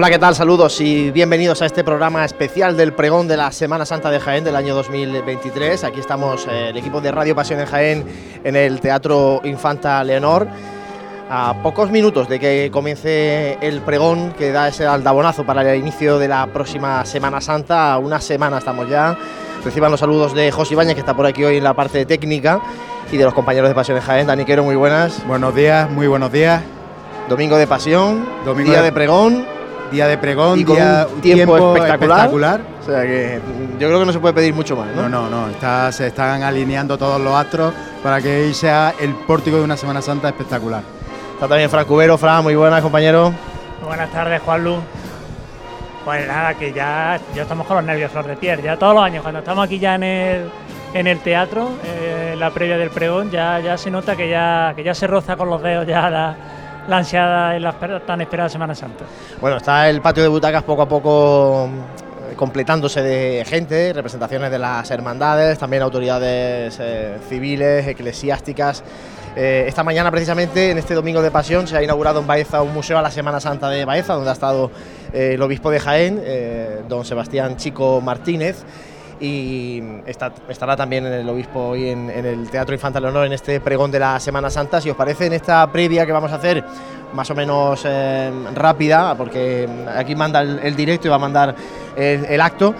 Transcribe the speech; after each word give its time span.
Hola, 0.00 0.08
¿qué 0.08 0.18
tal? 0.18 0.34
Saludos 0.34 0.80
y 0.80 1.10
bienvenidos 1.10 1.60
a 1.60 1.66
este 1.66 1.84
programa 1.84 2.24
especial 2.24 2.74
del 2.74 2.94
pregón 2.94 3.28
de 3.28 3.36
la 3.36 3.52
Semana 3.52 3.84
Santa 3.84 4.10
de 4.10 4.18
Jaén 4.18 4.44
del 4.44 4.56
año 4.56 4.74
2023. 4.74 5.84
Aquí 5.84 6.00
estamos 6.00 6.46
eh, 6.46 6.70
el 6.70 6.76
equipo 6.78 7.02
de 7.02 7.12
Radio 7.12 7.36
Pasión 7.36 7.60
en 7.60 7.66
Jaén 7.66 8.04
en 8.42 8.56
el 8.56 8.80
Teatro 8.80 9.42
Infanta 9.44 10.02
Leonor. 10.02 10.48
A 11.28 11.54
pocos 11.62 11.90
minutos 11.90 12.30
de 12.30 12.40
que 12.40 12.70
comience 12.72 13.58
el 13.60 13.82
pregón 13.82 14.32
que 14.38 14.52
da 14.52 14.68
ese 14.68 14.86
aldabonazo 14.86 15.44
para 15.44 15.70
el 15.70 15.78
inicio 15.78 16.18
de 16.18 16.28
la 16.28 16.46
próxima 16.46 17.04
Semana 17.04 17.42
Santa, 17.42 17.98
una 17.98 18.22
semana 18.22 18.56
estamos 18.56 18.88
ya. 18.88 19.18
Reciban 19.62 19.90
los 19.90 20.00
saludos 20.00 20.32
de 20.32 20.50
José 20.50 20.72
Ibañez, 20.72 20.94
que 20.94 21.00
está 21.00 21.12
por 21.12 21.26
aquí 21.26 21.44
hoy 21.44 21.58
en 21.58 21.64
la 21.64 21.74
parte 21.74 22.06
técnica, 22.06 22.58
y 23.12 23.18
de 23.18 23.24
los 23.24 23.34
compañeros 23.34 23.68
de 23.68 23.74
Pasión 23.74 23.98
en 23.98 24.02
Jaén. 24.02 24.26
Dani 24.26 24.46
Quero, 24.46 24.64
muy 24.64 24.76
buenas. 24.76 25.22
Buenos 25.26 25.54
días, 25.54 25.90
muy 25.90 26.06
buenos 26.06 26.32
días. 26.32 26.62
Domingo 27.28 27.58
de 27.58 27.66
Pasión, 27.66 28.26
Domingo 28.46 28.70
día 28.70 28.78
de- 28.80 28.86
de 28.86 28.92
pregón 28.92 29.59
Día 29.90 30.06
de 30.06 30.18
pregón, 30.18 30.58
y 30.58 30.64
con 30.64 30.76
día, 30.76 31.06
un 31.12 31.20
tiempo, 31.20 31.56
espectacular. 31.76 32.18
espectacular. 32.18 32.60
O 32.80 32.84
sea 32.84 33.02
que 33.02 33.40
yo 33.78 33.88
creo 33.88 34.00
que 34.00 34.06
no 34.06 34.12
se 34.12 34.18
puede 34.20 34.34
pedir 34.34 34.54
mucho 34.54 34.76
más, 34.76 34.88
¿no? 34.94 35.08
No, 35.08 35.28
no, 35.28 35.30
no, 35.30 35.48
está- 35.50 35.90
se 35.92 36.06
están 36.06 36.42
alineando 36.42 36.96
todos 36.96 37.20
los 37.20 37.34
astros 37.34 37.72
para 38.02 38.20
que 38.20 38.44
hoy 38.44 38.54
sea 38.54 38.94
el 39.00 39.14
pórtico 39.14 39.56
de 39.56 39.64
una 39.64 39.76
Semana 39.76 40.00
Santa 40.00 40.28
espectacular. 40.28 40.82
Está 41.34 41.48
también 41.48 41.68
Fran 41.70 41.84
Cubero, 41.86 42.16
Fran, 42.18 42.42
muy 42.42 42.54
buenas, 42.54 42.82
compañero. 42.82 43.32
Buenas 43.84 44.10
tardes, 44.10 44.40
Juanlu. 44.42 44.76
Pues 46.04 46.26
nada, 46.26 46.54
que 46.54 46.72
ya, 46.72 47.20
ya 47.34 47.42
estamos 47.42 47.66
con 47.66 47.76
los 47.76 47.84
nervios 47.84 48.10
flor 48.10 48.26
de 48.26 48.36
piel. 48.36 48.62
Ya 48.62 48.76
todos 48.78 48.94
los 48.94 49.04
años, 49.04 49.22
cuando 49.22 49.40
estamos 49.40 49.64
aquí 49.64 49.78
ya 49.78 49.96
en 49.96 50.02
el, 50.02 50.50
en 50.94 51.06
el 51.06 51.18
teatro, 51.20 51.68
eh, 51.84 52.34
la 52.38 52.50
previa 52.50 52.78
del 52.78 52.90
pregón, 52.90 53.30
ya, 53.30 53.60
ya 53.60 53.76
se 53.76 53.90
nota 53.90 54.16
que 54.16 54.28
ya, 54.28 54.72
que 54.74 54.82
ya 54.82 54.94
se 54.94 55.06
roza 55.06 55.36
con 55.36 55.50
los 55.50 55.62
dedos 55.62 55.86
ya 55.86 56.08
la, 56.08 56.36
la 56.88 56.98
ansiada 56.98 57.56
y 57.56 57.60
la 57.60 57.72
tan 58.06 58.20
esperada 58.20 58.48
Semana 58.48 58.74
Santa. 58.74 59.04
Bueno, 59.40 59.56
está 59.56 59.88
el 59.88 60.00
patio 60.00 60.22
de 60.22 60.28
butacas 60.28 60.62
poco 60.62 60.82
a 60.82 60.88
poco 60.88 61.68
eh, 62.30 62.34
completándose 62.36 63.02
de 63.02 63.44
gente, 63.44 63.92
representaciones 63.92 64.50
de 64.50 64.58
las 64.58 64.90
hermandades, 64.90 65.58
también 65.58 65.82
autoridades 65.82 66.78
eh, 66.80 67.18
civiles, 67.28 67.86
eclesiásticas. 67.86 68.82
Eh, 69.36 69.64
esta 69.68 69.84
mañana, 69.84 70.10
precisamente, 70.10 70.70
en 70.70 70.78
este 70.78 70.94
domingo 70.94 71.22
de 71.22 71.30
pasión, 71.30 71.68
se 71.68 71.76
ha 71.76 71.82
inaugurado 71.82 72.20
en 72.20 72.26
Baeza 72.26 72.62
un 72.62 72.74
museo 72.74 72.98
a 72.98 73.02
la 73.02 73.10
Semana 73.10 73.38
Santa 73.38 73.68
de 73.68 73.84
Baeza, 73.84 74.14
donde 74.14 74.30
ha 74.30 74.32
estado 74.32 74.70
eh, 75.12 75.32
el 75.34 75.42
obispo 75.42 75.70
de 75.70 75.78
Jaén, 75.78 76.22
don 76.88 77.04
Sebastián 77.04 77.56
Chico 77.56 78.00
Martínez. 78.00 78.64
Y 79.20 79.82
estará 80.48 80.76
también 80.76 81.04
el 81.04 81.28
obispo 81.28 81.60
hoy 81.68 81.90
en, 81.90 82.08
el 82.08 82.48
Teatro 82.48 82.74
Infanta 82.74 82.98
Leonor 83.00 83.26
en 83.26 83.34
este 83.34 83.60
pregón 83.60 83.90
de 83.90 83.98
la 83.98 84.18
Semana 84.18 84.48
Santa. 84.48 84.80
Si 84.80 84.88
os 84.88 84.96
parece, 84.96 85.26
en 85.26 85.34
esta 85.34 85.70
previa 85.70 86.06
que 86.06 86.12
vamos 86.12 86.32
a 86.32 86.36
hacer, 86.36 86.64
más 87.12 87.30
o 87.30 87.34
menos 87.34 87.82
eh, 87.84 88.30
rápida, 88.54 89.14
porque 89.16 89.68
aquí 89.94 90.16
manda 90.16 90.40
el, 90.40 90.74
directo 90.74 91.06
y 91.06 91.10
va 91.10 91.16
a 91.16 91.20
mandar 91.20 91.54
el, 91.96 92.40
acto. 92.40 92.74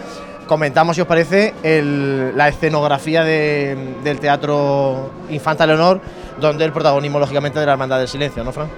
Comentamos, 0.47 0.97
si 0.97 1.03
os 1.03 1.07
parece, 1.07 1.53
el- 1.63 2.37
la 2.37 2.49
escenografía 2.49 3.23
de- 3.23 3.97
del 4.03 4.19
Teatro 4.19 5.11
Infanta 5.29 5.67
Leonor, 5.67 6.01
donde 6.41 6.65
el 6.65 6.73
protagonismo, 6.73 7.19
lógicamente, 7.19 7.61
de 7.61 7.67
la 7.67 7.73
Hermandad 7.73 7.99
del 7.99 8.09
Silencio, 8.09 8.43
¿no, 8.43 8.51
Fran? 8.51 8.69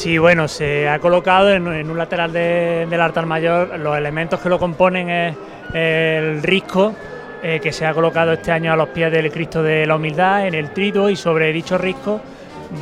Sí, 0.00 0.16
bueno, 0.16 0.48
se 0.48 0.88
ha 0.88 0.98
colocado 0.98 1.50
en, 1.52 1.66
un 1.68 1.98
lateral 1.98 2.32
de- 2.32 2.86
del 2.88 3.00
altar 3.02 3.26
mayor. 3.26 3.78
Los 3.78 3.98
elementos 3.98 4.40
que 4.40 4.48
lo 4.48 4.58
componen 4.58 5.10
es 5.10 5.36
el 5.74 6.42
risco 6.42 6.94
eh, 7.42 7.60
que 7.62 7.70
se 7.70 7.84
ha 7.84 7.92
colocado 7.92 8.32
este 8.32 8.50
año 8.50 8.72
a 8.72 8.76
los 8.76 8.88
pies 8.88 9.12
del 9.12 9.30
Cristo 9.30 9.62
de 9.62 9.86
la 9.86 9.96
Humildad 9.96 10.46
en 10.46 10.54
el 10.54 10.70
triduo 10.70 11.10
y 11.10 11.16
sobre 11.16 11.52
dicho 11.52 11.76
risco 11.76 12.18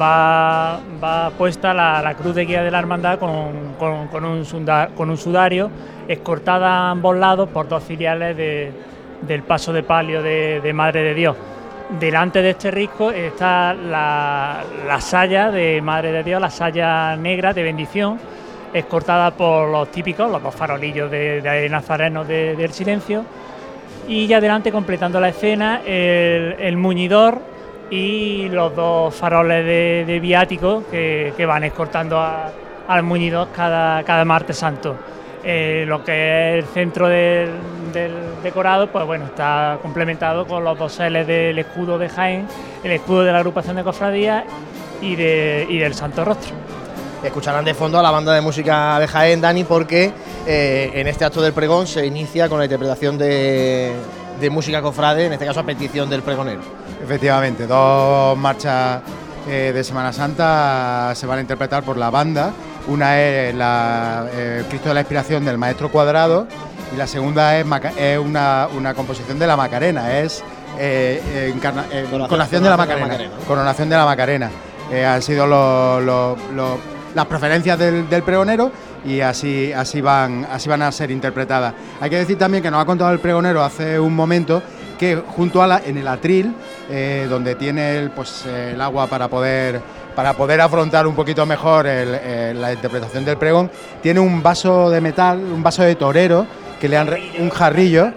va, 0.01 0.79
puesta 1.37 1.75
la, 1.75 2.15
cruz 2.17 2.37
de 2.37 2.45
guía 2.45 2.63
de 2.63 2.71
la 2.71 2.79
hermandad 2.79 3.19
con, 3.19 4.25
un, 4.25 5.17
sudario 5.17 5.73
escortada 6.07 6.69
a 6.69 6.91
ambos 6.93 7.17
lados 7.17 7.49
por 7.49 7.67
dos 7.67 7.83
filiales 7.83 8.37
de- 8.37 8.71
del 9.23 9.43
paso 9.43 9.73
de 9.73 9.83
palio 9.83 10.23
de 10.23 10.73
Madre 10.73 11.03
de 11.03 11.15
Dios. 11.15 11.37
Delante 11.89 12.43
de 12.43 12.51
este 12.51 12.71
risco 12.71 13.11
está 13.11 13.73
la, 13.73 14.63
la 14.87 15.01
saya 15.01 15.51
de 15.51 15.81
Madre 15.81 16.13
de 16.13 16.23
Dios, 16.23 16.39
la 16.39 16.51
saya 16.51 17.17
negra 17.17 17.55
de 17.55 17.63
bendición, 17.63 18.19
escortada 18.75 19.31
por 19.31 19.71
los 19.71 19.91
típicos, 19.91 20.31
los 20.31 20.43
dos 20.43 20.55
farolillos 20.55 21.11
de, 21.11 21.41
de 21.41 21.69
Nazareno 21.71 22.25
de- 22.27 22.55
del 22.57 22.73
silencio. 22.73 23.25
Y 24.07 24.27
ya 24.27 24.37
adelante, 24.37 24.71
completando 24.71 25.19
la 25.19 25.31
escena, 25.31 25.81
el, 25.87 26.77
muñidor 26.77 27.41
y 27.91 28.51
los 28.51 28.77
dos 28.77 29.15
faroles 29.15 29.65
de, 29.65 30.05
de 30.07 30.21
viático 30.21 30.85
que, 30.91 31.33
que 31.37 31.47
van 31.47 31.65
escortando 31.65 32.21
al 32.21 33.03
muñidor 33.03 33.49
cada, 33.57 34.03
cada 34.05 34.27
martes 34.27 34.59
santo. 34.59 34.95
Eh, 35.43 35.85
lo 35.87 36.05
que 36.05 36.59
es 36.59 36.65
el 36.65 36.71
centro 36.71 37.09
del, 37.09 37.49
del 37.93 38.13
decorado, 38.43 38.89
pues 38.89 39.05
bueno, 39.07 39.27
está 39.27 39.79
complementado 39.83 40.47
con 40.47 40.65
los 40.65 40.79
doseles 40.79 41.27
del 41.27 41.59
escudo 41.59 41.99
de 41.99 42.09
Jaén, 42.09 42.47
el 42.83 42.93
escudo 42.93 43.25
de 43.25 43.33
la 43.33 43.39
agrupación 43.39 43.77
de 43.77 43.85
cofradías 43.85 44.45
y, 45.01 45.17
de, 45.17 45.67
y 45.69 45.79
del 45.79 45.95
Santo 45.95 46.25
Rostro. 46.25 46.55
Escucharán 47.23 47.65
de 47.65 47.75
fondo 47.75 47.99
a 47.99 48.03
la 48.03 48.11
banda 48.11 48.33
de 48.33 48.41
música 48.41 48.99
de 49.01 49.09
Jaén, 49.09 49.41
Dani, 49.41 49.65
porque 49.65 50.13
eh, 50.47 50.93
en 50.95 51.09
este 51.09 51.25
acto 51.25 51.43
del 51.43 51.53
pregón 51.53 51.87
se 51.87 52.07
inicia 52.07 52.49
con 52.49 52.59
la 52.59 52.65
interpretación 52.65 53.19
de, 53.19 53.93
de 54.41 54.51
música 54.51 54.81
cofrade, 54.81 55.27
en 55.27 55.33
este 55.33 55.45
caso 55.45 55.61
a 55.61 55.65
petición 55.65 56.09
del 56.09 56.23
pregonero. 56.23 56.61
Efectivamente, 57.03 57.67
dos 57.67 58.39
marchas 58.39 59.01
eh, 59.49 59.73
de 59.75 59.83
Semana 59.83 60.13
Santa 60.13 61.13
se 61.15 61.27
van 61.27 61.39
a 61.39 61.41
interpretar 61.41 61.83
por 61.83 61.97
la 61.97 62.11
banda. 62.11 62.53
Una 62.87 63.21
es 63.21 63.55
la, 63.55 64.27
eh, 64.33 64.65
Cristo 64.69 64.89
de 64.89 64.95
la 64.95 65.01
Inspiración 65.01 65.45
del 65.45 65.59
Maestro 65.59 65.91
Cuadrado 65.91 66.47
y 66.93 66.97
la 66.97 67.07
segunda 67.07 67.59
es, 67.59 67.67
Maca- 67.67 67.93
es 67.97 68.19
una, 68.19 68.69
una 68.77 68.95
composición 68.95 69.39
de 69.39 69.47
la 69.47 69.57
Macarena, 69.57 70.19
es 70.19 70.43
eh, 70.79 71.21
eh, 71.33 71.53
encarna- 71.55 71.87
eh, 71.91 72.07
Coronación- 72.11 72.29
Coronación 72.29 72.63
de 72.63 72.71
la 72.71 72.77
Coronación 72.77 72.89
de 72.89 73.01
la 73.01 73.07
Macarena. 73.07 73.35
Coronación 73.47 73.89
de 73.89 73.97
la 73.97 74.05
Macarena. 74.05 74.51
Eh, 74.91 75.05
han 75.05 75.23
sido 75.23 75.47
los- 75.47 76.03
los- 76.03 76.39
los- 76.55 76.79
las 77.15 77.27
preferencias 77.27 77.79
del, 77.79 78.09
del 78.09 78.23
pregonero 78.23 78.71
y 79.05 79.21
así, 79.21 79.73
así, 79.73 80.01
van, 80.01 80.47
así 80.51 80.69
van 80.69 80.83
a 80.83 80.93
ser 80.93 81.11
interpretadas. 81.11 81.75
Hay 82.01 82.11
que 82.11 82.17
decir 82.19 82.39
también 82.39 82.63
que 82.63 82.71
nos 82.71 82.81
ha 82.83 82.85
contado 82.87 83.11
el 83.13 83.19
pregonero 83.19 83.63
hace 83.63 83.99
un 83.99 84.15
momento 84.15 84.63
que 84.99 85.17
junto 85.17 85.63
a 85.63 85.67
la, 85.67 85.81
en 85.85 85.97
el 85.99 86.09
atril, 86.09 86.55
donde 87.29 87.55
tiene 87.55 87.99
el, 87.99 88.11
pues, 88.11 88.45
el 88.47 88.81
agua 88.81 89.07
para 89.07 89.29
poder, 89.29 89.81
para 90.17 90.33
poder 90.35 90.61
afrontar 90.61 91.07
un 91.07 91.15
poquito 91.15 91.47
mejor 91.47 91.87
el, 91.87 92.61
la 92.61 92.73
interpretación 92.73 93.25
del 93.25 93.37
pregón, 93.37 93.71
tiene 94.03 94.19
un 94.21 94.43
vaso 94.43 94.91
de 94.91 95.01
metal, 95.01 95.39
un 95.39 95.63
vaso 95.63 95.83
de 95.83 95.95
torero, 95.95 96.47
que 96.81 96.89
le 96.89 96.97
han 96.97 97.09
un 97.39 97.51
jarrillo 97.51 98.13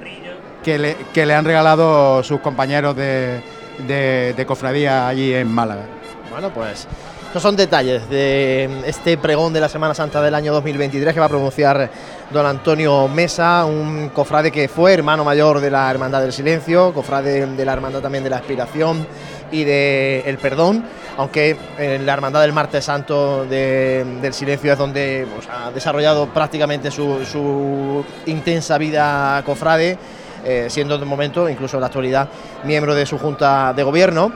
que 0.63 0.78
le, 0.78 0.96
que 1.13 1.25
le 1.25 1.34
han 1.34 1.44
regalado 1.46 2.22
sus 2.24 2.40
compañeros 2.40 2.96
de, 2.96 3.42
de- 3.88 4.46
cofradía 4.46 5.08
allí 5.08 5.34
en 5.34 5.48
Málaga. 5.52 5.84
Bueno, 6.30 6.50
pues 6.54 6.88
estos 7.28 7.42
son 7.42 7.56
detalles 7.56 8.10
de 8.10 8.69
este 8.86 9.18
pregón 9.18 9.54
de 9.54 9.62
la 9.62 9.69
Semana 9.69 9.94
Santa 9.96 10.22
del 10.22 10.36
año 10.36 10.54
2023 10.54 11.13
que 11.13 11.19
va 11.19 11.25
a 11.28 11.30
pronunciar 11.30 11.90
don 12.30 12.46
Antonio 12.46 13.08
Mesa, 13.08 13.66
un 13.66 14.10
cofrade 14.13 14.52
que 14.52 14.68
fue 14.68 14.94
hermano 14.94 15.24
mayor 15.24 15.60
de 15.62 15.72
la 15.72 15.90
Hermandad 15.90 16.22
del 16.22 16.34
Silencio, 16.34 16.94
cofrade 16.94 17.48
de 17.48 17.66
la 17.66 17.74
Hermandad 17.74 18.02
también 18.02 18.24
de 18.24 18.30
la 18.30 18.38
Aspiración 18.38 19.07
y 19.51 19.63
de 19.63 20.21
El 20.25 20.38
Perdón, 20.38 20.83
aunque 21.18 21.56
en 21.77 22.06
la 22.06 22.13
Hermandad 22.13 22.42
del 22.42 22.53
Martes 22.53 22.86
Santo 22.86 23.45
de- 23.45 24.06
del 24.21 24.33
Silencio 24.33 24.71
es 24.74 24.77
donde 24.77 25.27
pues, 25.36 25.48
ha 25.50 25.71
desarrollado 25.71 26.27
prácticamente 26.27 26.89
su, 26.92 28.03
intensa 28.25 28.77
vida 28.77 29.42
cofrade, 29.45 29.98
eh, 30.44 30.68
siendo 30.69 30.98
de 30.98 31.06
momento, 31.06 31.48
incluso 31.50 31.77
en 31.77 31.81
la 31.81 31.88
actualidad, 31.88 32.30
miembro 32.63 32.95
de 32.95 33.06
su 33.06 33.18
Junta 33.18 33.74
de 33.74 33.83
Gobierno. 33.83 34.31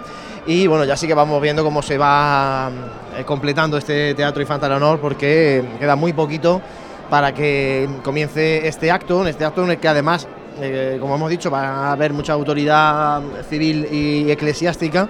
Y 0.48 0.68
bueno, 0.68 0.84
ya 0.86 0.96
sí 0.96 1.08
que 1.08 1.16
vamos 1.16 1.42
viendo 1.42 1.64
cómo 1.64 1.82
se 1.82 1.98
va 1.98 2.70
eh, 3.18 3.24
completando 3.24 3.78
este 3.78 4.14
Teatro 4.14 4.42
Infanta 4.42 4.70
Leonor, 4.70 5.00
porque 5.00 5.64
queda 5.80 5.96
muy 5.96 6.14
poquito 6.14 6.62
para 7.10 7.34
que 7.34 7.88
comience 8.04 8.68
este 8.68 8.92
acto, 8.92 9.22
en 9.22 9.28
este 9.30 9.46
acto 9.46 9.64
en 9.64 9.72
el 9.72 9.78
que 9.80 9.88
además, 9.88 10.28
eh, 10.62 10.98
como 11.00 11.16
hemos 11.16 11.30
dicho, 11.30 11.50
va 11.52 11.62
a 11.88 11.92
haber 11.94 12.14
mucha 12.14 12.34
autoridad 12.34 13.22
civil 13.50 13.88
y 13.92 14.32
eclesiástica, 14.32 15.08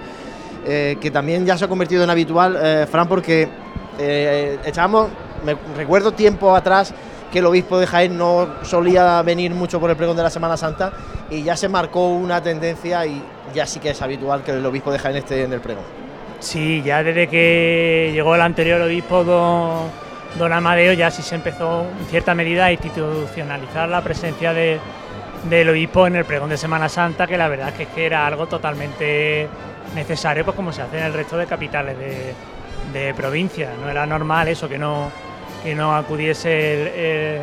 eh, 0.65 0.97
que 0.99 1.11
también 1.11 1.45
ya 1.45 1.57
se 1.57 1.65
ha 1.65 1.67
convertido 1.67 2.03
en 2.03 2.09
habitual, 2.09 2.57
eh, 2.61 2.87
Fran, 2.89 3.07
porque 3.07 3.47
echábamos, 3.97 5.07
me 5.45 5.55
recuerdo 5.77 6.11
tiempo 6.11 6.53
atrás 6.55 6.93
que 7.31 7.39
el 7.39 7.45
obispo 7.45 7.77
de 7.79 7.87
Jaén 7.87 8.17
no 8.17 8.47
solía 8.63 9.21
venir 9.21 9.51
mucho 9.51 9.79
por 9.79 9.89
el 9.89 9.95
pregón 9.95 10.17
de 10.17 10.23
la 10.23 10.29
Semana 10.29 10.57
Santa 10.57 10.91
y 11.29 11.43
ya 11.43 11.55
se 11.55 11.69
marcó 11.69 12.09
una 12.09 12.41
tendencia 12.41 13.05
y 13.05 13.21
ya 13.53 13.65
sí 13.65 13.79
que 13.79 13.91
es 13.91 14.01
habitual 14.01 14.43
que 14.43 14.51
el 14.51 14.65
obispo 14.65 14.91
de 14.91 14.99
Jaén 14.99 15.15
esté 15.17 15.43
en 15.43 15.53
el 15.53 15.61
pregón. 15.61 15.83
Sí, 16.39 16.81
ya 16.85 17.01
desde 17.03 17.27
que 17.27 18.11
llegó 18.13 18.35
el 18.35 18.41
anterior 18.41 18.81
obispo, 18.81 19.23
don, 19.23 19.89
don 20.37 20.51
Amadeo, 20.53 20.93
ya 20.93 21.09
sí 21.09 21.21
se 21.21 21.35
empezó 21.35 21.85
en 21.99 22.05
cierta 22.07 22.35
medida 22.35 22.65
a 22.65 22.71
institucionalizar 22.71 23.87
la 23.89 24.01
presencia 24.01 24.53
de- 24.53 24.79
del 25.49 25.69
obispo 25.69 26.07
en 26.07 26.15
el 26.15 26.25
pregón 26.25 26.49
de 26.49 26.57
Semana 26.57 26.89
Santa, 26.89 27.27
que 27.27 27.37
la 27.37 27.47
verdad 27.47 27.73
es 27.79 27.87
que 27.87 28.05
era 28.05 28.25
algo 28.25 28.47
totalmente 28.47 29.47
necesario, 29.93 30.43
pues 30.43 30.55
como 30.55 30.71
se 30.71 30.81
hace 30.81 30.97
en 30.97 31.05
el 31.05 31.13
resto 31.13 31.37
de 31.37 31.45
capitales 31.45 31.97
de, 31.97 32.33
de 32.93 33.13
provincia. 33.13 33.71
No 33.79 33.89
era 33.89 34.05
normal 34.05 34.47
eso, 34.47 34.67
que 34.67 34.77
no, 34.77 35.11
que 35.63 35.75
no 35.75 35.95
acudiese 35.95 37.41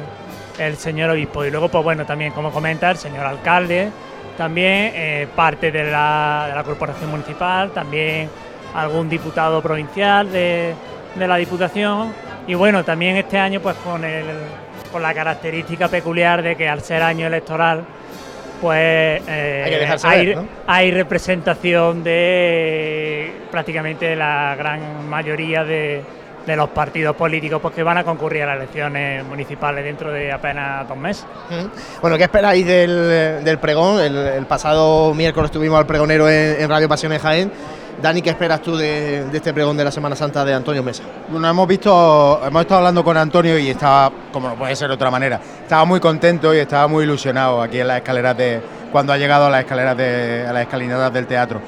el, 0.59 0.77
señor 0.77 1.11
obispo. 1.11 1.45
Y 1.45 1.51
luego, 1.51 1.69
pues 1.69 1.85
bueno, 1.85 2.05
también 2.05 2.33
como 2.33 2.51
comenta 2.51 2.91
el 2.91 2.97
señor 2.97 3.27
alcalde, 3.27 3.91
también 4.37 4.93
eh, 4.95 5.29
parte 5.35 5.71
de 5.71 5.91
la, 5.91 6.47
de 6.49 6.55
la, 6.55 6.65
corporación 6.65 7.11
municipal, 7.11 7.71
también 7.71 8.29
algún 8.75 9.09
diputado 9.09 9.61
provincial 9.61 10.31
de, 10.33 10.75
de, 11.15 11.29
la 11.29 11.37
Diputación. 11.37 12.13
Y 12.47 12.55
bueno, 12.55 12.85
también 12.85 13.17
este 13.17 13.39
año, 13.39 13.61
pues 13.61 13.77
con, 13.77 14.05
el, 14.05 14.27
con 14.93 15.03
la 15.03 15.15
característica 15.15 15.89
peculiar 15.89 16.43
de 16.43 16.55
que 16.55 16.69
al 16.69 16.83
ser 16.83 17.03
año 17.03 17.27
electoral, 17.27 17.85
pues 18.61 19.23
eh, 19.27 19.97
hay, 20.67 20.91
representación 20.93 22.05
de 22.05 23.33
prácticamente 23.51 24.15
la 24.15 24.55
gran 24.57 25.09
mayoría 25.09 25.65
de, 25.65 26.05
los 26.47 26.69
partidos 26.71 27.17
políticos 27.17 27.61
pues, 27.61 27.75
que 27.75 27.83
van 27.83 27.99
a 27.99 28.05
concurrir 28.05 28.43
a 28.43 28.47
las 28.47 28.57
elecciones 28.59 29.25
municipales 29.25 29.85
dentro 29.85 30.13
de 30.13 30.31
apenas 30.31 30.87
dos 30.87 30.97
meses. 30.97 31.25
Bueno, 32.01 32.17
¿qué 32.17 32.25
esperáis 32.25 32.65
del, 32.65 33.59
pregón? 33.61 34.01
El, 34.01 34.47
pasado 34.47 35.13
miércoles 35.15 35.49
estuvimos 35.51 35.79
al 35.79 35.87
pregonero 35.87 36.29
en, 36.29 36.61
en 36.61 36.69
Radio 36.69 36.89
Pasiones 36.89 37.21
Jaén 37.21 37.51
Dani, 38.03 38.21
¿qué 38.21 38.31
esperas 38.31 38.61
tú 38.61 38.77
de, 38.77 39.29
este 39.33 39.55
pregón 39.55 39.77
de 39.77 39.85
la 39.85 39.93
Semana 39.93 40.17
Santa 40.17 40.45
de 40.45 40.53
Antonio 40.53 40.83
Mesa? 40.83 41.05
Bueno, 41.29 41.49
hemos 41.49 41.69
visto, 41.69 42.41
hemos 42.45 42.63
estado 42.63 42.79
hablando 42.79 43.05
con 43.05 43.17
Antonio 43.17 43.57
y 43.57 43.69
estaba, 43.69 44.11
como 44.33 44.49
no 44.49 44.57
puede 44.57 44.75
ser 44.75 44.89
de 44.89 44.95
otra 44.95 45.09
manera, 45.09 45.41
estaba 45.63 45.85
muy 45.85 46.01
contento 46.01 46.53
y 46.53 46.59
estaba 46.59 46.89
muy 46.89 47.05
ilusionado 47.05 47.63
aquí 47.63 47.79
en 47.79 47.87
las 47.87 47.99
escaleras 47.99 48.37
de, 48.37 48.61
cuando 48.91 49.13
ha 49.13 49.19
llegado 49.19 49.47
a 49.47 49.51
las 49.51 49.61
escaleras 49.61 49.97
de, 49.97 50.45
a 50.49 50.53
las 50.53 50.63
escalinadas 50.63 51.13
del 51.13 51.29
teatro. 51.29 51.61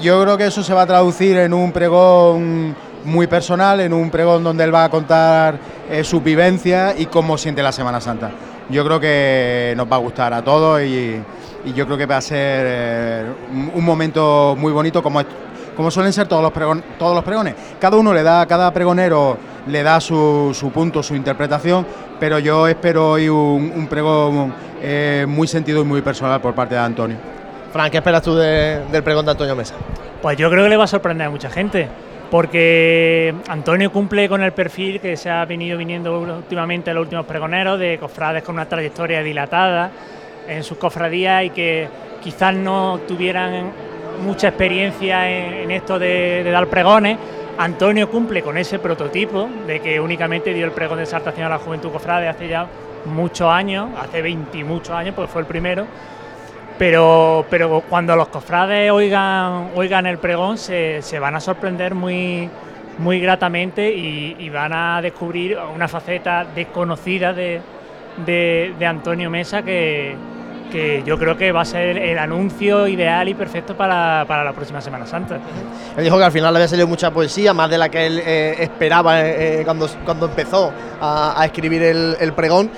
Yo 0.00 0.22
creo 0.22 0.38
que 0.38 0.46
eso 0.46 0.62
se 0.62 0.72
va 0.72 0.82
a 0.82 0.86
traducir 0.86 1.36
en 1.36 1.52
un 1.52 1.70
pregón 1.70 2.74
muy 3.04 3.26
personal, 3.26 3.80
en 3.80 3.92
un 3.92 4.08
pregón 4.08 4.42
donde 4.42 4.64
él 4.64 4.74
va 4.74 4.84
a 4.84 4.88
contar 4.88 5.58
eh, 5.90 6.02
su 6.02 6.22
vivencia 6.22 6.94
y 6.96 7.04
cómo 7.06 7.36
siente 7.36 7.62
la 7.62 7.72
Semana 7.72 8.00
Santa. 8.00 8.30
Yo 8.70 8.86
creo 8.86 8.98
que 8.98 9.74
nos 9.76 9.86
va 9.86 9.96
a 9.96 10.00
gustar 10.00 10.32
a 10.32 10.42
todos 10.42 10.80
y, 10.82 11.20
yo 11.74 11.84
creo 11.84 11.98
que 11.98 12.06
va 12.06 12.16
a 12.16 12.20
ser 12.22 12.64
eh, 12.66 13.24
un 13.74 13.84
momento 13.84 14.56
muy 14.58 14.72
bonito 14.72 15.02
como 15.02 15.20
como 15.78 15.92
suelen 15.92 16.12
ser 16.12 16.26
todos 16.26 16.42
los, 16.42 16.52
todos 16.98 17.14
los 17.14 17.22
pregones. 17.22 17.54
Cada 17.78 17.96
uno 17.96 18.12
le 18.12 18.24
da, 18.24 18.44
cada 18.46 18.72
pregonero 18.72 19.38
le 19.68 19.84
da 19.84 20.00
su, 20.00 20.72
punto, 20.74 21.04
su 21.04 21.14
interpretación, 21.14 21.86
pero 22.18 22.40
yo 22.40 22.66
espero 22.66 23.10
hoy 23.12 23.28
un, 23.28 23.86
pregón 23.88 24.52
eh, 24.82 25.24
muy 25.28 25.46
sentido 25.46 25.82
y 25.82 25.84
muy 25.84 26.02
personal 26.02 26.40
por 26.40 26.52
parte 26.52 26.74
de 26.74 26.80
Antonio. 26.80 27.16
Frank, 27.72 27.92
¿qué 27.92 27.98
esperas 27.98 28.22
tú 28.22 28.34
del 28.34 29.04
pregón 29.04 29.24
de 29.24 29.30
Antonio 29.30 29.54
Mesa? 29.54 29.76
Pues 30.20 30.36
yo 30.36 30.50
creo 30.50 30.64
que 30.64 30.70
le 30.70 30.76
va 30.76 30.82
a 30.82 30.88
sorprender 30.88 31.28
a 31.28 31.30
mucha 31.30 31.48
gente, 31.48 31.88
porque 32.28 33.32
Antonio 33.46 33.92
cumple 33.92 34.28
con 34.28 34.42
el 34.42 34.50
perfil 34.50 34.98
que 34.98 35.16
se 35.16 35.30
ha 35.30 35.44
venido 35.44 35.78
viniendo 35.78 36.18
últimamente 36.18 36.90
en 36.90 36.96
los 36.96 37.04
últimos 37.04 37.24
pregoneros, 37.24 37.78
de 37.78 37.98
cofrades 37.98 38.42
con 38.42 38.56
una 38.56 38.68
trayectoria 38.68 39.22
dilatada 39.22 39.92
en 40.48 40.64
sus 40.64 40.76
cofradías 40.76 41.44
y 41.44 41.50
que 41.50 41.88
quizás 42.20 42.52
no 42.52 42.98
tuvieran 43.06 43.70
mucha 44.22 44.48
experiencia 44.48 45.28
en, 45.30 45.70
esto 45.70 45.98
de, 45.98 46.44
dar 46.44 46.66
pregones. 46.68 47.18
Antonio 47.58 48.08
cumple 48.08 48.42
con 48.42 48.56
ese 48.56 48.78
prototipo 48.78 49.48
de 49.66 49.80
que 49.80 50.00
únicamente 50.00 50.54
dio 50.54 50.64
el 50.64 50.72
pregón 50.72 50.98
de 50.98 51.04
exaltación 51.04 51.46
a 51.46 51.50
la 51.50 51.58
juventud 51.58 51.90
cofrade 51.90 52.28
hace 52.28 52.48
ya 52.48 52.66
muchos 53.04 53.48
años, 53.50 53.88
hace 53.98 54.22
20 54.22 54.58
y 54.58 54.64
muchos 54.64 54.90
años, 54.90 55.14
porque 55.14 55.32
fue 55.32 55.40
el 55.40 55.46
primero. 55.46 55.86
Pero, 56.78 57.44
pero 57.50 57.82
cuando 57.88 58.14
los 58.14 58.28
cofrades 58.28 58.90
oigan, 58.92 59.70
oigan 59.74 60.06
el 60.06 60.18
pregón 60.18 60.56
se, 60.58 61.02
van 61.18 61.34
a 61.34 61.40
sorprender 61.40 61.96
muy, 61.96 62.48
muy 62.98 63.18
gratamente 63.18 63.92
y, 63.92 64.48
van 64.50 64.72
a 64.72 65.02
descubrir 65.02 65.58
una 65.74 65.88
faceta 65.88 66.44
desconocida 66.44 67.32
de, 67.32 67.60
de 68.24 68.86
Antonio 68.86 69.28
Mesa 69.28 69.62
que, 69.62 70.14
que 70.68 71.02
yo 71.04 71.18
creo 71.18 71.36
que 71.36 71.52
va 71.52 71.62
a 71.62 71.64
ser 71.64 71.98
el 71.98 72.18
anuncio 72.18 72.86
ideal 72.86 73.28
y 73.28 73.34
perfecto 73.34 73.76
para, 73.76 74.24
la 74.24 74.52
próxima 74.52 74.80
Semana 74.80 75.06
Santa. 75.06 75.38
Él 75.96 76.04
dijo 76.04 76.18
que 76.18 76.24
al 76.24 76.32
final 76.32 76.52
le 76.52 76.58
había 76.58 76.68
salido 76.68 76.86
mucha 76.86 77.10
poesía, 77.10 77.52
más 77.52 77.70
de 77.70 77.78
la 77.78 77.88
que 77.88 78.06
él 78.06 78.22
eh, 78.24 78.56
esperaba 78.60 79.20
eh, 79.20 79.60
eh, 79.60 79.64
cuando, 79.64 79.88
cuando 80.04 80.26
empezó 80.26 80.72
a, 81.00 81.42
escribir 81.44 81.82
el, 81.82 82.32
pregón. 82.34 82.70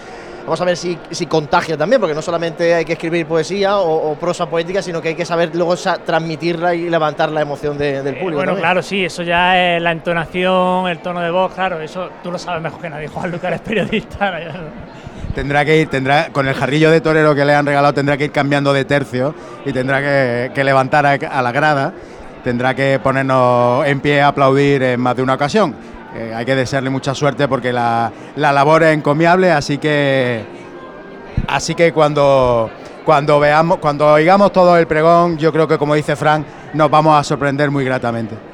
Vamos 0.45 0.61
a 0.61 0.65
ver 0.65 0.77
si, 0.77 0.99
si, 1.11 1.27
contagia 1.27 1.77
también, 1.77 2.01
porque 2.01 2.15
no 2.15 2.23
solamente 2.23 2.75
hay 2.75 2.85
que 2.85 2.95
escribir 2.95 3.27
poesía 3.27 3.77
o, 3.79 4.15
prosa 4.15 4.47
poética, 4.47 4.83
sino 4.83 5.01
que 5.01 5.09
hay 5.09 5.15
que 5.15 5.27
saber 5.27 5.55
luego 5.55 5.77
transmitirla 5.77 6.75
y 6.75 6.89
levantar 6.89 7.31
la 7.31 7.43
emoción 7.43 7.77
del 7.77 8.17
público. 8.17 8.37
bueno, 8.37 8.57
claro, 8.57 8.83
sí, 8.83 9.05
eso 9.05 9.23
ya 9.23 9.77
es 9.77 9.83
la 9.83 9.93
entonación, 9.93 10.89
el 10.89 10.99
tono 11.01 11.21
de 11.21 11.31
voz, 11.31 11.53
claro, 11.53 11.81
eso 11.81 12.09
tú 12.23 12.33
lo 12.33 12.39
sabes 12.39 12.63
mejor 12.63 12.81
que 12.81 12.91
nadie. 12.91 13.09
Juan 13.09 13.31
Lucas 13.31 13.53
es 13.55 13.61
periodista 13.61 14.33
tendrá 15.35 15.65
que 15.65 15.79
ir, 15.79 15.89
tendrá 15.89 16.29
con 16.33 16.47
el 16.49 16.55
jarrillo 16.55 16.91
de 16.91 17.01
torero 17.01 17.35
que 17.35 17.45
le 17.45 17.55
han 17.55 17.67
regalado, 17.67 17.95
tendrá 17.95 18.17
que 18.17 18.25
ir 18.25 18.33
cambiando 18.33 18.73
de 18.73 18.85
tercio 18.85 19.35
y 19.65 19.73
tendrá 19.73 20.01
que, 20.01 20.65
levantar 20.65 21.07
a, 21.07 21.43
la 21.43 21.53
grada, 21.53 21.93
tendrá 22.45 22.75
que 22.75 23.01
ponernos 23.03 23.87
en 23.87 24.01
pie 24.01 24.23
a 24.23 24.29
aplaudir 24.29 24.83
en 24.83 25.01
más 25.01 25.17
de 25.17 25.23
una 25.23 25.35
ocasión. 25.35 25.75
Eh, 26.15 26.33
hay 26.35 26.45
que 26.45 26.57
desearle 26.57 26.91
mucha 26.91 27.15
suerte 27.15 27.47
porque 27.47 27.73
la, 27.73 28.13
labor 28.37 28.83
es 28.83 28.97
encomiable, 28.97 29.51
así 29.51 29.79
que 29.79 30.45
así 31.47 31.75
que 31.75 31.93
cuando 31.93 32.71
cuando 33.05 33.41
veamos, 33.41 33.79
cuando 33.79 34.07
oigamos 34.13 34.53
todo 34.53 34.77
el 34.77 34.87
pregón, 34.87 35.39
yo 35.39 35.53
creo 35.53 35.67
que 35.67 35.79
como 35.79 35.95
dice 35.95 36.17
Frank, 36.17 36.45
nos 36.75 36.91
vamos 36.91 37.19
a 37.19 37.25
sorprender 37.25 37.71
muy 37.71 37.85
gratamente. 37.85 38.50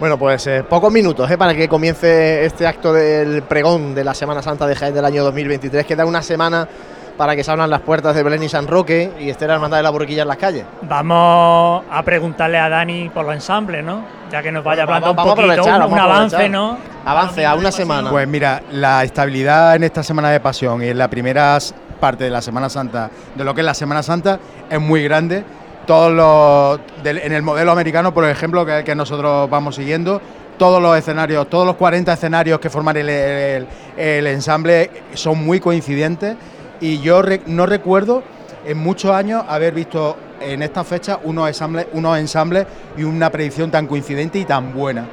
Bueno, 0.00 0.16
pues 0.16 0.46
eh, 0.46 0.62
pocos 0.62 0.92
minutos 0.92 1.28
eh, 1.28 1.36
para 1.36 1.56
que 1.56 1.68
comience 1.68 2.44
este 2.44 2.68
acto 2.68 2.92
del 2.92 3.42
pregón 3.42 3.96
de 3.96 4.04
la 4.04 4.14
Semana 4.14 4.42
Santa 4.42 4.64
de 4.68 4.76
Jaén 4.76 4.94
del 4.94 5.04
año 5.04 5.24
2023. 5.24 5.84
Queda 5.84 6.06
una 6.06 6.22
semana 6.22 6.68
para 7.16 7.34
que 7.34 7.42
se 7.42 7.50
abran 7.50 7.68
las 7.68 7.80
puertas 7.80 8.14
de 8.14 8.22
Belén 8.22 8.44
y 8.44 8.48
San 8.48 8.68
Roque 8.68 9.10
y 9.18 9.28
esté 9.28 9.48
la 9.48 9.54
hermandad 9.54 9.78
de 9.78 9.82
la 9.82 9.90
borriquilla 9.90 10.22
en 10.22 10.28
las 10.28 10.36
calles. 10.36 10.64
Vamos 10.82 11.82
a 11.90 12.02
preguntarle 12.04 12.58
a 12.58 12.68
Dani 12.68 13.08
por 13.08 13.26
los 13.26 13.34
ensambles, 13.34 13.84
¿no? 13.84 14.04
Ya 14.30 14.40
que 14.40 14.52
nos 14.52 14.62
vaya 14.62 14.84
hablando 14.84 15.10
un 15.10 15.16
poquito, 15.16 15.64
un, 15.64 15.98
avance, 15.98 16.48
¿no? 16.48 16.78
Avance 17.04 17.44
a 17.44 17.56
una 17.56 17.72
semana. 17.72 18.08
Pues 18.08 18.28
mira, 18.28 18.62
la 18.70 19.02
estabilidad 19.02 19.74
en 19.74 19.82
esta 19.82 20.04
semana 20.04 20.30
de 20.30 20.38
pasión 20.38 20.80
y 20.80 20.90
en 20.90 20.98
la 20.98 21.08
primera 21.08 21.58
parte 21.98 22.22
de 22.22 22.30
la 22.30 22.40
Semana 22.40 22.68
Santa, 22.68 23.10
de 23.34 23.42
lo 23.42 23.52
que 23.52 23.62
es 23.62 23.64
la 23.64 23.74
Semana 23.74 24.04
Santa, 24.04 24.38
es 24.70 24.80
muy 24.80 25.02
grande 25.02 25.42
todos 25.88 26.12
los, 26.12 26.80
en 27.02 27.32
el 27.32 27.40
modelo 27.40 27.72
americano, 27.72 28.12
por 28.12 28.26
ejemplo, 28.26 28.66
que, 28.66 28.84
que 28.84 28.94
nosotros 28.94 29.48
vamos 29.48 29.74
siguiendo, 29.74 30.20
todos 30.58 30.82
los 30.82 30.98
escenarios, 30.98 31.48
todos 31.48 31.64
los 31.64 31.76
40 31.76 32.12
escenarios 32.12 32.60
que 32.60 32.68
forman 32.68 32.94
el, 32.98 33.66
ensamble 33.96 34.90
son 35.14 35.42
muy 35.42 35.60
coincidentes 35.60 36.36
y 36.78 37.00
yo 37.00 37.22
no 37.46 37.64
recuerdo 37.64 38.22
en 38.66 38.76
muchos 38.76 39.12
años 39.12 39.44
haber 39.48 39.72
visto 39.72 40.18
en 40.42 40.62
esta 40.62 40.84
fecha 40.84 41.20
unos 41.24 41.48
ensambles, 41.48 42.66
y 42.98 43.04
una 43.04 43.30
predicción 43.30 43.70
tan 43.70 43.86
coincidente 43.86 44.38
y 44.38 44.44
tan 44.44 44.74
buena. 44.74 45.06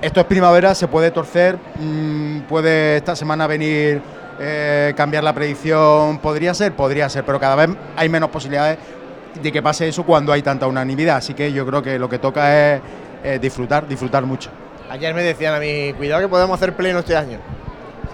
Esto 0.00 0.20
es 0.20 0.26
primavera, 0.26 0.76
se 0.76 0.86
puede 0.86 1.10
torcer, 1.10 1.58
mm, 1.74 2.42
puede 2.42 2.98
esta 2.98 3.16
semana 3.16 3.48
venir 3.48 4.00
eh, 4.38 4.94
cambiar 4.96 5.24
la 5.24 5.32
predicción, 5.32 6.18
podría 6.18 6.54
ser, 6.54 6.72
podría 6.72 7.08
ser, 7.08 7.24
pero 7.24 7.40
cada 7.40 7.56
vez 7.56 7.70
hay 7.96 8.08
menos 8.08 8.30
posibilidades 8.30 8.78
de 9.42 9.52
que 9.52 9.62
pase 9.62 9.88
eso 9.88 10.04
cuando 10.04 10.32
hay 10.32 10.42
tanta 10.42 10.66
unanimidad. 10.66 11.16
Así 11.16 11.34
que 11.34 11.52
yo 11.52 11.66
creo 11.66 11.82
que 11.82 11.98
lo 11.98 12.08
que 12.08 12.18
toca 12.18 12.74
es 12.74 12.82
disfrutar, 13.40 13.86
disfrutar 13.86 14.24
mucho. 14.24 14.50
Ayer 14.90 15.14
me 15.14 15.22
decían 15.22 15.54
a 15.54 15.60
mí, 15.60 15.92
cuidado 15.94 16.22
que 16.22 16.28
podemos 16.28 16.54
hacer 16.54 16.74
pleno 16.74 17.00
este 17.00 17.14
año. 17.14 17.38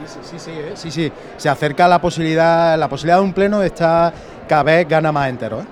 Sí, 0.01 0.07
sí, 0.07 0.19
sí, 0.23 0.39
sí, 0.39 0.51
¿eh? 0.51 0.73
sí, 0.75 0.91
sí. 0.91 1.13
Se 1.37 1.49
acerca 1.49 1.87
la 1.87 2.01
posibilidad, 2.01 2.77
la 2.77 2.89
posibilidad 2.89 3.19
de 3.19 3.23
un 3.23 3.33
pleno 3.33 3.63
está 3.63 4.13
cada 4.49 4.65
vez 4.65 4.89
gana 4.89 5.13
más 5.13 5.29
entero. 5.29 5.61
¿eh? 5.61 5.65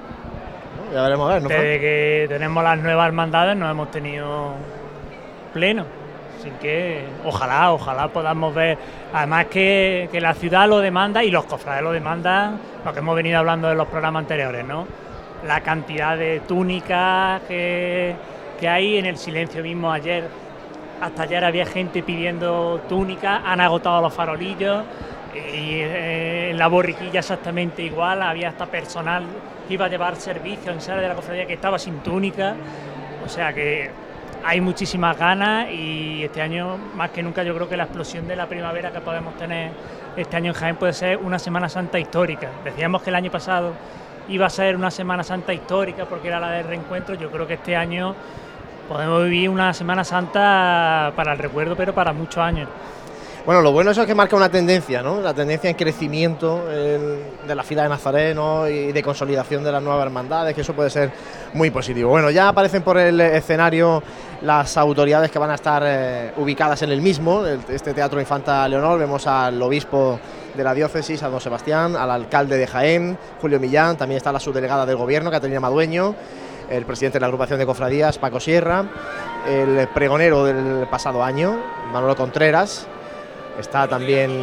Ya 0.95 1.03
veremos 1.03 1.29
a 1.29 1.35
ver, 1.35 1.43
¿no? 1.43 1.49
Desde 1.49 1.81
que 1.81 2.27
tenemos 2.29 2.63
las 2.63 2.79
nuevas 2.79 3.09
hermandades 3.09 3.57
no 3.57 3.69
hemos 3.69 3.91
tenido 3.91 4.53
pleno. 5.53 5.87
Así 6.39 6.53
que 6.61 7.05
ojalá, 7.25 7.73
ojalá 7.73 8.09
podamos 8.09 8.55
ver. 8.55 8.79
Además 9.13 9.47
que, 9.47 10.09
que 10.13 10.21
la 10.21 10.35
ciudad 10.35 10.69
lo 10.69 10.79
demanda 10.79 11.25
y 11.25 11.31
los 11.31 11.45
cofrades 11.45 11.83
lo 11.83 11.93
demandan, 11.93 12.59
lo 12.85 12.93
que 12.93 12.99
hemos 13.01 13.17
venido 13.17 13.39
hablando 13.39 13.71
en 13.71 13.77
los 13.77 13.89
programas 13.89 14.21
anteriores, 14.21 14.65
¿no? 14.65 14.87
La 15.47 15.61
cantidad 15.61 16.17
de 16.17 16.41
túnicas 16.41 17.43
que, 17.43 18.15
hay 18.69 18.97
en 18.97 19.07
el 19.07 19.17
silencio 19.17 19.61
mismo 19.63 19.91
ayer. 19.91 20.29
Hasta 21.01 21.25
ayer 21.25 21.45
había 21.45 21.67
gente 21.67 22.01
pidiendo 22.05 22.81
túnicas, 22.89 23.43
han 23.45 23.61
agotado 23.61 24.01
los 24.01 24.15
farolillos 24.15 24.85
y 25.35 25.81
eh, 25.81 26.51
en 26.51 26.59
la 26.59 26.69
borriquilla 26.69 27.19
exactamente 27.21 27.83
igual, 27.83 28.23
había 28.23 28.51
hasta 28.51 28.67
personal 28.67 29.25
que 29.67 29.75
iba 29.75 29.87
a 29.87 29.89
llevar 29.89 30.15
servicio 30.15 30.71
en 30.71 30.81
sala 30.81 31.03
de 31.03 31.09
la 31.09 31.15
cofradía 31.15 31.45
que 31.45 31.55
estaba 31.55 31.77
sin 31.77 31.99
túnica, 32.01 32.55
o 33.25 33.29
sea 33.29 33.53
que 33.53 33.91
hay 34.45 34.61
muchísimas 34.61 35.19
ganas 35.19 35.69
y 35.71 36.23
este 36.23 36.41
año 36.41 36.77
más 36.95 37.11
que 37.11 37.23
nunca 37.23 37.43
yo 37.43 37.55
creo 37.55 37.69
que 37.69 37.77
la 37.77 37.85
explosión 37.85 38.29
de 38.29 38.37
la 38.37 38.47
primavera 38.47 38.93
que 38.93 39.01
podemos 39.01 39.37
tener 39.37 39.73
este 40.17 40.37
año 40.37 40.53
en 40.53 40.55
Jaén 40.55 40.77
puede 40.77 40.93
ser 40.93 41.17
una 41.17 41.39
Semana 41.39 41.69
Santa 41.69 41.99
histórica. 41.99 42.49
Decíamos 42.65 43.03
que 43.03 43.11
el 43.11 43.17
año 43.17 43.31
pasado 43.31 43.73
iba 44.29 44.47
a 44.47 44.51
ser 44.51 44.77
una 44.77 44.91
Semana 44.91 45.23
Santa 45.23 45.53
histórica 45.53 46.07
porque 46.07 46.29
era 46.29 46.41
la 46.41 46.51
del 46.51 46.67
reencuentro. 46.67 47.15
Yo 47.15 47.31
creo 47.31 47.47
que 47.47 47.55
este 47.55 47.77
año 47.77 48.15
podemos 48.89 49.25
vivir 49.25 49.49
una 49.49 49.73
Semana 49.73 50.05
Santa 50.05 51.13
para 51.17 51.33
el 51.33 51.39
recuerdo, 51.39 51.77
pero 51.77 51.95
para 51.95 52.13
muchos 52.13 52.39
años. 52.39 52.69
Bueno, 53.45 53.61
lo 53.61 53.73
bueno 53.73 53.91
eso 53.91 54.03
es 54.03 54.07
que 54.07 54.15
marca 54.15 54.37
una 54.37 54.49
tendencia, 54.49 55.03
¿no? 55.03 55.21
La 55.21 55.35
tendencia 55.35 55.69
en 55.69 55.75
crecimiento 55.75 56.65
de 56.65 57.55
la 57.55 57.65
fila 57.65 57.83
de 57.83 57.89
Nazaret, 57.89 58.37
¿no? 58.37 58.69
Y 58.69 58.93
de 58.93 59.03
consolidación 59.03 59.65
de 59.65 59.73
las 59.73 59.83
nuevas 59.83 60.07
hermandades, 60.07 60.55
que 60.55 60.61
eso 60.61 60.75
puede 60.75 60.91
ser 60.91 61.11
muy 61.53 61.71
positivo. 61.73 62.11
Bueno, 62.11 62.31
ya 62.31 62.47
aparecen 62.47 62.83
por 62.83 62.99
el 62.99 63.21
escenario 63.21 64.01
las 64.43 64.77
autoridades 64.77 65.29
que 65.29 65.41
van 65.41 65.51
a 65.51 65.57
estar 65.57 65.83
eh, 65.85 66.33
ubicadas 66.37 66.83
en 66.83 66.93
el 66.93 67.01
mismo, 67.01 67.45
este 67.45 67.93
Teatro 67.93 68.21
Infanta 68.21 68.69
Leonor. 68.69 68.97
Vemos 69.01 69.27
al 69.27 69.61
obispo 69.61 70.21
de 70.55 70.65
la 70.65 70.75
diócesis, 70.75 71.23
a 71.23 71.29
don 71.29 71.41
Sebastián, 71.41 71.97
al 71.97 72.11
alcalde 72.11 72.57
de 72.57 72.67
Jaén, 72.67 73.19
Julio 73.41 73.59
Millán, 73.61 73.97
también 73.97 74.17
está 74.17 74.33
la 74.33 74.41
subdelegada 74.41 74.87
del 74.87 74.97
gobierno, 74.97 75.31
Catalina 75.31 75.61
Madueño, 75.61 76.15
el 76.71 76.85
presidente 76.85 77.17
de 77.17 77.21
la 77.21 77.27
agrupación 77.27 77.59
de 77.59 77.67
cofradías, 77.67 78.19
Paco 78.19 78.41
Sierra, 78.41 78.85
el 79.49 79.89
pregonero 79.89 80.45
del 80.45 80.87
pasado 80.89 81.23
año, 81.23 81.59
Manolo 81.93 82.17
Contreras, 82.17 82.87
Está 83.59 83.87
también 83.87 84.43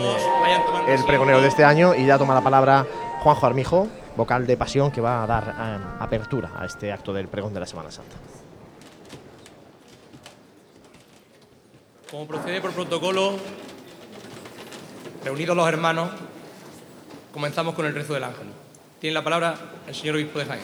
el 0.88 1.04
pregonero 1.06 1.42
de 1.42 1.48
este 1.48 1.64
año 1.64 1.96
y 1.96 2.06
ya 2.06 2.18
toma 2.18 2.36
la 2.36 2.42
palabra 2.42 2.86
Juanjo 3.22 3.46
Armijo, 3.46 3.88
vocal 4.16 4.46
de 4.46 4.56
Pasión, 4.56 4.92
que 4.92 5.02
va 5.02 5.24
a 5.24 5.28
dar 5.28 5.56
eh, 5.60 5.78
apertura 6.00 6.52
a 6.56 6.66
este 6.66 6.92
acto 6.92 7.12
del 7.12 7.28
pregón 7.28 7.54
de 7.54 7.60
la 7.60 7.66
Semana 7.66 7.92
Santa. 7.92 8.16
Como 12.12 12.28
procede 12.28 12.62
por 12.62 12.72
protocolo, 12.72 13.34
reunidos 15.24 15.56
los 15.56 15.68
hermanos, 15.68 16.12
comenzamos 17.34 17.76
con 17.76 17.86
el 17.86 17.94
rezo 17.94 18.14
del 18.14 18.24
ángel. 18.24 18.48
Tiene 19.00 19.14
la 19.14 19.24
palabra 19.24 19.56
el 19.88 19.96
señor 19.96 20.16
obispo 20.16 20.40
de 20.40 20.46
Jaén. 20.46 20.62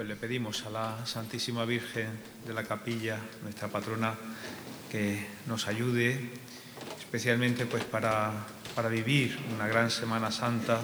pues 0.00 0.08
le 0.08 0.16
pedimos 0.16 0.64
a 0.64 0.70
la 0.70 1.04
Santísima 1.04 1.66
Virgen 1.66 2.08
de 2.46 2.54
la 2.54 2.64
Capilla, 2.64 3.18
nuestra 3.42 3.68
patrona, 3.68 4.14
que 4.90 5.26
nos 5.44 5.68
ayude, 5.68 6.30
especialmente 6.98 7.66
pues 7.66 7.84
para, 7.84 8.32
para 8.74 8.88
vivir 8.88 9.38
una 9.54 9.68
gran 9.68 9.90
Semana 9.90 10.32
Santa, 10.32 10.80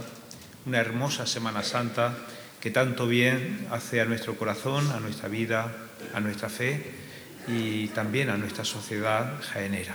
una 0.66 0.80
hermosa 0.80 1.24
Semana 1.24 1.62
Santa 1.62 2.14
que 2.66 2.72
tanto 2.72 3.06
bien 3.06 3.68
hace 3.70 4.00
a 4.00 4.06
nuestro 4.06 4.34
corazón, 4.34 4.90
a 4.90 4.98
nuestra 4.98 5.28
vida, 5.28 5.72
a 6.12 6.18
nuestra 6.18 6.48
fe 6.48 6.82
y 7.46 7.86
también 7.86 8.28
a 8.28 8.36
nuestra 8.36 8.64
sociedad 8.64 9.40
jaenera. 9.40 9.94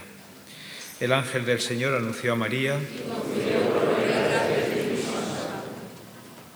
El 1.01 1.11
ángel 1.11 1.43
del 1.43 1.59
Señor 1.59 1.93
anunció 1.95 2.31
a 2.31 2.37
María. 2.37 2.77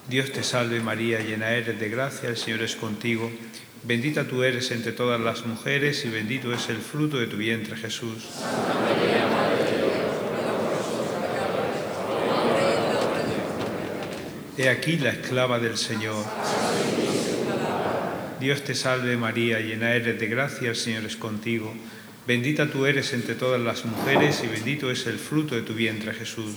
Dios 0.07 0.31
te 0.31 0.41
salve 0.43 0.79
María, 0.79 1.19
llena 1.19 1.51
eres 1.51 1.77
de 1.77 1.89
gracia, 1.89 2.29
el 2.29 2.37
Señor 2.37 2.61
es 2.61 2.77
contigo. 2.77 3.29
Bendita 3.83 4.23
tú 4.23 4.43
eres 4.43 4.71
entre 4.71 4.93
todas 4.93 5.19
las 5.19 5.45
mujeres 5.45 6.05
y 6.05 6.09
bendito 6.09 6.53
es 6.53 6.69
el 6.69 6.77
fruto 6.77 7.19
de 7.19 7.27
tu 7.27 7.35
vientre 7.35 7.75
Jesús. 7.75 8.23
He 14.57 14.69
aquí 14.69 14.97
la 14.97 15.09
esclava 15.09 15.59
del 15.59 15.77
Señor. 15.77 16.25
Dios 18.39 18.61
te 18.63 18.75
salve 18.75 19.17
María, 19.17 19.59
llena 19.59 19.93
eres 19.93 20.19
de 20.19 20.27
gracia, 20.27 20.69
el 20.69 20.75
Señor 20.75 21.05
es 21.05 21.15
contigo. 21.15 21.73
Bendita 22.27 22.69
tú 22.69 22.85
eres 22.85 23.13
entre 23.13 23.35
todas 23.35 23.61
las 23.61 23.85
mujeres 23.85 24.41
y 24.43 24.47
bendito 24.47 24.89
es 24.89 25.07
el 25.07 25.19
fruto 25.19 25.55
de 25.55 25.61
tu 25.61 25.73
vientre 25.73 26.13
Jesús. 26.13 26.55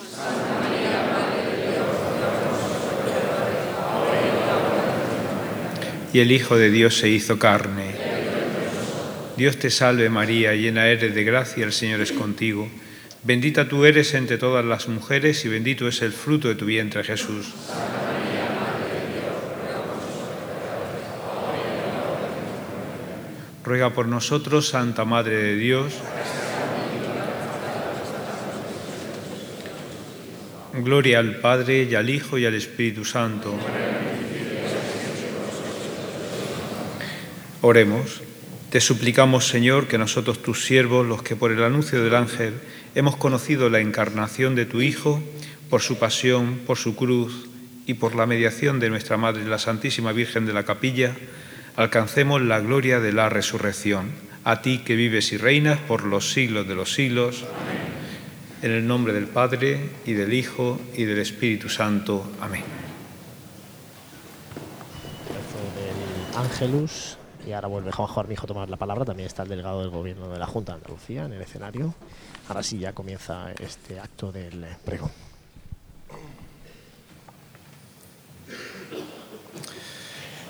y 6.13 6.21
el 6.21 6.33
Hijo 6.33 6.57
de 6.57 6.71
Dios 6.71 6.97
se 6.97 7.09
hizo 7.09 7.39
carne. 7.39 7.95
Dios 9.37 9.59
te 9.59 9.71
salve 9.71 10.09
María, 10.09 10.55
llena 10.55 10.89
eres 10.89 11.15
de 11.15 11.25
gracia, 11.25 11.65
el 11.65 11.73
Señor 11.73 12.01
es 12.01 12.13
contigo. 12.13 12.69
Bendita 13.23 13.69
tú 13.69 13.85
eres 13.85 14.15
entre 14.15 14.39
todas 14.39 14.65
las 14.65 14.89
mujeres 14.89 15.45
y 15.45 15.49
bendito 15.49 15.87
es 15.87 16.03
el 16.03 16.13
fruto 16.13 16.49
de 16.49 16.55
tu 16.55 16.65
vientre 16.65 17.05
Jesús. 17.05 17.53
Ruega 23.69 23.91
por 23.91 24.09
nosotros, 24.09 24.71
Santa 24.71 25.05
Madre 25.05 25.37
de 25.37 25.57
Dios. 25.57 25.93
Gloria 30.73 31.19
al 31.19 31.37
Padre 31.41 31.83
y 31.83 31.95
al 31.95 32.09
Hijo 32.09 32.39
y 32.39 32.47
al 32.47 32.55
Espíritu 32.55 33.05
Santo. 33.05 33.55
Oremos. 37.61 38.23
Te 38.71 38.81
suplicamos, 38.81 39.47
Señor, 39.47 39.87
que 39.87 39.99
nosotros, 39.99 40.41
tus 40.43 40.65
siervos, 40.65 41.07
los 41.07 41.23
que 41.23 41.37
por 41.37 41.53
el 41.53 41.63
anuncio 41.63 42.03
del 42.03 42.15
ángel 42.15 42.55
hemos 42.95 43.17
conocido 43.17 43.69
la 43.69 43.81
encarnación 43.81 44.55
de 44.55 44.65
tu 44.65 44.81
Hijo, 44.81 45.23
por 45.69 45.83
su 45.83 45.99
pasión, 45.99 46.61
por 46.67 46.79
su 46.79 46.97
cruz 46.97 47.51
y 47.87 47.93
por 47.93 48.15
la 48.15 48.25
mediación 48.25 48.81
de 48.81 48.89
nuestra 48.89 49.19
Madre, 49.19 49.45
la 49.45 49.59
Santísima 49.59 50.13
Virgen 50.13 50.47
de 50.47 50.55
la 50.55 50.63
Capilla, 50.63 51.15
alcancemos 51.79 52.43
la 52.43 52.59
gloria 52.59 52.99
de 52.99 53.13
la 53.13 53.29
resurrección. 53.29 54.11
A 54.43 54.63
ti 54.63 54.79
que 54.79 54.97
vives 54.97 55.33
y 55.33 55.37
reinas 55.37 55.79
por 55.79 56.03
los 56.05 56.33
siglos 56.33 56.67
de 56.67 56.75
los 56.75 56.93
siglos. 56.93 57.45
En 58.63 58.73
el 58.73 58.85
nombre 58.87 59.13
del 59.13 59.29
Padre 59.29 59.91
y 60.05 60.15
del 60.15 60.33
Hijo 60.33 60.81
y 60.97 61.05
del 61.05 61.21
Espíritu 61.21 61.69
Santo. 61.69 62.27
Amén. 62.41 62.65
Ángelus 66.37 67.17
y 67.47 67.53
ahora 67.53 67.69
vuelve 67.69 67.93
Juanjo 67.93 68.21
Armijo 68.21 68.45
a 68.45 68.49
tomar 68.49 68.69
la 68.69 68.77
palabra. 68.77 69.05
También 69.05 69.29
está 69.29 69.45
el 69.45 69.49
delegado 69.49 69.81
del 69.81 69.91
Gobierno 69.91 70.29
de 70.29 70.39
la 70.41 70.47
Junta 70.47 70.73
de 70.73 70.79
Andalucía 70.79 71.27
en 71.27 71.35
el 71.35 71.43
escenario. 71.43 71.95
Ahora 72.49 72.65
sí 72.65 72.79
ya 72.79 72.93
comienza 72.93 73.53
este 73.53 74.01
acto 74.01 74.33
del 74.33 74.67
pregón. 74.85 75.28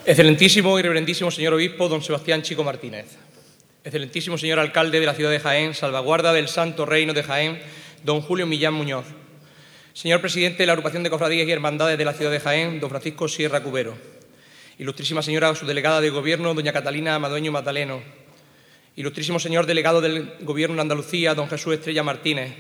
Excelentísimo 0.09 0.79
y 0.79 0.83
reverendísimo 0.83 1.31
señor 1.31 1.53
obispo 1.53 1.87
don 1.87 2.00
Sebastián 2.00 2.41
Chico 2.41 2.65
Martínez. 2.65 3.21
Excelentísimo 3.85 4.38
señor 4.38 4.59
alcalde 4.59 5.00
de 5.00 5.05
la 5.05 5.12
ciudad 5.12 5.31
de 5.31 5.38
Jaén, 5.38 5.75
salvaguarda 5.75 6.33
del 6.33 6.49
Santo 6.49 6.87
Reino 6.87 7.12
de 7.12 7.23
Jaén, 7.23 7.61
don 8.05 8.23
Julio 8.23 8.47
Millán 8.47 8.73
Muñoz. 8.73 9.05
Señor 9.93 10.23
presidente 10.23 10.62
de 10.62 10.67
la 10.67 10.73
agrupación 10.73 11.03
de 11.03 11.11
cofradías 11.11 11.47
y 11.47 11.53
hermandades 11.53 11.99
de 11.99 12.07
la 12.07 12.15
ciudad 12.15 12.31
de 12.31 12.41
Jaén, 12.41 12.81
don 12.81 12.88
Francisco 12.88 13.29
Sierra 13.29 13.62
Cubero 13.62 13.99
ilustrísima 14.79 15.21
señora 15.21 15.55
subdelegada 15.55 16.00
de 16.00 16.09
Gobierno, 16.09 16.55
doña 16.55 16.73
Catalina 16.73 17.19
Madueño 17.19 17.53
Magdaleno, 17.53 18.00
ilustrísimo 18.97 19.38
señor 19.38 19.67
delegado 19.67 20.00
del 20.00 20.37
Gobierno 20.41 20.77
de 20.77 20.81
Andalucía, 20.88 21.35
don 21.35 21.50
Jesús 21.50 21.75
Estrella 21.75 22.03
Martínez, 22.03 22.55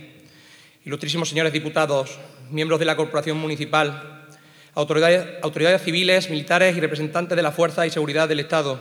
ilustrísimos 0.84 1.30
señores 1.30 1.54
diputados, 1.54 2.18
miembros 2.50 2.78
de 2.78 2.84
la 2.84 2.96
Corporación 2.96 3.38
Municipal, 3.38 4.17
autoridades, 4.78 5.82
civiles, 5.82 6.30
militares 6.30 6.76
y 6.76 6.80
representantes 6.80 7.34
de 7.34 7.42
la 7.42 7.50
Fuerza 7.50 7.84
y 7.84 7.90
Seguridad 7.90 8.28
del 8.28 8.38
Estado, 8.38 8.80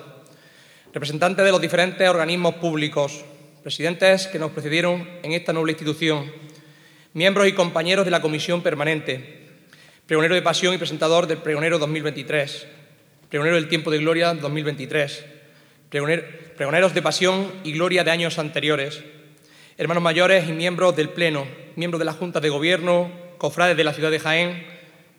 representantes 0.94 1.44
de 1.44 1.50
los 1.50 1.60
diferentes 1.60 2.08
organismos 2.08 2.56
públicos, 2.56 3.26
presidentes 3.64 4.28
que 4.28 4.38
nos 4.38 4.52
precedieron 4.52 5.10
en 5.24 5.32
esta 5.32 5.54
noble 5.54 5.72
institución, 5.72 6.32
miembros 7.14 7.48
y 7.48 7.54
compañeros 7.54 8.06
de 8.06 8.12
la 8.12 8.22
Comisión 8.22 8.62
Permanente, 8.62 9.48
pregonero 10.06 10.36
de 10.36 10.44
pasión 10.44 10.76
y 10.76 10.78
presentador 10.78 11.26
del 11.26 11.40
Pregonero 11.40 11.80
2023, 11.80 12.68
pregonero 13.30 13.56
del 13.56 13.68
tiempo 13.68 13.90
de 13.90 13.98
gloria 13.98 14.36
2023, 14.36 15.26
pregoneros 15.90 16.94
de 16.94 17.02
pasión 17.02 17.52
y 17.64 17.72
gloria 17.72 18.04
de 18.04 18.12
años 18.12 18.38
anteriores, 18.38 19.04
hermanos 19.80 20.04
mayores 20.04 20.48
y 20.48 20.52
miembros 20.52 20.96
del 20.96 21.10
Pleno, 21.10 21.48
miembros 21.76 21.98
de 21.98 22.06
la 22.06 22.14
Junta 22.14 22.40
de 22.40 22.50
Gobierno, 22.50 23.12
cofrades 23.40 23.76
de 23.76 23.84
la 23.84 23.94
ciudad 23.94 24.12
de 24.12 24.20
Jaén, 24.20 24.77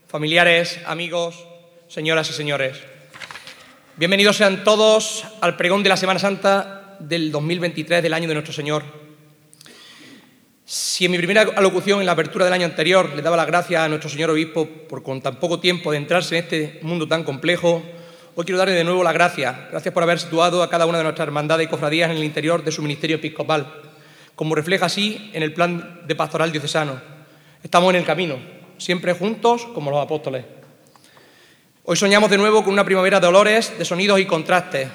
familiares, 0.09 0.81
amigos, 0.87 1.45
señoras 1.87 2.31
y 2.31 2.33
señores. 2.33 2.79
Bienvenidos 3.97 4.39
sean 4.39 4.65
todos 4.65 5.25
al 5.43 5.57
pregón 5.57 5.83
de 5.83 5.91
la 5.91 5.99
Semana 5.99 6.19
Santa 6.19 6.97
del 6.99 7.31
2023 7.31 8.03
del 8.03 8.15
año 8.15 8.27
de 8.27 8.33
nuestro 8.33 8.55
Señor. 8.55 8.85
Si 10.65 11.05
en 11.05 11.11
mi 11.11 11.19
primera 11.19 11.43
alocución 11.43 12.01
en 12.01 12.07
la 12.07 12.13
apertura 12.13 12.47
del 12.47 12.55
año 12.55 12.65
anterior 12.65 13.15
le 13.15 13.21
daba 13.21 13.37
las 13.37 13.47
gracias 13.47 13.83
a 13.83 13.89
nuestro 13.89 14.09
señor 14.09 14.31
obispo 14.31 14.67
por 14.67 15.03
con 15.03 15.21
tan 15.21 15.37
poco 15.37 15.61
tiempo 15.61 15.93
de 15.93 15.99
entrarse 15.99 16.39
en 16.39 16.45
este 16.45 16.79
mundo 16.83 17.07
tan 17.07 17.23
complejo, 17.23 17.83
Hoy 18.35 18.45
quiero 18.45 18.59
darle 18.59 18.75
de 18.75 18.85
nuevo 18.85 19.03
las 19.03 19.15
gracias. 19.15 19.69
Gracias 19.69 19.93
por 19.93 20.05
haber 20.05 20.21
situado 20.21 20.63
a 20.63 20.71
cada 20.71 20.87
una 20.87 20.99
de 20.99 21.03
nuestras 21.03 21.27
hermandades 21.27 21.67
y 21.67 21.71
cofradías 21.71 22.09
en 22.09 22.19
el 22.19 22.23
interior 22.23 22.63
de 22.63 22.71
su 22.71 22.83
ministerio 22.83 23.17
episcopal, 23.17 23.67
como 24.37 24.55
refleja 24.55 24.87
así 24.87 25.29
en 25.35 25.43
el 25.43 25.53
plan 25.53 26.03
de 26.07 26.15
pastoral 26.15 26.53
diocesano. 26.53 27.01
Estamos 27.65 27.91
en 27.91 27.97
el 27.97 28.05
camino, 28.05 28.39
siempre 28.79 29.13
juntos 29.13 29.67
como 29.75 29.91
los 29.91 30.03
apóstoles. 30.03 30.45
Hoy 31.85 31.97
soñamos 31.97 32.31
de 32.31 32.39
nuevo 32.39 32.63
con 32.65 32.73
una 32.73 32.85
primavera 32.85 33.21
de 33.21 33.27
olores, 33.27 33.79
de 33.79 33.85
sonidos 33.85 34.21
y 34.21 34.27
contrastes, 34.27 34.89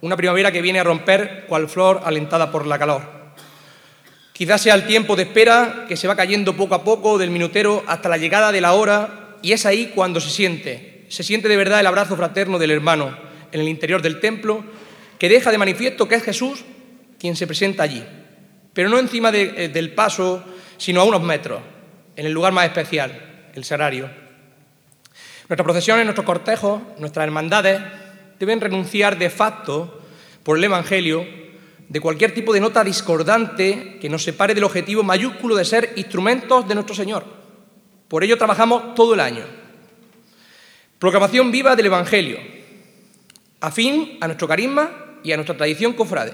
una 0.00 0.16
primavera 0.16 0.52
que 0.52 0.62
viene 0.62 0.80
a 0.80 0.84
romper 0.84 1.44
cual 1.48 1.68
flor 1.68 2.00
alentada 2.04 2.50
por 2.50 2.66
la 2.66 2.78
calor. 2.78 3.02
Quizás 4.32 4.62
sea 4.62 4.74
el 4.74 4.86
tiempo 4.86 5.16
de 5.16 5.24
espera 5.24 5.84
que 5.88 5.96
se 5.96 6.06
va 6.06 6.14
cayendo 6.14 6.56
poco 6.56 6.74
a 6.74 6.84
poco 6.84 7.18
del 7.18 7.30
minutero 7.30 7.82
hasta 7.86 8.08
la 8.08 8.16
llegada 8.18 8.52
de 8.52 8.60
la 8.60 8.74
hora 8.74 9.36
y 9.42 9.52
es 9.52 9.66
ahí 9.66 9.92
cuando 9.94 10.20
se 10.20 10.30
siente, 10.30 11.04
se 11.08 11.22
siente 11.22 11.48
de 11.48 11.56
verdad 11.56 11.80
el 11.80 11.86
abrazo 11.86 12.16
fraterno 12.16 12.58
del 12.58 12.70
hermano, 12.70 13.16
en 13.52 13.60
el 13.60 13.68
interior 13.68 14.00
del 14.00 14.20
templo 14.20 14.64
que 15.18 15.28
deja 15.28 15.50
de 15.50 15.58
manifiesto 15.58 16.08
que 16.08 16.14
es 16.14 16.22
Jesús 16.22 16.64
quien 17.18 17.34
se 17.34 17.46
presenta 17.46 17.82
allí, 17.82 18.04
pero 18.72 18.88
no 18.88 18.98
encima 18.98 19.30
eh, 19.34 19.68
del 19.68 19.92
paso, 19.92 20.44
sino 20.76 21.00
a 21.00 21.04
unos 21.04 21.22
metros, 21.22 21.60
en 22.14 22.26
el 22.26 22.32
lugar 22.32 22.52
más 22.52 22.66
especial, 22.66 23.27
el 23.54 23.64
sagrario. 23.64 24.10
Nuestras 25.48 25.64
procesiones, 25.64 26.04
nuestros 26.04 26.26
cortejos, 26.26 26.82
nuestras 26.98 27.24
hermandades 27.24 27.80
deben 28.38 28.60
renunciar 28.60 29.18
de 29.18 29.30
facto 29.30 30.02
por 30.42 30.58
el 30.58 30.64
Evangelio 30.64 31.26
de 31.88 32.00
cualquier 32.00 32.34
tipo 32.34 32.52
de 32.52 32.60
nota 32.60 32.84
discordante 32.84 33.98
que 34.00 34.08
nos 34.08 34.22
separe 34.22 34.54
del 34.54 34.64
objetivo 34.64 35.02
mayúsculo 35.02 35.56
de 35.56 35.64
ser 35.64 35.94
instrumentos 35.96 36.68
de 36.68 36.74
nuestro 36.74 36.94
Señor. 36.94 37.24
Por 38.08 38.24
ello 38.24 38.36
trabajamos 38.36 38.94
todo 38.94 39.14
el 39.14 39.20
año. 39.20 39.44
Proclamación 40.98 41.50
viva 41.50 41.76
del 41.76 41.86
Evangelio, 41.86 42.38
afín 43.60 44.18
a 44.20 44.26
nuestro 44.26 44.48
carisma 44.48 45.20
y 45.22 45.32
a 45.32 45.36
nuestra 45.36 45.56
tradición 45.56 45.94
cofrade. 45.94 46.32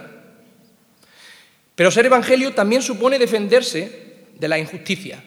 Pero 1.74 1.90
ser 1.90 2.06
Evangelio 2.06 2.54
también 2.54 2.82
supone 2.82 3.18
defenderse 3.18 4.26
de 4.38 4.48
la 4.48 4.58
injusticia. 4.58 5.22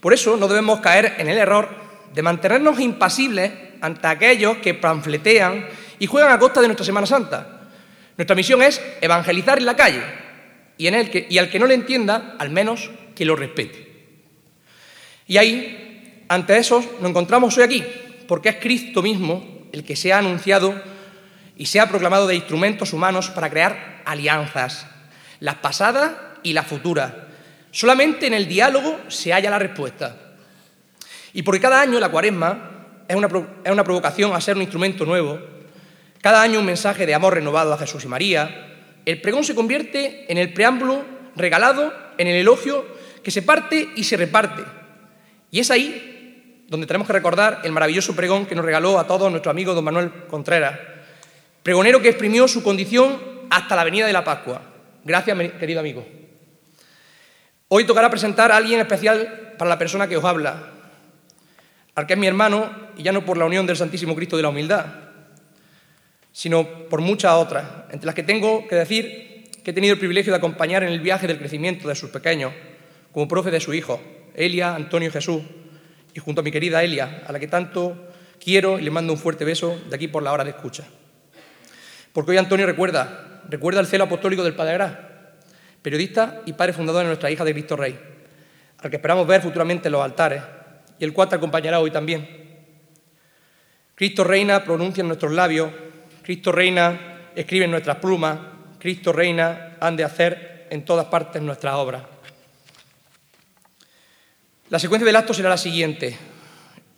Por 0.00 0.12
eso 0.14 0.36
no 0.36 0.48
debemos 0.48 0.80
caer 0.80 1.14
en 1.18 1.28
el 1.28 1.38
error 1.38 1.68
de 2.14 2.22
mantenernos 2.22 2.80
impasibles 2.80 3.52
ante 3.80 4.06
aquellos 4.06 4.58
que 4.58 4.74
panfletean 4.74 5.66
y 5.98 6.06
juegan 6.06 6.32
a 6.32 6.38
costa 6.38 6.60
de 6.60 6.68
nuestra 6.68 6.84
Semana 6.84 7.06
Santa 7.06 7.60
nuestra 8.20 8.36
misión 8.36 8.60
es 8.60 8.82
evangelizar 9.00 9.56
en 9.56 9.64
la 9.64 9.76
calle 9.76 10.02
y, 10.76 10.88
al 11.38 11.48
que 11.48 11.58
no 11.58 11.64
le 11.64 11.72
entienda, 11.72 12.36
al 12.38 12.50
menos 12.50 12.90
que 13.14 13.24
lo 13.24 13.34
respete. 13.34 14.18
Y 15.26 15.38
ahí, 15.38 16.26
ante 16.28 16.58
eso, 16.58 16.84
nos 17.00 17.08
encontramos 17.08 17.56
hoy 17.56 17.64
aquí, 17.64 17.82
porque 18.28 18.50
es 18.50 18.56
Cristo 18.56 19.00
mismo 19.00 19.66
el 19.72 19.84
que 19.84 19.96
se 19.96 20.12
ha 20.12 20.18
anunciado 20.18 20.74
y 21.56 21.64
se 21.64 21.80
ha 21.80 21.88
proclamado 21.88 22.26
de 22.26 22.34
instrumentos 22.34 22.92
humanos 22.92 23.30
para 23.30 23.48
crear 23.48 24.02
alianzas, 24.04 24.86
las 25.38 25.54
pasadas 25.54 26.12
y 26.42 26.52
las 26.52 26.66
futuras. 26.66 27.14
Solamente 27.70 28.26
en 28.26 28.34
el 28.34 28.48
diálogo 28.48 28.98
se 29.08 29.32
halla 29.32 29.50
la 29.50 29.58
respuesta. 29.58 30.16
Y 31.32 31.42
porque 31.42 31.60
cada 31.60 31.80
año 31.80 32.00
la 32.00 32.08
cuaresma 32.08 33.04
es 33.06 33.16
una, 33.16 33.28
es 33.64 33.70
una 33.70 33.84
provocación 33.84 34.34
a 34.34 34.40
ser 34.40 34.56
un 34.56 34.62
instrumento 34.62 35.04
nuevo, 35.04 35.38
cada 36.20 36.42
año 36.42 36.58
un 36.58 36.66
mensaje 36.66 37.06
de 37.06 37.14
amor 37.14 37.34
renovado 37.34 37.72
a 37.72 37.78
Jesús 37.78 38.04
y 38.04 38.08
María, 38.08 38.70
el 39.06 39.20
pregón 39.20 39.44
se 39.44 39.54
convierte 39.54 40.30
en 40.30 40.38
el 40.38 40.52
preámbulo 40.52 41.04
regalado, 41.34 41.92
en 42.18 42.26
el 42.26 42.36
elogio 42.36 42.84
que 43.22 43.30
se 43.30 43.42
parte 43.42 43.88
y 43.96 44.04
se 44.04 44.16
reparte. 44.16 44.62
Y 45.50 45.60
es 45.60 45.70
ahí 45.70 46.64
donde 46.68 46.86
tenemos 46.86 47.06
que 47.06 47.12
recordar 47.12 47.60
el 47.64 47.72
maravilloso 47.72 48.14
pregón 48.14 48.46
que 48.46 48.54
nos 48.54 48.64
regaló 48.64 48.98
a 48.98 49.06
todos 49.06 49.30
nuestro 49.30 49.50
amigo 49.50 49.74
don 49.74 49.84
Manuel 49.84 50.12
Contreras, 50.28 50.78
pregonero 51.62 52.00
que 52.02 52.10
exprimió 52.10 52.46
su 52.46 52.62
condición 52.62 53.18
hasta 53.50 53.74
la 53.74 53.84
venida 53.84 54.06
de 54.06 54.12
la 54.12 54.22
Pascua. 54.22 54.62
Gracias, 55.04 55.36
querido 55.58 55.80
amigo. 55.80 56.19
Hoy 57.72 57.84
tocará 57.84 58.10
presentar 58.10 58.50
a 58.50 58.56
alguien 58.56 58.80
especial 58.80 59.54
para 59.56 59.68
la 59.68 59.78
persona 59.78 60.08
que 60.08 60.16
os 60.16 60.24
habla, 60.24 60.60
al 61.94 62.04
que 62.04 62.14
es 62.14 62.18
mi 62.18 62.26
hermano, 62.26 62.68
y 62.96 63.04
ya 63.04 63.12
no 63.12 63.24
por 63.24 63.38
la 63.38 63.44
unión 63.44 63.64
del 63.64 63.76
Santísimo 63.76 64.16
Cristo 64.16 64.36
de 64.36 64.42
la 64.42 64.48
Humildad, 64.48 64.86
sino 66.32 66.66
por 66.88 67.00
muchas 67.00 67.32
otras, 67.34 67.64
entre 67.90 68.06
las 68.06 68.16
que 68.16 68.24
tengo 68.24 68.66
que 68.66 68.74
decir 68.74 69.52
que 69.62 69.70
he 69.70 69.72
tenido 69.72 69.92
el 69.92 70.00
privilegio 70.00 70.32
de 70.32 70.38
acompañar 70.38 70.82
en 70.82 70.88
el 70.88 70.98
viaje 70.98 71.28
del 71.28 71.38
crecimiento 71.38 71.86
de 71.86 71.94
sus 71.94 72.10
pequeños, 72.10 72.52
como 73.12 73.28
profe 73.28 73.52
de 73.52 73.60
su 73.60 73.72
hijo, 73.72 74.02
Elia 74.34 74.74
Antonio 74.74 75.12
Jesús, 75.12 75.40
y 76.12 76.18
junto 76.18 76.40
a 76.40 76.44
mi 76.44 76.50
querida 76.50 76.82
Elia, 76.82 77.22
a 77.24 77.30
la 77.30 77.38
que 77.38 77.46
tanto 77.46 78.08
quiero 78.42 78.80
y 78.80 78.82
le 78.82 78.90
mando 78.90 79.12
un 79.12 79.18
fuerte 79.20 79.44
beso 79.44 79.80
de 79.88 79.94
aquí 79.94 80.08
por 80.08 80.24
la 80.24 80.32
hora 80.32 80.42
de 80.42 80.50
escucha. 80.50 80.82
Porque 82.12 82.32
hoy 82.32 82.36
Antonio 82.36 82.66
recuerda, 82.66 83.42
recuerda 83.48 83.78
el 83.78 83.86
celo 83.86 84.02
apostólico 84.02 84.42
del 84.42 84.56
Padre 84.56 84.72
Gras, 84.72 85.09
periodista 85.82 86.42
y 86.46 86.52
padre 86.52 86.72
fundador 86.72 87.02
de 87.02 87.08
nuestra 87.08 87.30
hija 87.30 87.44
de 87.44 87.52
Cristo 87.52 87.76
Rey, 87.76 87.98
al 88.78 88.90
que 88.90 88.96
esperamos 88.96 89.26
ver 89.26 89.42
futuramente 89.42 89.88
en 89.88 89.92
los 89.92 90.02
altares, 90.02 90.42
y 90.98 91.04
el 91.04 91.12
cual 91.12 91.28
te 91.28 91.36
acompañará 91.36 91.80
hoy 91.80 91.90
también. 91.90 92.40
Cristo 93.94 94.24
reina, 94.24 94.64
pronuncia 94.64 95.02
en 95.02 95.08
nuestros 95.08 95.32
labios 95.32 95.70
Cristo 96.22 96.52
reina, 96.52 97.30
escribe 97.34 97.64
en 97.64 97.72
nuestras 97.72 97.96
plumas, 97.96 98.38
Cristo 98.78 99.12
reina, 99.12 99.76
han 99.80 99.96
de 99.96 100.04
hacer 100.04 100.68
en 100.70 100.84
todas 100.84 101.06
partes 101.06 101.42
nuestras 101.42 101.74
obras. 101.74 102.04
La 104.68 104.78
secuencia 104.78 105.04
del 105.04 105.16
acto 105.16 105.34
será 105.34 105.48
la 105.48 105.56
siguiente. 105.56 106.16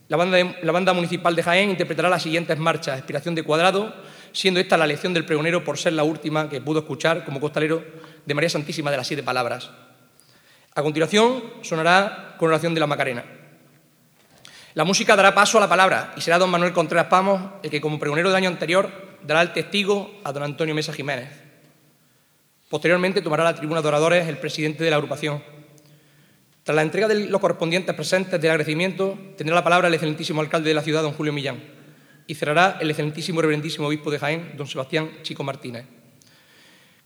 La 0.08 0.18
banda, 0.18 0.92
municipal 0.92 1.34
de 1.34 1.42
Jaén 1.42 1.70
interpretará 1.70 2.10
las 2.10 2.22
siguientes 2.22 2.58
marchas. 2.58 2.98
Expiración 2.98 3.34
de 3.34 3.44
cuadrado, 3.44 3.94
siendo 4.32 4.60
esta 4.60 4.76
la 4.76 4.86
lección 4.86 5.14
del 5.14 5.24
pregonero 5.24 5.64
por 5.64 5.78
ser 5.78 5.94
la 5.94 6.04
última 6.04 6.50
que 6.50 6.60
pudo 6.60 6.80
escuchar 6.80 7.24
como 7.24 7.40
costalero 7.40 7.82
de 8.24 8.34
María 8.34 8.50
Santísima 8.50 8.90
de 8.90 8.96
las 8.96 9.06
Siete 9.06 9.22
Palabras. 9.22 9.70
A 10.74 10.82
continuación 10.82 11.42
sonará 11.62 12.36
con 12.38 12.48
oración 12.48 12.74
de 12.74 12.80
la 12.80 12.86
Macarena. 12.86 13.24
La 14.74 14.84
música 14.84 15.16
dará 15.16 15.34
paso 15.34 15.58
a 15.58 15.60
la 15.60 15.68
palabra 15.68 16.14
y 16.16 16.22
será 16.22 16.38
don 16.38 16.48
Manuel 16.48 16.72
Contreras 16.72 17.06
Pamos 17.06 17.42
el 17.62 17.70
que 17.70 17.80
como 17.80 17.98
pregonero 17.98 18.30
del 18.30 18.36
año 18.36 18.48
anterior 18.48 18.90
dará 19.22 19.42
el 19.42 19.52
testigo 19.52 20.10
a 20.24 20.32
don 20.32 20.42
Antonio 20.42 20.74
Mesa 20.74 20.94
Jiménez. 20.94 21.28
Posteriormente 22.70 23.20
tomará 23.20 23.44
la 23.44 23.54
tribuna 23.54 23.82
de 23.82 23.88
oradores 23.88 24.28
el 24.28 24.38
presidente 24.38 24.82
de 24.82 24.88
la 24.88 24.96
agrupación. 24.96 25.42
Tras 26.62 26.74
la 26.74 26.80
entrega 26.80 27.06
de 27.06 27.26
los 27.26 27.40
correspondientes 27.40 27.94
presentes 27.94 28.40
del 28.40 28.50
agradecimiento, 28.50 29.18
tendrá 29.36 29.54
la 29.54 29.64
palabra 29.64 29.88
el 29.88 29.94
excelentísimo 29.94 30.40
alcalde 30.40 30.70
de 30.70 30.74
la 30.74 30.82
ciudad, 30.82 31.02
don 31.02 31.12
Julio 31.12 31.34
Millán, 31.34 31.62
y 32.26 32.34
cerrará 32.34 32.78
el 32.80 32.88
excelentísimo 32.88 33.40
y 33.40 33.42
reverendísimo 33.42 33.88
obispo 33.88 34.10
de 34.10 34.20
Jaén, 34.20 34.52
don 34.56 34.66
Sebastián 34.66 35.10
Chico 35.22 35.44
Martínez. 35.44 36.01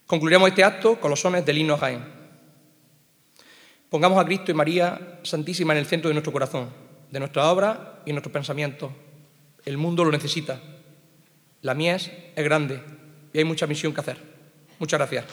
Concluiremos 0.06 0.48
este 0.48 0.62
acto 0.62 1.00
con 1.00 1.10
los 1.10 1.20
sones 1.20 1.44
del 1.44 1.58
himno 1.58 1.76
Jaén. 1.76 2.04
Pongamos 3.88 4.18
a 4.18 4.24
Cristo 4.24 4.50
y 4.50 4.54
María 4.54 5.18
Santísima 5.22 5.72
en 5.72 5.80
el 5.80 5.86
centro 5.86 6.08
de 6.08 6.14
nuestro 6.14 6.32
corazón, 6.32 6.70
de 7.10 7.18
nuestra 7.18 7.50
obra 7.50 8.02
y 8.06 8.12
nuestros 8.12 8.32
pensamientos. 8.32 8.92
El 9.64 9.78
mundo 9.78 10.04
lo 10.04 10.12
necesita. 10.12 10.60
La 11.62 11.74
mies 11.74 12.10
es 12.36 12.44
grande 12.44 12.82
y 13.32 13.38
hay 13.38 13.44
mucha 13.44 13.66
misión 13.66 13.92
que 13.92 14.00
hacer. 14.00 14.18
Muchas 14.78 14.98
gracias. 14.98 15.24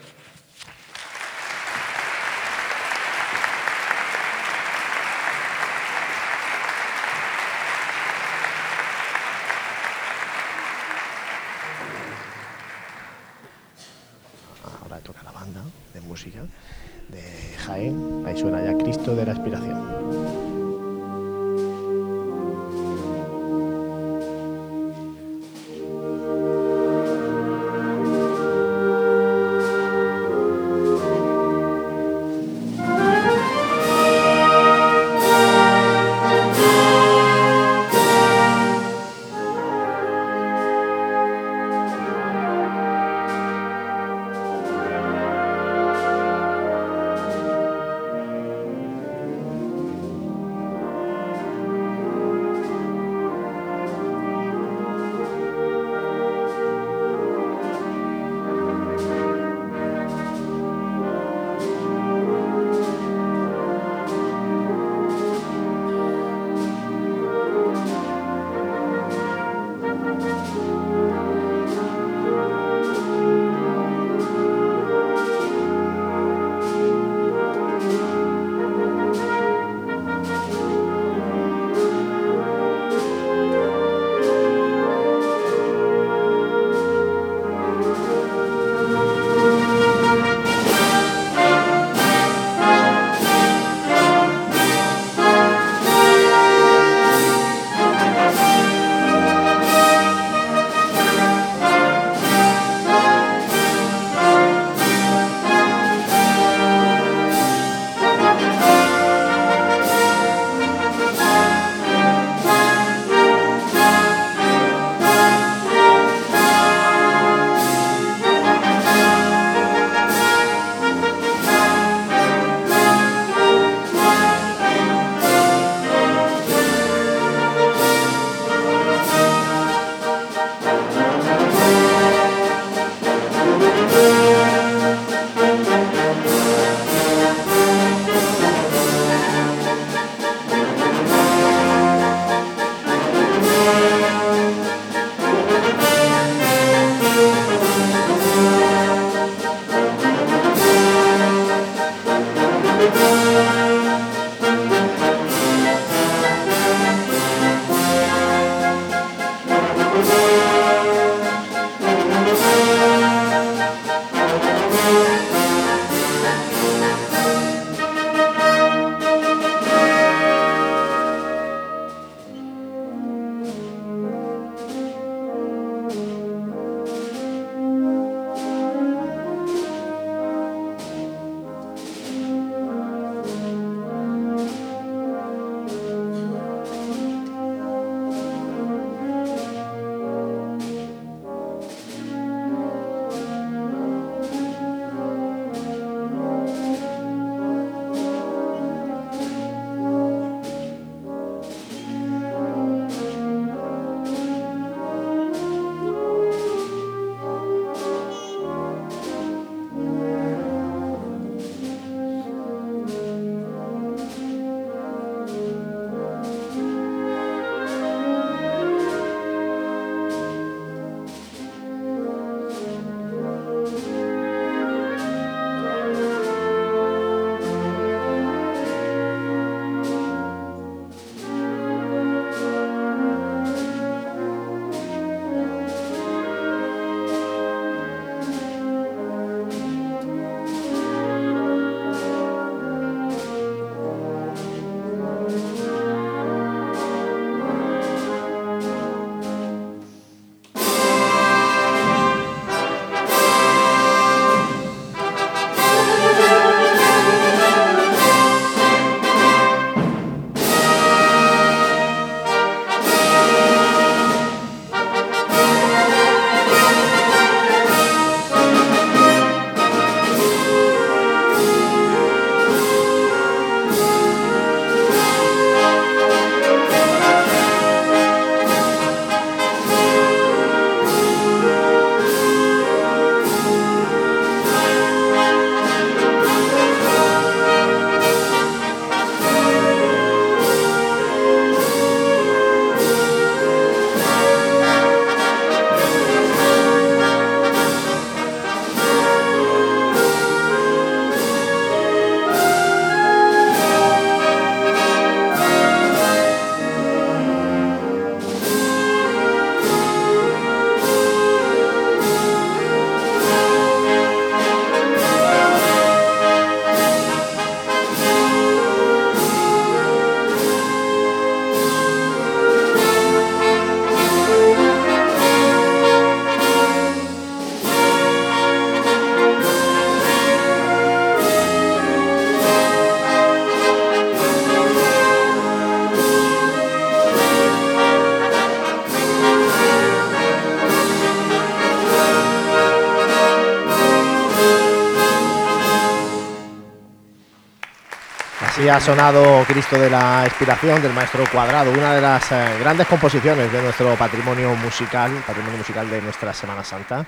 Ha 348.70 348.80
sonado 348.80 349.44
Cristo 349.46 349.78
de 349.78 349.90
la 349.90 350.24
Inspiración 350.26 350.82
del 350.82 350.94
maestro 350.94 351.24
Cuadrado, 351.32 351.72
una 351.72 351.94
de 351.94 352.02
las 352.02 352.32
eh, 352.32 352.58
grandes 352.60 352.88
composiciones 352.88 353.52
de 353.52 353.62
nuestro 353.62 353.96
patrimonio 353.96 354.56
musical, 354.56 355.12
patrimonio 355.28 355.58
musical 355.58 355.90
de 355.90 356.02
nuestra 356.02 356.34
Semana 356.34 356.64
Santa. 356.64 357.06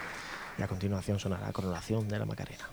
Y 0.58 0.64
a 0.64 0.68
continuación 0.68 1.20
sonará 1.20 1.52
Coronación 1.52 2.08
de 2.08 2.20
la 2.20 2.26
Macarena. 2.26 2.66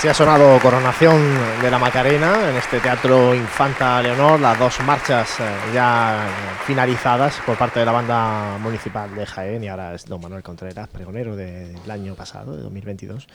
Se 0.00 0.08
ha 0.08 0.14
sonado 0.14 0.58
Coronación 0.60 1.60
de 1.60 1.70
la 1.70 1.78
Macarena 1.78 2.48
en 2.48 2.56
este 2.56 2.80
Teatro 2.80 3.34
Infanta 3.34 4.00
Leonor, 4.00 4.40
las 4.40 4.58
dos 4.58 4.80
marchas 4.80 5.38
eh, 5.40 5.44
ya 5.74 6.26
finalizadas 6.66 7.38
por 7.44 7.58
parte 7.58 7.80
de 7.80 7.84
la 7.84 7.92
banda 7.92 8.56
municipal 8.56 9.14
de 9.14 9.26
Jaén. 9.26 9.62
Y 9.62 9.68
ahora 9.68 9.94
es 9.94 10.06
don 10.06 10.18
Manuel 10.22 10.42
Contreras, 10.42 10.88
pregonero 10.88 11.36
del 11.36 11.90
año 11.90 12.14
pasado, 12.14 12.56
de 12.56 12.62
2022, 12.62 13.26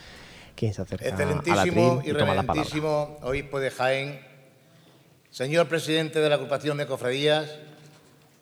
quien 0.56 0.74
se 0.74 0.82
acerca 0.82 1.08
Excelentísimo 1.08 2.02
y, 2.04 2.10
y 2.10 2.12
toma 2.14 2.34
la 2.34 2.42
reverentísimo 2.42 3.18
obispo 3.22 3.60
de 3.60 3.70
Jaén, 3.70 4.20
señor 5.30 5.68
presidente 5.68 6.18
de 6.18 6.28
la 6.28 6.34
agrupación 6.34 6.78
de 6.78 6.86
cofradías, 6.86 7.48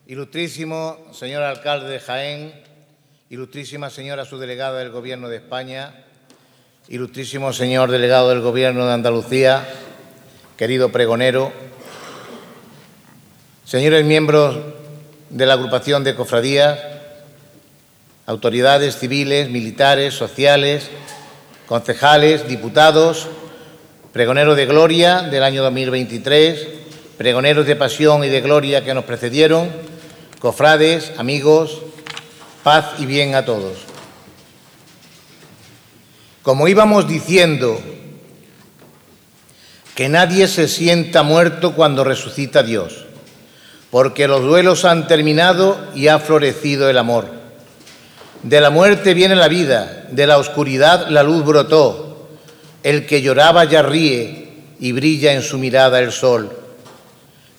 ilustrísimo 0.07 0.97
señor 1.13 1.43
alcalde 1.43 1.91
de 1.91 2.01
Jaén, 2.01 2.55
ilustrísima 3.29 3.91
señora 3.91 4.25
subdelegada 4.25 4.79
del 4.79 4.89
Gobierno 4.89 5.29
de 5.29 5.37
España, 5.37 6.04
ilustrísimo 6.89 7.51
señor 7.55 7.91
delegado 7.91 8.29
del 8.29 8.43
Gobierno 8.43 8.87
de 8.87 8.93
Andalucía, 8.93 9.67
querido 10.59 10.91
pregonero, 10.91 11.51
señores 13.65 14.05
miembros 14.05 14.59
de 15.31 15.47
la 15.47 15.55
agrupación 15.55 16.05
de 16.05 16.15
cofradías, 16.15 16.79
autoridades 18.27 18.99
civiles, 18.99 19.49
militares, 19.49 20.13
sociales, 20.13 20.91
concejales, 21.67 22.47
diputados, 22.49 23.29
pregoneros 24.13 24.55
de 24.55 24.67
gloria 24.67 25.23
del 25.23 25.43
año 25.43 25.63
2023, 25.63 26.69
pregoneros 27.17 27.67
de 27.67 27.77
pasión 27.77 28.25
y 28.25 28.29
de 28.29 28.43
gloria 28.43 28.85
que 28.85 28.93
nos 28.93 29.05
precedieron, 29.05 29.71
cofrades, 30.39 31.13
amigos, 31.17 31.81
paz 32.63 32.93
y 32.99 33.07
bien 33.07 33.35
a 33.35 33.47
todos. 33.47 33.94
Como 36.45 36.69
íbamos 36.69 37.09
diciendo, 37.09 37.81
que 39.95 40.11
nadie 40.11 40.47
se 40.47 40.69
sienta 40.69 41.23
muerto 41.23 41.75
cuando 41.75 42.05
resucita 42.05 42.63
Dios, 42.63 43.07
porque 43.91 44.29
los 44.29 44.43
duelos 44.43 44.85
han 44.85 45.07
terminado 45.07 45.79
y 45.95 46.09
ha 46.09 46.19
florecido 46.19 46.91
el 46.91 46.99
amor. 46.99 47.31
De 48.43 48.61
la 48.61 48.69
muerte 48.69 49.15
viene 49.15 49.37
la 49.37 49.49
vida, 49.49 50.07
de 50.11 50.27
la 50.27 50.37
oscuridad 50.37 51.09
la 51.09 51.23
luz 51.23 51.47
brotó, 51.47 52.29
el 52.83 53.07
que 53.07 53.23
lloraba 53.23 53.65
ya 53.65 53.81
ríe 53.81 54.53
y 54.79 54.93
brilla 54.93 55.33
en 55.33 55.41
su 55.41 55.57
mirada 55.57 55.99
el 55.99 56.13
sol. 56.13 56.51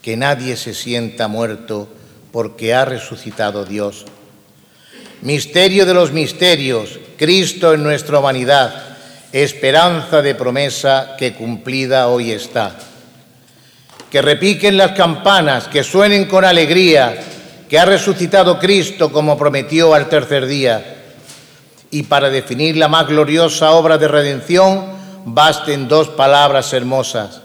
Que 0.03 0.15
nadie 0.15 0.55
se 0.57 0.75
sienta 0.75 1.27
muerto 1.27 1.87
porque 2.31 2.75
ha 2.75 2.85
resucitado 2.85 3.65
Dios. 3.65 4.05
Misterio 5.23 5.87
de 5.87 5.95
los 5.95 6.11
misterios, 6.11 6.99
Cristo 7.17 7.73
en 7.73 7.83
nuestra 7.83 8.19
humanidad, 8.19 8.73
esperanza 9.31 10.21
de 10.21 10.35
promesa 10.35 11.15
que 11.17 11.33
cumplida 11.33 12.07
hoy 12.07 12.31
está. 12.31 12.75
Que 14.09 14.21
repiquen 14.21 14.77
las 14.77 14.91
campanas, 14.91 15.67
que 15.67 15.83
suenen 15.83 16.25
con 16.25 16.45
alegría, 16.45 17.17
que 17.69 17.79
ha 17.79 17.85
resucitado 17.85 18.59
Cristo 18.59 19.11
como 19.11 19.37
prometió 19.37 19.93
al 19.93 20.07
tercer 20.07 20.45
día. 20.45 20.95
Y 21.91 22.03
para 22.03 22.29
definir 22.29 22.77
la 22.77 22.87
más 22.87 23.07
gloriosa 23.07 23.71
obra 23.71 23.97
de 23.97 24.07
redención, 24.07 24.85
basten 25.25 25.87
dos 25.87 26.09
palabras 26.09 26.71
hermosas, 26.73 27.41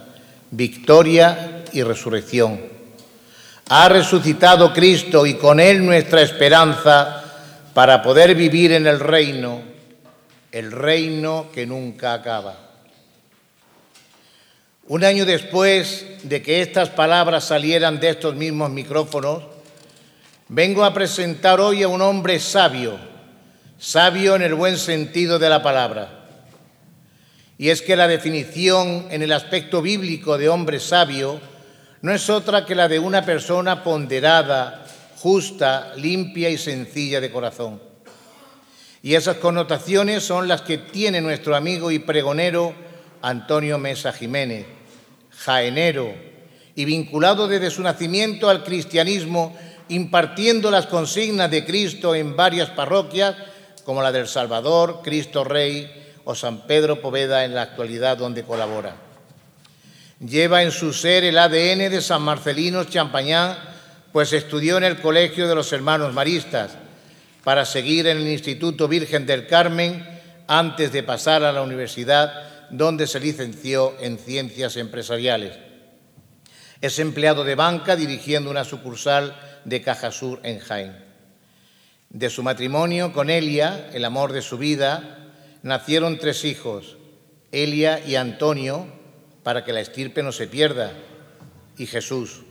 victoria 0.50 1.62
y 1.72 1.82
resurrección. 1.82 2.60
Ha 3.68 3.88
resucitado 3.88 4.72
Cristo 4.72 5.26
y 5.26 5.34
con 5.34 5.60
él 5.60 5.84
nuestra 5.84 6.22
esperanza 6.22 7.19
para 7.74 8.02
poder 8.02 8.34
vivir 8.34 8.72
en 8.72 8.86
el 8.86 9.00
reino, 9.00 9.62
el 10.52 10.72
reino 10.72 11.46
que 11.52 11.66
nunca 11.66 12.14
acaba. 12.14 12.56
Un 14.88 15.04
año 15.04 15.24
después 15.24 16.04
de 16.24 16.42
que 16.42 16.62
estas 16.62 16.88
palabras 16.88 17.44
salieran 17.44 18.00
de 18.00 18.10
estos 18.10 18.34
mismos 18.34 18.70
micrófonos, 18.70 19.44
vengo 20.48 20.84
a 20.84 20.92
presentar 20.92 21.60
hoy 21.60 21.84
a 21.84 21.88
un 21.88 22.02
hombre 22.02 22.40
sabio, 22.40 22.98
sabio 23.78 24.34
en 24.34 24.42
el 24.42 24.54
buen 24.54 24.76
sentido 24.76 25.38
de 25.38 25.48
la 25.48 25.62
palabra. 25.62 26.26
Y 27.56 27.68
es 27.68 27.82
que 27.82 27.94
la 27.94 28.08
definición 28.08 29.06
en 29.10 29.22
el 29.22 29.30
aspecto 29.30 29.80
bíblico 29.80 30.38
de 30.38 30.48
hombre 30.48 30.80
sabio 30.80 31.40
no 32.02 32.12
es 32.12 32.28
otra 32.28 32.64
que 32.64 32.74
la 32.74 32.88
de 32.88 32.98
una 32.98 33.24
persona 33.24 33.84
ponderada, 33.84 34.86
justa, 35.20 35.92
limpia 35.96 36.48
y 36.48 36.56
sencilla 36.56 37.20
de 37.20 37.30
corazón. 37.30 37.80
Y 39.02 39.14
esas 39.14 39.36
connotaciones 39.36 40.24
son 40.24 40.48
las 40.48 40.62
que 40.62 40.78
tiene 40.78 41.20
nuestro 41.20 41.54
amigo 41.54 41.90
y 41.90 41.98
pregonero 41.98 42.74
Antonio 43.20 43.76
Mesa 43.76 44.12
Jiménez, 44.12 44.64
jaenero 45.30 46.14
y 46.74 46.86
vinculado 46.86 47.48
desde 47.48 47.70
su 47.70 47.82
nacimiento 47.82 48.48
al 48.48 48.64
cristianismo, 48.64 49.54
impartiendo 49.90 50.70
las 50.70 50.86
consignas 50.86 51.50
de 51.50 51.66
Cristo 51.66 52.14
en 52.14 52.34
varias 52.34 52.70
parroquias, 52.70 53.36
como 53.84 54.02
la 54.02 54.12
del 54.12 54.26
Salvador, 54.26 55.00
Cristo 55.04 55.44
Rey 55.44 56.14
o 56.24 56.34
San 56.34 56.66
Pedro 56.66 57.02
Poveda 57.02 57.44
en 57.44 57.54
la 57.54 57.62
actualidad 57.62 58.16
donde 58.16 58.44
colabora. 58.44 58.96
Lleva 60.18 60.62
en 60.62 60.70
su 60.70 60.94
ser 60.94 61.24
el 61.24 61.36
ADN 61.36 61.90
de 61.90 62.00
San 62.00 62.22
Marcelino 62.22 62.84
Champañán, 62.84 63.70
pues 64.12 64.32
estudió 64.32 64.76
en 64.76 64.84
el 64.84 65.00
Colegio 65.00 65.48
de 65.48 65.54
los 65.54 65.72
Hermanos 65.72 66.12
Maristas, 66.12 66.72
para 67.44 67.64
seguir 67.64 68.06
en 68.06 68.18
el 68.18 68.28
Instituto 68.28 68.88
Virgen 68.88 69.26
del 69.26 69.46
Carmen 69.46 70.06
antes 70.46 70.92
de 70.92 71.02
pasar 71.02 71.42
a 71.42 71.52
la 71.52 71.62
universidad, 71.62 72.68
donde 72.70 73.06
se 73.06 73.20
licenció 73.20 73.96
en 74.00 74.18
Ciencias 74.18 74.76
Empresariales. 74.76 75.58
Es 76.80 76.98
empleado 76.98 77.44
de 77.44 77.54
banca 77.54 77.96
dirigiendo 77.96 78.50
una 78.50 78.64
sucursal 78.64 79.38
de 79.64 79.82
Caja 79.82 80.10
Sur 80.10 80.40
en 80.42 80.58
Jaén. 80.60 81.04
De 82.08 82.30
su 82.30 82.42
matrimonio 82.42 83.12
con 83.12 83.30
Elia, 83.30 83.88
el 83.92 84.04
amor 84.04 84.32
de 84.32 84.42
su 84.42 84.58
vida, 84.58 85.32
nacieron 85.62 86.18
tres 86.18 86.44
hijos, 86.44 86.96
Elia 87.52 88.04
y 88.04 88.16
Antonio, 88.16 88.86
para 89.42 89.64
que 89.64 89.72
la 89.72 89.80
estirpe 89.80 90.22
no 90.22 90.32
se 90.32 90.46
pierda, 90.46 90.92
y 91.76 91.86
Jesús. 91.86 92.42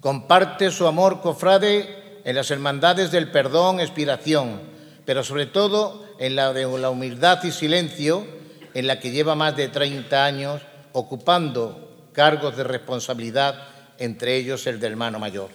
Comparte 0.00 0.70
su 0.70 0.86
amor 0.86 1.20
cofrade 1.20 2.20
en 2.24 2.36
las 2.36 2.50
hermandades 2.50 3.10
del 3.10 3.30
perdón, 3.30 3.80
expiración, 3.80 4.60
pero 5.04 5.24
sobre 5.24 5.46
todo 5.46 6.04
en 6.18 6.36
la 6.36 6.52
de 6.52 6.66
la 6.78 6.90
humildad 6.90 7.42
y 7.44 7.50
silencio, 7.50 8.26
en 8.74 8.86
la 8.86 9.00
que 9.00 9.10
lleva 9.10 9.34
más 9.34 9.56
de 9.56 9.68
30 9.68 10.24
años 10.24 10.62
ocupando 10.92 12.10
cargos 12.12 12.56
de 12.56 12.64
responsabilidad, 12.64 13.68
entre 13.98 14.36
ellos 14.36 14.66
el 14.66 14.80
del 14.80 14.92
hermano 14.92 15.18
mayor. 15.18 15.50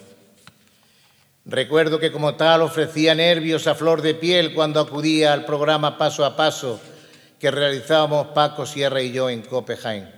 Recuerdo 1.46 1.98
que 1.98 2.10
como 2.10 2.34
tal 2.34 2.62
ofrecía 2.62 3.14
nervios 3.14 3.66
a 3.66 3.74
flor 3.74 4.00
de 4.00 4.14
piel 4.14 4.54
cuando 4.54 4.80
acudía 4.80 5.32
al 5.32 5.44
programa 5.44 5.98
Paso 5.98 6.24
a 6.24 6.36
Paso 6.36 6.80
que 7.38 7.50
realizábamos 7.50 8.28
Paco 8.28 8.64
Sierra 8.64 9.02
y 9.02 9.12
yo 9.12 9.28
en 9.28 9.42
Copenhague. 9.42 10.13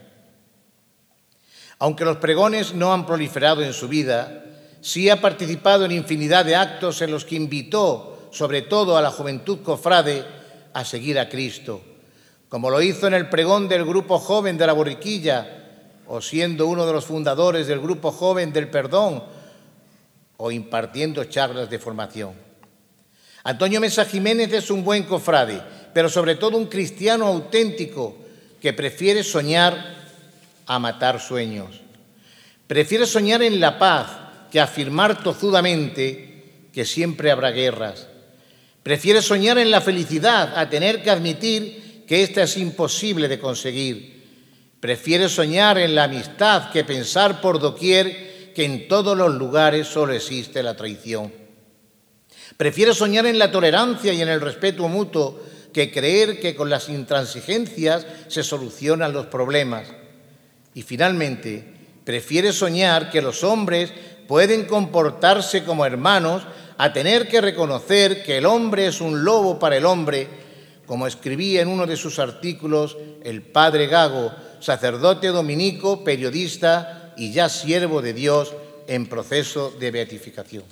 Aunque 1.79 2.05
los 2.05 2.17
pregones 2.17 2.75
no 2.75 2.93
han 2.93 3.05
proliferado 3.05 3.62
en 3.62 3.73
su 3.73 3.89
vida, 3.89 4.45
sí 4.81 5.11
ha 5.11 5.21
participado 5.21 5.85
en 5.85 5.93
infinidad 5.93 6.45
de 6.45 6.57
actos 6.57 7.03
en 7.03 7.11
los 7.11 7.25
que 7.25 7.37
invitó, 7.37 8.29
sobre 8.31 8.62
todo 8.62 8.97
a 8.97 9.03
la 9.03 9.11
juventud 9.11 9.59
cofrade, 9.62 10.25
a 10.73 10.85
seguir 10.85 11.19
a 11.19 11.29
Cristo, 11.29 11.81
como 12.49 12.71
lo 12.71 12.81
hizo 12.83 13.07
en 13.07 13.15
el 13.15 13.29
pregón 13.29 13.69
del 13.69 13.85
Grupo 13.85 14.19
Joven 14.19 14.57
de 14.57 14.67
la 14.67 14.73
Borriquilla, 14.73 15.65
o 16.07 16.21
siendo 16.21 16.67
uno 16.67 16.87
de 16.87 16.93
los 16.93 17.05
fundadores 17.05 17.67
del 17.67 17.81
Grupo 17.81 18.12
Joven 18.12 18.53
del 18.53 18.69
Perdón, 18.69 19.25
o 20.37 20.51
impartiendo 20.51 21.25
charlas 21.25 21.69
de 21.69 21.79
formación. 21.79 22.35
Antonio 23.45 23.81
Mesa 23.81 24.05
Jiménez 24.05 24.53
es 24.53 24.71
un 24.71 24.85
buen 24.85 25.05
cofrade, 25.05 25.62
pero 25.93 26.09
sobre 26.09 26.35
todo 26.35 26.59
un 26.59 26.67
cristiano 26.67 27.27
auténtico 27.27 28.17
que 28.61 28.73
prefiere 28.73 29.23
soñar 29.23 30.06
a 30.67 30.79
matar 30.79 31.21
sueños. 31.21 31.81
Prefiere 32.67 33.07
soñar 33.07 33.43
en 33.43 33.61
la 33.61 33.79
paz 33.79 34.09
que 34.51 34.61
afirmar 34.61 35.23
tozudamente 35.23 36.69
que 36.73 36.85
siempre 36.85 37.31
habrá 37.31 37.51
guerras. 37.51 38.09
Prefiere 38.83 39.23
soñar 39.23 39.59
en 39.59 39.71
la 39.71 39.81
felicidad 39.81 40.59
a 40.59 40.69
tener 40.69 41.03
que 41.03 41.11
admitir 41.11 42.05
que 42.07 42.23
ésta 42.23 42.43
es 42.43 42.57
imposible 42.57 43.29
de 43.29 43.39
conseguir. 43.39 44.25
Prefiere 44.81 45.29
soñar 45.29 45.79
en 45.79 45.95
la 45.95 46.05
amistad 46.05 46.71
que 46.71 46.85
pensar 46.85 47.41
por 47.41 47.59
doquier 47.59 48.53
que 48.55 48.65
en 48.65 48.89
todos 48.89 49.17
los 49.17 49.35
lugares 49.35 49.87
solo 49.87 50.13
existe 50.13 50.63
la 50.63 50.77
traición. 50.77 51.33
Prefiere 52.57 52.95
soñar 52.95 53.27
en 53.27 53.39
la 53.39 53.51
tolerancia 53.51 54.13
y 54.13 54.23
en 54.23 54.29
el 54.29 54.41
respeto 54.41 54.89
mutuo 54.89 55.41
que 55.73 55.91
creer 55.91 56.41
que 56.41 56.55
con 56.55 56.71
las 56.71 56.89
intransigencias 56.89 58.07
se 58.29 58.43
solucionan 58.43 59.13
los 59.13 59.27
problemas. 59.27 59.89
Y 60.77 60.83
finalmente, 60.83 61.65
prefiere 62.05 62.53
soñar 62.53 63.11
que 63.11 63.23
los 63.23 63.43
hombres 63.45 63.91
pueden 64.29 64.67
comportarse 64.67 65.65
como 65.65 65.87
hermanos 65.87 66.43
a 66.77 66.93
tener 66.93 67.29
que 67.29 67.41
reconocer 67.41 68.23
que 68.23 68.37
el 68.37 68.45
hombre 68.45 68.87
es 68.87 69.01
un 69.01 69.25
lobo 69.25 69.59
para 69.59 69.79
el 69.79 69.87
hombre 69.87 70.29
como 70.85 71.07
escribía 71.07 71.62
en 71.62 71.69
uno 71.69 71.87
de 71.87 71.97
sus 71.97 72.19
artículos 72.19 72.99
el 73.25 73.41
padre 73.41 73.87
Gago, 73.87 74.35
sacerdote 74.61 75.29
dominico, 75.29 76.05
periodista 76.05 77.15
y 77.17 77.33
ya 77.33 77.49
siervo 77.49 78.03
de 78.03 78.12
Dios 78.12 78.53
en 78.87 79.07
proceso 79.07 79.71
de 79.81 79.91
beatificación. 79.91 80.65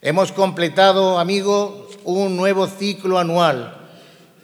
Hemos 0.00 0.32
completado, 0.32 1.18
amigo, 1.18 1.90
un 2.04 2.34
nuevo 2.34 2.66
ciclo 2.66 3.18
anual 3.18 3.83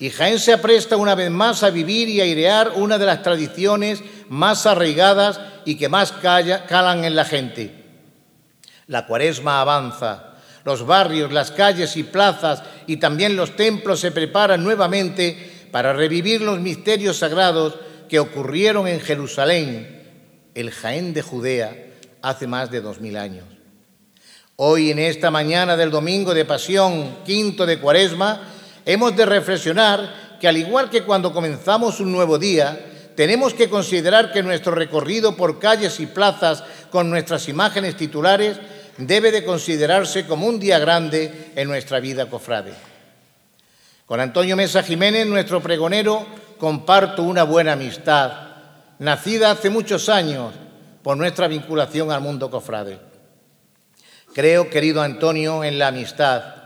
y 0.00 0.08
Jaén 0.08 0.38
se 0.38 0.54
apresta 0.54 0.96
una 0.96 1.14
vez 1.14 1.30
más 1.30 1.62
a 1.62 1.68
vivir 1.68 2.08
y 2.08 2.22
airear 2.22 2.72
una 2.74 2.96
de 2.96 3.04
las 3.04 3.22
tradiciones 3.22 4.02
más 4.30 4.64
arraigadas 4.64 5.38
y 5.66 5.76
que 5.76 5.90
más 5.90 6.12
calan 6.12 7.04
en 7.04 7.14
la 7.14 7.26
gente. 7.26 7.84
La 8.86 9.06
cuaresma 9.06 9.60
avanza, 9.60 10.38
los 10.64 10.86
barrios, 10.86 11.32
las 11.32 11.50
calles 11.50 11.98
y 11.98 12.02
plazas 12.02 12.62
y 12.86 12.96
también 12.96 13.36
los 13.36 13.56
templos 13.56 14.00
se 14.00 14.10
preparan 14.10 14.64
nuevamente 14.64 15.68
para 15.70 15.92
revivir 15.92 16.40
los 16.40 16.58
misterios 16.60 17.18
sagrados 17.18 17.76
que 18.08 18.20
ocurrieron 18.20 18.88
en 18.88 19.00
Jerusalén, 19.00 20.02
el 20.54 20.70
Jaén 20.70 21.12
de 21.12 21.20
Judea, 21.20 21.76
hace 22.22 22.46
más 22.46 22.70
de 22.70 22.80
dos 22.80 23.00
mil 23.00 23.18
años. 23.18 23.44
Hoy, 24.56 24.90
en 24.90 24.98
esta 24.98 25.30
mañana 25.30 25.76
del 25.76 25.90
domingo 25.90 26.32
de 26.32 26.46
Pasión, 26.46 27.18
quinto 27.24 27.66
de 27.66 27.78
Cuaresma, 27.78 28.59
hemos 28.84 29.16
de 29.16 29.26
reflexionar 29.26 30.38
que 30.40 30.48
al 30.48 30.56
igual 30.56 30.90
que 30.90 31.02
cuando 31.02 31.32
comenzamos 31.32 32.00
un 32.00 32.12
nuevo 32.12 32.38
día, 32.38 32.78
tenemos 33.14 33.52
que 33.52 33.68
considerar 33.68 34.32
que 34.32 34.42
nuestro 34.42 34.72
recorrido 34.72 35.36
por 35.36 35.58
calles 35.58 36.00
y 36.00 36.06
plazas 36.06 36.64
con 36.90 37.10
nuestras 37.10 37.48
imágenes 37.48 37.96
titulares 37.96 38.58
debe 38.96 39.30
de 39.30 39.44
considerarse 39.44 40.26
como 40.26 40.46
un 40.46 40.58
día 40.58 40.78
grande 40.78 41.52
en 41.54 41.68
nuestra 41.68 42.00
vida 42.00 42.26
cofrade. 42.30 42.72
Con 44.06 44.20
Antonio 44.20 44.56
Mesa 44.56 44.82
Jiménez, 44.82 45.26
nuestro 45.26 45.60
pregonero, 45.60 46.26
comparto 46.58 47.22
una 47.22 47.44
buena 47.44 47.72
amistad, 47.72 48.32
nacida 48.98 49.50
hace 49.50 49.70
muchos 49.70 50.08
años 50.08 50.52
por 51.02 51.16
nuestra 51.16 51.48
vinculación 51.48 52.10
al 52.10 52.20
mundo 52.20 52.50
cofrade. 52.50 52.98
Creo, 54.34 54.70
querido 54.70 55.02
Antonio, 55.02 55.64
en 55.64 55.78
la 55.78 55.88
amistad, 55.88 56.59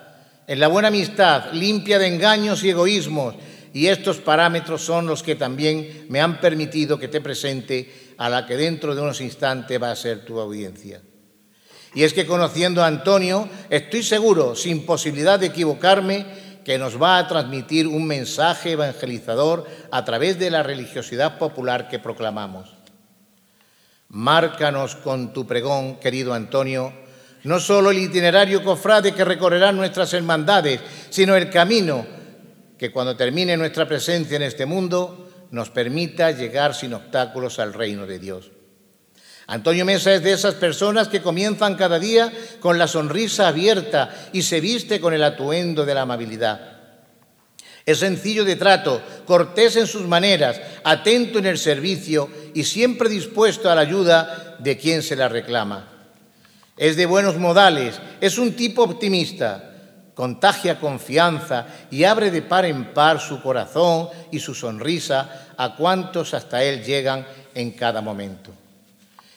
en 0.47 0.61
la 0.61 0.68
buena 0.68 0.88
amistad, 0.88 1.53
limpia 1.53 1.99
de 1.99 2.09
engaños 2.09 2.62
y 2.64 2.70
egoísmos, 2.70 3.34
y 3.72 3.88
estos 3.88 4.18
parámetros 4.18 4.82
son 4.82 5.07
los 5.07 5.22
que 5.22 5.34
también 5.34 6.07
me 6.09 6.20
han 6.20 6.40
permitido 6.40 6.99
que 6.99 7.09
te 7.09 7.20
presente 7.20 8.14
a 8.18 8.28
la 8.28 8.47
que 8.47 8.57
dentro 8.57 8.95
de 8.95 9.03
unos 9.03 9.20
instantes 9.20 9.82
va 9.82 9.90
a 9.90 9.97
ser 9.97 10.24
tu 10.24 10.38
audiencia. 10.38 11.03
Y 11.95 12.03
es 12.03 12.12
que 12.12 12.26
conociendo 12.26 12.82
a 12.82 12.86
Antonio, 12.86 13.49
estoy 13.70 14.03
seguro, 14.03 14.55
sin 14.55 14.86
posibilidad 14.86 15.38
de 15.38 15.47
equivocarme, 15.47 16.26
que 16.64 16.78
nos 16.78 17.01
va 17.01 17.18
a 17.18 17.28
transmitir 17.28 17.86
un 17.86 18.07
mensaje 18.07 18.72
evangelizador 18.72 19.66
a 19.90 20.05
través 20.05 20.38
de 20.38 20.51
la 20.51 20.62
religiosidad 20.62 21.38
popular 21.38 21.88
que 21.88 21.99
proclamamos. 21.99 22.74
Márcanos 24.09 24.97
con 24.97 25.32
tu 25.32 25.47
pregón, 25.47 25.97
querido 25.97 26.32
Antonio, 26.32 26.92
no 27.45 27.61
solo 27.61 27.90
el 27.90 27.99
itinerario 27.99 28.64
cofrade 28.64 29.12
que 29.12 29.24
recorrerá 29.24 29.72
nuestras 29.72 30.12
hermandades, 30.14 30.80
sino 31.11 31.36
el 31.36 31.51
camino 31.51 32.07
que 32.78 32.90
cuando 32.90 33.16
termine 33.16 33.57
nuestra 33.57 33.86
presencia 33.86 34.36
en 34.36 34.42
este 34.42 34.66
mundo 34.66 35.47
nos 35.51 35.70
permita 35.70 36.30
llegar 36.32 36.74
sin 36.74 36.95
obstáculos 36.95 37.59
al 37.59 37.72
reino 37.72 38.07
de 38.07 38.18
Dios. 38.18 38.51
Antonio 39.47 39.84
Mesa 39.84 40.14
es 40.14 40.22
de 40.22 40.32
esas 40.32 40.55
personas 40.55 41.09
que 41.09 41.20
comienzan 41.20 41.76
cada 41.76 41.99
día 41.99 42.32
con 42.61 42.78
la 42.78 42.88
sonrisa 42.88 43.49
abierta 43.49 44.30
y 44.32 44.42
se 44.42 44.61
viste 44.61 45.01
con 45.01 45.12
el 45.12 45.22
atuendo 45.22 45.84
de 45.84 45.95
la 45.95 46.03
amabilidad. 46.03 46.72
Es 47.84 47.99
sencillo 47.99 48.47
de 48.47 48.57
trato, 48.57 49.03
cortés 49.26 49.76
en 49.76 49.86
sus 49.86 50.09
maneras, 50.09 50.59
atento 50.82 51.38
en 51.38 51.45
el 51.45 51.59
servicio 51.59 52.30
y 52.55 52.64
siempre 52.64 53.11
dispuesto 53.11 53.70
a 53.70 53.74
la 53.74 53.82
ayuda 53.82 54.57
de 54.61 54.78
quien 54.78 55.03
se 55.03 55.14
la 55.14 55.28
reclama. 55.28 55.93
Es 56.76 56.96
de 56.96 57.06
buenos 57.06 57.36
modales, 57.36 58.00
es 58.20 58.36
un 58.36 58.54
tipo 58.54 58.82
optimista, 58.82 59.74
contagia 60.14 60.80
confianza 60.80 61.66
y 61.90 62.04
abre 62.04 62.30
de 62.30 62.42
par 62.42 62.64
en 62.64 62.92
par 62.92 63.20
su 63.20 63.40
corazón 63.40 64.08
y 64.32 64.40
su 64.40 64.54
sonrisa 64.54 65.54
a 65.56 65.76
cuantos 65.76 66.34
hasta 66.34 66.62
él 66.64 66.82
llegan 66.82 67.26
en 67.54 67.72
cada 67.72 68.00
momento. 68.00 68.50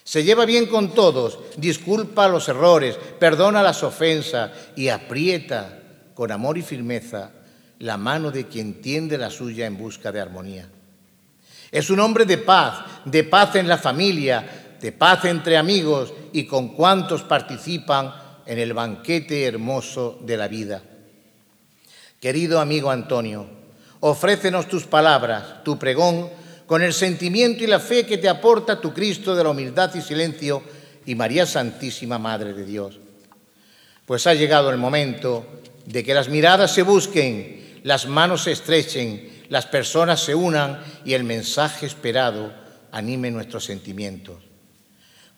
Se 0.03 0.23
lleva 0.23 0.45
bien 0.45 0.67
con 0.67 0.93
todos, 0.93 1.37
disculpa 1.57 2.27
los 2.27 2.47
errores, 2.47 2.97
perdona 3.19 3.61
las 3.61 3.83
ofensas 3.83 4.51
y 4.75 4.87
aprieta 4.87 5.79
con 6.13 6.31
amor 6.31 6.57
y 6.57 6.61
firmeza 6.61 7.31
la 7.79 7.97
mano 7.97 8.31
de 8.31 8.47
quien 8.47 8.81
tiende 8.81 9.17
la 9.17 9.29
suya 9.29 9.65
en 9.65 9.77
busca 9.77 10.11
de 10.11 10.21
armonía. 10.21 10.69
Es 11.71 11.89
un 11.89 11.99
hombre 11.99 12.25
de 12.25 12.37
paz, 12.37 12.85
de 13.05 13.23
paz 13.25 13.55
en 13.55 13.67
la 13.67 13.77
familia, 13.77 14.66
de 14.81 14.91
paz 14.91 15.25
entre 15.25 15.57
amigos 15.57 16.13
y 16.33 16.45
con 16.45 16.69
cuantos 16.69 17.23
participan 17.23 18.13
en 18.45 18.59
el 18.59 18.73
banquete 18.73 19.45
hermoso 19.45 20.19
de 20.21 20.37
la 20.37 20.47
vida. 20.47 20.81
Querido 22.19 22.59
amigo 22.59 22.89
Antonio, 22.89 23.47
ofrécenos 23.99 24.67
tus 24.67 24.85
palabras, 24.85 25.63
tu 25.63 25.77
pregón, 25.77 26.29
con 26.65 26.81
el 26.81 26.93
sentimiento 26.93 27.63
y 27.63 27.67
la 27.67 27.79
fe 27.79 28.05
que 28.05 28.17
te 28.17 28.27
aporta 28.27 28.81
tu 28.81 28.93
Cristo 28.93 29.35
de 29.35 29.43
la 29.43 29.51
humildad 29.51 29.93
y 29.95 30.01
silencio 30.01 30.61
y 31.05 31.15
María 31.15 31.45
Santísima 31.45 32.19
Madre 32.19 32.53
de 32.53 32.65
Dios. 32.65 32.99
Pues 34.05 34.27
ha 34.27 34.33
llegado 34.33 34.69
el 34.69 34.77
momento 34.77 35.45
de 35.85 36.03
que 36.03 36.13
las 36.13 36.27
miradas 36.27 36.73
se 36.73 36.81
busquen, 36.81 37.79
las 37.83 38.07
manos 38.07 38.43
se 38.43 38.51
estrechen, 38.51 39.45
las 39.49 39.65
personas 39.65 40.19
se 40.19 40.35
unan 40.35 40.81
y 41.05 41.13
el 41.13 41.23
mensaje 41.23 41.85
esperado 41.85 42.51
anime 42.91 43.31
nuestros 43.31 43.63
sentimientos. 43.63 44.46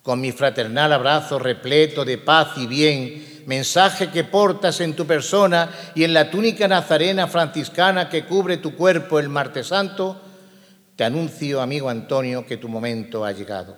Con 0.10 0.22
mi 0.22 0.32
fraternal 0.32 0.91
abrazo 0.91 1.38
repleto 1.38 2.03
de 2.03 2.18
paz 2.18 2.57
y 2.57 2.66
bien, 2.66 3.43
mensaje 3.45 4.10
que 4.10 4.24
portas 4.24 4.82
en 4.82 4.95
tu 4.95 5.05
persona 5.05 5.70
y 5.93 6.03
en 6.03 6.16
la 6.16 6.32
túnica 6.32 6.68
nazarena 6.68 7.28
franciscana 7.28 8.10
que 8.10 8.26
cubre 8.26 8.57
tu 8.57 8.76
cuerpo 8.76 9.20
el 9.20 9.30
martes 9.30 9.68
santo, 9.68 10.20
te 10.95 11.03
anuncio, 11.03 11.62
amigo 11.62 11.89
Antonio, 11.91 12.43
que 12.43 12.57
tu 12.57 12.68
momento 12.68 13.24
ha 13.24 13.34
llegado. 13.34 13.78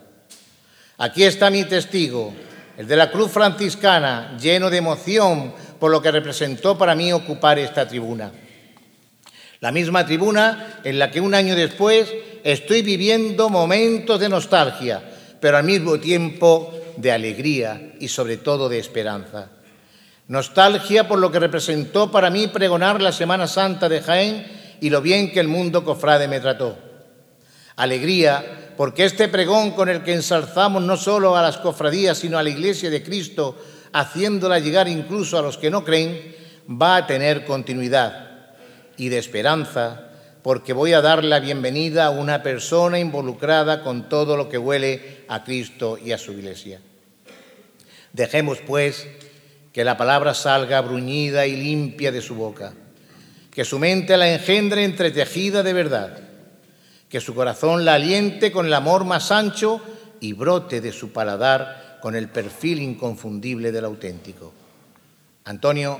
Aquí 1.00 1.26
está 1.26 1.50
mi 1.50 1.66
testigo, 1.66 2.34
el 2.78 2.88
de 2.88 2.96
la 2.96 3.12
cruz 3.12 3.30
franciscana, 3.30 4.38
lleno 4.40 4.70
de 4.70 4.78
emoción 4.78 5.54
por 5.82 5.92
lo 5.92 6.02
que 6.02 6.12
representó 6.12 6.78
para 6.78 6.96
mí 6.96 7.12
ocupar 7.12 7.60
esta 7.60 7.86
tribuna. 7.86 8.32
La 9.60 9.74
misma 9.74 10.06
tribuna 10.06 10.80
en 10.86 10.98
la 10.98 11.12
que 11.12 11.20
un 11.20 11.34
año 11.34 11.58
después 11.58 12.10
estoy 12.46 12.84
viviendo 12.84 13.50
momentos 13.50 14.18
de 14.18 14.30
nostalgia, 14.30 15.11
pero 15.42 15.58
al 15.58 15.66
mismo 15.66 16.00
tiempo 16.00 16.72
de 16.96 17.12
alegría 17.12 17.94
y 18.00 18.08
sobre 18.08 18.38
todo 18.38 18.70
de 18.70 18.80
esperanza. 18.80 19.50
Nostalgia 20.28 21.08
por 21.08 21.20
lo 21.20 21.32
que 21.32 21.40
representó 21.40 22.10
para 22.10 22.30
mí 22.30 22.48
pregonar 22.48 23.02
la 23.02 23.12
Semana 23.12 23.48
Santa 23.48 23.90
de 23.90 24.02
Jaén 24.02 24.78
y 24.80 24.90
lo 24.90 25.02
bien 25.02 25.32
que 25.32 25.42
el 25.42 25.48
mundo 25.48 25.84
cofrade 25.84 26.28
me 26.28 26.40
trató. 26.40 26.78
Alegría, 27.76 28.74
porque 28.78 29.04
este 29.04 29.28
pregón 29.28 29.72
con 29.72 29.90
el 29.90 30.04
que 30.04 30.14
ensalzamos 30.14 30.84
no 30.84 30.96
solo 30.96 31.36
a 31.36 31.42
las 31.42 31.58
cofradías, 31.58 32.20
sino 32.20 32.38
a 32.38 32.44
la 32.44 32.50
Iglesia 32.50 32.90
de 32.90 33.04
Cristo, 33.04 33.58
haciéndola 33.94 34.60
llegar 34.60 34.88
incluso 34.88 35.38
a 35.38 35.42
los 35.42 35.58
que 35.58 35.72
no 35.72 35.84
creen, 35.84 36.36
va 36.70 36.98
a 36.98 37.08
tener 37.08 37.46
continuidad. 37.46 38.30
Y 38.98 39.10
de 39.10 39.18
esperanza, 39.18 40.11
porque 40.44 40.74
voy 40.74 40.94
a 40.94 41.02
dar 41.02 41.24
la 41.24 41.40
bienvenida 41.40 42.06
a 42.06 42.12
una 42.12 42.44
persona 42.44 43.00
involucrada 43.00 43.84
con 43.84 44.10
todo 44.10 44.38
lo 44.38 44.50
que 44.50 44.58
huele 44.58 45.26
a 45.28 45.44
Cristo 45.44 45.98
y 45.98 46.12
a 46.12 46.18
su 46.18 46.32
Iglesia. 46.32 46.80
Dejemos, 48.14 48.60
pues, 48.60 49.08
que 49.72 49.84
la 49.84 49.98
palabra 49.98 50.34
salga 50.34 50.82
bruñida 50.82 51.46
y 51.48 51.56
limpia 51.56 52.12
de 52.12 52.22
su 52.22 52.36
boca, 52.36 52.74
que 53.52 53.64
su 53.64 53.80
mente 53.80 54.18
la 54.18 54.34
engendre 54.34 54.84
entretejida 54.84 55.64
de 55.64 55.74
verdad 55.74 56.32
que 57.12 57.20
su 57.20 57.36
corazón 57.36 57.84
la 57.84 57.96
aliente 57.96 58.54
con 58.54 58.66
el 58.66 58.74
amor 58.74 59.04
más 59.04 59.34
ancho 59.34 59.82
y 60.22 60.32
brote 60.32 60.80
de 60.80 60.94
su 60.94 61.12
paladar 61.12 62.00
con 62.02 62.16
el 62.16 62.30
perfil 62.30 62.82
inconfundible 62.82 63.74
del 63.74 63.84
auténtico. 63.84 64.54
Antonio, 65.44 66.00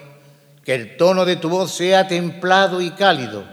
que 0.64 0.74
el 0.74 0.96
tono 0.96 1.26
de 1.26 1.36
tu 1.36 1.50
voz 1.50 1.74
sea 1.74 2.08
templado 2.08 2.80
y 2.80 2.92
cálido, 2.92 3.44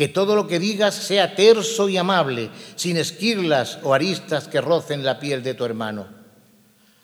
que 0.00 0.08
todo 0.08 0.34
lo 0.34 0.48
que 0.48 0.58
digas 0.58 0.94
sea 0.94 1.34
terso 1.34 1.90
y 1.90 1.98
amable, 1.98 2.48
sin 2.74 2.96
esquirlas 2.96 3.80
o 3.82 3.92
aristas 3.92 4.48
que 4.48 4.62
rocen 4.62 5.04
la 5.04 5.20
piel 5.20 5.42
de 5.42 5.52
tu 5.52 5.66
hermano. 5.66 6.06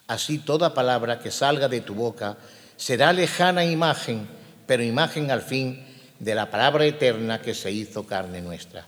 Así 0.06 0.38
toda 0.38 0.72
palabra 0.72 1.18
que 1.18 1.30
salga 1.30 1.68
de 1.68 1.82
tu 1.82 1.94
boca 1.94 2.38
será 2.78 3.12
lejana 3.12 3.66
imagen, 3.66 4.26
pero 4.66 4.82
imagen 4.82 5.30
al 5.30 5.42
fin 5.42 5.84
de 6.18 6.34
la 6.34 6.50
palabra 6.50 6.86
eterna 6.86 7.42
que 7.42 7.52
se 7.52 7.70
hizo 7.70 8.06
carne 8.06 8.40
nuestra. 8.40 8.86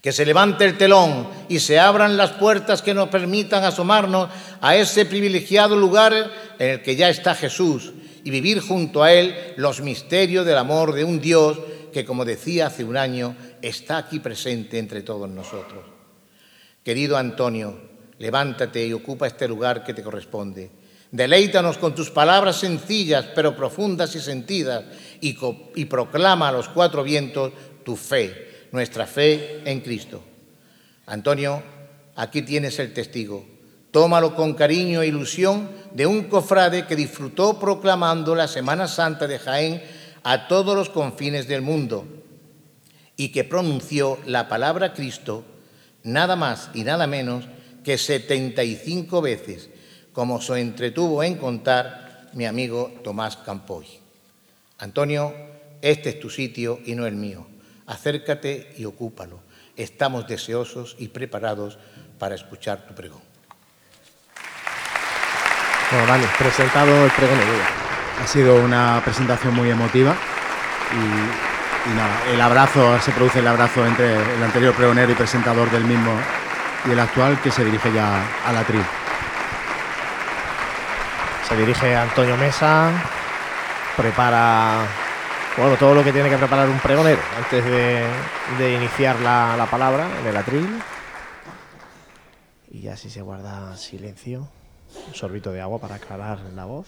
Que 0.00 0.10
se 0.10 0.24
levante 0.24 0.64
el 0.64 0.78
telón 0.78 1.28
y 1.50 1.60
se 1.60 1.78
abran 1.78 2.16
las 2.16 2.30
puertas 2.30 2.80
que 2.80 2.94
nos 2.94 3.10
permitan 3.10 3.62
asomarnos 3.62 4.30
a 4.62 4.74
ese 4.74 5.04
privilegiado 5.04 5.76
lugar 5.76 6.14
en 6.58 6.70
el 6.70 6.80
que 6.80 6.96
ya 6.96 7.10
está 7.10 7.34
Jesús 7.34 7.92
y 8.24 8.30
vivir 8.30 8.60
junto 8.60 9.02
a 9.02 9.12
Él 9.12 9.36
los 9.58 9.82
misterios 9.82 10.46
del 10.46 10.56
amor 10.56 10.94
de 10.94 11.04
un 11.04 11.20
Dios 11.20 11.58
que, 11.92 12.04
como 12.04 12.24
decía 12.24 12.66
hace 12.66 12.84
un 12.84 12.96
año, 12.96 13.36
está 13.62 13.98
aquí 13.98 14.20
presente 14.20 14.78
entre 14.78 15.02
todos 15.02 15.28
nosotros. 15.28 15.84
Querido 16.82 17.16
Antonio, 17.16 17.78
levántate 18.18 18.86
y 18.86 18.92
ocupa 18.92 19.26
este 19.26 19.46
lugar 19.46 19.84
que 19.84 19.94
te 19.94 20.02
corresponde. 20.02 20.70
Deleítanos 21.10 21.76
con 21.78 21.94
tus 21.94 22.10
palabras 22.10 22.56
sencillas 22.56 23.26
pero 23.34 23.56
profundas 23.56 24.14
y 24.14 24.20
sentidas 24.20 24.84
y, 25.20 25.36
y 25.74 25.84
proclama 25.86 26.48
a 26.48 26.52
los 26.52 26.68
cuatro 26.68 27.02
vientos 27.02 27.52
tu 27.84 27.96
fe, 27.96 28.68
nuestra 28.70 29.06
fe 29.06 29.62
en 29.64 29.80
Cristo. 29.80 30.22
Antonio, 31.06 31.62
aquí 32.14 32.42
tienes 32.42 32.78
el 32.78 32.92
testigo. 32.92 33.44
Tómalo 33.90 34.36
con 34.36 34.54
cariño 34.54 35.02
e 35.02 35.08
ilusión 35.08 35.68
de 35.92 36.06
un 36.06 36.24
cofrade 36.30 36.86
que 36.86 36.94
disfrutó 36.94 37.58
proclamando 37.58 38.36
la 38.36 38.46
Semana 38.46 38.86
Santa 38.86 39.26
de 39.26 39.40
Jaén 39.40 39.82
a 40.22 40.48
todos 40.48 40.76
los 40.76 40.90
confines 40.90 41.48
del 41.48 41.62
mundo 41.62 42.06
y 43.16 43.30
que 43.30 43.44
pronunció 43.44 44.18
la 44.26 44.48
palabra 44.48 44.92
Cristo 44.94 45.44
nada 46.02 46.36
más 46.36 46.70
y 46.74 46.84
nada 46.84 47.06
menos 47.06 47.46
que 47.84 47.98
75 47.98 49.22
veces, 49.22 49.70
como 50.12 50.40
se 50.40 50.60
entretuvo 50.60 51.22
en 51.22 51.36
contar 51.36 52.30
mi 52.32 52.46
amigo 52.46 52.92
Tomás 53.02 53.36
Campoy. 53.36 53.86
Antonio, 54.78 55.34
este 55.82 56.10
es 56.10 56.20
tu 56.20 56.30
sitio 56.30 56.80
y 56.84 56.94
no 56.94 57.06
el 57.06 57.14
mío. 57.14 57.46
Acércate 57.86 58.74
y 58.78 58.84
ocúpalo. 58.84 59.40
Estamos 59.76 60.26
deseosos 60.26 60.96
y 60.98 61.08
preparados 61.08 61.78
para 62.18 62.34
escuchar 62.34 62.86
tu 62.86 62.94
pregón. 62.94 63.22
Bueno, 65.90 66.06
Dani, 66.06 66.26
presentado 66.38 67.04
el 67.04 67.10
pregón 67.10 67.89
Ha 68.22 68.26
sido 68.26 68.62
una 68.62 69.00
presentación 69.02 69.54
muy 69.54 69.70
emotiva 69.70 70.14
y, 70.92 71.94
nada, 71.94 72.30
el 72.32 72.40
abrazo, 72.40 73.00
se 73.00 73.12
produce 73.12 73.38
el 73.38 73.46
abrazo 73.46 73.86
entre 73.86 74.14
el 74.14 74.42
anterior 74.42 74.74
pregonero 74.74 75.10
y 75.10 75.14
presentador 75.14 75.70
del 75.70 75.84
mismo 75.84 76.12
y 76.86 76.90
el 76.90 77.00
actual 77.00 77.40
que 77.40 77.50
se 77.50 77.64
dirige 77.64 77.92
ya 77.92 78.22
a 78.46 78.52
la 78.52 78.62
tri. 78.64 78.80
Se 81.48 81.56
dirige 81.56 81.96
Antonio 81.96 82.36
Mesa, 82.36 82.90
prepara 83.96 84.86
bueno, 85.56 85.76
todo 85.76 85.94
lo 85.94 86.04
que 86.04 86.12
tiene 86.12 86.30
que 86.30 86.36
preparar 86.36 86.68
un 86.68 86.78
pregonero 86.78 87.20
antes 87.36 87.64
de, 87.64 88.74
iniciar 88.74 89.18
la, 89.20 89.56
la, 89.56 89.66
palabra 89.66 90.08
en 90.20 90.26
el 90.26 90.36
atril. 90.36 90.82
Y 92.70 92.86
así 92.88 93.10
se 93.10 93.20
guarda 93.22 93.76
silencio, 93.76 94.48
un 95.08 95.14
sorbito 95.14 95.52
de 95.52 95.60
agua 95.60 95.80
para 95.80 95.96
aclarar 95.96 96.38
la 96.54 96.66
voz. 96.66 96.86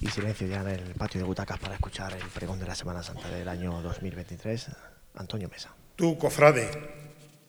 Y 0.00 0.08
silencio 0.08 0.46
ya 0.46 0.62
en 0.62 0.68
el 0.68 0.94
patio 0.94 1.20
de 1.20 1.26
butacas 1.26 1.58
para 1.58 1.74
escuchar 1.74 2.14
el 2.14 2.26
pregón 2.28 2.58
de 2.58 2.66
la 2.66 2.74
Semana 2.74 3.02
Santa 3.02 3.28
del 3.28 3.46
año 3.46 3.82
2023. 3.82 4.68
Antonio 5.16 5.50
Mesa. 5.50 5.74
Tú, 5.94 6.16
cofrade, 6.16 6.70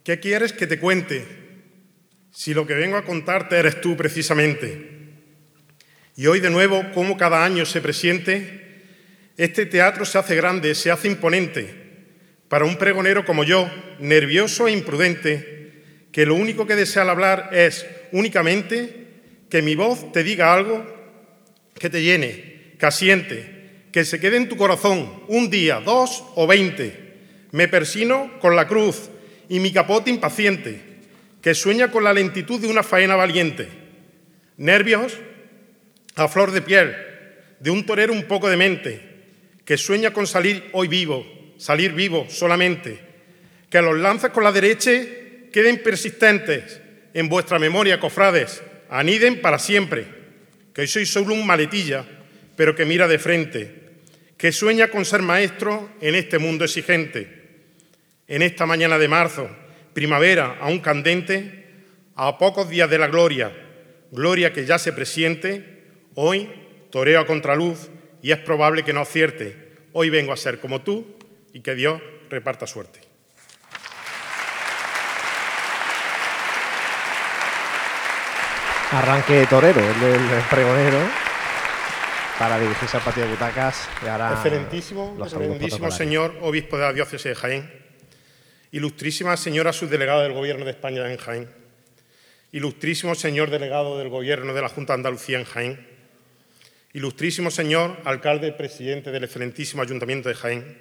¿qué 0.03 0.19
quieres 0.19 0.51
que 0.51 0.67
te 0.67 0.77
cuente? 0.77 1.25
Si 2.29 2.53
lo 2.53 2.67
que 2.67 2.73
vengo 2.73 2.97
a 2.97 3.05
contarte 3.05 3.57
eres 3.57 3.79
tú 3.79 3.95
precisamente. 3.95 4.99
Y 6.17 6.27
hoy 6.27 6.41
de 6.41 6.49
nuevo, 6.49 6.83
como 6.93 7.15
cada 7.15 7.45
año 7.45 7.65
se 7.65 7.79
presiente, 7.79 8.83
este 9.37 9.65
teatro 9.65 10.03
se 10.03 10.17
hace 10.17 10.35
grande, 10.35 10.75
se 10.75 10.91
hace 10.91 11.07
imponente. 11.07 11.73
Para 12.49 12.65
un 12.65 12.75
pregonero 12.75 13.23
como 13.23 13.45
yo, 13.45 13.71
nervioso 13.99 14.67
e 14.67 14.73
imprudente, 14.73 16.07
que 16.11 16.25
lo 16.25 16.35
único 16.35 16.67
que 16.67 16.75
desea 16.75 17.03
al 17.03 17.11
hablar 17.11 17.49
es 17.53 17.85
únicamente 18.11 19.07
que 19.49 19.61
mi 19.61 19.75
voz 19.75 20.11
te 20.11 20.23
diga 20.23 20.53
algo 20.53 21.00
que 21.77 21.89
te 21.89 22.01
llene, 22.01 22.75
que 22.77 22.85
asiente, 22.85 23.61
que 23.91 24.05
se 24.05 24.19
quede 24.19 24.37
en 24.37 24.49
tu 24.49 24.57
corazón 24.57 25.23
un 25.27 25.49
día, 25.49 25.79
dos 25.79 26.23
o 26.35 26.47
veinte. 26.47 27.11
Me 27.51 27.67
persino 27.67 28.31
con 28.39 28.55
la 28.55 28.67
cruz 28.67 29.09
y 29.49 29.59
mi 29.59 29.71
capote 29.71 30.09
impaciente, 30.09 30.79
que 31.41 31.53
sueña 31.53 31.91
con 31.91 32.03
la 32.03 32.13
lentitud 32.13 32.59
de 32.59 32.67
una 32.67 32.83
faena 32.83 33.15
valiente. 33.15 33.67
Nervios 34.57 35.17
a 36.15 36.27
flor 36.27 36.51
de 36.51 36.61
piel, 36.61 36.95
de 37.59 37.71
un 37.71 37.85
torero 37.85 38.13
un 38.13 38.23
poco 38.23 38.49
demente, 38.49 39.01
que 39.65 39.77
sueña 39.77 40.13
con 40.13 40.27
salir 40.27 40.69
hoy 40.73 40.87
vivo, 40.87 41.25
salir 41.57 41.93
vivo 41.93 42.27
solamente, 42.29 42.99
que 43.69 43.81
los 43.81 43.97
lances 43.97 44.31
con 44.31 44.43
la 44.43 44.51
derecha 44.51 44.91
queden 45.51 45.81
persistentes 45.83 46.81
en 47.13 47.29
vuestra 47.29 47.59
memoria, 47.59 47.99
cofrades, 47.99 48.61
aniden 48.89 49.41
para 49.41 49.59
siempre, 49.59 50.05
que 50.81 50.87
soy 50.87 51.05
solo 51.05 51.35
un 51.35 51.45
maletilla, 51.45 52.03
pero 52.55 52.73
que 52.73 52.85
mira 52.85 53.07
de 53.07 53.19
frente, 53.19 54.01
que 54.35 54.51
sueña 54.51 54.87
con 54.87 55.05
ser 55.05 55.21
maestro 55.21 55.91
en 56.01 56.15
este 56.15 56.39
mundo 56.39 56.65
exigente. 56.65 57.27
En 58.27 58.41
esta 58.41 58.65
mañana 58.65 58.97
de 58.97 59.07
marzo, 59.07 59.47
primavera 59.93 60.57
aún 60.59 60.79
candente, 60.79 61.67
a 62.15 62.35
pocos 62.39 62.67
días 62.67 62.89
de 62.89 62.97
la 62.97 63.09
gloria, 63.09 63.51
gloria 64.09 64.53
que 64.53 64.65
ya 64.65 64.79
se 64.79 64.91
presiente, 64.91 65.83
hoy 66.15 66.49
toreo 66.89 67.19
a 67.19 67.27
contraluz 67.27 67.91
y 68.23 68.31
es 68.31 68.39
probable 68.39 68.81
que 68.81 68.93
no 68.93 69.01
acierte. 69.01 69.55
Hoy 69.93 70.09
vengo 70.09 70.33
a 70.33 70.37
ser 70.37 70.57
como 70.59 70.81
tú 70.81 71.15
y 71.53 71.59
que 71.59 71.75
Dios 71.75 72.01
reparta 72.31 72.65
suerte. 72.65 73.00
Arranque 78.91 79.45
torero, 79.49 79.79
el 79.79 79.99
del 80.01 80.43
pregonero, 80.49 80.99
para 82.37 82.59
dirigirse 82.59 82.97
al 82.97 83.03
patio 83.03 83.23
de 83.23 83.29
butacas. 83.29 83.87
excelentísimo, 84.33 85.17
excelentísimo 85.17 85.89
señor 85.91 86.37
obispo 86.41 86.77
de 86.77 86.83
la 86.83 86.91
diócesis 86.91 87.23
de 87.23 87.35
Jaén, 87.35 87.71
ilustrísima 88.73 89.37
señora 89.37 89.71
subdelegada 89.71 90.23
del 90.23 90.33
Gobierno 90.33 90.65
de 90.65 90.71
España 90.71 91.09
en 91.09 91.17
Jaén, 91.17 91.49
ilustrísimo 92.51 93.15
señor 93.15 93.49
delegado 93.49 93.97
del 93.97 94.09
Gobierno 94.09 94.53
de 94.53 94.61
la 94.61 94.67
Junta 94.67 94.91
de 94.91 94.99
Andalucía 94.99 95.39
en 95.39 95.45
Jaén, 95.45 95.87
Ilustrísimo 96.93 97.49
señor 97.49 97.95
alcalde 98.03 98.51
presidente 98.51 99.11
del 99.11 99.23
excelentísimo 99.23 99.81
Ayuntamiento 99.81 100.27
de 100.27 100.35
Jaén, 100.35 100.77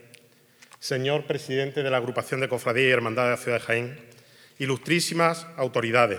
señor 0.81 1.27
presidente 1.27 1.85
de 1.85 1.91
la 1.91 1.99
agrupación 1.99 2.41
de 2.41 2.49
cofradía 2.49 2.89
y 2.89 2.91
hermandad 2.91 3.27
de 3.27 3.31
la 3.31 3.37
ciudad 3.37 3.59
de 3.59 3.65
Jaén, 3.65 4.01
ilustrísimas 4.59 5.47
autoridades, 5.57 6.19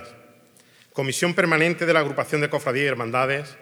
comisión 0.94 1.34
permanente 1.34 1.86
de 1.86 1.94
la 1.94 2.02
agrupación 2.02 2.42
de 2.42 2.50
cofradía 2.50 2.84
y 2.84 2.88
hermandades, 2.88 3.58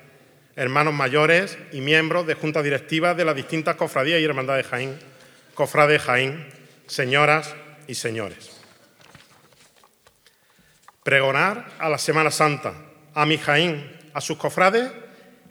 hermanos 0.55 0.93
mayores 0.93 1.57
y 1.71 1.81
miembros 1.81 2.25
de 2.25 2.33
juntas 2.33 2.63
directivas 2.63 3.15
de 3.15 3.25
las 3.25 3.35
distintas 3.35 3.75
cofradías 3.75 4.19
y 4.19 4.25
hermandades 4.25 4.65
de 4.65 4.69
Jaén, 4.69 4.99
cofrade 5.53 5.99
Jaén, 5.99 6.49
señoras 6.87 7.55
y 7.87 7.95
señores. 7.95 8.57
Pregonar 11.03 11.71
a 11.79 11.89
la 11.89 11.97
Semana 11.97 12.31
Santa, 12.31 12.73
a 13.13 13.25
mi 13.25 13.37
Jaén, 13.37 13.97
a 14.13 14.21
sus 14.21 14.37
cofrades 14.37 14.91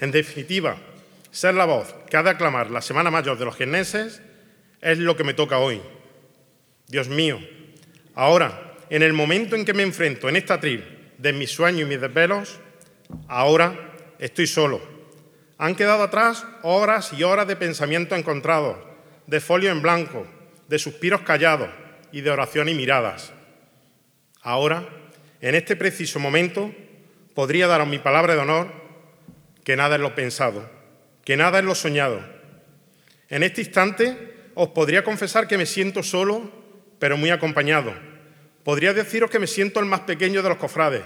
en 0.01 0.11
definitiva, 0.11 0.76
ser 1.31 1.55
la 1.55 1.64
voz 1.64 1.95
que 2.09 2.16
ha 2.16 2.22
de 2.22 2.31
aclamar 2.31 2.70
la 2.70 2.81
Semana 2.81 3.11
Mayor 3.11 3.39
de 3.39 3.45
los 3.45 3.57
jienenses 3.57 4.20
es 4.81 4.99
lo 4.99 5.16
que 5.16 5.24
me 5.24 5.35
toca 5.35 5.59
hoy. 5.59 5.81
Dios 6.87 7.09
mío, 7.09 7.41
ahora, 8.14 8.76
en 8.91 9.03
el 9.03 9.12
momento 9.12 9.57
en 9.57 9.64
que 9.64 9.74
me 9.74 9.83
enfrento 9.83 10.29
en 10.29 10.37
esta 10.37 10.61
tril 10.61 10.97
de 11.18 11.32
mis 11.32 11.50
sueños 11.50 11.82
y 11.82 11.84
mis 11.84 12.00
desvelos, 12.00 12.58
ahora 13.26 13.94
estoy 14.18 14.46
solo. 14.46 14.80
Han 15.58 15.74
quedado 15.74 16.04
atrás 16.04 16.46
horas 16.62 17.12
y 17.12 17.24
horas 17.24 17.46
de 17.48 17.56
pensamiento 17.56 18.14
encontrado, 18.14 18.78
de 19.26 19.40
folio 19.40 19.70
en 19.70 19.82
blanco, 19.82 20.26
de 20.68 20.78
suspiros 20.78 21.22
callados 21.22 21.68
y 22.12 22.20
de 22.20 22.30
oración 22.30 22.68
y 22.68 22.74
miradas. 22.74 23.32
Ahora, 24.40 24.88
en 25.40 25.54
este 25.54 25.76
preciso 25.76 26.20
momento, 26.20 26.72
podría 27.34 27.66
daros 27.66 27.88
mi 27.88 27.98
palabra 27.98 28.34
de 28.34 28.40
honor 28.40 28.72
que 29.64 29.76
nada 29.76 29.96
es 29.96 30.00
lo 30.00 30.14
pensado, 30.14 30.70
que 31.24 31.36
nada 31.36 31.58
es 31.58 31.64
lo 31.64 31.74
soñado. 31.74 32.20
En 33.28 33.42
este 33.42 33.60
instante 33.60 34.50
os 34.54 34.68
podría 34.68 35.04
confesar 35.04 35.46
que 35.46 35.58
me 35.58 35.66
siento 35.66 36.02
solo, 36.02 36.50
pero 36.98 37.16
muy 37.16 37.30
acompañado. 37.30 37.92
Podría 38.68 38.92
deciros 38.92 39.30
que 39.30 39.38
me 39.38 39.46
siento 39.46 39.80
el 39.80 39.86
más 39.86 40.00
pequeño 40.00 40.42
de 40.42 40.50
los 40.50 40.58
cofrades 40.58 41.00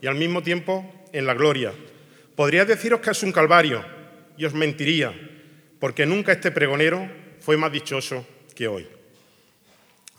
y 0.00 0.06
al 0.06 0.14
mismo 0.14 0.40
tiempo 0.40 0.88
en 1.12 1.26
la 1.26 1.34
gloria. 1.34 1.72
Podría 2.36 2.64
deciros 2.64 3.00
que 3.00 3.10
es 3.10 3.20
un 3.24 3.32
calvario 3.32 3.84
y 4.36 4.44
os 4.44 4.54
mentiría, 4.54 5.12
porque 5.80 6.06
nunca 6.06 6.30
este 6.30 6.52
pregonero 6.52 7.10
fue 7.40 7.56
más 7.56 7.72
dichoso 7.72 8.24
que 8.54 8.68
hoy. 8.68 8.86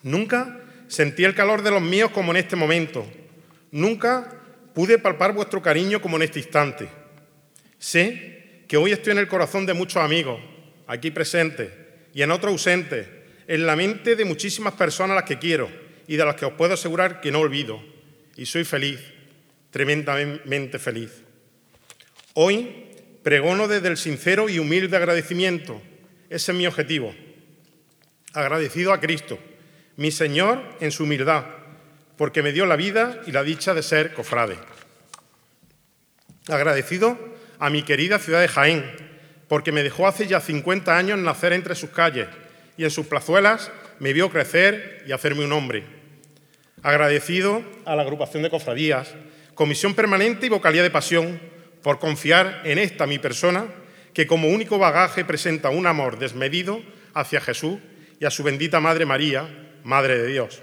Nunca 0.04 0.60
sentí 0.90 1.24
el 1.24 1.34
calor 1.34 1.62
de 1.62 1.72
los 1.72 1.82
míos 1.82 2.12
como 2.12 2.32
en 2.32 2.38
este 2.40 2.58
momento. 2.58 3.08
Nunca 3.72 4.34
pude 4.74 4.98
palpar 4.98 5.32
vuestro 5.32 5.62
cariño 5.62 6.02
como 6.02 6.18
en 6.18 6.24
este 6.24 6.40
instante. 6.40 6.90
Sé 7.78 8.66
que 8.68 8.76
hoy 8.76 8.92
estoy 8.92 9.14
en 9.14 9.20
el 9.20 9.30
corazón 9.30 9.66
de 9.66 9.74
muchos 9.74 10.04
amigos, 10.04 10.38
aquí 10.86 11.12
presentes, 11.12 11.72
y 12.14 12.24
en 12.24 12.32
otros 12.32 12.52
ausentes, 12.52 13.08
en 13.48 13.66
la 13.66 13.78
mente 13.78 14.18
de 14.18 14.26
muchísimas 14.26 14.74
personas 14.74 15.12
a 15.12 15.22
las 15.22 15.24
que 15.24 15.40
quiero 15.40 15.88
y 16.10 16.18
de 16.18 16.26
las 16.26 16.36
que 16.36 16.46
os 16.46 16.54
puedo 16.54 16.74
asegurar 16.74 17.22
que 17.22 17.32
no 17.32 17.40
olvido. 17.40 17.80
Y 18.36 18.48
soy 18.48 18.66
feliz, 18.66 19.00
tremendamente 19.70 20.80
feliz. 20.80 21.24
Hoy 22.34 22.90
Pregono 23.24 23.68
desde 23.68 23.90
el 23.90 23.98
sincero 23.98 24.50
y 24.50 24.60
humilde 24.60 24.96
agradecimiento. 24.96 25.82
Ese 26.30 26.52
es 26.52 26.58
mi 26.58 26.66
objetivo. 26.66 27.14
Agradecido 28.34 28.94
a 28.94 29.00
Cristo, 29.00 29.38
mi 29.98 30.10
Señor, 30.10 30.64
en 30.80 30.92
su 30.92 31.04
humildad, 31.04 31.46
porque 32.18 32.42
me 32.42 32.54
dio 32.54 32.66
la 32.66 32.76
vida 32.76 33.22
y 33.28 33.32
la 33.32 33.44
dicha 33.44 33.74
de 33.74 33.84
ser 33.84 34.14
cofrade. 34.14 34.58
Agradecido 36.48 37.20
a 37.60 37.70
mi 37.70 37.84
querida 37.84 38.20
ciudad 38.20 38.42
de 38.42 38.48
Jaén, 38.48 38.86
porque 39.48 39.72
me 39.72 39.84
dejó 39.84 40.08
hace 40.08 40.26
ya 40.26 40.40
50 40.40 40.98
años 40.98 41.20
nacer 41.20 41.54
entre 41.54 41.76
sus 41.76 41.90
calles 41.90 42.30
y 42.78 42.84
en 42.86 42.92
sus 42.92 43.06
plazuelas 43.08 43.72
me 44.00 44.14
vio 44.14 44.30
crecer 44.30 45.04
y 45.06 45.12
hacerme 45.12 45.44
un 45.44 45.52
hombre. 45.52 45.99
Agradecido 46.82 47.62
a 47.86 47.96
la 47.96 48.04
agrupación 48.04 48.44
de 48.44 48.50
cofradías, 48.50 49.14
comisión 49.54 49.94
permanente 49.94 50.46
y 50.46 50.50
vocalía 50.50 50.84
de 50.84 50.92
pasión, 50.92 51.40
por 51.82 52.00
confiar 52.00 52.62
en 52.66 52.78
esta 52.78 53.06
mi 53.06 53.20
persona, 53.20 53.66
que 54.14 54.28
como 54.28 54.50
único 54.50 54.78
bagaje 54.78 55.26
presenta 55.26 55.70
un 55.70 55.88
amor 55.88 56.20
desmedido 56.20 56.82
hacia 57.14 57.42
Jesús 57.42 57.80
y 58.20 58.26
a 58.26 58.32
su 58.32 58.44
bendita 58.44 58.80
Madre 58.80 59.06
María, 59.06 59.48
Madre 59.84 60.18
de 60.18 60.28
Dios. 60.28 60.62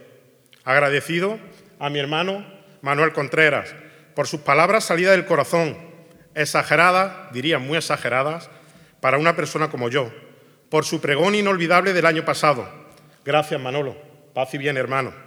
Agradecido 0.65 1.39
a 1.79 1.91
mi 1.91 1.99
hermano 1.99 2.47
Manuel 2.83 3.13
Contreras 3.13 3.75
por 4.15 4.27
sus 4.27 4.41
palabras 4.41 4.85
salidas 4.85 5.13
del 5.13 5.27
corazón, 5.27 5.77
exageradas, 6.35 7.33
diría 7.33 7.59
muy 7.59 7.77
exageradas, 7.77 8.51
para 9.01 9.19
una 9.19 9.37
persona 9.37 9.69
como 9.69 9.89
yo, 9.89 10.11
por 10.71 10.85
su 10.85 11.01
pregón 11.01 11.35
inolvidable 11.35 11.93
del 11.93 12.07
año 12.07 12.25
pasado. 12.25 12.69
Gracias, 13.25 13.61
Manolo. 13.61 13.97
Paz 14.35 14.55
y 14.55 14.59
bien, 14.59 14.77
hermano. 14.77 15.26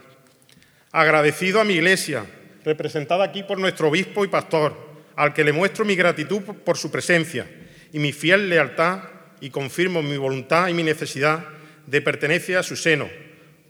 Agradecido 0.91 1.61
a 1.61 1.63
mi 1.63 1.75
iglesia, 1.75 2.25
representada 2.65 3.23
aquí 3.23 3.43
por 3.43 3.59
nuestro 3.59 3.89
obispo 3.89 4.25
y 4.25 4.27
pastor, 4.27 4.75
al 5.15 5.33
que 5.33 5.43
le 5.43 5.53
muestro 5.53 5.85
mi 5.85 5.95
gratitud 5.95 6.41
por 6.41 6.77
su 6.77 6.89
presencia 6.89 7.45
y 7.93 7.99
mi 7.99 8.11
fiel 8.11 8.49
lealtad 8.49 9.01
y 9.39 9.51
confirmo 9.51 10.01
mi 10.01 10.17
voluntad 10.17 10.67
y 10.67 10.73
mi 10.73 10.83
necesidad 10.83 11.45
de 11.85 12.01
pertenecer 12.01 12.57
a 12.57 12.63
su 12.63 12.75
seno, 12.75 13.07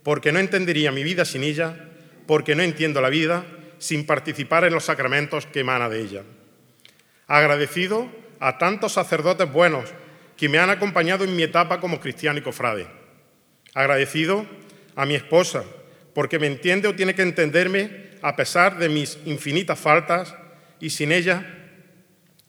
porque 0.02 0.32
no 0.32 0.38
entendería 0.38 0.92
mi 0.92 1.02
vida 1.02 1.24
sin 1.24 1.42
ella, 1.42 1.90
porque 2.26 2.54
no 2.54 2.62
entiendo 2.62 3.00
la 3.00 3.10
vida 3.10 3.44
sin 3.78 4.06
participar 4.06 4.64
en 4.64 4.74
los 4.74 4.84
sacramentos 4.84 5.46
que 5.46 5.60
emana 5.60 5.88
de 5.88 6.00
ella. 6.00 6.22
Agradecido 7.26 8.10
a 8.38 8.58
tantos 8.58 8.92
sacerdotes 8.92 9.50
buenos 9.50 9.90
que 10.36 10.48
me 10.48 10.58
han 10.58 10.70
acompañado 10.70 11.24
en 11.24 11.36
mi 11.36 11.42
etapa 11.42 11.80
como 11.80 12.00
cristiano 12.00 12.38
y 12.38 12.42
cofrade. 12.42 12.86
Agradecido 13.74 14.46
a 14.96 15.04
mi 15.04 15.14
esposa, 15.14 15.64
porque 16.14 16.38
me 16.38 16.46
entiende 16.46 16.88
o 16.88 16.94
tiene 16.94 17.14
que 17.14 17.22
entenderme 17.22 18.10
a 18.22 18.36
pesar 18.36 18.78
de 18.78 18.88
mis 18.88 19.18
infinitas 19.24 19.78
faltas 19.78 20.34
y 20.80 20.90
sin 20.90 21.12
ella 21.12 21.46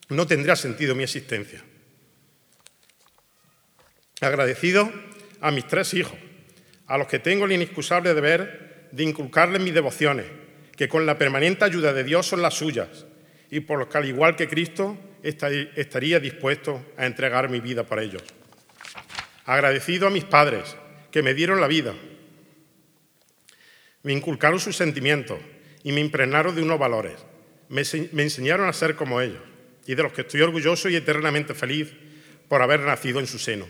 no 0.10 0.28
tendría 0.28 0.56
sentido 0.56 0.96
mi 0.96 1.04
existencia. 1.04 1.64
Agradecido 4.20 4.92
a 5.40 5.52
mis 5.52 5.68
tres 5.68 5.94
hijos, 5.94 6.18
a 6.88 6.98
los 6.98 7.08
que 7.08 7.20
tengo 7.20 7.46
el 7.46 7.54
inexcusable 7.54 8.14
deber 8.14 8.90
de 8.92 9.04
inculcarles 9.04 9.62
mis 9.62 9.74
devociones, 9.74 10.26
que 10.76 10.90
con 10.90 11.06
la 11.06 11.18
permanente 11.18 11.66
ayuda 11.66 11.94
de 11.94 12.04
Dios 12.04 12.28
son 12.28 12.42
las 12.42 12.54
suyas, 12.54 13.06
y 13.50 13.62
por 13.62 13.80
los 13.80 13.88
que, 13.88 13.98
al 13.98 14.06
igual 14.06 14.36
que 14.36 14.48
Cristo, 14.48 14.98
estaría 15.24 16.20
dispuesto 16.20 16.86
a 16.98 17.06
entregar 17.06 17.50
mi 17.50 17.60
vida 17.60 17.84
por 17.84 18.00
ellos. 18.00 18.24
Agradecido 19.46 20.08
a 20.08 20.12
mis 20.12 20.24
padres, 20.24 20.76
que 21.12 21.24
me 21.24 21.34
dieron 21.34 21.60
la 21.60 21.68
vida, 21.68 21.94
me 24.04 24.14
inculcaron 24.14 24.60
sus 24.60 24.76
sentimientos 24.76 25.40
y 25.84 25.92
me 25.92 26.02
impregnaron 26.02 26.56
de 26.56 26.62
unos 26.62 26.80
valores. 26.80 27.14
Me, 27.70 27.82
enseñaron 28.24 28.68
a 28.68 28.74
ser 28.74 28.96
como 28.96 29.22
ellos 29.22 29.42
y 29.86 29.96
de 29.96 30.04
los 30.04 30.14
que 30.14 30.22
estoy 30.22 30.42
orgulloso 30.42 30.90
y 30.90 30.96
eternamente 30.96 31.54
feliz 31.54 31.94
por 32.48 32.62
haber 32.62 32.82
nacido 32.82 33.20
en 33.20 33.28
su 33.28 33.40
seno. 33.40 33.66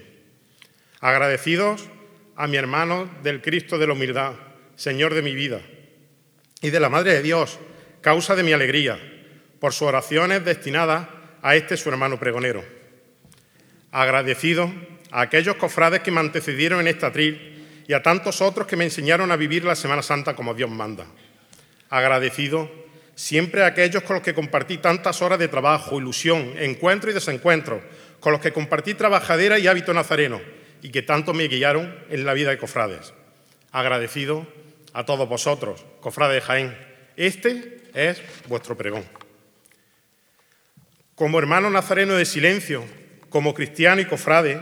Agradecidos 1.00 1.88
a 2.36 2.48
mi 2.48 2.58
hermano 2.58 3.10
del 3.24 3.42
Cristo 3.42 3.78
de 3.78 3.88
la 3.88 3.94
humildad, 3.94 4.34
Señor 4.76 5.14
de 5.14 5.22
mi 5.22 5.36
vida, 5.36 5.62
y 6.62 6.70
de 6.70 6.80
la 6.80 6.90
Madre 6.90 7.14
de 7.14 7.22
Dios, 7.22 7.60
causa 8.02 8.36
de 8.36 8.44
mi 8.44 8.54
alegría, 8.54 9.00
por 9.60 9.74
sus 9.74 9.88
oraciones 9.88 10.44
destinadas 10.44 11.08
a 11.42 11.56
este 11.56 11.78
su 11.78 11.90
hermano 11.90 12.20
pregonero. 12.20 12.64
Agradecido 13.92 14.72
a 15.12 15.22
aquellos 15.22 15.56
cofrades 15.58 16.02
que 16.02 16.12
me 16.12 16.20
antecedieron 16.20 16.80
en 16.82 16.88
esta 16.88 17.08
atril 17.08 17.51
y 17.88 17.94
a 17.94 18.04
tantos 18.04 18.42
otros 18.42 18.68
que 18.68 18.76
me 18.76 18.86
enseñaron 18.86 19.32
a 19.32 19.36
vivir 19.36 19.64
la 19.64 19.76
Semana 19.76 20.02
Santa 20.02 20.36
como 20.36 20.54
Dios 20.54 20.70
manda. 20.70 21.06
Agradecido 21.90 22.70
siempre 23.16 23.64
a 23.64 23.68
aquellos 23.68 24.04
con 24.04 24.16
los 24.16 24.24
que 24.24 24.34
compartí 24.34 24.78
tantas 24.78 25.22
horas 25.22 25.40
de 25.40 25.48
trabajo, 25.48 26.00
ilusión, 26.00 26.54
encuentro 26.58 27.12
y 27.12 27.14
desencuentro, 27.14 27.82
con 28.20 28.32
los 28.32 28.42
que 28.42 28.54
compartí 28.54 28.94
trabajadera 28.94 29.60
y 29.60 29.68
hábito 29.68 29.94
nazareno 29.94 30.42
y 30.82 30.90
que 30.90 31.02
tanto 31.02 31.34
me 31.34 31.48
guiaron 31.48 31.94
en 32.10 32.26
la 32.26 32.34
vida 32.34 32.50
de 32.50 32.58
cofrades. 32.58 33.14
Agradecido 33.72 34.48
a 34.94 35.06
todos 35.06 35.28
vosotros, 35.28 35.86
cofrades 36.00 36.36
de 36.36 36.42
Jaén. 36.42 36.78
Este 37.16 37.84
es 37.94 38.22
vuestro 38.48 38.78
pregón. 38.78 39.06
Como 41.16 41.40
hermano 41.40 41.70
nazareno 41.70 42.14
de 42.16 42.26
silencio, 42.26 42.84
como 43.30 43.54
cristiano 43.54 44.02
y 44.02 44.06
cofrade, 44.06 44.62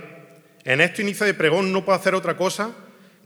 en 0.65 0.81
este 0.81 1.01
inicio 1.01 1.25
de 1.25 1.33
pregón 1.33 1.71
no 1.71 1.85
puedo 1.85 1.97
hacer 1.97 2.15
otra 2.15 2.35
cosa 2.35 2.75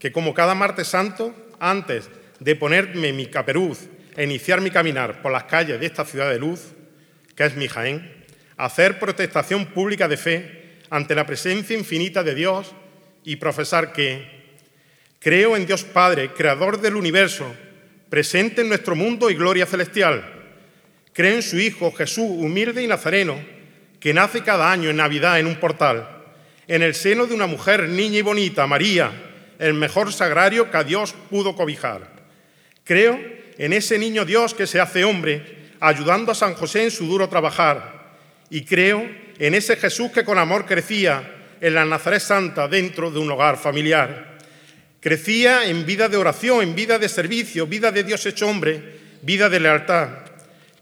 que 0.04 0.12
como 0.12 0.34
cada 0.34 0.54
martes 0.54 0.88
santo, 0.88 1.34
antes 1.58 2.10
de 2.38 2.56
ponerme 2.56 3.14
mi 3.14 3.24
caperuz 3.24 3.88
e 4.14 4.24
iniciar 4.24 4.60
mi 4.60 4.68
caminar 4.70 5.22
por 5.22 5.32
las 5.32 5.44
calles 5.44 5.80
de 5.80 5.86
esta 5.86 6.04
ciudad 6.04 6.28
de 6.28 6.38
luz, 6.38 6.74
que 7.34 7.46
es 7.46 7.56
mi 7.56 7.68
Jaén, 7.68 8.12
hacer 8.58 8.98
protestación 8.98 9.64
pública 9.64 10.06
de 10.06 10.18
fe 10.18 10.74
ante 10.90 11.14
la 11.14 11.24
presencia 11.24 11.74
infinita 11.74 12.22
de 12.22 12.34
Dios 12.34 12.74
y 13.24 13.36
profesar 13.36 13.94
que 13.94 14.28
creo 15.20 15.56
en 15.56 15.64
Dios 15.64 15.84
Padre, 15.84 16.32
creador 16.36 16.82
del 16.82 16.96
universo, 16.96 17.50
presente 18.10 18.60
en 18.60 18.68
nuestro 18.68 18.94
mundo 18.94 19.30
y 19.30 19.34
gloria 19.36 19.64
celestial. 19.64 20.22
Creo 21.14 21.36
en 21.36 21.42
su 21.42 21.58
Hijo 21.58 21.90
Jesús, 21.92 22.28
humilde 22.28 22.82
y 22.82 22.86
nazareno, 22.86 23.42
que 24.00 24.12
nace 24.12 24.42
cada 24.42 24.70
año 24.70 24.90
en 24.90 24.96
Navidad 24.96 25.40
en 25.40 25.46
un 25.46 25.56
portal, 25.56 26.06
en 26.68 26.82
el 26.82 26.94
seno 26.94 27.24
de 27.24 27.34
una 27.34 27.46
mujer 27.46 27.88
niña 27.88 28.18
y 28.18 28.22
bonita, 28.22 28.66
María, 28.66 29.30
el 29.64 29.72
mejor 29.72 30.12
sagrario 30.12 30.70
que 30.70 30.76
a 30.76 30.84
Dios 30.84 31.14
pudo 31.30 31.56
cobijar. 31.56 32.06
Creo 32.84 33.18
en 33.56 33.72
ese 33.72 33.98
niño 33.98 34.26
Dios 34.26 34.52
que 34.52 34.66
se 34.66 34.78
hace 34.78 35.04
hombre, 35.04 35.72
ayudando 35.80 36.32
a 36.32 36.34
San 36.34 36.52
José 36.52 36.84
en 36.84 36.90
su 36.90 37.06
duro 37.06 37.30
trabajar. 37.30 38.12
Y 38.50 38.66
creo 38.66 39.08
en 39.38 39.54
ese 39.54 39.76
Jesús 39.76 40.10
que 40.10 40.22
con 40.22 40.38
amor 40.38 40.66
crecía 40.66 41.30
en 41.62 41.74
la 41.74 41.86
Nazaret 41.86 42.20
Santa 42.20 42.68
dentro 42.68 43.10
de 43.10 43.18
un 43.18 43.30
hogar 43.30 43.56
familiar. 43.56 44.36
Crecía 45.00 45.66
en 45.66 45.86
vida 45.86 46.10
de 46.10 46.18
oración, 46.18 46.60
en 46.60 46.74
vida 46.74 46.98
de 46.98 47.08
servicio, 47.08 47.66
vida 47.66 47.90
de 47.90 48.04
Dios 48.04 48.26
hecho 48.26 48.46
hombre, 48.46 48.82
vida 49.22 49.48
de 49.48 49.60
lealtad. 49.60 50.08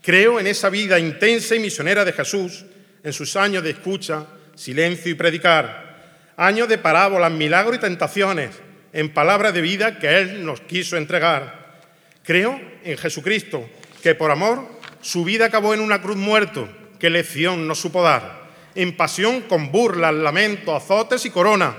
Creo 0.03 0.41
en 0.41 0.49
esa 0.49 0.71
vida 0.71 0.99
intensa 0.99 1.55
y 1.55 1.61
misionera 1.61 2.05
de 2.05 2.13
Jesús, 2.13 2.65
en 3.05 3.13
sus 3.13 3.37
años 3.37 3.63
de 3.63 3.71
escucha, 3.71 4.27
silencio 4.57 5.13
y 5.13 5.15
predicar, 5.15 6.33
años 6.37 6.69
de 6.69 6.79
parábolas, 6.79 7.31
milagros 7.31 7.77
y 7.77 7.81
tentaciones, 7.81 8.51
en 8.93 9.13
palabras 9.15 9.55
de 9.55 9.61
vida 9.61 9.99
que 9.99 10.19
Él 10.19 10.45
nos 10.45 10.61
quiso 10.61 10.97
entregar. 10.97 11.81
Creo 12.23 12.61
en 12.85 12.97
Jesucristo, 12.99 13.69
que 14.03 14.15
por 14.15 14.31
amor 14.31 14.67
su 15.01 15.25
vida 15.25 15.47
acabó 15.47 15.75
en 15.75 15.81
una 15.81 16.03
cruz 16.03 16.17
muerto, 16.17 16.69
que 16.99 17.11
lección 17.11 17.67
no 17.67 17.75
supo 17.75 18.03
dar, 18.03 18.43
en 18.75 18.97
pasión 18.97 19.43
con 19.43 19.73
burlas, 19.73 20.15
lamentos, 20.15 20.75
azotes 20.75 21.25
y 21.27 21.31
corona, 21.31 21.75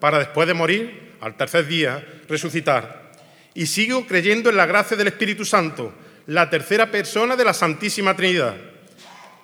para 0.00 0.18
después 0.18 0.48
de 0.48 0.54
morir, 0.54 1.12
al 1.20 1.36
tercer 1.36 1.66
día, 1.66 2.04
resucitar. 2.28 3.12
Y 3.54 3.66
sigo 3.66 4.06
creyendo 4.06 4.50
en 4.50 4.56
la 4.56 4.66
gracia 4.66 4.96
del 4.96 5.08
Espíritu 5.08 5.44
Santo, 5.44 5.92
la 6.26 6.48
tercera 6.48 6.90
persona 6.90 7.36
de 7.36 7.44
la 7.44 7.52
Santísima 7.52 8.16
Trinidad. 8.16 8.54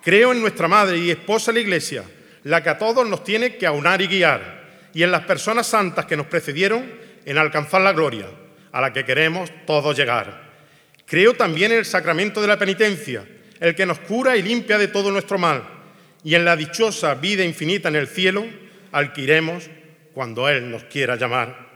Creo 0.03 0.31
en 0.31 0.41
nuestra 0.41 0.67
Madre 0.67 0.97
y 0.97 1.11
Esposa 1.11 1.51
la 1.51 1.59
Iglesia, 1.59 2.03
la 2.43 2.63
que 2.63 2.69
a 2.69 2.77
todos 2.77 3.07
nos 3.07 3.23
tiene 3.23 3.57
que 3.57 3.67
aunar 3.67 4.01
y 4.01 4.07
guiar, 4.07 4.89
y 4.93 5.03
en 5.03 5.11
las 5.11 5.25
personas 5.25 5.67
santas 5.67 6.05
que 6.05 6.17
nos 6.17 6.27
precedieron 6.27 6.98
en 7.25 7.37
alcanzar 7.37 7.81
la 7.81 7.93
gloria, 7.93 8.27
a 8.71 8.81
la 8.81 8.93
que 8.93 9.05
queremos 9.05 9.51
todos 9.65 9.97
llegar. 9.97 10.49
Creo 11.05 11.33
también 11.33 11.71
en 11.71 11.79
el 11.79 11.85
sacramento 11.85 12.41
de 12.41 12.47
la 12.47 12.59
penitencia, 12.59 13.25
el 13.59 13.75
que 13.75 13.85
nos 13.85 13.99
cura 13.99 14.37
y 14.37 14.41
limpia 14.41 14.77
de 14.77 14.87
todo 14.87 15.11
nuestro 15.11 15.37
mal, 15.37 15.63
y 16.23 16.35
en 16.35 16.45
la 16.45 16.55
dichosa 16.55 17.15
vida 17.15 17.43
infinita 17.43 17.89
en 17.89 17.95
el 17.95 18.07
cielo, 18.07 18.45
al 18.91 19.13
que 19.13 19.21
iremos 19.21 19.69
cuando 20.13 20.49
Él 20.49 20.69
nos 20.69 20.83
quiera 20.85 21.15
llamar. 21.15 21.67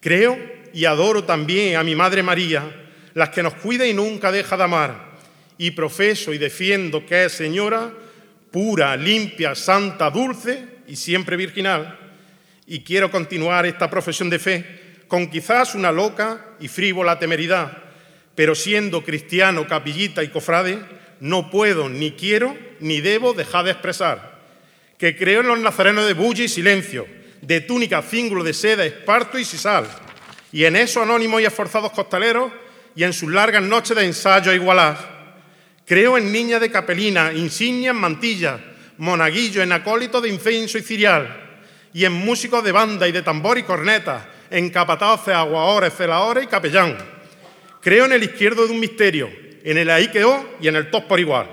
Creo 0.00 0.38
y 0.72 0.84
adoro 0.84 1.24
también 1.24 1.76
a 1.76 1.84
mi 1.84 1.94
Madre 1.94 2.22
María, 2.22 2.62
las 3.14 3.30
que 3.30 3.42
nos 3.42 3.54
cuida 3.54 3.86
y 3.86 3.94
nunca 3.94 4.32
deja 4.32 4.56
de 4.56 4.64
amar, 4.64 5.12
y 5.58 5.72
profeso 5.72 6.32
y 6.32 6.38
defiendo 6.38 7.04
que 7.04 7.24
es 7.24 7.32
Señora 7.32 7.92
pura, 8.52 8.96
limpia, 8.96 9.54
santa, 9.54 10.10
dulce 10.10 10.62
y 10.86 10.94
siempre 10.94 11.36
virginal. 11.36 11.98
Y 12.72 12.80
quiero 12.80 13.10
continuar 13.10 13.66
esta 13.66 13.90
profesión 13.90 14.30
de 14.30 14.38
fe 14.38 14.64
con 15.06 15.28
quizás 15.28 15.74
una 15.74 15.92
loca 15.92 16.54
y 16.58 16.68
frívola 16.68 17.18
temeridad, 17.18 17.70
pero 18.34 18.54
siendo 18.54 19.04
cristiano, 19.04 19.66
capillita 19.66 20.24
y 20.24 20.28
cofrade, 20.28 20.78
no 21.20 21.50
puedo, 21.50 21.90
ni 21.90 22.12
quiero, 22.12 22.56
ni 22.80 23.02
debo 23.02 23.34
dejar 23.34 23.66
de 23.66 23.72
expresar 23.72 24.40
que 24.96 25.14
creo 25.14 25.42
en 25.42 25.48
los 25.48 25.58
nazarenos 25.58 26.06
de 26.06 26.14
bulla 26.14 26.44
y 26.44 26.48
silencio, 26.48 27.06
de 27.42 27.60
túnica, 27.60 28.00
cíngulo, 28.00 28.42
de 28.42 28.54
seda, 28.54 28.86
esparto 28.86 29.38
y 29.38 29.44
sisal, 29.44 29.84
y 30.50 30.64
en 30.64 30.74
esos 30.76 31.02
anónimos 31.02 31.42
y 31.42 31.44
esforzados 31.44 31.92
costaleros 31.92 32.50
y 32.96 33.04
en 33.04 33.12
sus 33.12 33.30
largas 33.30 33.62
noches 33.62 33.94
de 33.94 34.06
ensayo 34.06 34.50
a 34.50 34.54
igualar. 34.54 34.96
Creo 35.84 36.16
en 36.16 36.32
niñas 36.32 36.62
de 36.62 36.70
capelina, 36.70 37.34
insignias, 37.34 37.94
mantillas, 37.94 38.58
monaguillo, 38.96 39.62
en 39.62 39.72
acólitos 39.72 40.22
de 40.22 40.30
incienso 40.30 40.78
y 40.78 40.82
cirial, 40.82 41.41
y 41.94 42.04
en 42.04 42.12
músicos 42.12 42.64
de 42.64 42.72
banda 42.72 43.06
y 43.06 43.12
de 43.12 43.22
tambor 43.22 43.58
y 43.58 43.62
corneta, 43.62 44.28
en 44.50 44.70
capataces, 44.70 45.34
aguadores, 45.34 45.94
celadores 45.94 46.44
y 46.44 46.46
capellán. 46.46 46.96
Creo 47.80 48.04
en 48.04 48.12
el 48.12 48.22
izquierdo 48.22 48.66
de 48.66 48.72
un 48.72 48.80
misterio, 48.80 49.30
en 49.64 49.78
el 49.78 49.90
ahí 49.90 50.08
quedó 50.08 50.56
y 50.60 50.68
en 50.68 50.76
el 50.76 50.90
tos 50.90 51.04
por 51.04 51.20
igual, 51.20 51.46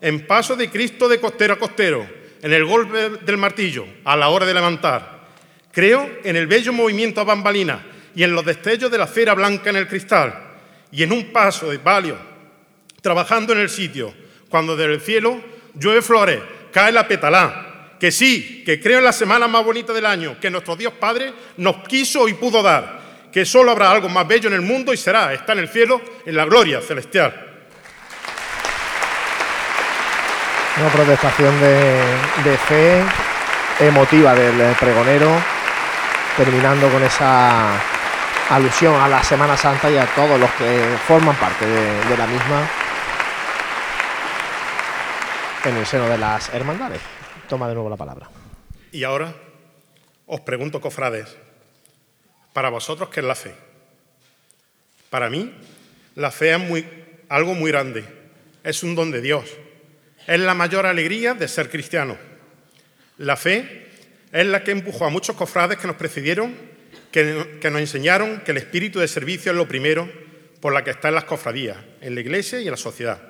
en 0.00 0.26
paso 0.26 0.56
de 0.56 0.70
Cristo 0.70 1.08
de 1.08 1.20
costero 1.20 1.54
a 1.54 1.58
costero, 1.58 2.06
en 2.42 2.52
el 2.52 2.64
golpe 2.64 3.10
del 3.24 3.36
martillo, 3.36 3.86
a 4.04 4.16
la 4.16 4.28
hora 4.28 4.46
de 4.46 4.54
levantar. 4.54 5.28
Creo 5.72 6.18
en 6.22 6.36
el 6.36 6.46
bello 6.46 6.72
movimiento 6.72 7.20
a 7.20 7.24
bambalina 7.24 7.84
y 8.14 8.22
en 8.22 8.34
los 8.34 8.44
destellos 8.44 8.90
de 8.90 8.98
la 8.98 9.06
cera 9.06 9.34
blanca 9.34 9.70
en 9.70 9.76
el 9.76 9.88
cristal, 9.88 10.52
y 10.92 11.02
en 11.02 11.12
un 11.12 11.32
paso 11.32 11.70
de 11.70 11.78
palio, 11.80 12.16
trabajando 13.00 13.52
en 13.52 13.60
el 13.60 13.68
sitio, 13.68 14.14
cuando 14.48 14.76
del 14.76 15.00
cielo 15.00 15.40
llueve 15.74 16.02
flores, 16.02 16.38
cae 16.72 16.92
la 16.92 17.08
petalá, 17.08 17.73
que 18.04 18.12
sí, 18.12 18.62
que 18.66 18.78
creo 18.78 18.98
en 18.98 19.04
la 19.04 19.14
semana 19.14 19.48
más 19.48 19.64
bonita 19.64 19.94
del 19.94 20.04
año, 20.04 20.36
que 20.38 20.50
nuestro 20.50 20.76
Dios 20.76 20.92
Padre 20.92 21.32
nos 21.56 21.76
quiso 21.88 22.28
y 22.28 22.34
pudo 22.34 22.62
dar, 22.62 23.00
que 23.32 23.46
solo 23.46 23.70
habrá 23.70 23.90
algo 23.90 24.10
más 24.10 24.28
bello 24.28 24.48
en 24.48 24.54
el 24.56 24.60
mundo 24.60 24.92
y 24.92 24.98
será, 24.98 25.32
está 25.32 25.54
en 25.54 25.60
el 25.60 25.70
cielo, 25.70 26.02
en 26.26 26.36
la 26.36 26.44
gloria 26.44 26.82
celestial. 26.82 27.32
Una 30.76 30.88
protestación 30.90 31.58
de, 31.58 32.58
fe 32.68 33.02
emotiva 33.80 34.34
del 34.34 34.76
pregonero, 34.76 35.30
terminando 36.36 36.90
con 36.90 37.02
esa 37.04 37.70
alusión 38.50 39.00
a 39.00 39.08
la 39.08 39.24
Semana 39.24 39.56
Santa 39.56 39.90
y 39.90 39.96
a 39.96 40.04
todos 40.14 40.38
los 40.38 40.50
que 40.50 40.94
forman 41.08 41.36
parte 41.36 41.64
de 41.64 42.18
la 42.18 42.26
misma 42.26 42.68
en 45.64 45.76
el 45.78 45.86
seno 45.86 46.06
de 46.06 46.18
las 46.18 46.50
hermandades. 46.52 47.13
Toma 47.48 47.68
de 47.68 47.74
nuevo 47.74 47.90
la 47.90 47.96
palabra. 47.96 48.30
Y 48.90 49.04
ahora 49.04 49.34
os 50.26 50.40
pregunto, 50.40 50.80
cofrades, 50.80 51.36
para 52.52 52.70
vosotros, 52.70 53.10
¿qué 53.10 53.20
es 53.20 53.26
la 53.26 53.34
fe? 53.34 53.54
Para 55.10 55.28
mí, 55.28 55.52
la 56.14 56.30
fe 56.30 56.54
es 56.54 56.84
algo 57.28 57.54
muy 57.54 57.70
grande, 57.70 58.04
es 58.62 58.82
un 58.82 58.94
don 58.94 59.10
de 59.10 59.20
Dios, 59.20 59.44
es 60.26 60.40
la 60.40 60.54
mayor 60.54 60.86
alegría 60.86 61.34
de 61.34 61.48
ser 61.48 61.68
cristiano. 61.68 62.16
La 63.18 63.36
fe 63.36 63.88
es 64.32 64.46
la 64.46 64.64
que 64.64 64.70
empujó 64.70 65.04
a 65.04 65.10
muchos 65.10 65.36
cofrades 65.36 65.78
que 65.78 65.86
nos 65.86 65.96
precedieron, 65.96 66.54
que, 67.12 67.58
que 67.60 67.70
nos 67.70 67.80
enseñaron 67.80 68.40
que 68.40 68.52
el 68.52 68.56
espíritu 68.56 68.98
de 68.98 69.08
servicio 69.08 69.52
es 69.52 69.58
lo 69.58 69.68
primero 69.68 70.10
por 70.60 70.72
la 70.72 70.82
que 70.82 70.90
está 70.90 71.08
en 71.08 71.14
las 71.14 71.24
cofradías, 71.24 71.76
en 72.00 72.14
la 72.14 72.20
iglesia 72.20 72.60
y 72.60 72.64
en 72.64 72.70
la 72.70 72.76
sociedad. 72.76 73.20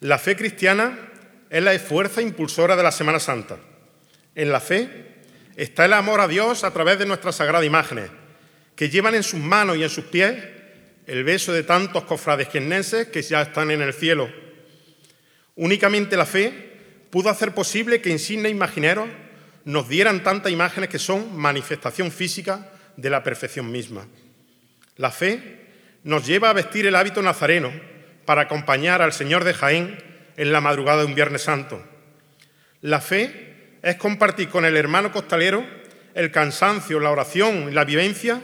La 0.00 0.18
fe 0.18 0.36
cristiana 0.36 1.10
es 1.50 1.62
la 1.62 1.78
fuerza 1.78 2.22
impulsora 2.22 2.76
de 2.76 2.82
la 2.82 2.92
Semana 2.92 3.20
Santa. 3.20 3.58
En 4.34 4.50
la 4.50 4.60
fe 4.60 4.88
está 5.56 5.84
el 5.84 5.92
amor 5.92 6.20
a 6.20 6.28
Dios 6.28 6.64
a 6.64 6.72
través 6.72 6.98
de 6.98 7.06
nuestras 7.06 7.36
sagradas 7.36 7.66
imágenes, 7.66 8.10
que 8.74 8.90
llevan 8.90 9.14
en 9.14 9.22
sus 9.22 9.40
manos 9.40 9.76
y 9.76 9.82
en 9.82 9.90
sus 9.90 10.04
pies 10.04 10.34
el 11.06 11.24
beso 11.24 11.52
de 11.52 11.62
tantos 11.62 12.04
cofrades 12.04 12.48
quienenses 12.48 13.08
que 13.08 13.22
ya 13.22 13.42
están 13.42 13.70
en 13.70 13.82
el 13.82 13.92
cielo. 13.92 14.28
Únicamente 15.56 16.16
la 16.16 16.26
fe 16.26 16.72
pudo 17.10 17.30
hacer 17.30 17.54
posible 17.54 18.00
que 18.00 18.10
insignes 18.10 18.50
imagineros 18.50 19.08
nos 19.64 19.88
dieran 19.88 20.22
tantas 20.22 20.50
imágenes 20.50 20.90
que 20.90 20.98
son 20.98 21.36
manifestación 21.36 22.10
física 22.10 22.70
de 22.96 23.10
la 23.10 23.22
perfección 23.22 23.70
misma. 23.70 24.06
La 24.96 25.10
fe 25.10 25.64
nos 26.02 26.26
lleva 26.26 26.50
a 26.50 26.54
vestir 26.54 26.86
el 26.86 26.96
hábito 26.96 27.22
nazareno 27.22 27.72
para 28.24 28.42
acompañar 28.42 29.02
al 29.02 29.12
Señor 29.12 29.44
de 29.44 29.54
Jaén 29.54 30.13
en 30.36 30.52
la 30.52 30.60
madrugada 30.60 31.00
de 31.00 31.06
un 31.06 31.14
Viernes 31.14 31.42
Santo. 31.42 31.82
La 32.80 33.00
fe 33.00 33.78
es 33.82 33.96
compartir 33.96 34.48
con 34.48 34.64
el 34.64 34.76
hermano 34.76 35.12
costalero 35.12 35.64
el 36.14 36.30
cansancio, 36.30 37.00
la 37.00 37.10
oración 37.10 37.68
y 37.70 37.72
la 37.72 37.84
vivencia 37.84 38.40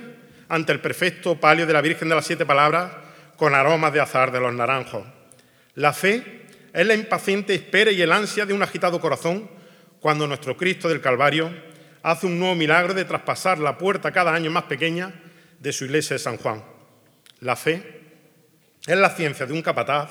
ante 0.48 0.72
el 0.72 0.80
perfecto 0.80 1.38
palio 1.38 1.66
de 1.66 1.72
la 1.72 1.80
Virgen 1.80 2.08
de 2.08 2.14
las 2.14 2.26
Siete 2.26 2.44
Palabras 2.44 2.92
con 3.36 3.54
aromas 3.54 3.92
de 3.92 4.00
azar 4.00 4.32
de 4.32 4.40
los 4.40 4.52
naranjos. 4.52 5.06
La 5.74 5.92
fe 5.92 6.46
es 6.72 6.86
la 6.86 6.94
impaciente 6.94 7.54
espera 7.54 7.90
y 7.90 8.02
el 8.02 8.12
ansia 8.12 8.44
de 8.44 8.52
un 8.52 8.62
agitado 8.62 9.00
corazón 9.00 9.48
cuando 10.00 10.26
nuestro 10.26 10.56
Cristo 10.56 10.88
del 10.88 11.00
Calvario 11.00 11.50
hace 12.02 12.26
un 12.26 12.38
nuevo 12.38 12.54
milagro 12.54 12.94
de 12.94 13.04
traspasar 13.04 13.58
la 13.58 13.78
puerta 13.78 14.10
cada 14.10 14.34
año 14.34 14.50
más 14.50 14.64
pequeña 14.64 15.12
de 15.58 15.72
su 15.72 15.84
iglesia 15.84 16.14
de 16.14 16.20
San 16.20 16.38
Juan. 16.38 16.64
La 17.40 17.56
fe 17.56 18.00
es 18.86 18.96
la 18.96 19.10
ciencia 19.10 19.46
de 19.46 19.52
un 19.52 19.62
capataz 19.62 20.10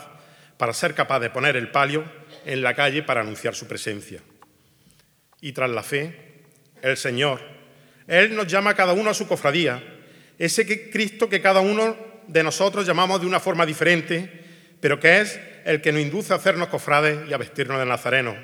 para 0.59 0.73
ser 0.73 0.93
capaz 0.93 1.21
de 1.21 1.29
poner 1.29 1.55
el 1.55 1.71
palio 1.71 2.03
en 2.45 2.61
la 2.61 2.73
calle 2.73 3.01
para 3.01 3.21
anunciar 3.21 3.55
su 3.55 3.65
presencia. 3.65 4.19
Y 5.39 5.53
tras 5.53 5.69
la 5.69 5.83
fe, 5.83 6.43
el 6.81 6.97
Señor, 6.97 7.39
Él 8.07 8.35
nos 8.35 8.45
llama 8.45 8.73
cada 8.73 8.91
uno 8.91 9.09
a 9.09 9.13
su 9.13 9.25
cofradía, 9.25 9.81
ese 10.37 10.89
Cristo 10.91 11.29
que 11.29 11.39
cada 11.41 11.61
uno 11.61 11.95
de 12.27 12.43
nosotros 12.43 12.85
llamamos 12.85 13.21
de 13.21 13.27
una 13.27 13.39
forma 13.39 13.65
diferente, 13.65 14.29
pero 14.81 14.99
que 14.99 15.21
es 15.21 15.39
el 15.63 15.79
que 15.79 15.93
nos 15.93 16.01
induce 16.01 16.33
a 16.33 16.35
hacernos 16.35 16.67
cofrades 16.67 17.19
y 17.29 17.33
a 17.33 17.37
vestirnos 17.37 17.79
de 17.79 17.85
nazareno. 17.85 18.35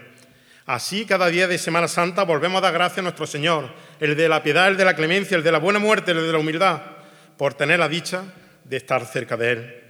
Así, 0.65 1.03
cada 1.03 1.27
día 1.27 1.49
de 1.49 1.57
Semana 1.57 1.89
Santa 1.89 2.23
volvemos 2.23 2.59
a 2.59 2.67
dar 2.67 2.73
gracias 2.73 2.99
a 2.99 3.01
nuestro 3.01 3.27
Señor, 3.27 3.73
el 3.99 4.15
de 4.15 4.29
la 4.29 4.41
piedad, 4.41 4.69
el 4.69 4.77
de 4.77 4.85
la 4.85 4.95
clemencia, 4.95 5.35
el 5.35 5.43
de 5.43 5.51
la 5.51 5.59
buena 5.59 5.79
muerte, 5.79 6.11
el 6.11 6.25
de 6.25 6.31
la 6.31 6.37
humildad, 6.37 6.81
por 7.37 7.55
tener 7.55 7.79
la 7.79 7.89
dicha 7.89 8.23
de 8.63 8.77
estar 8.77 9.05
cerca 9.05 9.35
de 9.35 9.51
Él. 9.51 9.83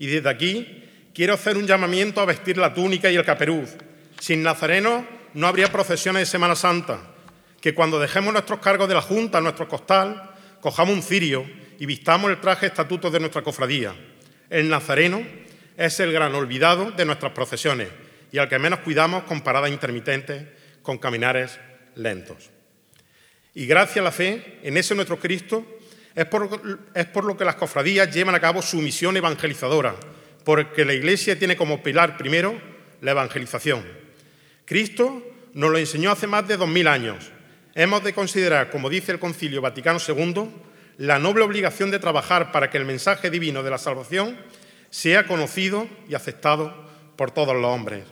Y 0.00 0.08
desde 0.08 0.28
aquí 0.28 0.87
quiero 1.18 1.34
hacer 1.34 1.56
un 1.56 1.66
llamamiento 1.66 2.20
a 2.20 2.26
vestir 2.26 2.58
la 2.58 2.72
túnica 2.72 3.10
y 3.10 3.16
el 3.16 3.24
caperuz. 3.24 3.70
Sin 4.20 4.40
nazareno 4.40 5.04
no 5.34 5.48
habría 5.48 5.72
procesiones 5.72 6.20
de 6.20 6.26
Semana 6.26 6.54
Santa. 6.54 7.00
Que 7.60 7.74
cuando 7.74 7.98
dejemos 7.98 8.32
nuestros 8.32 8.60
cargos 8.60 8.88
de 8.88 8.94
la 8.94 9.02
Junta, 9.02 9.40
nuestro 9.40 9.66
costal, 9.66 10.30
cojamos 10.60 10.94
un 10.94 11.02
cirio 11.02 11.44
y 11.76 11.86
vistamos 11.86 12.30
el 12.30 12.40
traje 12.40 12.66
estatuto 12.66 13.10
de 13.10 13.18
nuestra 13.18 13.42
cofradía. 13.42 13.96
El 14.48 14.68
nazareno 14.68 15.20
es 15.76 15.98
el 15.98 16.12
gran 16.12 16.36
olvidado 16.36 16.92
de 16.92 17.04
nuestras 17.04 17.32
procesiones 17.32 17.88
y 18.30 18.38
al 18.38 18.48
que 18.48 18.60
menos 18.60 18.78
cuidamos 18.78 19.24
con 19.24 19.40
paradas 19.40 19.70
intermitentes, 19.70 20.44
con 20.82 20.98
caminares 20.98 21.58
lentos. 21.96 22.48
Y 23.54 23.66
gracias 23.66 23.98
a 23.98 24.02
la 24.02 24.12
fe 24.12 24.60
en 24.62 24.76
ese 24.76 24.94
nuestro 24.94 25.18
Cristo 25.18 25.66
es 26.14 26.26
por, 26.26 26.62
es 26.94 27.06
por 27.06 27.24
lo 27.24 27.36
que 27.36 27.44
las 27.44 27.56
cofradías 27.56 28.14
llevan 28.14 28.36
a 28.36 28.40
cabo 28.40 28.62
su 28.62 28.76
misión 28.76 29.16
evangelizadora, 29.16 29.96
porque 30.48 30.86
la 30.86 30.94
Iglesia 30.94 31.38
tiene 31.38 31.58
como 31.58 31.82
pilar 31.82 32.16
primero 32.16 32.58
la 33.02 33.10
evangelización. 33.10 33.84
Cristo 34.64 35.22
nos 35.52 35.70
lo 35.70 35.76
enseñó 35.76 36.10
hace 36.10 36.26
más 36.26 36.48
de 36.48 36.56
dos 36.56 36.70
mil 36.70 36.88
años. 36.88 37.30
Hemos 37.74 38.02
de 38.02 38.14
considerar, 38.14 38.70
como 38.70 38.88
dice 38.88 39.12
el 39.12 39.18
Concilio 39.18 39.60
Vaticano 39.60 39.98
II, 39.98 40.48
la 40.96 41.18
noble 41.18 41.44
obligación 41.44 41.90
de 41.90 41.98
trabajar 41.98 42.50
para 42.50 42.70
que 42.70 42.78
el 42.78 42.86
mensaje 42.86 43.28
divino 43.28 43.62
de 43.62 43.68
la 43.68 43.76
salvación 43.76 44.38
sea 44.88 45.26
conocido 45.26 45.86
y 46.08 46.14
aceptado 46.14 46.72
por 47.16 47.30
todos 47.30 47.54
los 47.54 47.66
hombres. 47.66 48.04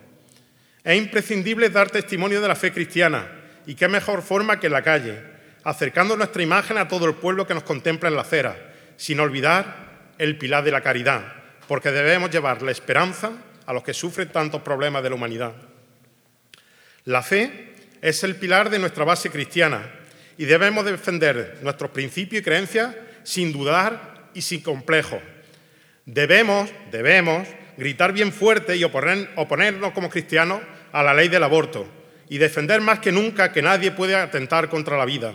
Es 0.85 0.99
imprescindible 0.99 1.71
dar 1.71 1.89
testimonio 1.89 2.43
de 2.43 2.49
la 2.49 2.55
fe 2.55 2.71
cristiana 2.71 3.29
y 3.65 3.77
qué 3.77 3.89
mejor 3.89 4.21
forma 4.21 4.61
que 4.61 4.67
en 4.67 4.75
la 4.75 4.83
calle, 4.83 5.23
acercando 5.65 6.19
nuestra 6.19 6.43
imagen 6.43 6.77
a 6.77 6.87
todo 6.87 7.07
el 7.07 7.15
pueblo 7.15 7.47
que 7.47 7.55
nos 7.55 7.63
contempla 7.63 8.11
en 8.11 8.17
la 8.17 8.21
acera, 8.21 8.75
sin 8.99 9.21
olvidar 9.21 10.13
el 10.19 10.37
pilar 10.37 10.65
de 10.65 10.73
la 10.73 10.83
caridad, 10.83 11.46
porque 11.69 11.91
debemos 11.91 12.31
llevar 12.31 12.63
la 12.63 12.71
esperanza 12.71 13.33
a 13.67 13.73
los 13.73 13.83
que 13.83 13.95
sufren 13.95 14.31
tantos 14.31 14.63
problemas 14.63 15.03
de 15.03 15.11
la 15.11 15.17
humanidad. 15.17 15.55
La 17.05 17.23
fe 17.23 17.75
es 18.01 18.23
el 18.25 18.37
pilar 18.37 18.71
de 18.71 18.79
nuestra 18.79 19.05
base 19.05 19.31
cristiana 19.31 19.83
y 20.39 20.45
debemos 20.45 20.85
defender 20.85 21.59
nuestros 21.63 21.91
principios 21.91 22.41
y 22.41 22.45
creencias 22.45 22.95
sin 23.25 23.53
dudar 23.53 24.31
y 24.35 24.43
sin 24.43 24.61
complejo. 24.61 25.21
Debemos, 26.05 26.71
debemos 26.91 27.49
gritar 27.77 28.13
bien 28.13 28.33
fuerte 28.33 28.77
y 28.77 28.85
oponer, 28.85 29.31
oponernos 29.37 29.93
como 29.93 30.11
cristianos 30.11 30.61
a 30.93 31.03
la 31.03 31.15
ley 31.15 31.29
del 31.29 31.43
aborto 31.43 31.87
y 32.29 32.39
defender 32.39 32.81
más 32.81 33.01
que 33.01 33.13
nunca 33.13 33.53
que 33.53 33.63
nadie 33.63 33.91
puede 33.91 34.15
atentar 34.15 34.69
contra 34.69 34.97
la 34.97 35.05
vida. 35.05 35.35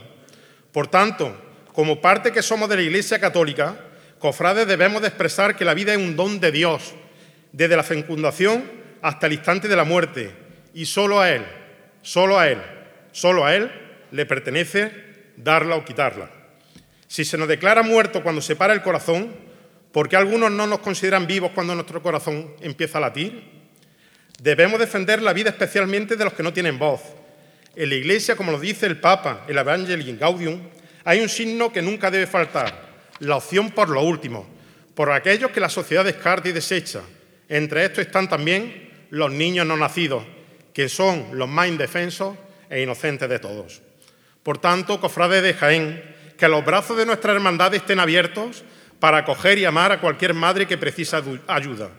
Por 0.72 0.88
tanto, 0.88 1.36
como 1.74 2.02
parte 2.02 2.32
que 2.32 2.42
somos 2.42 2.70
de 2.70 2.78
la 2.78 2.82
Iglesia 2.82 3.20
Católica, 3.20 3.78
cofrades 4.22 4.68
debemos 4.68 5.02
de 5.02 5.08
expresar 5.08 5.58
que 5.58 5.66
la 5.66 5.74
vida 5.74 5.92
es 5.92 5.98
un 5.98 6.16
don 6.16 6.40
de 6.40 6.52
Dios, 6.52 6.94
desde 7.52 7.76
la 7.76 7.84
fecundación 7.84 8.64
hasta 9.02 9.26
el 9.26 9.34
instante 9.34 9.68
de 9.68 9.76
la 9.76 9.84
muerte, 9.84 10.32
y 10.74 10.86
solo 10.86 11.20
a 11.20 11.32
Él, 11.32 11.44
solo 12.04 12.40
a 12.40 12.48
Él, 12.48 12.62
solo 13.12 13.46
a 13.46 13.56
Él 13.56 13.72
le 14.12 14.26
pertenece 14.26 14.92
darla 15.36 15.76
o 15.76 15.84
quitarla. 15.84 16.30
Si 17.08 17.26
se 17.26 17.38
nos 17.38 17.48
declara 17.48 17.84
muerto 17.84 18.24
cuando 18.24 18.42
se 18.42 18.56
para 18.56 18.74
el 18.74 18.84
corazón, 18.84 19.34
¿por 19.92 20.08
qué 20.08 20.16
algunos 20.16 20.52
no 20.52 20.68
nos 20.68 20.80
consideran 20.80 21.28
vivos 21.28 21.52
cuando 21.54 21.74
nuestro 21.74 22.02
corazón 22.02 22.54
empieza 22.62 23.00
a 23.00 23.02
latir? 23.02 23.44
Debemos 24.40 24.80
defender 24.80 25.22
la 25.22 25.34
vida 25.34 25.50
especialmente 25.50 26.16
de 26.16 26.24
los 26.24 26.34
que 26.34 26.44
no 26.44 26.54
tienen 26.54 26.80
voz, 26.80 27.02
En 27.76 27.90
la 27.90 27.96
Iglesia, 27.96 28.36
como 28.36 28.52
lo 28.52 28.60
dice 28.60 28.86
el 28.86 29.00
Papa, 29.00 29.46
el 29.48 29.58
Evangelii 29.58 30.18
Gaudium, 30.18 30.62
hay 31.06 31.22
un 31.22 31.30
signo 31.30 31.72
que 31.72 31.82
nunca 31.82 32.12
debe 32.12 32.28
faltar, 32.28 32.91
la 33.22 33.38
opción 33.38 33.72
por 33.72 33.90
lo 33.90 34.02
último, 34.02 34.48
por 34.96 35.12
aquellos 35.12 35.52
que 35.52 35.60
la 35.60 35.70
sociedad 35.70 36.04
descarta 36.04 36.50
y 36.50 36.54
desecha. 36.54 37.02
Entre 37.48 37.86
estos 37.86 38.06
están 38.06 38.28
también 38.28 38.90
los 39.12 39.32
niños 39.32 39.66
no 39.66 39.78
nacidos, 39.78 40.24
que 40.74 40.90
son 40.90 41.28
los 41.34 41.48
más 41.48 41.68
indefensos 41.68 42.36
e 42.70 42.82
inocentes 42.82 43.30
de 43.30 43.40
todos. 43.40 43.82
Por 44.42 44.58
tanto, 44.58 45.00
cofrades 45.00 45.44
de 45.44 45.54
Jaén, 45.54 46.04
que 46.38 46.48
los 46.48 46.66
brazos 46.66 46.98
de 46.98 47.06
nuestra 47.06 47.34
hermandad 47.34 47.74
estén 47.76 48.00
abiertos 48.00 48.64
para 49.00 49.18
acoger 49.20 49.60
y 49.60 49.66
amar 49.66 49.92
a 49.92 50.02
cualquier 50.02 50.34
madre 50.34 50.66
que 50.66 50.78
precisa 50.78 51.22
ayuda. 51.48 51.90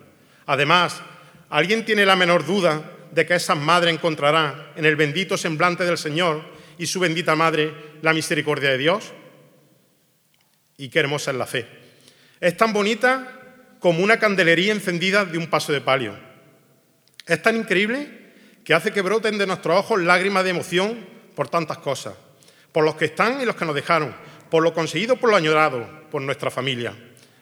Además, 0.47 1.03
¿alguien 1.51 1.85
tiene 1.85 2.05
la 2.05 2.17
menor 2.17 2.45
duda 2.45 2.83
de 3.13 3.25
que 3.27 3.37
esa 3.37 3.55
madre 3.55 3.91
encontrará 3.91 4.73
en 4.75 4.85
el 4.87 4.97
bendito 4.97 5.37
semblante 5.37 5.85
del 5.85 5.99
Señor 5.99 6.43
y 6.79 6.87
su 6.87 6.99
bendita 6.99 7.37
madre 7.37 7.73
la 8.03 8.13
misericordia 8.13 8.71
de 8.71 8.79
Dios? 8.79 9.13
Y 10.77 10.89
qué 10.89 11.01
hermosa 11.01 11.31
es 11.31 11.37
la 11.37 11.47
fe. 11.47 11.67
Es 12.41 12.57
tan 12.57 12.73
bonita 12.73 13.41
como 13.79 14.03
una 14.03 14.19
candelería 14.19 14.73
encendida 14.73 15.25
de 15.25 15.39
un 15.39 15.49
paso 15.49 15.73
de 15.73 15.81
palio. 15.81 16.17
Es 17.27 17.43
tan 17.43 17.57
increíble 17.57 18.09
que 18.65 18.75
hace 18.75 18.93
que 18.93 19.03
broten 19.03 19.39
de 19.39 19.47
nuestros 19.47 19.79
ojos 19.79 20.01
lágrimas 20.01 20.45
de 20.45 20.51
emoción 20.51 21.07
por 21.35 21.49
tantas 21.49 21.79
cosas, 21.79 22.15
por 22.71 22.85
los 22.85 22.95
que 22.95 23.07
están 23.07 23.41
y 23.41 23.45
los 23.45 23.57
que 23.57 23.65
nos 23.65 23.75
dejaron, 23.75 24.15
por 24.51 24.63
lo 24.63 24.73
conseguido, 24.73 25.17
por 25.17 25.31
lo 25.31 25.37
añorado, 25.37 25.89
por 26.11 26.23
nuestra 26.23 26.51
familia. 26.51 26.95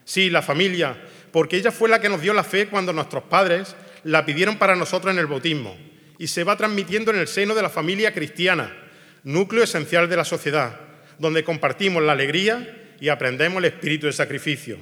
Sí, 0.03 0.29
la 0.29 0.41
familia, 0.41 0.97
porque 1.31 1.57
ella 1.57 1.71
fue 1.71 1.89
la 1.89 2.01
que 2.01 2.09
nos 2.09 2.21
dio 2.21 2.33
la 2.33 2.43
fe 2.43 2.67
cuando 2.67 2.93
nuestros 2.93 3.23
padres 3.23 3.75
la 4.03 4.25
pidieron 4.25 4.57
para 4.57 4.75
nosotros 4.75 5.13
en 5.13 5.19
el 5.19 5.27
bautismo 5.27 5.77
y 6.17 6.27
se 6.27 6.43
va 6.43 6.57
transmitiendo 6.57 7.11
en 7.11 7.19
el 7.19 7.27
seno 7.27 7.53
de 7.53 7.61
la 7.61 7.69
familia 7.69 8.13
cristiana, 8.13 8.75
núcleo 9.23 9.63
esencial 9.63 10.09
de 10.09 10.17
la 10.17 10.25
sociedad, 10.25 10.79
donde 11.19 11.43
compartimos 11.43 12.01
la 12.01 12.13
alegría 12.13 12.80
y 13.01 13.09
aprendemos 13.09 13.57
el 13.57 13.65
espíritu 13.65 14.05
de 14.05 14.13
sacrificio. 14.13 14.77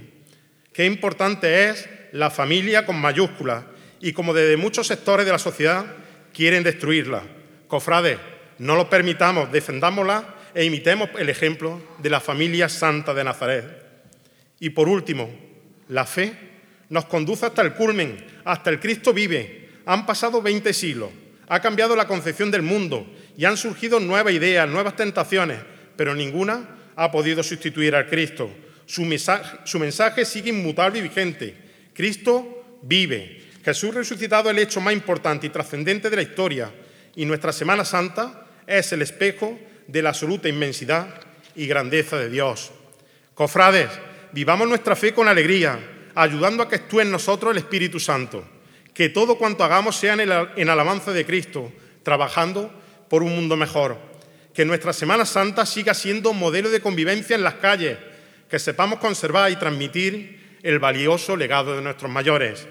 Qué 0.73 0.85
importante 0.85 1.69
es 1.69 1.89
la 2.11 2.29
familia 2.29 2.85
con 2.85 2.99
mayúsculas 2.99 3.63
y 4.01 4.11
como 4.11 4.33
desde 4.33 4.57
muchos 4.57 4.87
sectores 4.87 5.25
de 5.25 5.31
la 5.31 5.39
sociedad 5.39 5.85
quieren 6.33 6.61
destruirla. 6.63 7.23
Cofrades, 7.67 8.19
no 8.59 8.75
lo 8.75 8.89
permitamos, 8.89 9.51
defendámosla 9.51 10.35
e 10.53 10.65
imitemos 10.65 11.09
el 11.17 11.29
ejemplo 11.29 11.81
de 11.97 12.09
la 12.09 12.19
familia 12.19 12.67
santa 12.67 13.13
de 13.13 13.23
Nazaret. 13.23 13.65
Y 14.59 14.71
por 14.71 14.89
último, 14.89 15.33
la 15.87 16.05
fe 16.05 16.33
nos 16.89 17.05
conduce 17.05 17.45
hasta 17.45 17.61
el 17.61 17.73
culmen, 17.73 18.25
hasta 18.43 18.69
el 18.69 18.81
Cristo 18.81 19.13
vive. 19.13 19.69
Han 19.85 20.05
pasado 20.05 20.41
20 20.41 20.73
siglos, 20.73 21.09
ha 21.47 21.61
cambiado 21.61 21.95
la 21.95 22.07
concepción 22.07 22.51
del 22.51 22.63
mundo 22.63 23.07
y 23.37 23.45
han 23.45 23.55
surgido 23.55 24.01
nuevas 24.01 24.33
ideas, 24.33 24.67
nuevas 24.67 24.97
tentaciones, 24.97 25.59
pero 25.95 26.13
ninguna 26.13 26.78
ha 26.99 27.09
podido 27.09 27.41
sustituir 27.41 27.95
al 27.95 28.07
Cristo. 28.07 28.51
Su 28.85 29.05
mensaje, 29.05 29.59
su 29.63 29.79
mensaje 29.79 30.25
sigue 30.25 30.49
inmutable 30.49 30.99
y 30.99 31.03
vigente. 31.03 31.55
Cristo 31.93 32.77
vive. 32.81 33.41
Jesús 33.63 33.95
resucitado 33.95 34.49
es 34.49 34.57
el 34.57 34.63
hecho 34.63 34.81
más 34.81 34.93
importante 34.93 35.47
y 35.47 35.49
trascendente 35.49 36.09
de 36.09 36.15
la 36.17 36.21
historia 36.23 36.69
y 37.15 37.25
nuestra 37.25 37.53
Semana 37.53 37.85
Santa 37.85 38.45
es 38.67 38.91
el 38.91 39.01
espejo 39.01 39.57
de 39.87 40.01
la 40.01 40.09
absoluta 40.09 40.49
inmensidad 40.49 41.07
y 41.55 41.67
grandeza 41.67 42.17
de 42.17 42.29
Dios. 42.29 42.71
Cofrades, 43.33 43.89
vivamos 44.33 44.67
nuestra 44.67 44.97
fe 44.97 45.13
con 45.13 45.29
alegría, 45.29 45.79
ayudando 46.15 46.63
a 46.63 46.67
que 46.67 46.75
actúe 46.75 46.99
en 46.99 47.11
nosotros 47.11 47.53
el 47.53 47.59
Espíritu 47.59 48.01
Santo. 48.01 48.45
Que 48.93 49.07
todo 49.07 49.37
cuanto 49.37 49.63
hagamos 49.63 49.95
sea 49.95 50.15
en, 50.15 50.19
el, 50.19 50.31
en 50.57 50.69
alabanza 50.69 51.13
de 51.13 51.25
Cristo, 51.25 51.71
trabajando 52.03 52.73
por 53.07 53.23
un 53.23 53.33
mundo 53.33 53.55
mejor. 53.55 54.08
Que 54.59 54.65
nuestra 54.65 54.91
Semana 54.91 55.25
Santa 55.25 55.65
siga 55.65 55.93
siendo 55.93 56.33
modelo 56.33 56.69
de 56.69 56.81
convivencia 56.81 57.33
en 57.33 57.43
las 57.43 57.53
calles, 57.53 57.97
que 58.49 58.59
sepamos 58.59 58.99
conservar 58.99 59.49
y 59.49 59.55
transmitir 59.55 60.57
el 60.63 60.79
valioso 60.79 61.37
legado 61.37 61.77
de 61.77 61.81
nuestros 61.81 62.11
mayores. 62.11 62.67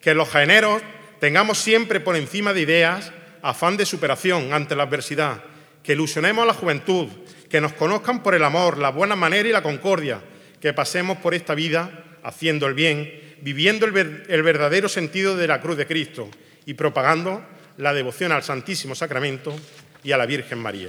Que 0.00 0.12
los 0.12 0.28
jaeneros 0.28 0.82
tengamos 1.20 1.58
siempre 1.58 2.00
por 2.00 2.16
encima 2.16 2.52
de 2.52 2.62
ideas 2.62 3.12
afán 3.42 3.76
de 3.76 3.86
superación 3.86 4.52
ante 4.52 4.74
la 4.74 4.82
adversidad 4.82 5.40
que 5.84 5.92
ilusionemos 5.92 6.42
a 6.42 6.46
la 6.46 6.52
juventud, 6.52 7.06
que 7.48 7.60
nos 7.60 7.74
conozcan 7.74 8.24
por 8.24 8.34
el 8.34 8.42
amor, 8.42 8.78
la 8.78 8.90
buena 8.90 9.14
manera 9.14 9.48
y 9.48 9.52
la 9.52 9.62
concordia, 9.62 10.20
que 10.60 10.72
pasemos 10.72 11.18
por 11.18 11.32
esta 11.32 11.54
vida 11.54 12.18
haciendo 12.24 12.66
el 12.66 12.74
bien, 12.74 13.36
viviendo 13.40 13.86
el, 13.86 13.92
verdadero 14.42 14.88
sentido 14.88 15.36
de 15.36 15.46
la 15.46 15.60
cruz 15.60 15.76
de 15.76 15.86
Cristo 15.86 16.28
y 16.66 16.74
propagando 16.74 17.40
la 17.76 17.94
devoción 17.94 18.32
al 18.32 18.42
Santísimo 18.42 18.96
Sacramento 18.96 19.54
y 20.02 20.10
a 20.10 20.16
la 20.16 20.26
Virgen 20.26 20.58
María. 20.58 20.88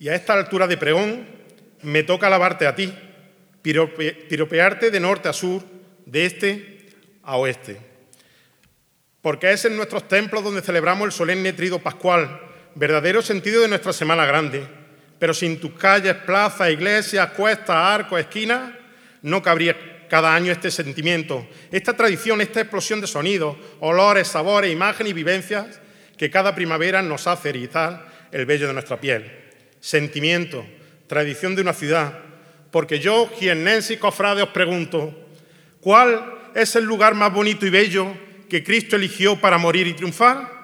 Y 0.00 0.08
a 0.08 0.16
esta 0.16 0.32
altura 0.32 0.66
de 0.66 0.76
pregón 0.76 1.28
me 1.82 2.02
toca 2.02 2.26
alabarte 2.26 2.66
a 2.66 2.74
ti, 2.74 2.92
piropearte 3.62 4.90
de 4.90 4.98
norte 4.98 5.28
a 5.28 5.32
sur, 5.32 5.62
de 6.04 6.26
este 6.26 6.88
a 7.22 7.36
oeste 7.36 7.90
porque 9.22 9.52
es 9.52 9.64
en 9.64 9.76
nuestros 9.76 10.08
templos 10.08 10.42
donde 10.42 10.62
celebramos 10.62 11.06
el 11.06 11.12
solemne 11.12 11.52
trido 11.52 11.78
pascual, 11.78 12.40
verdadero 12.74 13.20
sentido 13.20 13.62
de 13.62 13.68
nuestra 13.68 13.92
Semana 13.92 14.24
Grande. 14.24 14.66
Pero 15.18 15.34
sin 15.34 15.60
tus 15.60 15.72
calles, 15.72 16.14
plazas, 16.14 16.70
iglesias, 16.70 17.32
cuestas, 17.32 17.76
arcos, 17.76 18.20
esquinas, 18.20 18.72
no 19.22 19.42
cabría 19.42 20.06
cada 20.08 20.34
año 20.34 20.50
este 20.50 20.70
sentimiento, 20.70 21.46
esta 21.70 21.94
tradición, 21.94 22.40
esta 22.40 22.62
explosión 22.62 23.00
de 23.00 23.06
sonidos, 23.06 23.56
olores, 23.80 24.26
sabores, 24.26 24.72
imágenes 24.72 25.10
y 25.10 25.14
vivencias 25.14 25.80
que 26.16 26.30
cada 26.30 26.54
primavera 26.54 27.02
nos 27.02 27.26
hace 27.26 27.50
erizar 27.50 28.06
el 28.32 28.46
vello 28.46 28.66
de 28.66 28.72
nuestra 28.72 28.98
piel. 28.98 29.39
Sentimiento, 29.80 30.64
tradición 31.06 31.56
de 31.56 31.62
una 31.62 31.72
ciudad. 31.72 32.18
Porque 32.70 33.00
yo, 33.00 33.28
jiennense 33.34 33.94
y 33.94 33.96
cofrade, 33.96 34.42
os 34.42 34.50
pregunto, 34.50 35.12
¿cuál 35.80 36.34
es 36.54 36.76
el 36.76 36.84
lugar 36.84 37.14
más 37.14 37.32
bonito 37.32 37.66
y 37.66 37.70
bello 37.70 38.14
que 38.48 38.62
Cristo 38.62 38.96
eligió 38.96 39.40
para 39.40 39.58
morir 39.58 39.86
y 39.86 39.94
triunfar? 39.94 40.60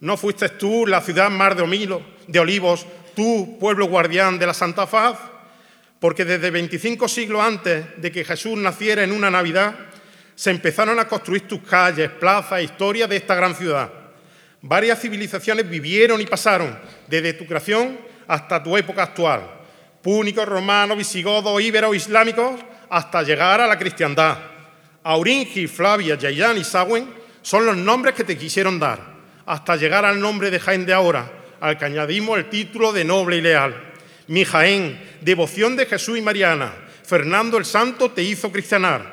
¿No 0.00 0.16
fuiste 0.16 0.48
tú 0.50 0.86
la 0.86 1.00
ciudad 1.00 1.30
mar 1.30 1.56
de, 1.56 2.00
de 2.26 2.38
olivos, 2.38 2.86
tú, 3.14 3.58
pueblo 3.58 3.86
guardián 3.86 4.38
de 4.38 4.46
la 4.46 4.54
Santa 4.54 4.86
Faz? 4.86 5.18
Porque 5.98 6.24
desde 6.24 6.50
25 6.50 7.08
siglos 7.08 7.42
antes 7.42 7.84
de 7.96 8.12
que 8.12 8.24
Jesús 8.24 8.56
naciera 8.58 9.02
en 9.02 9.12
una 9.12 9.30
Navidad, 9.30 9.74
se 10.34 10.50
empezaron 10.50 10.98
a 10.98 11.08
construir 11.08 11.48
tus 11.48 11.60
calles, 11.62 12.10
plazas, 12.10 12.62
historias 12.62 13.08
de 13.08 13.16
esta 13.16 13.34
gran 13.34 13.54
ciudad. 13.54 13.90
Varias 14.60 15.00
civilizaciones 15.00 15.68
vivieron 15.68 16.20
y 16.20 16.26
pasaron 16.26 16.78
desde 17.06 17.34
tu 17.34 17.46
creación 17.46 17.98
hasta 18.26 18.62
tu 18.62 18.76
época 18.76 19.02
actual. 19.02 19.42
Púnicos, 20.02 20.46
romanos, 20.46 20.98
visigodos, 20.98 21.60
íberos, 21.62 21.96
islámicos, 21.96 22.60
hasta 22.90 23.22
llegar 23.22 23.60
a 23.60 23.66
la 23.66 23.78
cristiandad. 23.78 24.38
Auringi, 25.02 25.66
Flavia, 25.66 26.16
Yayán 26.16 26.58
y 26.58 26.64
Sagüen 26.64 27.08
son 27.42 27.66
los 27.66 27.76
nombres 27.76 28.14
que 28.14 28.24
te 28.24 28.38
quisieron 28.38 28.78
dar, 28.78 28.98
hasta 29.46 29.76
llegar 29.76 30.04
al 30.04 30.20
nombre 30.20 30.50
de 30.50 30.60
Jaén 30.60 30.86
de 30.86 30.92
ahora, 30.92 31.30
al 31.60 31.78
que 31.78 31.84
añadimos 31.84 32.38
el 32.38 32.48
título 32.48 32.92
de 32.92 33.04
noble 33.04 33.36
y 33.36 33.40
leal. 33.40 33.74
Mi 34.28 34.44
Jaén, 34.44 34.98
devoción 35.20 35.76
de 35.76 35.86
Jesús 35.86 36.18
y 36.18 36.22
Mariana, 36.22 36.72
Fernando 37.02 37.58
el 37.58 37.66
Santo 37.66 38.10
te 38.10 38.22
hizo 38.22 38.50
cristianar, 38.50 39.12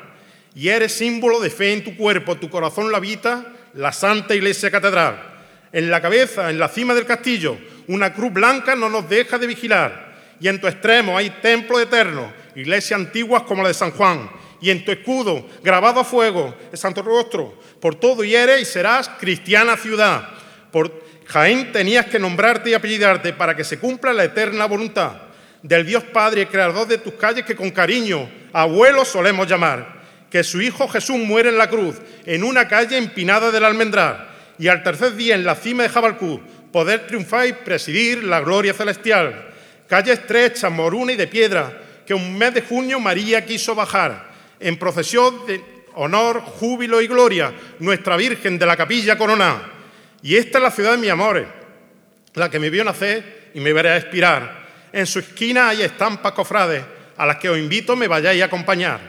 y 0.54 0.68
eres 0.68 0.92
símbolo 0.92 1.40
de 1.40 1.50
fe 1.50 1.72
en 1.72 1.84
tu 1.84 1.96
cuerpo, 1.96 2.36
tu 2.36 2.48
corazón 2.48 2.90
la 2.90 2.98
habita 2.98 3.44
la 3.74 3.92
Santa 3.92 4.34
Iglesia 4.34 4.70
Catedral. 4.70 5.30
En 5.72 5.90
la 5.90 6.02
cabeza, 6.02 6.50
en 6.50 6.58
la 6.58 6.68
cima 6.68 6.94
del 6.94 7.06
castillo, 7.06 7.56
una 7.88 8.12
cruz 8.12 8.32
blanca 8.32 8.74
no 8.74 8.88
nos 8.88 9.08
deja 9.08 9.38
de 9.38 9.46
vigilar, 9.46 10.12
y 10.40 10.48
en 10.48 10.60
tu 10.60 10.66
extremo 10.66 11.16
hay 11.16 11.30
templo 11.42 11.80
eterno, 11.80 12.32
iglesias 12.54 13.00
antiguas 13.00 13.42
como 13.42 13.62
la 13.62 13.68
de 13.68 13.74
San 13.74 13.92
Juan, 13.92 14.30
y 14.60 14.70
en 14.70 14.84
tu 14.84 14.92
escudo, 14.92 15.46
grabado 15.62 16.00
a 16.00 16.04
fuego, 16.04 16.56
el 16.70 16.78
santo 16.78 17.02
rostro, 17.02 17.58
por 17.80 17.96
todo 17.96 18.22
y 18.22 18.34
eres 18.34 18.62
y 18.62 18.64
serás 18.64 19.08
cristiana 19.18 19.76
ciudad. 19.76 20.28
Por 20.70 21.02
Jaén 21.26 21.72
tenías 21.72 22.06
que 22.06 22.18
nombrarte 22.18 22.70
y 22.70 22.74
apellidarte 22.74 23.32
para 23.32 23.56
que 23.56 23.64
se 23.64 23.78
cumpla 23.78 24.12
la 24.12 24.24
eterna 24.24 24.66
voluntad 24.66 25.32
del 25.62 25.86
Dios 25.86 26.04
Padre, 26.04 26.48
creador 26.48 26.86
de 26.86 26.98
tus 26.98 27.14
calles, 27.14 27.44
que 27.44 27.56
con 27.56 27.70
cariño 27.70 28.28
abuelo 28.52 29.04
solemos 29.04 29.48
llamar. 29.48 30.02
Que 30.30 30.42
su 30.42 30.60
Hijo 30.60 30.88
Jesús 30.88 31.18
muere 31.18 31.50
en 31.50 31.58
la 31.58 31.68
cruz, 31.68 31.96
en 32.24 32.42
una 32.42 32.66
calle 32.66 32.96
empinada 32.96 33.50
del 33.50 33.64
almendral, 33.64 34.28
y 34.58 34.68
al 34.68 34.82
tercer 34.82 35.14
día 35.14 35.34
en 35.34 35.44
la 35.44 35.54
cima 35.54 35.82
de 35.82 35.90
Jabalcú, 35.90 36.40
poder 36.72 37.06
triunfar 37.06 37.46
y 37.46 37.52
presidir 37.52 38.24
la 38.24 38.40
gloria 38.40 38.72
celestial. 38.72 39.50
Calle 39.86 40.12
estrecha, 40.12 40.70
moruna 40.70 41.12
y 41.12 41.16
de 41.16 41.26
piedra, 41.26 41.82
que 42.06 42.14
un 42.14 42.36
mes 42.36 42.54
de 42.54 42.62
junio 42.62 42.98
María 42.98 43.44
quiso 43.44 43.74
bajar 43.74 44.32
en 44.58 44.78
procesión 44.78 45.46
de 45.46 45.60
honor, 45.94 46.40
júbilo 46.40 47.00
y 47.00 47.06
gloria, 47.06 47.52
nuestra 47.78 48.16
Virgen 48.16 48.58
de 48.58 48.66
la 48.66 48.76
Capilla 48.76 49.18
Corona. 49.18 49.70
Y 50.22 50.36
esta 50.36 50.58
es 50.58 50.64
la 50.64 50.70
ciudad 50.70 50.92
de 50.92 50.98
mi 50.98 51.08
amor, 51.08 51.46
la 52.34 52.48
que 52.48 52.58
me 52.58 52.70
vio 52.70 52.84
nacer 52.84 53.50
y 53.54 53.60
me 53.60 53.72
verá 53.72 53.96
expirar. 53.96 54.62
En 54.92 55.06
su 55.06 55.18
esquina 55.18 55.68
hay 55.68 55.82
estampas 55.82 56.32
cofrades, 56.32 56.82
a 57.16 57.26
las 57.26 57.36
que 57.36 57.50
os 57.50 57.58
invito 57.58 57.96
me 57.96 58.08
vayáis 58.08 58.42
a 58.42 58.46
acompañar. 58.46 59.00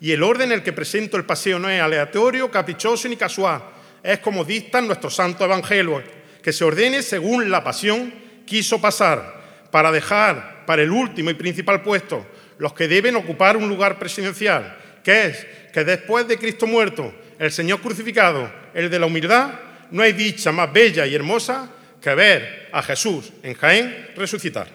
Y 0.00 0.12
el 0.12 0.22
orden 0.22 0.50
en 0.50 0.58
el 0.58 0.62
que 0.62 0.72
presento 0.72 1.16
el 1.16 1.24
paseo 1.24 1.58
no 1.58 1.68
es 1.68 1.80
aleatorio, 1.80 2.50
caprichoso 2.50 3.08
ni 3.08 3.16
casual, 3.16 3.62
es 4.02 4.18
como 4.18 4.44
dictan 4.44 4.86
nuestro 4.86 5.10
santo 5.10 5.44
evangelio. 5.44 6.02
Que 6.42 6.52
se 6.52 6.64
ordene 6.64 7.02
según 7.02 7.50
la 7.50 7.62
pasión, 7.62 8.12
quiso 8.46 8.80
pasar 8.80 9.40
para 9.70 9.92
dejar 9.92 10.64
para 10.66 10.82
el 10.82 10.90
último 10.90 11.30
y 11.30 11.34
principal 11.34 11.82
puesto 11.82 12.26
los 12.58 12.74
que 12.74 12.86
deben 12.86 13.16
ocupar 13.16 13.56
un 13.56 13.68
lugar 13.68 13.98
presidencial, 13.98 14.76
que 15.02 15.26
es 15.26 15.46
que 15.72 15.84
después 15.84 16.28
de 16.28 16.38
Cristo 16.38 16.66
muerto, 16.66 17.12
el 17.38 17.50
Señor 17.50 17.80
crucificado, 17.80 18.48
el 18.72 18.88
de 18.88 18.98
la 19.00 19.06
humildad, 19.06 19.50
no 19.90 20.02
hay 20.02 20.12
dicha 20.12 20.52
más 20.52 20.72
bella 20.72 21.04
y 21.06 21.14
hermosa 21.14 21.68
que 22.00 22.14
ver 22.14 22.68
a 22.72 22.82
Jesús 22.82 23.32
en 23.42 23.54
Jaén 23.54 24.10
resucitar. 24.16 24.68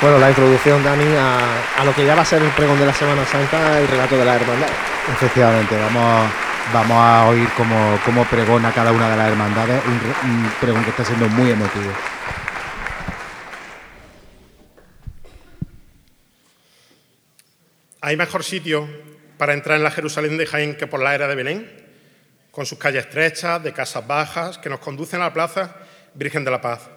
Bueno, 0.00 0.18
la 0.18 0.28
introducción, 0.30 0.82
Dani, 0.82 1.04
a, 1.16 1.84
lo 1.84 1.94
que 1.94 2.06
ya 2.06 2.14
va 2.14 2.22
a 2.22 2.24
ser 2.24 2.42
el 2.42 2.50
pregón 2.50 2.78
de 2.78 2.86
la 2.86 2.94
Semana 2.94 3.24
Santa, 3.26 3.78
el 3.78 3.86
relato 3.86 4.16
de 4.16 4.24
la 4.24 4.36
hermandad. 4.36 4.68
Efectivamente, 5.12 5.76
vamos, 5.76 6.30
vamos 6.72 6.96
a 6.96 7.26
oír 7.28 7.48
cómo, 7.56 7.98
cómo 8.04 8.24
pregona 8.26 8.72
cada 8.72 8.92
una 8.92 9.10
de 9.10 9.16
las 9.16 9.28
hermandades, 9.28 9.82
un 9.84 10.50
pregón 10.60 10.84
que 10.84 10.90
está 10.90 11.04
siendo 11.04 11.28
muy 11.28 11.50
emotivo. 11.50 11.92
¿Hay 18.00 18.16
mejor 18.16 18.44
sitio 18.44 18.88
para 19.36 19.52
entrar 19.52 19.76
en 19.76 19.84
la 19.84 19.90
Jerusalén 19.90 20.38
de 20.38 20.46
Jaén 20.46 20.76
que 20.76 20.86
por 20.86 21.02
la 21.02 21.14
era 21.14 21.28
de 21.28 21.34
Belén? 21.34 21.70
Con 22.50 22.66
sus 22.66 22.78
calles 22.78 23.04
estrechas, 23.06 23.62
de 23.62 23.72
casas 23.72 24.06
bajas, 24.06 24.58
que 24.58 24.70
nos 24.70 24.80
conducen 24.80 25.20
a 25.20 25.24
la 25.24 25.32
plaza 25.32 25.76
Virgen 26.14 26.44
de 26.44 26.50
la 26.50 26.60
Paz. 26.60 26.88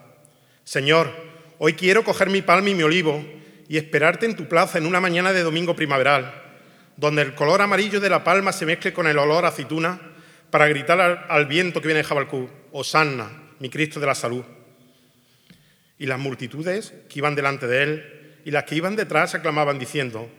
Señor, 0.63 1.11
hoy 1.57 1.73
quiero 1.73 2.03
coger 2.03 2.29
mi 2.29 2.41
palma 2.41 2.69
y 2.69 2.75
mi 2.75 2.83
olivo 2.83 3.23
y 3.67 3.77
esperarte 3.77 4.25
en 4.25 4.35
tu 4.35 4.47
plaza 4.47 4.77
en 4.77 4.85
una 4.85 5.01
mañana 5.01 5.33
de 5.33 5.43
domingo 5.43 5.75
primaveral, 5.75 6.42
donde 6.97 7.21
el 7.21 7.35
color 7.35 7.61
amarillo 7.61 7.99
de 7.99 8.09
la 8.09 8.23
palma 8.23 8.51
se 8.51 8.65
mezcle 8.65 8.93
con 8.93 9.07
el 9.07 9.17
olor 9.17 9.45
a 9.45 9.49
aceituna 9.49 9.99
para 10.49 10.67
gritar 10.67 11.25
al, 11.29 11.45
viento 11.47 11.81
que 11.81 11.87
viene 11.87 12.03
de 12.03 12.07
Jabalcú, 12.07 12.49
Osanna, 12.71 13.29
mi 13.59 13.69
Cristo 13.69 13.99
de 13.99 14.05
la 14.05 14.15
salud. 14.15 14.43
Y 15.97 16.05
las 16.05 16.19
multitudes 16.19 16.93
que 17.09 17.19
iban 17.19 17.35
delante 17.35 17.65
de 17.65 17.83
él 17.83 18.41
y 18.45 18.51
las 18.51 18.65
que 18.65 18.75
iban 18.75 18.95
detrás 18.95 19.33
aclamaban 19.35 19.79
diciendo, 19.79 20.29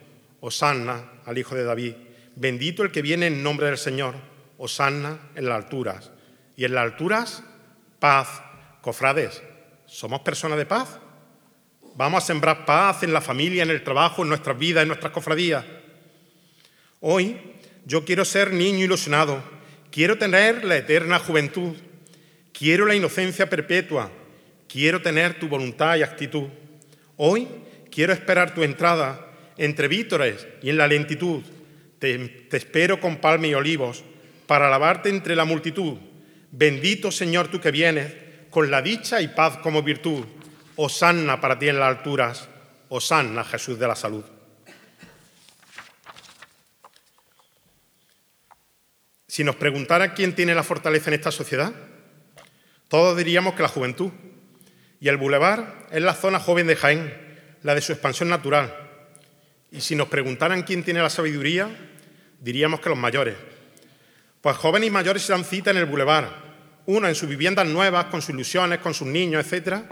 Osanna 0.41 1.03
al 1.25 1.39
Hijo 1.39 1.55
de 1.55 1.65
David. 1.65 1.95
Bendito 2.37 2.83
el 2.83 2.93
que 2.93 3.03
viene 3.03 3.27
en 3.27 3.43
nombre 3.43 3.67
del 3.67 3.79
Señor. 3.79 4.15
Osanna 4.59 5.19
en 5.35 5.47
las 5.49 5.57
alturas. 5.57 6.11
Y 6.57 6.65
en 6.65 6.75
las 6.75 6.85
alturas, 6.85 7.43
paz. 7.99 8.43
Cofrades, 8.83 9.43
¿somos 9.87 10.21
personas 10.21 10.59
de 10.59 10.67
paz? 10.67 10.99
Vamos 11.97 12.23
a 12.23 12.27
sembrar 12.27 12.67
paz 12.67 13.03
en 13.03 13.15
la 13.15 13.23
familia, 13.23 13.63
en 13.63 13.71
el 13.71 13.83
trabajo, 13.83 14.23
en 14.23 14.29
nuestras 14.29 14.59
vidas, 14.59 14.83
en 14.83 14.89
nuestras 14.89 15.13
cofradías. 15.13 15.65
Hoy 17.07 17.37
yo 17.85 18.07
quiero 18.07 18.25
ser 18.25 18.55
niño 18.55 18.83
ilusionado. 18.83 19.45
Quiero 19.91 20.17
tener 20.17 20.65
la 20.65 20.79
eterna 20.79 21.19
juventud. 21.19 21.75
Quiero 22.51 22.87
la 22.87 22.95
inocencia 22.95 23.51
perpetua. 23.51 24.11
Quiero 24.67 25.03
tener 25.03 25.39
tu 25.39 25.47
voluntad 25.47 25.97
y 25.97 26.03
actitud. 26.03 26.49
Hoy 27.19 27.47
quiero 27.91 28.15
esperar 28.15 28.55
tu 28.55 28.63
entrada 28.63 29.21
entre 29.59 29.87
vítores 29.87 30.49
y 30.63 30.71
en 30.71 30.79
la 30.79 30.89
lentitud. 30.89 31.43
Te, 31.99 32.47
espero 32.51 32.99
con 32.99 33.19
palma 33.19 33.49
y 33.49 33.55
olivos 33.55 34.03
para 34.47 34.69
alabarte 34.69 35.11
entre 35.11 35.37
la 35.37 35.45
multitud. 35.45 35.99
Bendito 36.53 37.13
Señor 37.13 37.49
tú 37.49 37.61
que 37.61 37.71
vienes, 37.71 38.15
con 38.49 38.71
la 38.71 38.81
dicha 38.81 39.21
y 39.21 39.29
paz 39.29 39.59
como 39.59 39.83
virtud. 39.83 40.25
Osanna 40.77 41.39
para 41.39 41.59
ti 41.59 41.69
en 41.69 41.79
las 41.79 41.99
alturas. 41.99 42.49
Osanna 42.89 43.45
Jesús 43.45 43.79
de 43.79 43.89
la 43.89 43.95
salud. 43.95 44.25
Si 49.35 49.43
nos 49.43 49.57
preguntara 49.57 50.15
quién 50.15 50.37
tiene 50.37 50.55
la 50.55 50.63
fortaleza 50.63 51.11
en 51.11 51.15
esta 51.15 51.33
sociedad, 51.33 51.73
todos 52.87 53.17
diríamos 53.17 53.55
que 53.55 53.63
la 53.63 53.69
juventud. 53.69 54.13
Y 55.01 55.09
el 55.09 55.17
bulevar 55.17 55.89
es 55.91 56.01
la 56.05 56.15
zona 56.15 56.39
joven 56.39 56.69
de 56.69 56.77
Jaén, 56.77 57.13
la 57.65 57.75
de 57.75 57.81
su 57.81 57.91
expansión 57.91 58.29
natural, 58.29 58.73
y 59.73 59.81
si 59.81 59.97
nos 59.97 60.07
preguntaran 60.07 60.63
quién 60.63 60.85
tiene 60.85 61.03
la 61.03 61.11
sabiduría, 61.11 61.69
diríamos 62.39 62.79
que 62.79 62.91
los 62.91 62.97
mayores. 62.97 63.35
Pues 64.41 64.57
jóvenes 64.57 64.87
y 64.87 64.93
mayores 64.93 65.23
se 65.23 65.33
dan 65.33 65.45
cita 65.45 65.73
en 65.73 65.79
el 65.79 65.87
bulevar, 65.87 66.31
uno 66.87 67.09
en 67.09 67.17
sus 67.17 67.29
viviendas 67.29 67.67
nuevas, 67.67 68.05
con 68.05 68.23
sus 68.23 68.37
ilusiones, 68.37 68.79
con 68.79 68.95
sus 68.95 69.09
niños, 69.09 69.45
etcétera, 69.45 69.83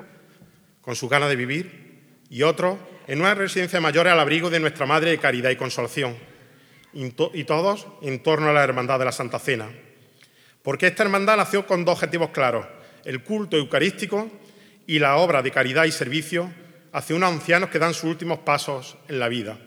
con 0.82 0.94
sus 0.94 1.10
ganas 1.10 1.28
de 1.28 1.34
vivir, 1.34 2.20
y 2.30 2.44
otro 2.44 2.78
en 3.08 3.18
una 3.18 3.34
residencia 3.34 3.80
de 3.80 4.00
al 4.08 4.20
abrigo 4.20 4.50
de 4.50 4.60
nuestra 4.60 4.86
Madre 4.86 5.10
de 5.10 5.18
Caridad 5.18 5.50
y 5.50 5.56
Consolación, 5.56 6.16
y 6.92 7.44
todos 7.44 7.86
en 8.02 8.22
torno 8.22 8.48
a 8.48 8.52
la 8.52 8.64
Hermandad 8.64 8.98
de 8.98 9.04
la 9.06 9.12
Santa 9.12 9.38
Cena. 9.38 9.70
Porque 10.62 10.86
esta 10.86 11.02
hermandad 11.02 11.36
nació 11.36 11.66
con 11.66 11.84
dos 11.84 11.94
objetivos 11.94 12.30
claros, 12.30 12.66
el 13.04 13.22
culto 13.22 13.56
eucarístico 13.56 14.30
y 14.86 14.98
la 14.98 15.16
obra 15.16 15.42
de 15.42 15.50
caridad 15.50 15.84
y 15.84 15.92
servicio 15.92 16.52
hacia 16.92 17.16
unos 17.16 17.32
ancianos 17.32 17.70
que 17.70 17.78
dan 17.78 17.94
sus 17.94 18.04
últimos 18.04 18.40
pasos 18.40 18.96
en 19.08 19.18
la 19.18 19.28
vida. 19.28 19.58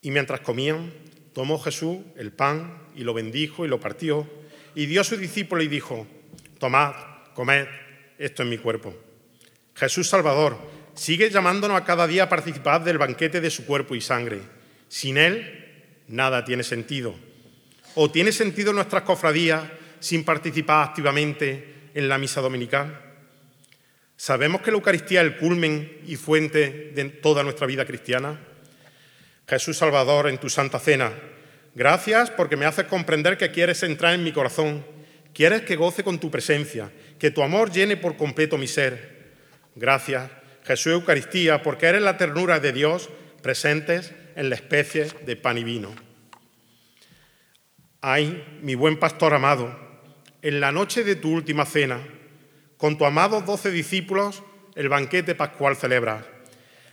Y 0.00 0.10
mientras 0.10 0.40
comían, 0.40 0.92
tomó 1.34 1.58
Jesús 1.58 1.98
el 2.16 2.32
pan 2.32 2.78
y 2.96 3.04
lo 3.04 3.12
bendijo 3.12 3.64
y 3.64 3.68
lo 3.68 3.80
partió 3.80 4.26
y 4.74 4.86
dio 4.86 5.02
a 5.02 5.04
sus 5.04 5.18
discípulos 5.18 5.64
y 5.64 5.68
dijo, 5.68 6.06
tomad, 6.58 6.94
comed, 7.34 7.66
esto 8.18 8.42
es 8.42 8.48
mi 8.48 8.58
cuerpo. 8.58 8.94
Jesús 9.74 10.08
Salvador 10.08 10.56
sigue 10.94 11.30
llamándonos 11.30 11.76
a 11.76 11.84
cada 11.84 12.06
día 12.06 12.24
a 12.24 12.28
participar 12.28 12.84
del 12.84 12.98
banquete 12.98 13.40
de 13.40 13.50
su 13.50 13.66
cuerpo 13.66 13.94
y 13.94 14.00
sangre. 14.00 14.40
Sin 14.90 15.16
Él, 15.18 16.02
nada 16.08 16.44
tiene 16.44 16.64
sentido. 16.64 17.14
¿O 17.94 18.10
tiene 18.10 18.32
sentido 18.32 18.72
nuestras 18.72 19.04
cofradías 19.04 19.62
sin 20.00 20.24
participar 20.24 20.88
activamente 20.88 21.90
en 21.94 22.08
la 22.08 22.18
misa 22.18 22.40
dominical? 22.40 23.00
¿Sabemos 24.16 24.62
que 24.62 24.72
la 24.72 24.78
Eucaristía 24.78 25.20
es 25.20 25.28
el 25.28 25.36
culmen 25.36 26.00
y 26.06 26.16
fuente 26.16 26.90
de 26.92 27.04
toda 27.04 27.44
nuestra 27.44 27.68
vida 27.68 27.86
cristiana? 27.86 28.40
Jesús 29.48 29.78
Salvador, 29.78 30.28
en 30.28 30.38
tu 30.38 30.50
Santa 30.50 30.80
Cena, 30.80 31.12
gracias 31.76 32.28
porque 32.30 32.56
me 32.56 32.66
haces 32.66 32.86
comprender 32.86 33.38
que 33.38 33.52
quieres 33.52 33.84
entrar 33.84 34.14
en 34.14 34.24
mi 34.24 34.32
corazón, 34.32 34.84
quieres 35.32 35.62
que 35.62 35.76
goce 35.76 36.02
con 36.02 36.18
tu 36.18 36.32
presencia, 36.32 36.90
que 37.16 37.30
tu 37.30 37.44
amor 37.44 37.70
llene 37.70 37.96
por 37.96 38.16
completo 38.16 38.58
mi 38.58 38.66
ser. 38.66 39.30
Gracias, 39.76 40.28
Jesús 40.64 40.94
Eucaristía, 40.94 41.62
porque 41.62 41.86
eres 41.86 42.02
la 42.02 42.16
ternura 42.16 42.58
de 42.58 42.72
Dios 42.72 43.08
presentes 43.40 44.12
en 44.40 44.48
la 44.48 44.54
especie 44.56 45.04
de 45.26 45.36
pan 45.36 45.58
y 45.58 45.64
vino. 45.64 45.94
Ay, 48.00 48.58
mi 48.62 48.74
buen 48.74 48.98
pastor 48.98 49.34
amado, 49.34 49.78
en 50.40 50.60
la 50.60 50.72
noche 50.72 51.04
de 51.04 51.14
tu 51.14 51.30
última 51.30 51.66
cena, 51.66 52.00
con 52.78 52.96
tu 52.96 53.04
amado 53.04 53.42
doce 53.42 53.70
discípulos, 53.70 54.42
el 54.76 54.88
banquete 54.88 55.34
pascual 55.34 55.76
celebras. 55.76 56.24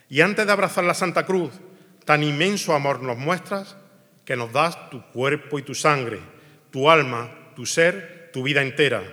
Y 0.10 0.20
antes 0.20 0.46
de 0.46 0.52
abrazar 0.52 0.84
la 0.84 0.94
Santa 0.94 1.26
Cruz, 1.26 1.54
Tan 2.04 2.24
inmenso 2.24 2.74
amor 2.74 3.02
nos 3.02 3.18
muestras 3.18 3.76
que 4.24 4.38
nos 4.38 4.54
das 4.54 4.90
tu 4.90 5.04
cuerpo 5.12 5.60
y 5.60 5.64
tu 5.64 5.76
sangre, 5.76 6.22
tu 6.72 6.90
alma, 6.90 7.52
tu 7.54 7.66
ser, 7.66 8.30
tu 8.32 8.44
vida 8.44 8.62
entera, 8.62 9.04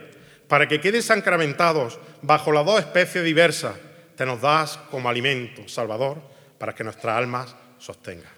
para 0.47 0.68
que 0.68 0.80
queden 0.80 1.03
sacramentados 1.03 1.99
bajo 2.22 2.53
las 2.53 2.64
dos 2.64 2.78
especies 2.78 3.24
diversas. 3.24 3.74
Te 4.14 4.24
nos 4.24 4.41
das 4.41 4.76
como 4.93 5.09
alimento, 5.09 5.66
Salvador, 5.66 6.22
para 6.57 6.72
que 6.72 6.85
nuestras 6.85 7.18
almas 7.18 7.57
sostengan. 7.85 8.32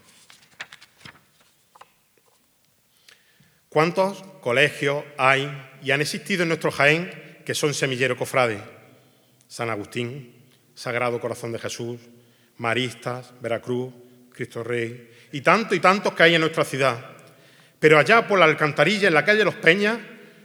¿Cuántos 3.68 4.22
colegios 4.40 5.05
hay 5.16 5.51
y 5.82 5.92
han 5.92 6.01
existido 6.01 6.42
en 6.42 6.49
nuestro 6.49 6.72
Jaén 6.72 7.42
que 7.44 7.55
son 7.55 7.72
semillero 7.74 8.16
cofrade? 8.16 8.59
San 9.47 9.70
Agustín, 9.70 10.34
Sagrado 10.74 11.20
Corazón 11.20 11.53
de 11.53 11.61
Jesús, 11.61 12.01
Maristas, 12.57 13.32
Veracruz, 13.40 13.94
Cristo 14.32 14.64
Rey, 14.64 15.11
y 15.30 15.40
tanto 15.42 15.74
y 15.74 15.80
tantos 15.80 16.14
que 16.14 16.24
hay 16.24 16.34
en 16.34 16.40
nuestra 16.40 16.64
ciudad. 16.64 16.99
Pero 17.78 17.99
allá 17.99 18.26
por 18.26 18.38
la 18.38 18.47
alcantarilla, 18.47 19.07
en 19.07 19.14
la 19.14 19.24
calle 19.24 19.44
Los 19.44 19.55
Peñas, 19.55 19.99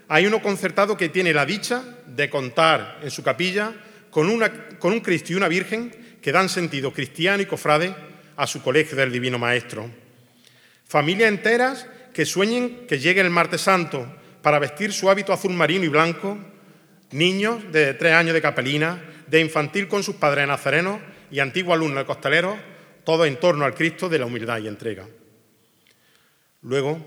hay 0.10 0.28
uno 0.28 0.42
concertado 0.42 0.96
que 0.96 1.10
tiene 1.10 1.34
la 1.34 1.46
dicha 1.46 1.84
de 2.06 2.30
contar 2.30 3.00
en 3.02 3.10
su 3.10 3.24
capilla 3.24 3.74
con, 4.12 4.30
una, 4.30 4.78
con 4.78 4.94
un 4.94 5.00
Cristo 5.00 5.34
y 5.34 5.36
una 5.36 5.48
Virgen 5.48 6.20
que 6.22 6.32
dan 6.32 6.50
sentido 6.50 6.94
cristiano 6.94 7.42
y 7.42 7.48
cofrade 7.48 8.11
a 8.42 8.48
su 8.48 8.64
colegio 8.64 8.98
del 8.98 9.12
Divino 9.12 9.38
Maestro. 9.38 9.88
Familias 10.88 11.30
enteras 11.30 11.86
que 12.12 12.26
sueñen 12.26 12.88
que 12.88 12.98
llegue 12.98 13.22
el 13.22 13.30
martes 13.30 13.62
santo 13.62 14.12
para 14.42 14.58
vestir 14.58 14.92
su 14.94 15.12
hábito 15.12 15.32
azul 15.32 15.54
marino 15.54 15.86
y 15.86 15.90
blanco, 15.90 16.40
niños 17.12 17.72
de 17.72 17.94
tres 17.94 18.14
años 18.14 18.34
de 18.34 18.42
capelina, 18.42 19.00
de 19.28 19.42
infantil 19.42 19.88
con 19.88 20.02
sus 20.02 20.16
padres 20.16 20.48
nazarenos 20.48 21.00
y 21.30 21.38
antiguos 21.40 21.76
alumnos 21.76 22.00
de 22.00 22.06
costaleros 22.06 22.58
todo 23.04 23.26
en 23.26 23.40
torno 23.40 23.64
al 23.64 23.76
Cristo 23.76 24.10
de 24.10 24.18
la 24.18 24.26
humildad 24.26 24.58
y 24.58 24.68
entrega. 24.68 25.08
Luego 26.64 26.98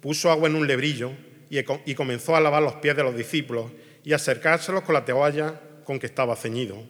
puso 0.00 0.30
agua 0.30 0.48
en 0.48 0.54
un 0.54 0.66
lebrillo 0.66 1.12
y 1.50 1.94
comenzó 1.94 2.36
a 2.36 2.40
lavar 2.40 2.62
los 2.62 2.76
pies 2.76 2.96
de 2.96 3.02
los 3.02 3.14
discípulos 3.14 3.70
y 4.02 4.14
acercárselos 4.14 4.84
con 4.84 4.94
la 4.94 5.04
toalla 5.04 5.60
con 5.84 5.98
que 5.98 6.06
estaba 6.06 6.36
ceñido. 6.36 6.82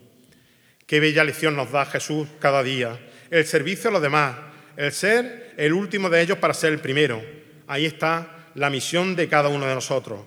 Qué 0.86 1.00
bella 1.00 1.24
lección 1.24 1.56
nos 1.56 1.72
da 1.72 1.86
Jesús 1.86 2.28
cada 2.38 2.62
día, 2.62 3.00
el 3.30 3.46
servicio 3.46 3.90
a 3.90 3.92
los 3.92 4.02
demás, 4.02 4.36
el 4.76 4.92
ser 4.92 5.54
el 5.56 5.72
último 5.72 6.10
de 6.10 6.20
ellos 6.20 6.38
para 6.38 6.54
ser 6.54 6.72
el 6.72 6.80
primero. 6.80 7.22
Ahí 7.66 7.86
está 7.86 8.48
la 8.54 8.70
misión 8.70 9.14
de 9.14 9.28
cada 9.28 9.48
uno 9.48 9.66
de 9.66 9.74
nosotros. 9.74 10.20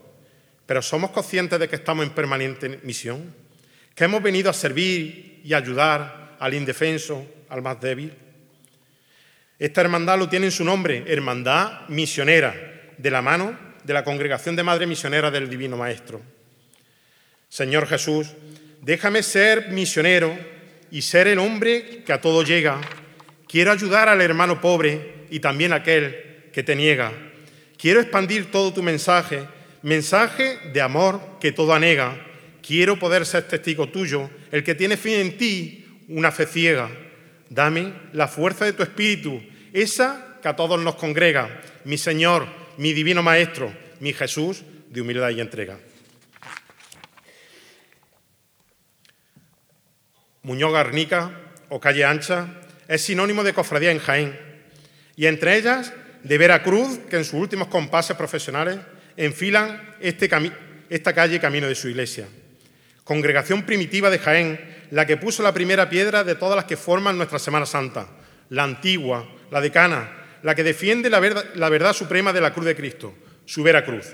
Pero 0.66 0.82
somos 0.82 1.12
conscientes 1.12 1.60
de 1.60 1.68
que 1.68 1.76
estamos 1.76 2.06
en 2.06 2.12
permanente 2.12 2.80
misión, 2.84 3.34
que 3.94 4.06
hemos 4.06 4.24
venido 4.24 4.50
a 4.50 4.54
servir 4.54 5.42
y 5.44 5.54
ayudar 5.54 6.38
al 6.40 6.54
indefenso, 6.54 7.26
al 7.50 7.62
más 7.62 7.80
débil. 7.82 8.14
Esta 9.60 9.82
hermandad 9.82 10.18
lo 10.18 10.30
tiene 10.30 10.48
en 10.48 10.52
su 10.52 10.64
nombre, 10.64 11.04
Hermandad 11.08 11.88
Misionera, 11.90 12.56
de 12.98 13.12
la 13.12 13.22
mano 13.22 13.58
de 13.84 13.94
la 13.94 14.04
Congregación 14.04 14.56
de 14.56 14.64
Madre 14.64 14.88
Misionera 14.88 15.30
del 15.30 15.50
Divino 15.50 15.78
Maestro. 15.78 16.22
Señor 17.50 17.88
Jesús, 17.88 18.34
déjame 18.82 19.22
ser 19.22 19.70
misionero 19.70 20.36
y 20.94 21.02
ser 21.02 21.28
el 21.28 21.40
hombre 21.40 22.04
que 22.06 22.14
a 22.14 22.22
todo 22.22 22.44
llega. 22.44 22.80
Quiero 23.48 23.72
ayudar 23.72 24.10
al 24.10 24.22
hermano 24.22 24.62
pobre 24.62 25.26
y 25.32 25.40
también 25.40 25.74
a 25.74 25.78
aquel 25.78 26.52
que 26.54 26.62
te 26.62 26.76
niega. 26.76 27.12
Quiero 27.80 28.00
expandir 28.00 28.52
todo 28.52 28.72
tu 28.72 28.84
mensaje, 28.84 29.44
mensaje 29.82 30.60
de 30.72 30.82
amor 30.82 31.20
que 31.42 31.52
todo 31.52 31.74
anega. 31.74 32.16
Quiero 32.62 33.00
poder 33.00 33.26
ser 33.26 33.48
testigo 33.48 33.90
tuyo, 33.90 34.30
el 34.52 34.64
que 34.64 34.76
tiene 34.76 34.96
fin 34.96 35.16
en 35.16 35.36
ti, 35.36 35.84
una 36.10 36.32
fe 36.32 36.46
ciega. 36.46 36.92
Dame 37.50 37.92
la 38.14 38.28
fuerza 38.28 38.66
de 38.66 38.74
tu 38.74 38.84
espíritu, 38.84 39.42
esa 39.74 40.38
que 40.44 40.48
a 40.48 40.56
todos 40.56 40.80
nos 40.80 40.94
congrega. 40.94 41.60
Mi 41.86 41.98
Señor, 41.98 42.46
mi 42.78 42.94
divino 42.94 43.24
Maestro, 43.24 43.74
mi 44.00 44.14
Jesús 44.14 44.64
de 44.92 45.02
humildad 45.02 45.32
y 45.32 45.42
entrega. 45.42 45.80
Muñoz 50.44 50.74
Garnica 50.74 51.32
o 51.70 51.80
Calle 51.80 52.04
Ancha 52.04 52.48
es 52.88 53.02
sinónimo 53.02 53.44
de 53.44 53.54
cofradía 53.54 53.92
en 53.92 54.00
Jaén 54.00 54.38
y 55.16 55.28
entre 55.28 55.56
ellas 55.56 55.94
de 56.24 56.38
Veracruz, 56.38 57.00
que 57.10 57.18
en 57.18 57.24
sus 57.24 57.40
últimos 57.40 57.70
compases 57.70 58.18
profesionales 58.18 58.78
enfilan 59.16 59.96
este 60.02 60.30
esta 60.90 61.14
calle 61.14 61.40
camino 61.40 61.68
de 61.68 61.76
su 61.76 61.88
iglesia. 61.88 62.28
Congregación 63.04 63.64
primitiva 63.64 64.10
de 64.10 64.20
Jaén, 64.20 64.60
la 64.92 65.06
que 65.06 65.18
puso 65.18 65.44
la 65.44 65.54
primera 65.54 65.90
piedra 65.90 66.24
de 66.24 66.36
todas 66.36 66.56
las 66.56 66.66
que 66.66 66.78
forman 66.78 67.18
nuestra 67.18 67.40
Semana 67.40 67.66
Santa, 67.66 68.08
la 68.50 68.64
antigua, 68.64 69.28
la 69.50 69.62
decana, 69.62 70.12
la 70.44 70.56
que 70.56 70.64
defiende 70.64 71.10
la 71.10 71.22
la 71.56 71.70
verdad 71.70 71.94
suprema 71.94 72.34
de 72.34 72.42
la 72.42 72.54
cruz 72.54 72.66
de 72.66 72.76
Cristo, 72.76 73.16
su 73.46 73.64
Veracruz. 73.64 74.14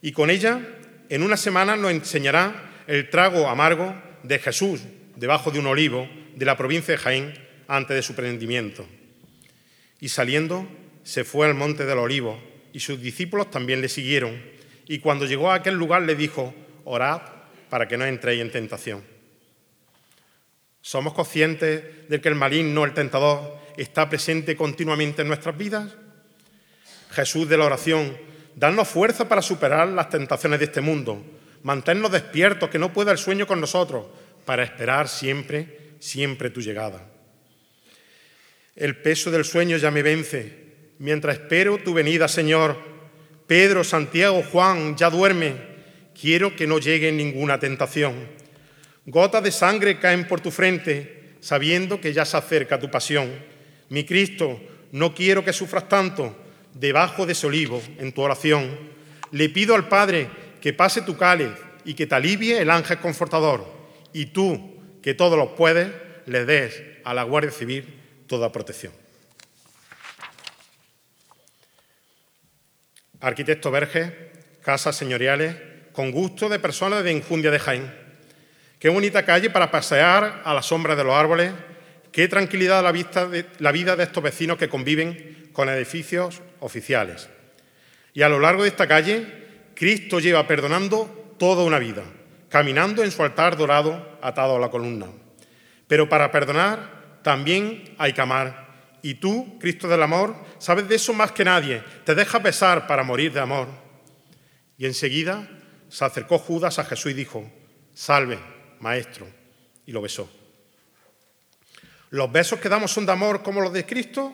Y 0.00 0.12
con 0.12 0.30
ella, 0.30 0.60
en 1.08 1.22
una 1.22 1.36
semana 1.36 1.76
nos 1.76 1.90
enseñará 1.90 2.84
el 2.86 3.10
trago 3.10 3.48
amargo 3.48 3.94
de 4.22 4.38
Jesús, 4.38 4.80
debajo 5.16 5.50
de 5.50 5.58
un 5.58 5.66
olivo 5.66 6.08
de 6.36 6.46
la 6.46 6.56
provincia 6.56 6.92
de 6.92 6.98
Jaén 6.98 7.34
antes 7.68 7.94
de 7.94 8.02
su 8.02 8.14
prendimiento. 8.14 8.86
Y 10.00 10.08
saliendo, 10.08 10.66
se 11.02 11.24
fue 11.24 11.46
al 11.46 11.54
monte 11.54 11.86
del 11.86 11.98
olivo, 11.98 12.40
y 12.72 12.80
sus 12.80 13.00
discípulos 13.00 13.50
también 13.50 13.80
le 13.80 13.88
siguieron. 13.88 14.40
Y 14.86 14.98
cuando 14.98 15.26
llegó 15.26 15.50
a 15.50 15.56
aquel 15.56 15.74
lugar 15.74 16.02
le 16.02 16.14
dijo, 16.14 16.54
orad 16.84 17.20
para 17.68 17.86
que 17.86 17.96
no 17.96 18.04
entréis 18.04 18.40
en 18.40 18.50
tentación. 18.50 19.04
¿Somos 20.82 21.12
conscientes 21.12 22.08
de 22.08 22.20
que 22.20 22.28
el 22.28 22.34
maligno, 22.34 22.84
el 22.84 22.94
tentador, 22.94 23.58
está 23.76 24.08
presente 24.08 24.56
continuamente 24.56 25.22
en 25.22 25.28
nuestras 25.28 25.56
vidas? 25.56 25.94
Jesús 27.10 27.48
de 27.48 27.58
la 27.58 27.66
oración, 27.66 28.16
danos 28.56 28.88
fuerza 28.88 29.28
para 29.28 29.42
superar 29.42 29.88
las 29.88 30.08
tentaciones 30.08 30.58
de 30.58 30.66
este 30.66 30.80
mundo, 30.80 31.22
mantenernos 31.62 32.12
despiertos, 32.12 32.70
que 32.70 32.78
no 32.78 32.92
pueda 32.92 33.12
el 33.12 33.18
sueño 33.18 33.46
con 33.46 33.60
nosotros, 33.60 34.06
para 34.50 34.64
esperar 34.64 35.06
siempre, 35.06 35.92
siempre 36.00 36.50
tu 36.50 36.60
llegada. 36.60 37.08
El 38.74 38.96
peso 38.96 39.30
del 39.30 39.44
sueño 39.44 39.76
ya 39.76 39.92
me 39.92 40.02
vence. 40.02 40.52
Mientras 40.98 41.36
espero 41.36 41.78
tu 41.78 41.94
venida, 41.94 42.26
Señor, 42.26 42.76
Pedro, 43.46 43.84
Santiago, 43.84 44.42
Juan, 44.42 44.96
ya 44.96 45.08
duerme. 45.08 45.54
Quiero 46.20 46.56
que 46.56 46.66
no 46.66 46.80
llegue 46.80 47.12
ninguna 47.12 47.60
tentación. 47.60 48.26
Gotas 49.06 49.44
de 49.44 49.52
sangre 49.52 50.00
caen 50.00 50.26
por 50.26 50.40
tu 50.40 50.50
frente, 50.50 51.36
sabiendo 51.38 52.00
que 52.00 52.12
ya 52.12 52.24
se 52.24 52.36
acerca 52.36 52.80
tu 52.80 52.90
pasión. 52.90 53.30
Mi 53.88 54.02
Cristo, 54.02 54.60
no 54.90 55.14
quiero 55.14 55.44
que 55.44 55.52
sufras 55.52 55.88
tanto 55.88 56.36
debajo 56.74 57.24
de 57.24 57.34
ese 57.34 57.46
olivo 57.46 57.80
en 57.98 58.10
tu 58.10 58.22
oración. 58.22 58.68
Le 59.30 59.48
pido 59.48 59.76
al 59.76 59.86
Padre 59.86 60.28
que 60.60 60.72
pase 60.72 61.02
tu 61.02 61.16
cáliz 61.16 61.52
y 61.84 61.94
que 61.94 62.08
te 62.08 62.16
alivie 62.16 62.58
el 62.58 62.70
ángel 62.70 62.98
confortador 62.98 63.78
y 64.12 64.26
tú, 64.26 64.82
que 65.02 65.14
todos 65.14 65.38
los 65.38 65.50
puedes, 65.50 65.88
le 66.26 66.44
des 66.44 66.82
a 67.04 67.14
la 67.14 67.22
Guardia 67.22 67.50
Civil 67.50 67.84
toda 68.26 68.52
protección. 68.52 68.92
Arquitecto 73.20 73.70
Verge, 73.70 74.30
casas 74.62 74.96
señoriales, 74.96 75.56
con 75.92 76.10
gusto 76.10 76.48
de 76.48 76.58
personas 76.58 77.04
de 77.04 77.12
Injundia 77.12 77.50
de 77.50 77.58
Jaén. 77.58 77.94
Qué 78.78 78.88
bonita 78.88 79.24
calle 79.24 79.50
para 79.50 79.70
pasear 79.70 80.42
a 80.44 80.54
la 80.54 80.62
sombra 80.62 80.96
de 80.96 81.04
los 81.04 81.14
árboles, 81.14 81.52
qué 82.12 82.28
tranquilidad 82.28 82.82
la, 82.82 82.92
vista 82.92 83.28
la 83.58 83.72
vida 83.72 83.96
de 83.96 84.04
estos 84.04 84.22
vecinos 84.22 84.56
que 84.56 84.68
conviven 84.68 85.50
con 85.52 85.68
edificios 85.68 86.40
oficiales. 86.60 87.28
Y 88.14 88.22
a 88.22 88.28
lo 88.28 88.40
largo 88.40 88.62
de 88.62 88.70
esta 88.70 88.86
calle, 88.86 89.26
Cristo 89.74 90.20
lleva 90.20 90.46
perdonando 90.46 91.34
toda 91.38 91.64
una 91.64 91.78
vida 91.78 92.04
caminando 92.50 93.02
en 93.02 93.10
su 93.10 93.22
altar 93.22 93.56
dorado 93.56 94.18
atado 94.20 94.56
a 94.56 94.60
la 94.60 94.68
columna. 94.68 95.06
Pero 95.86 96.08
para 96.08 96.30
perdonar 96.30 97.20
también 97.22 97.94
hay 97.96 98.12
que 98.12 98.20
amar. 98.20 98.68
Y 99.02 99.14
tú, 99.14 99.58
Cristo 99.58 99.88
del 99.88 100.02
amor, 100.02 100.36
sabes 100.58 100.86
de 100.88 100.96
eso 100.96 101.14
más 101.14 101.32
que 101.32 101.44
nadie. 101.44 101.82
Te 102.04 102.14
dejas 102.14 102.42
besar 102.42 102.86
para 102.86 103.02
morir 103.02 103.32
de 103.32 103.40
amor. 103.40 103.68
Y 104.76 104.84
enseguida 104.84 105.48
se 105.88 106.04
acercó 106.04 106.38
Judas 106.38 106.78
a 106.78 106.84
Jesús 106.84 107.12
y 107.12 107.14
dijo, 107.14 107.50
salve, 107.94 108.38
maestro. 108.80 109.26
Y 109.86 109.92
lo 109.92 110.02
besó. 110.02 110.30
¿Los 112.10 112.30
besos 112.30 112.58
que 112.58 112.68
damos 112.68 112.90
son 112.90 113.06
de 113.06 113.12
amor 113.12 113.42
como 113.42 113.60
los 113.60 113.72
de 113.72 113.86
Cristo 113.86 114.32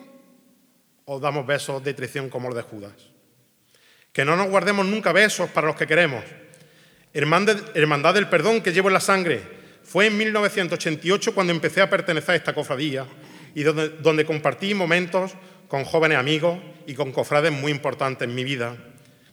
o 1.05 1.19
damos 1.19 1.45
besos 1.45 1.83
de 1.83 1.93
traición 1.93 2.29
como 2.29 2.49
los 2.49 2.57
de 2.57 2.63
Judas? 2.63 2.93
Que 4.11 4.25
no 4.25 4.35
nos 4.35 4.49
guardemos 4.49 4.85
nunca 4.85 5.11
besos 5.11 5.49
para 5.51 5.67
los 5.67 5.75
que 5.75 5.85
queremos, 5.85 6.23
Hermandad 7.17 8.13
del 8.13 8.29
Perdón 8.29 8.61
que 8.61 8.71
llevo 8.71 8.89
en 8.89 8.93
la 8.93 8.99
sangre. 8.99 9.41
Fue 9.83 10.07
en 10.07 10.17
1988 10.17 11.33
cuando 11.33 11.51
empecé 11.51 11.81
a 11.81 11.89
pertenecer 11.89 12.31
a 12.31 12.35
esta 12.35 12.53
cofradía 12.53 13.07
y 13.55 13.63
donde, 13.63 14.25
compartí 14.25 14.75
momentos 14.75 15.31
con 15.67 15.83
jóvenes 15.83 16.19
amigos 16.19 16.59
y 16.85 16.93
con 16.93 17.11
cofrades 17.11 17.51
muy 17.51 17.71
importantes 17.71 18.27
en 18.27 18.35
mi 18.35 18.43
vida. 18.43 18.77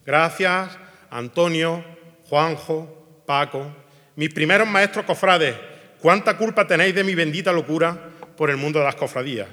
Gracias, 0.06 0.78
Antonio, 1.10 1.84
Juanjo, 2.28 3.22
Paco, 3.26 3.70
mis 4.16 4.32
primeros 4.32 4.66
maestros 4.66 5.04
cofrades. 5.04 5.54
¿Cuánta 6.00 6.38
culpa 6.38 6.66
tenéis 6.66 6.94
de 6.94 7.04
mi 7.04 7.14
bendita 7.14 7.52
locura 7.52 8.10
por 8.36 8.48
el 8.48 8.56
mundo 8.56 8.78
de 8.78 8.86
las 8.86 8.94
cofradías? 8.94 9.48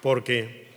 Porque 0.00 0.68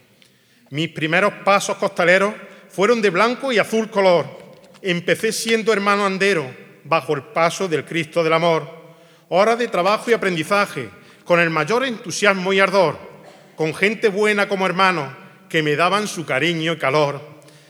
mis 0.72 0.90
primeros 0.90 1.34
pasos 1.46 1.78
costaleros 1.78 2.34
fueron 2.70 3.00
de 3.02 3.12
blanco 3.12 3.52
y 3.52 3.60
azul 3.60 3.92
color. 3.92 4.43
Empecé 4.86 5.32
siendo 5.32 5.72
hermano 5.72 6.06
andero 6.06 6.54
bajo 6.84 7.16
el 7.16 7.24
paso 7.24 7.70
del 7.70 7.86
Cristo 7.86 8.22
del 8.22 8.34
amor. 8.34 8.68
Hora 9.30 9.56
de 9.56 9.70
trabajo 9.70 10.12
y 10.12 10.14
aprendizaje, 10.14 10.90
con 11.24 11.40
el 11.40 11.50
mayor 11.50 11.86
entusiasmo 11.86 12.52
y 12.52 12.60
ardor, 12.60 13.00
con 13.56 13.74
gente 13.74 14.10
buena 14.10 14.50
como 14.50 14.66
hermano, 14.66 15.16
que 15.48 15.64
me 15.64 15.78
daban 15.78 16.06
su 16.06 16.26
cariño 16.26 16.74
y 16.74 16.78
calor. 16.78 17.22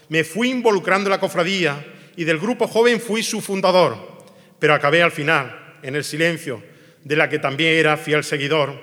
Me 0.09 0.24
fui 0.24 0.49
involucrando 0.49 1.07
en 1.07 1.11
la 1.11 1.20
cofradía 1.20 1.86
y 2.16 2.24
del 2.24 2.39
grupo 2.39 2.68
joven 2.68 2.99
fui 2.99 3.22
su 3.22 3.41
fundador, 3.41 3.95
pero 4.57 4.74
acabé 4.74 5.03
al 5.03 5.11
final, 5.11 5.78
en 5.84 5.95
el 5.95 6.03
silencio, 6.03 6.64
de 7.03 7.16
la 7.16 7.30
que 7.30 7.38
también 7.38 7.76
era 7.76 7.95
fiel 7.95 8.24
seguidor. 8.24 8.74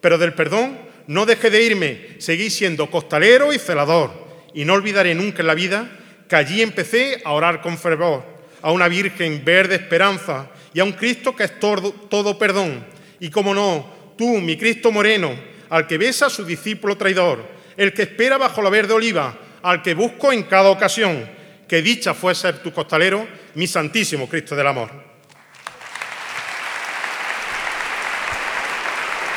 Pero 0.00 0.16
del 0.16 0.32
perdón 0.32 0.78
no 1.06 1.26
dejé 1.26 1.50
de 1.50 1.62
irme, 1.62 2.16
seguí 2.16 2.48
siendo 2.48 2.90
costalero 2.90 3.52
y 3.52 3.58
celador, 3.58 4.10
y 4.54 4.64
no 4.64 4.72
olvidaré 4.72 5.14
nunca 5.14 5.42
en 5.42 5.48
la 5.48 5.54
vida 5.54 6.00
que 6.28 6.36
allí 6.36 6.62
empecé 6.62 7.20
a 7.24 7.32
orar 7.32 7.60
con 7.60 7.78
fervor 7.78 8.34
a 8.62 8.72
una 8.72 8.88
Virgen 8.88 9.44
verde 9.44 9.74
esperanza 9.74 10.48
y 10.72 10.80
a 10.80 10.84
un 10.84 10.92
Cristo 10.92 11.36
que 11.36 11.44
es 11.44 11.60
todo, 11.60 12.38
perdón. 12.38 12.84
Y 13.20 13.28
como 13.28 13.54
no, 13.54 13.86
tú, 14.16 14.40
mi 14.40 14.56
Cristo 14.56 14.90
moreno, 14.90 15.34
al 15.68 15.86
que 15.86 15.98
besa 15.98 16.26
a 16.26 16.30
su 16.30 16.44
discípulo 16.44 16.96
traidor, 16.96 17.44
el 17.76 17.92
que 17.92 18.02
espera 18.02 18.38
bajo 18.38 18.62
la 18.62 18.70
verde 18.70 18.94
oliva, 18.94 19.38
al 19.62 19.82
que 19.82 19.94
busco 19.94 20.32
en 20.32 20.44
cada 20.44 20.70
ocasión, 20.70 21.28
que 21.68 21.82
dicha 21.82 22.14
fuese 22.14 22.54
tu 22.54 22.72
costalero, 22.72 23.26
mi 23.54 23.66
santísimo 23.66 24.28
Cristo 24.28 24.56
del 24.56 24.66
amor. 24.66 25.13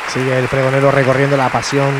Sigue 0.08 0.40
el 0.40 0.48
pregonero 0.48 0.90
recorriendo 0.90 1.36
la 1.36 1.50
pasión 1.50 1.94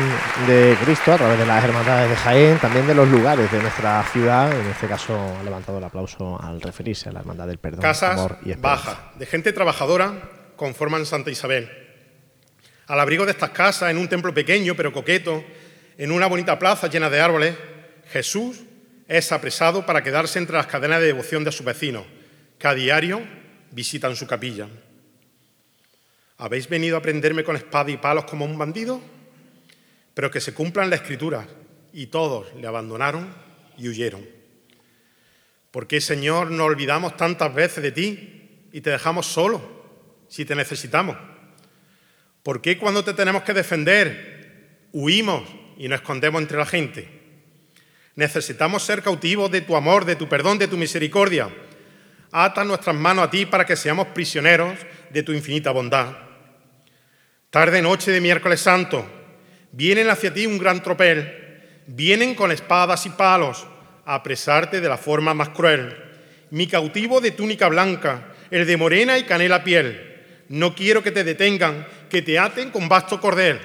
de 0.46 0.76
Cristo 0.82 1.12
a 1.12 1.18
través 1.18 1.38
de 1.38 1.44
las 1.44 1.62
hermandades 1.62 2.08
de 2.08 2.16
Jaén, 2.16 2.58
también 2.58 2.86
de 2.86 2.94
los 2.94 3.06
lugares 3.06 3.52
de 3.52 3.60
nuestra 3.60 4.02
ciudad. 4.04 4.50
En 4.50 4.66
este 4.66 4.86
caso 4.86 5.14
ha 5.38 5.42
levantado 5.42 5.76
el 5.76 5.84
aplauso 5.84 6.40
al 6.42 6.60
referirse 6.60 7.10
a 7.10 7.12
la 7.12 7.20
hermandad 7.20 7.46
del 7.46 7.58
perdón. 7.58 7.82
Casas 7.82 8.12
amor 8.18 8.38
y 8.44 8.54
baja, 8.54 9.12
de 9.16 9.26
gente 9.26 9.52
trabajadora, 9.52 10.22
conforman 10.56 11.04
Santa 11.04 11.30
Isabel. 11.30 11.70
Al 12.86 12.98
abrigo 12.98 13.26
de 13.26 13.32
estas 13.32 13.50
casas, 13.50 13.90
en 13.90 13.98
un 13.98 14.08
templo 14.08 14.32
pequeño 14.32 14.74
pero 14.74 14.90
coqueto, 14.90 15.44
en 15.98 16.10
una 16.10 16.26
bonita 16.26 16.58
plaza 16.58 16.88
llena 16.88 17.10
de 17.10 17.20
árboles, 17.20 17.54
Jesús 18.10 18.62
es 19.06 19.32
apresado 19.32 19.84
para 19.84 20.02
quedarse 20.02 20.38
entre 20.38 20.56
las 20.56 20.66
cadenas 20.66 21.00
de 21.00 21.08
devoción 21.08 21.44
de 21.44 21.52
sus 21.52 21.64
vecinos, 21.64 22.04
que 22.58 22.68
a 22.68 22.74
diario 22.74 23.20
visitan 23.70 24.16
su 24.16 24.26
capilla. 24.26 24.66
¿Habéis 26.38 26.68
venido 26.68 26.96
a 26.96 27.02
prenderme 27.02 27.42
con 27.42 27.56
espada 27.56 27.90
y 27.90 27.96
palos 27.96 28.24
como 28.24 28.44
un 28.44 28.56
bandido? 28.56 29.00
Pero 30.14 30.30
que 30.30 30.40
se 30.40 30.54
cumplan 30.54 30.88
las 30.88 31.00
escrituras. 31.00 31.46
Y 31.92 32.06
todos 32.06 32.54
le 32.54 32.66
abandonaron 32.68 33.34
y 33.76 33.88
huyeron. 33.88 34.24
¿Por 35.72 35.88
qué, 35.88 36.00
Señor, 36.00 36.52
nos 36.52 36.66
olvidamos 36.66 37.16
tantas 37.16 37.52
veces 37.52 37.82
de 37.82 37.92
ti 37.92 38.66
y 38.72 38.80
te 38.80 38.90
dejamos 38.90 39.26
solo 39.26 39.60
si 40.28 40.44
te 40.44 40.54
necesitamos? 40.54 41.16
¿Por 42.44 42.62
qué 42.62 42.78
cuando 42.78 43.04
te 43.04 43.14
tenemos 43.14 43.42
que 43.42 43.52
defender 43.52 44.88
huimos 44.92 45.42
y 45.76 45.88
nos 45.88 46.00
escondemos 46.00 46.40
entre 46.40 46.58
la 46.58 46.66
gente? 46.66 47.08
Necesitamos 48.14 48.84
ser 48.84 49.02
cautivos 49.02 49.50
de 49.50 49.60
tu 49.60 49.76
amor, 49.76 50.04
de 50.04 50.14
tu 50.14 50.28
perdón, 50.28 50.58
de 50.58 50.68
tu 50.68 50.76
misericordia. 50.76 51.50
Ata 52.30 52.62
nuestras 52.62 52.94
manos 52.94 53.24
a 53.24 53.30
ti 53.30 53.44
para 53.44 53.66
que 53.66 53.76
seamos 53.76 54.08
prisioneros 54.08 54.78
de 55.10 55.22
tu 55.22 55.32
infinita 55.32 55.72
bondad. 55.72 56.27
Tarde 57.50 57.80
noche 57.80 58.12
de 58.12 58.20
miércoles 58.20 58.60
santo, 58.60 59.06
vienen 59.72 60.10
hacia 60.10 60.34
ti 60.34 60.44
un 60.44 60.58
gran 60.58 60.82
tropel, 60.82 61.82
vienen 61.86 62.34
con 62.34 62.52
espadas 62.52 63.06
y 63.06 63.08
palos 63.08 63.66
a 64.04 64.16
apresarte 64.16 64.82
de 64.82 64.88
la 64.88 64.98
forma 64.98 65.32
más 65.32 65.48
cruel. 65.48 65.96
Mi 66.50 66.66
cautivo 66.66 67.22
de 67.22 67.30
túnica 67.30 67.68
blanca, 67.68 68.34
el 68.50 68.66
de 68.66 68.76
morena 68.76 69.18
y 69.18 69.22
canela 69.22 69.64
piel. 69.64 70.44
No 70.50 70.74
quiero 70.74 71.02
que 71.02 71.10
te 71.10 71.24
detengan, 71.24 71.86
que 72.10 72.20
te 72.20 72.38
aten 72.38 72.70
con 72.70 72.86
vasto 72.86 73.18
cordel. 73.18 73.58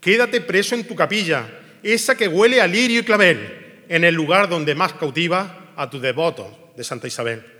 Quédate 0.00 0.40
preso 0.40 0.76
en 0.76 0.86
tu 0.86 0.94
capilla, 0.94 1.44
esa 1.82 2.16
que 2.16 2.28
huele 2.28 2.60
a 2.60 2.68
lirio 2.68 3.00
y 3.00 3.04
clavel, 3.04 3.84
en 3.88 4.04
el 4.04 4.14
lugar 4.14 4.48
donde 4.48 4.76
más 4.76 4.92
cautiva 4.92 5.72
a 5.74 5.90
tus 5.90 6.00
devotos 6.00 6.46
de 6.76 6.84
Santa 6.84 7.08
Isabel. 7.08 7.57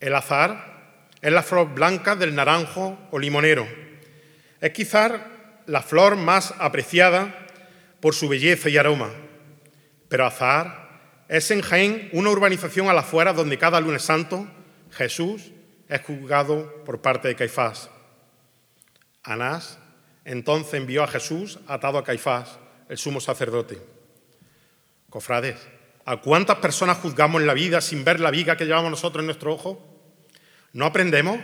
El 0.00 0.14
azar 0.14 0.70
es 1.20 1.32
la 1.32 1.42
flor 1.42 1.74
blanca 1.74 2.16
del 2.16 2.34
naranjo 2.34 2.98
o 3.10 3.18
limonero. 3.18 3.68
Es 4.60 4.72
quizás 4.72 5.12
la 5.66 5.82
flor 5.82 6.16
más 6.16 6.54
apreciada 6.58 7.46
por 8.00 8.14
su 8.14 8.28
belleza 8.28 8.68
y 8.68 8.78
aroma. 8.78 9.10
Pero 10.08 10.26
azar 10.26 10.90
es 11.28 11.50
en 11.50 11.60
Jaén 11.60 12.08
una 12.12 12.30
urbanización 12.30 12.88
a 12.88 12.94
la 12.94 13.00
afuera 13.00 13.32
donde 13.32 13.58
cada 13.58 13.80
lunes 13.80 14.02
santo 14.02 14.48
Jesús 14.90 15.52
es 15.88 16.00
juzgado 16.02 16.82
por 16.84 17.00
parte 17.00 17.28
de 17.28 17.36
Caifás. 17.36 17.90
Anás 19.22 19.78
entonces 20.24 20.74
envió 20.74 21.02
a 21.02 21.08
Jesús 21.08 21.58
atado 21.66 21.98
a 21.98 22.04
Caifás, 22.04 22.58
el 22.88 22.98
sumo 22.98 23.20
sacerdote. 23.20 23.78
Cofrades, 25.08 25.56
¿a 26.04 26.18
cuántas 26.18 26.58
personas 26.58 26.98
juzgamos 26.98 27.40
en 27.40 27.46
la 27.46 27.54
vida 27.54 27.80
sin 27.80 28.04
ver 28.04 28.20
la 28.20 28.30
viga 28.30 28.56
que 28.56 28.64
llevamos 28.64 28.90
nosotros 28.90 29.22
en 29.22 29.26
nuestro 29.26 29.52
ojo? 29.52 29.89
¿No 30.72 30.86
aprendemos? 30.86 31.38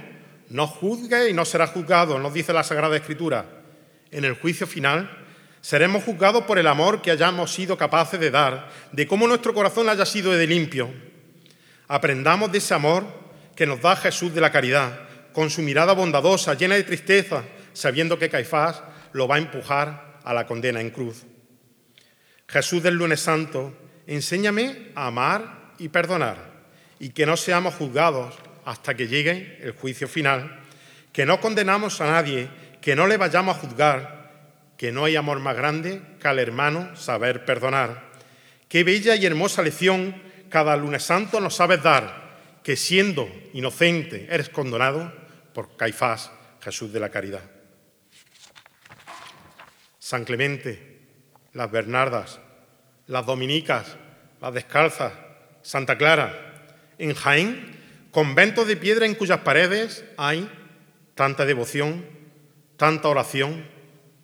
No 0.48 0.66
juzgue 0.66 1.28
y 1.28 1.32
no 1.32 1.44
será 1.44 1.66
juzgado, 1.66 2.18
nos 2.18 2.32
dice 2.32 2.52
la 2.52 2.62
Sagrada 2.62 2.96
Escritura. 2.96 3.44
En 4.12 4.24
el 4.24 4.34
juicio 4.34 4.66
final 4.66 5.10
seremos 5.60 6.04
juzgados 6.04 6.44
por 6.44 6.58
el 6.58 6.68
amor 6.68 7.02
que 7.02 7.10
hayamos 7.10 7.52
sido 7.52 7.76
capaces 7.76 8.20
de 8.20 8.30
dar, 8.30 8.68
de 8.92 9.06
cómo 9.06 9.26
nuestro 9.26 9.52
corazón 9.52 9.88
haya 9.88 10.06
sido 10.06 10.30
de 10.32 10.46
limpio. 10.46 10.88
Aprendamos 11.88 12.52
de 12.52 12.58
ese 12.58 12.74
amor 12.74 13.04
que 13.56 13.66
nos 13.66 13.80
da 13.80 13.96
Jesús 13.96 14.32
de 14.32 14.40
la 14.40 14.52
caridad, 14.52 15.00
con 15.32 15.50
su 15.50 15.62
mirada 15.62 15.92
bondadosa, 15.92 16.54
llena 16.54 16.76
de 16.76 16.84
tristeza, 16.84 17.42
sabiendo 17.72 18.18
que 18.18 18.30
Caifás 18.30 18.82
lo 19.12 19.26
va 19.26 19.36
a 19.36 19.38
empujar 19.38 20.18
a 20.22 20.32
la 20.32 20.46
condena 20.46 20.80
en 20.80 20.90
cruz. 20.90 21.24
Jesús 22.46 22.82
del 22.82 22.94
lunes 22.94 23.20
santo, 23.20 23.74
enséñame 24.06 24.92
a 24.94 25.08
amar 25.08 25.72
y 25.78 25.88
perdonar, 25.88 26.36
y 27.00 27.10
que 27.10 27.26
no 27.26 27.36
seamos 27.36 27.74
juzgados 27.74 28.34
hasta 28.66 28.96
que 28.96 29.06
llegue 29.06 29.58
el 29.62 29.72
juicio 29.72 30.08
final, 30.08 30.60
que 31.12 31.24
no 31.24 31.40
condenamos 31.40 32.00
a 32.00 32.10
nadie, 32.10 32.48
que 32.82 32.96
no 32.96 33.06
le 33.06 33.16
vayamos 33.16 33.56
a 33.56 33.60
juzgar, 33.60 34.32
que 34.76 34.90
no 34.90 35.04
hay 35.04 35.14
amor 35.14 35.38
más 35.38 35.56
grande 35.56 36.02
que 36.20 36.28
al 36.28 36.40
hermano 36.40 36.94
saber 36.96 37.44
perdonar. 37.44 38.10
Qué 38.68 38.82
bella 38.82 39.14
y 39.14 39.24
hermosa 39.24 39.62
lección 39.62 40.20
cada 40.50 40.76
lunes 40.76 41.04
santo 41.04 41.40
nos 41.40 41.54
sabes 41.54 41.80
dar, 41.82 42.58
que 42.64 42.76
siendo 42.76 43.30
inocente 43.52 44.26
eres 44.28 44.48
condonado 44.48 45.12
por 45.54 45.76
Caifás, 45.76 46.32
Jesús 46.60 46.92
de 46.92 46.98
la 46.98 47.10
Caridad. 47.10 47.48
San 50.00 50.24
Clemente, 50.24 51.02
las 51.52 51.70
Bernardas, 51.70 52.40
las 53.06 53.24
Dominicas, 53.24 53.96
las 54.40 54.52
Descalzas, 54.52 55.12
Santa 55.62 55.96
Clara, 55.96 56.66
en 56.98 57.14
Jaén 57.14 57.75
conventos 58.16 58.66
de 58.66 58.78
piedra 58.78 59.04
en 59.04 59.14
cuyas 59.14 59.40
paredes 59.40 60.02
hay 60.16 60.50
tanta 61.14 61.44
devoción, 61.44 62.02
tanta 62.78 63.08
oración, 63.08 63.68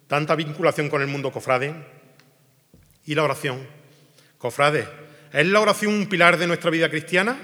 tanta 0.07 0.35
vinculación 0.35 0.89
con 0.89 1.03
el 1.03 1.09
mundo 1.09 1.31
cofrade. 1.31 1.75
¿Y 3.05 3.15
la 3.15 3.25
oración? 3.25 3.69
Cofrade, 4.39 4.89
¿es 5.31 5.47
la 5.47 5.61
oración 5.61 5.93
un 5.93 6.09
pilar 6.09 6.39
de 6.39 6.47
nuestra 6.47 6.71
vida 6.71 6.89
cristiana? 6.89 7.37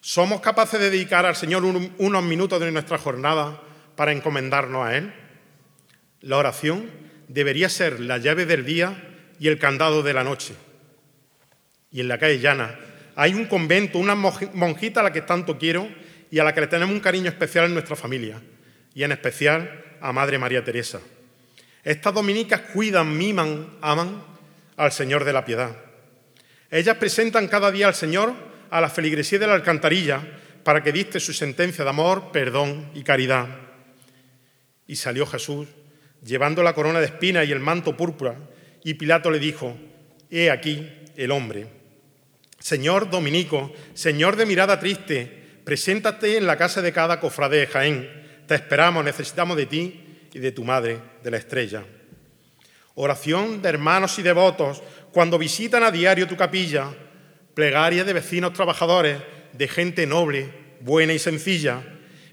¿Somos 0.00 0.40
capaces 0.40 0.78
de 0.78 0.90
dedicar 0.90 1.26
al 1.26 1.34
Señor 1.34 1.64
unos 1.64 2.22
minutos 2.22 2.60
de 2.60 2.70
nuestra 2.70 2.98
jornada 2.98 3.60
para 3.96 4.12
encomendarnos 4.12 4.86
a 4.86 4.96
Él? 4.96 5.12
La 6.20 6.36
oración 6.36 6.88
debería 7.26 7.68
ser 7.68 7.98
la 7.98 8.18
llave 8.18 8.46
del 8.46 8.64
día 8.64 9.26
y 9.40 9.48
el 9.48 9.58
candado 9.58 10.04
de 10.04 10.14
la 10.14 10.22
noche. 10.22 10.54
Y 11.90 11.98
en 11.98 12.06
la 12.06 12.18
calle 12.18 12.38
llana, 12.38 12.78
hay 13.16 13.34
un 13.34 13.46
convento, 13.46 13.98
una 13.98 14.14
monjita 14.14 15.00
a 15.00 15.02
la 15.02 15.12
que 15.12 15.22
tanto 15.22 15.58
quiero 15.58 15.88
y 16.30 16.38
a 16.38 16.44
la 16.44 16.54
que 16.54 16.62
le 16.62 16.66
tenemos 16.66 16.94
un 16.94 17.00
cariño 17.00 17.28
especial 17.28 17.66
en 17.66 17.74
nuestra 17.74 17.96
familia, 17.96 18.40
y 18.94 19.02
en 19.02 19.12
especial 19.12 19.84
a 20.00 20.12
Madre 20.12 20.38
María 20.38 20.64
Teresa. 20.64 21.00
Estas 21.84 22.14
dominicas 22.14 22.60
cuidan, 22.72 23.16
miman, 23.16 23.76
aman 23.80 24.22
al 24.76 24.92
Señor 24.92 25.24
de 25.24 25.32
la 25.32 25.44
Piedad. 25.44 25.76
Ellas 26.70 26.96
presentan 26.96 27.48
cada 27.48 27.70
día 27.70 27.88
al 27.88 27.94
Señor 27.94 28.32
a 28.70 28.80
la 28.80 28.88
feligresía 28.88 29.38
de 29.38 29.46
la 29.46 29.54
alcantarilla 29.54 30.22
para 30.64 30.82
que 30.82 30.92
diste 30.92 31.20
su 31.20 31.32
sentencia 31.32 31.84
de 31.84 31.90
amor, 31.90 32.32
perdón 32.32 32.90
y 32.94 33.02
caridad. 33.02 33.46
Y 34.86 34.96
salió 34.96 35.26
Jesús, 35.26 35.68
llevando 36.24 36.62
la 36.62 36.72
corona 36.72 37.00
de 37.00 37.06
espinas 37.06 37.46
y 37.46 37.52
el 37.52 37.60
manto 37.60 37.96
púrpura, 37.96 38.36
y 38.84 38.94
Pilato 38.94 39.30
le 39.30 39.38
dijo, 39.38 39.76
He 40.30 40.50
aquí 40.50 40.88
el 41.16 41.30
hombre. 41.30 41.81
Señor 42.62 43.10
Dominico, 43.10 43.72
Señor 43.92 44.36
de 44.36 44.46
mirada 44.46 44.78
triste, 44.78 45.60
preséntate 45.64 46.36
en 46.36 46.46
la 46.46 46.56
casa 46.56 46.80
de 46.80 46.92
cada 46.92 47.18
cofrade 47.18 47.58
de 47.58 47.66
Jaén. 47.66 48.08
Te 48.46 48.54
esperamos, 48.54 49.04
necesitamos 49.04 49.56
de 49.56 49.66
ti 49.66 50.28
y 50.32 50.38
de 50.38 50.52
tu 50.52 50.62
madre, 50.62 51.00
de 51.24 51.30
la 51.32 51.38
estrella. 51.38 51.82
Oración 52.94 53.62
de 53.62 53.68
hermanos 53.68 54.16
y 54.20 54.22
devotos 54.22 54.80
cuando 55.10 55.38
visitan 55.38 55.82
a 55.82 55.90
diario 55.90 56.28
tu 56.28 56.36
capilla. 56.36 56.94
Plegaria 57.52 58.04
de 58.04 58.12
vecinos 58.12 58.52
trabajadores, 58.52 59.18
de 59.52 59.66
gente 59.66 60.06
noble, 60.06 60.48
buena 60.82 61.14
y 61.14 61.18
sencilla. 61.18 61.82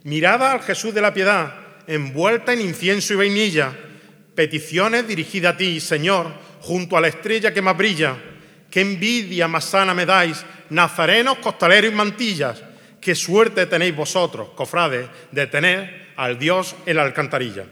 Mirada 0.03 0.51
al 0.51 0.61
Jesús 0.61 0.93
de 0.93 1.01
la 1.01 1.13
piedad, 1.13 1.55
envuelta 1.87 2.53
en 2.53 2.61
incienso 2.61 3.13
y 3.13 3.17
vainilla. 3.17 3.75
Peticiones 4.35 5.07
dirigidas 5.07 5.55
a 5.55 5.57
ti, 5.57 5.79
Señor, 5.79 6.31
junto 6.61 6.97
a 6.97 7.01
la 7.01 7.07
estrella 7.07 7.51
que 7.51 7.63
más 7.63 7.75
brilla 7.75 8.15
qué 8.69 8.81
envidia 8.81 9.47
más 9.47 9.65
sana 9.65 9.93
me 9.93 10.05
dais, 10.05 10.45
nazarenos, 10.69 11.37
costaleros 11.39 11.91
y 11.91 11.95
mantillas. 11.95 12.61
Qué 13.01 13.15
suerte 13.15 13.65
tenéis 13.65 13.95
vosotros, 13.95 14.49
cofrades, 14.55 15.07
de 15.31 15.47
tener 15.47 16.13
al 16.17 16.37
Dios 16.37 16.75
en 16.85 16.97
la 16.97 17.03
alcantarilla. 17.03 17.65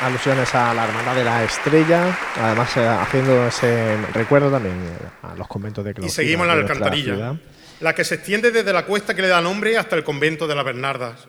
alusiones 0.00 0.54
a 0.54 0.74
la 0.74 0.84
Hermandad 0.84 1.14
de 1.14 1.24
la 1.24 1.44
Estrella, 1.44 2.16
además 2.36 2.76
eh, 2.76 2.86
haciendo 2.86 3.46
ese 3.46 3.96
recuerdo 4.12 4.50
también 4.50 4.76
eh, 4.76 5.08
a 5.22 5.34
los 5.34 5.48
conventos 5.48 5.84
de 5.84 5.94
Y 6.02 6.08
seguimos 6.10 6.44
en 6.44 6.48
la 6.48 6.52
alcantarilla, 6.54 7.36
la 7.80 7.94
que 7.94 8.04
se 8.04 8.16
extiende 8.16 8.50
desde 8.50 8.72
la 8.72 8.84
cuesta 8.84 9.14
que 9.14 9.22
le 9.22 9.28
da 9.28 9.40
nombre 9.40 9.76
hasta 9.78 9.96
el 9.96 10.04
convento 10.04 10.46
de 10.46 10.54
las 10.54 10.64
Bernardas. 10.64 11.28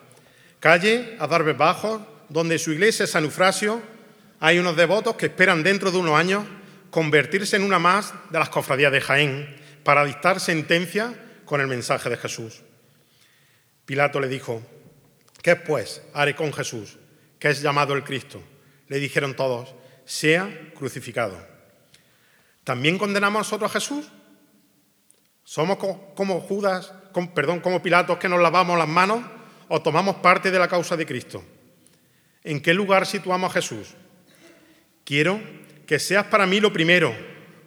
Calle 0.60 1.16
a 1.20 1.28
Darbes 1.28 1.58
Bajos, 1.58 2.02
donde 2.30 2.60
su 2.60 2.72
iglesia 2.72 3.08
San 3.08 3.24
Eufrasio 3.24 3.82
hay 4.40 4.60
unos 4.60 4.76
devotos 4.76 5.16
que 5.16 5.28
esperan 5.28 5.64
dentro 5.64 5.92
de 5.92 5.98
unos 5.98 6.18
años 6.20 6.46
convertirse 6.90 7.56
en 7.56 7.64
una 7.64 7.80
más 7.80 8.14
de 8.30 8.40
las 8.40 8.50
cofradías 8.50 8.92
de 8.92 9.02
Jaén 9.02 9.56
para 9.84 10.06
dictar 10.06 10.40
sentencia 10.40 11.14
con 11.46 11.62
el 11.62 11.68
mensaje 11.68 12.10
de 12.10 12.18
Jesús. 12.18 12.62
Pilato 13.86 14.20
le 14.20 14.28
dijo, 14.28 14.62
¿qué 15.42 15.56
pues 15.56 16.02
haré 16.14 16.36
con 16.36 16.52
Jesús, 16.54 16.98
que 17.40 17.50
es 17.50 17.62
llamado 17.62 17.94
el 17.94 18.04
Cristo? 18.04 18.42
Le 18.88 19.00
dijeron 19.00 19.36
todos, 19.36 19.74
sea 20.06 20.72
crucificado. 20.76 21.38
¿También 22.64 22.98
condenamos 22.98 23.40
nosotros 23.40 23.72
a 23.72 23.74
Jesús? 23.74 24.08
¿Somos 25.44 25.78
como 25.78 26.42
Judas, 26.42 26.92
perdón, 27.34 27.62
como 27.62 27.82
Pilatos 27.82 28.18
que 28.18 28.28
nos 28.28 28.42
lavamos 28.42 28.78
las 28.78 28.88
manos 28.88 29.24
o 29.70 29.82
tomamos 29.82 30.18
parte 30.18 30.52
de 30.52 30.60
la 30.60 30.68
causa 30.68 30.98
de 30.98 31.06
Cristo? 31.06 31.42
¿En 32.48 32.62
qué 32.62 32.74
lugar 32.74 33.06
situamos 33.06 33.50
a 33.52 33.54
Jesús? 33.56 33.90
Quiero 35.04 35.42
que 35.86 36.00
seas 36.00 36.28
para 36.28 36.46
mí 36.46 36.62
lo 36.62 36.72
primero, 36.72 37.14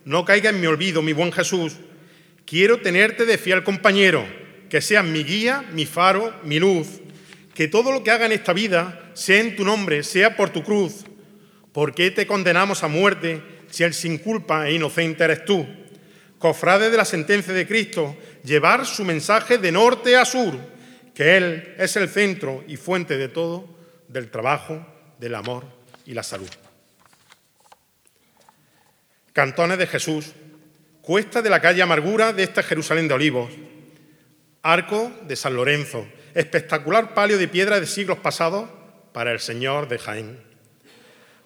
no 0.06 0.24
caiga 0.24 0.48
en 0.48 0.58
mi 0.58 0.66
olvido, 0.66 1.02
mi 1.02 1.12
buen 1.12 1.32
Jesús. 1.32 1.74
Quiero 2.46 2.80
tenerte 2.80 3.26
de 3.26 3.36
fiel 3.36 3.62
compañero, 3.62 4.24
que 4.70 4.80
seas 4.80 5.04
mi 5.04 5.22
guía, 5.22 5.68
mi 5.74 5.84
faro, 5.84 6.34
mi 6.44 6.58
luz. 6.58 7.02
Que 7.52 7.68
todo 7.68 7.92
lo 7.92 8.02
que 8.02 8.10
haga 8.10 8.24
en 8.24 8.32
esta 8.32 8.54
vida 8.54 9.10
sea 9.12 9.40
en 9.40 9.54
tu 9.54 9.66
nombre, 9.66 10.02
sea 10.02 10.34
por 10.34 10.48
tu 10.48 10.64
cruz. 10.64 11.04
¿Por 11.72 11.94
qué 11.94 12.10
te 12.10 12.26
condenamos 12.26 12.82
a 12.82 12.88
muerte 12.88 13.42
si 13.68 13.84
el 13.84 13.92
sin 13.92 14.16
culpa 14.16 14.66
e 14.66 14.72
inocente 14.72 15.24
eres 15.24 15.44
tú? 15.44 15.66
Cofrade 16.38 16.88
de 16.88 16.96
la 16.96 17.04
sentencia 17.04 17.52
de 17.52 17.66
Cristo, 17.66 18.16
llevar 18.44 18.86
su 18.86 19.04
mensaje 19.04 19.58
de 19.58 19.72
norte 19.72 20.16
a 20.16 20.24
sur, 20.24 20.58
que 21.14 21.36
Él 21.36 21.74
es 21.76 21.96
el 21.96 22.08
centro 22.08 22.64
y 22.66 22.78
fuente 22.78 23.18
de 23.18 23.28
todo, 23.28 23.79
del 24.10 24.30
trabajo, 24.30 24.84
del 25.18 25.34
amor 25.36 25.64
y 26.04 26.14
la 26.14 26.22
salud. 26.22 26.50
Cantones 29.32 29.78
de 29.78 29.86
Jesús, 29.86 30.32
cuesta 31.00 31.42
de 31.42 31.50
la 31.50 31.60
calle 31.60 31.82
Amargura 31.82 32.32
de 32.32 32.42
esta 32.42 32.62
Jerusalén 32.62 33.06
de 33.06 33.14
Olivos, 33.14 33.50
arco 34.62 35.12
de 35.22 35.36
San 35.36 35.54
Lorenzo, 35.54 36.06
espectacular 36.34 37.14
palio 37.14 37.38
de 37.38 37.46
piedra 37.46 37.78
de 37.78 37.86
siglos 37.86 38.18
pasados 38.18 38.68
para 39.12 39.30
el 39.30 39.38
Señor 39.38 39.88
de 39.88 39.98
Jaén. 39.98 40.42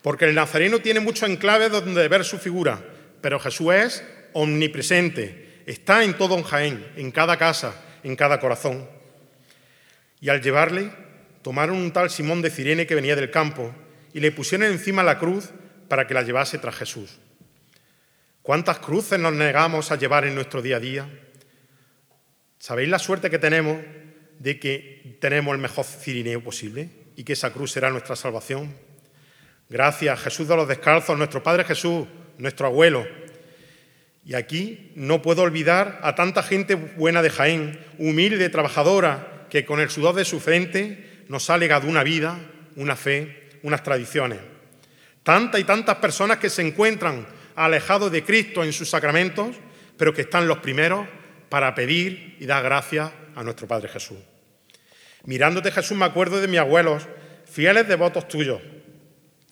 Porque 0.00 0.24
el 0.24 0.34
nazareno 0.34 0.78
tiene 0.78 1.00
mucho 1.00 1.26
enclave 1.26 1.68
donde 1.68 2.08
ver 2.08 2.24
su 2.24 2.38
figura, 2.38 2.82
pero 3.20 3.38
Jesús 3.38 3.74
es 3.74 4.04
omnipresente, 4.32 5.62
está 5.66 6.02
en 6.02 6.14
todo 6.14 6.36
en 6.36 6.44
Jaén, 6.44 6.92
en 6.96 7.10
cada 7.10 7.36
casa, 7.36 7.74
en 8.02 8.16
cada 8.16 8.40
corazón. 8.40 8.88
Y 10.20 10.30
al 10.30 10.40
llevarle, 10.40 11.03
tomaron 11.44 11.76
un 11.76 11.92
tal 11.92 12.08
Simón 12.08 12.40
de 12.40 12.48
Cirene 12.48 12.86
que 12.86 12.94
venía 12.94 13.14
del 13.14 13.30
campo 13.30 13.74
y 14.14 14.20
le 14.20 14.32
pusieron 14.32 14.66
encima 14.66 15.02
la 15.02 15.18
cruz 15.18 15.50
para 15.88 16.06
que 16.06 16.14
la 16.14 16.22
llevase 16.22 16.56
tras 16.56 16.74
Jesús. 16.74 17.18
¿Cuántas 18.40 18.78
cruces 18.78 19.20
nos 19.20 19.34
negamos 19.34 19.92
a 19.92 19.96
llevar 19.96 20.24
en 20.24 20.34
nuestro 20.34 20.62
día 20.62 20.78
a 20.78 20.80
día? 20.80 21.06
¿Sabéis 22.58 22.88
la 22.88 22.98
suerte 22.98 23.28
que 23.28 23.38
tenemos 23.38 23.76
de 24.38 24.58
que 24.58 25.18
tenemos 25.20 25.54
el 25.54 25.60
mejor 25.60 25.84
cirineo 25.84 26.42
posible 26.42 26.88
y 27.14 27.24
que 27.24 27.34
esa 27.34 27.52
cruz 27.52 27.72
será 27.72 27.90
nuestra 27.90 28.16
salvación? 28.16 28.74
Gracias, 29.68 30.20
Jesús 30.20 30.48
de 30.48 30.56
los 30.56 30.66
Descalzos, 30.66 31.18
nuestro 31.18 31.42
Padre 31.42 31.64
Jesús, 31.64 32.06
nuestro 32.38 32.68
abuelo. 32.68 33.06
Y 34.24 34.32
aquí 34.32 34.92
no 34.94 35.20
puedo 35.20 35.42
olvidar 35.42 36.00
a 36.02 36.14
tanta 36.14 36.42
gente 36.42 36.74
buena 36.74 37.20
de 37.20 37.28
Jaén, 37.28 37.84
humilde, 37.98 38.48
trabajadora, 38.48 39.46
que 39.50 39.66
con 39.66 39.80
el 39.80 39.90
sudor 39.90 40.14
de 40.14 40.24
su 40.24 40.40
frente 40.40 41.03
nos 41.28 41.50
ha 41.50 41.58
legado 41.58 41.88
una 41.88 42.02
vida, 42.02 42.38
una 42.76 42.96
fe, 42.96 43.50
unas 43.62 43.82
tradiciones. 43.82 44.38
Tantas 45.22 45.60
y 45.60 45.64
tantas 45.64 45.96
personas 45.96 46.38
que 46.38 46.50
se 46.50 46.62
encuentran 46.62 47.26
alejados 47.56 48.12
de 48.12 48.24
Cristo 48.24 48.62
en 48.62 48.72
sus 48.72 48.90
sacramentos, 48.90 49.56
pero 49.96 50.12
que 50.12 50.22
están 50.22 50.48
los 50.48 50.58
primeros 50.58 51.06
para 51.48 51.74
pedir 51.74 52.36
y 52.40 52.46
dar 52.46 52.62
gracias 52.62 53.10
a 53.34 53.42
nuestro 53.42 53.66
Padre 53.66 53.88
Jesús. 53.88 54.18
Mirándote 55.24 55.70
Jesús 55.70 55.96
me 55.96 56.04
acuerdo 56.04 56.40
de 56.40 56.48
mis 56.48 56.60
abuelos, 56.60 57.06
fieles 57.50 57.88
devotos 57.88 58.28
tuyos. 58.28 58.60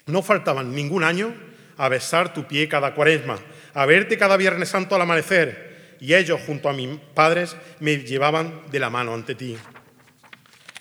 No 0.07 0.23
faltaban 0.23 0.74
ningún 0.74 1.05
año 1.05 1.35
a 1.77 1.89
besar 1.89 2.35
tu 2.35 2.47
pie 2.47 2.69
cada 2.69 2.94
cuaresma, 2.94 3.39
a 3.73 3.86
verte 3.86 4.19
cada 4.19 4.36
Viernes 4.36 4.69
Santo 4.69 4.94
al 4.94 5.03
amanecer, 5.03 5.97
y 6.01 6.15
ellos 6.15 6.40
junto 6.44 6.69
a 6.69 6.73
mis 6.73 6.99
padres 7.15 7.57
me 7.81 7.99
llevaban 7.99 8.62
de 8.70 8.81
la 8.81 8.90
mano 8.90 9.15
ante 9.15 9.35
ti. 9.35 9.57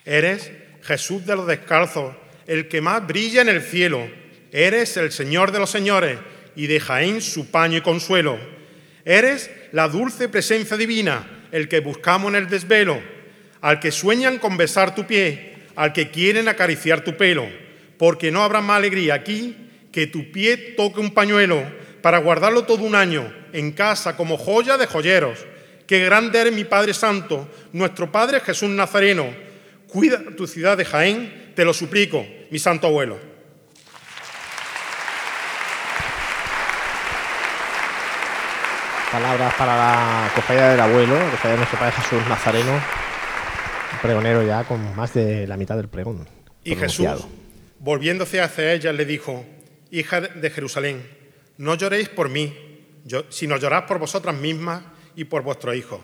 Eres 0.04 0.50
Jesús 0.82 1.24
de 1.26 1.36
los 1.36 1.46
descalzos, 1.46 2.14
el 2.46 2.68
que 2.68 2.80
más 2.80 3.06
brilla 3.06 3.42
en 3.42 3.48
el 3.48 3.62
cielo. 3.62 4.08
Eres 4.50 4.96
el 4.96 5.12
Señor 5.12 5.52
de 5.52 5.58
los 5.58 5.70
señores, 5.70 6.18
y 6.54 6.66
de 6.66 6.80
Jaén 6.80 7.20
su 7.20 7.50
paño 7.50 7.78
y 7.78 7.82
consuelo. 7.82 8.38
Eres 9.04 9.50
la 9.72 9.88
dulce 9.88 10.28
presencia 10.28 10.76
divina, 10.76 11.46
el 11.50 11.68
que 11.68 11.80
buscamos 11.80 12.30
en 12.30 12.36
el 12.36 12.48
desvelo, 12.48 13.00
al 13.60 13.80
que 13.80 13.90
sueñan 13.90 14.38
con 14.38 14.56
besar 14.56 14.94
tu 14.94 15.06
pie, 15.06 15.54
al 15.76 15.92
que 15.92 16.10
quieren 16.10 16.48
acariciar 16.48 17.02
tu 17.02 17.16
pelo, 17.16 17.46
porque 17.98 18.30
no 18.30 18.42
habrá 18.42 18.60
más 18.60 18.78
alegría 18.78 19.14
aquí 19.14 19.56
que 19.90 20.06
tu 20.06 20.30
pie 20.30 20.56
toque 20.76 21.00
un 21.00 21.12
pañuelo 21.12 21.62
para 22.00 22.18
guardarlo 22.18 22.64
todo 22.64 22.84
un 22.84 22.94
año 22.94 23.32
en 23.52 23.72
casa 23.72 24.16
como 24.16 24.36
joya 24.36 24.76
de 24.76 24.86
joyeros. 24.86 25.38
Qué 25.86 26.04
grande 26.04 26.40
eres 26.40 26.52
mi 26.52 26.64
Padre 26.64 26.94
Santo, 26.94 27.48
nuestro 27.72 28.10
Padre 28.10 28.40
Jesús 28.40 28.70
Nazareno. 28.70 29.51
Cuida 29.92 30.22
tu 30.34 30.46
ciudad 30.46 30.78
de 30.78 30.86
Jaén, 30.86 31.52
te 31.54 31.66
lo 31.66 31.74
suplico, 31.74 32.26
mi 32.50 32.58
santo 32.58 32.86
abuelo. 32.86 33.18
Palabras 39.12 39.52
para 39.52 39.76
la 39.76 40.30
cofradía 40.34 40.70
del 40.70 40.80
abuelo, 40.80 41.18
la 41.18 41.30
cofradía 41.30 41.50
de 41.50 41.56
nuestro 41.58 41.78
Padre 41.78 41.92
Jesús 41.92 42.26
Nazareno, 42.26 42.72
pregonero 44.00 44.42
ya 44.42 44.64
con 44.64 44.96
más 44.96 45.12
de 45.12 45.46
la 45.46 45.58
mitad 45.58 45.76
del 45.76 45.88
pregón. 45.88 46.26
Y 46.64 46.74
Jesús, 46.74 47.26
volviéndose 47.78 48.40
hacia 48.40 48.72
ella, 48.72 48.94
le 48.94 49.04
dijo, 49.04 49.44
hija 49.90 50.22
de 50.22 50.48
Jerusalén, 50.48 51.06
no 51.58 51.74
lloréis 51.74 52.08
por 52.08 52.30
mí, 52.30 52.56
sino 53.28 53.58
llorad 53.58 53.84
por 53.84 53.98
vosotras 53.98 54.34
mismas 54.36 54.84
y 55.16 55.24
por 55.24 55.42
vuestro 55.42 55.74
hijo. 55.74 56.02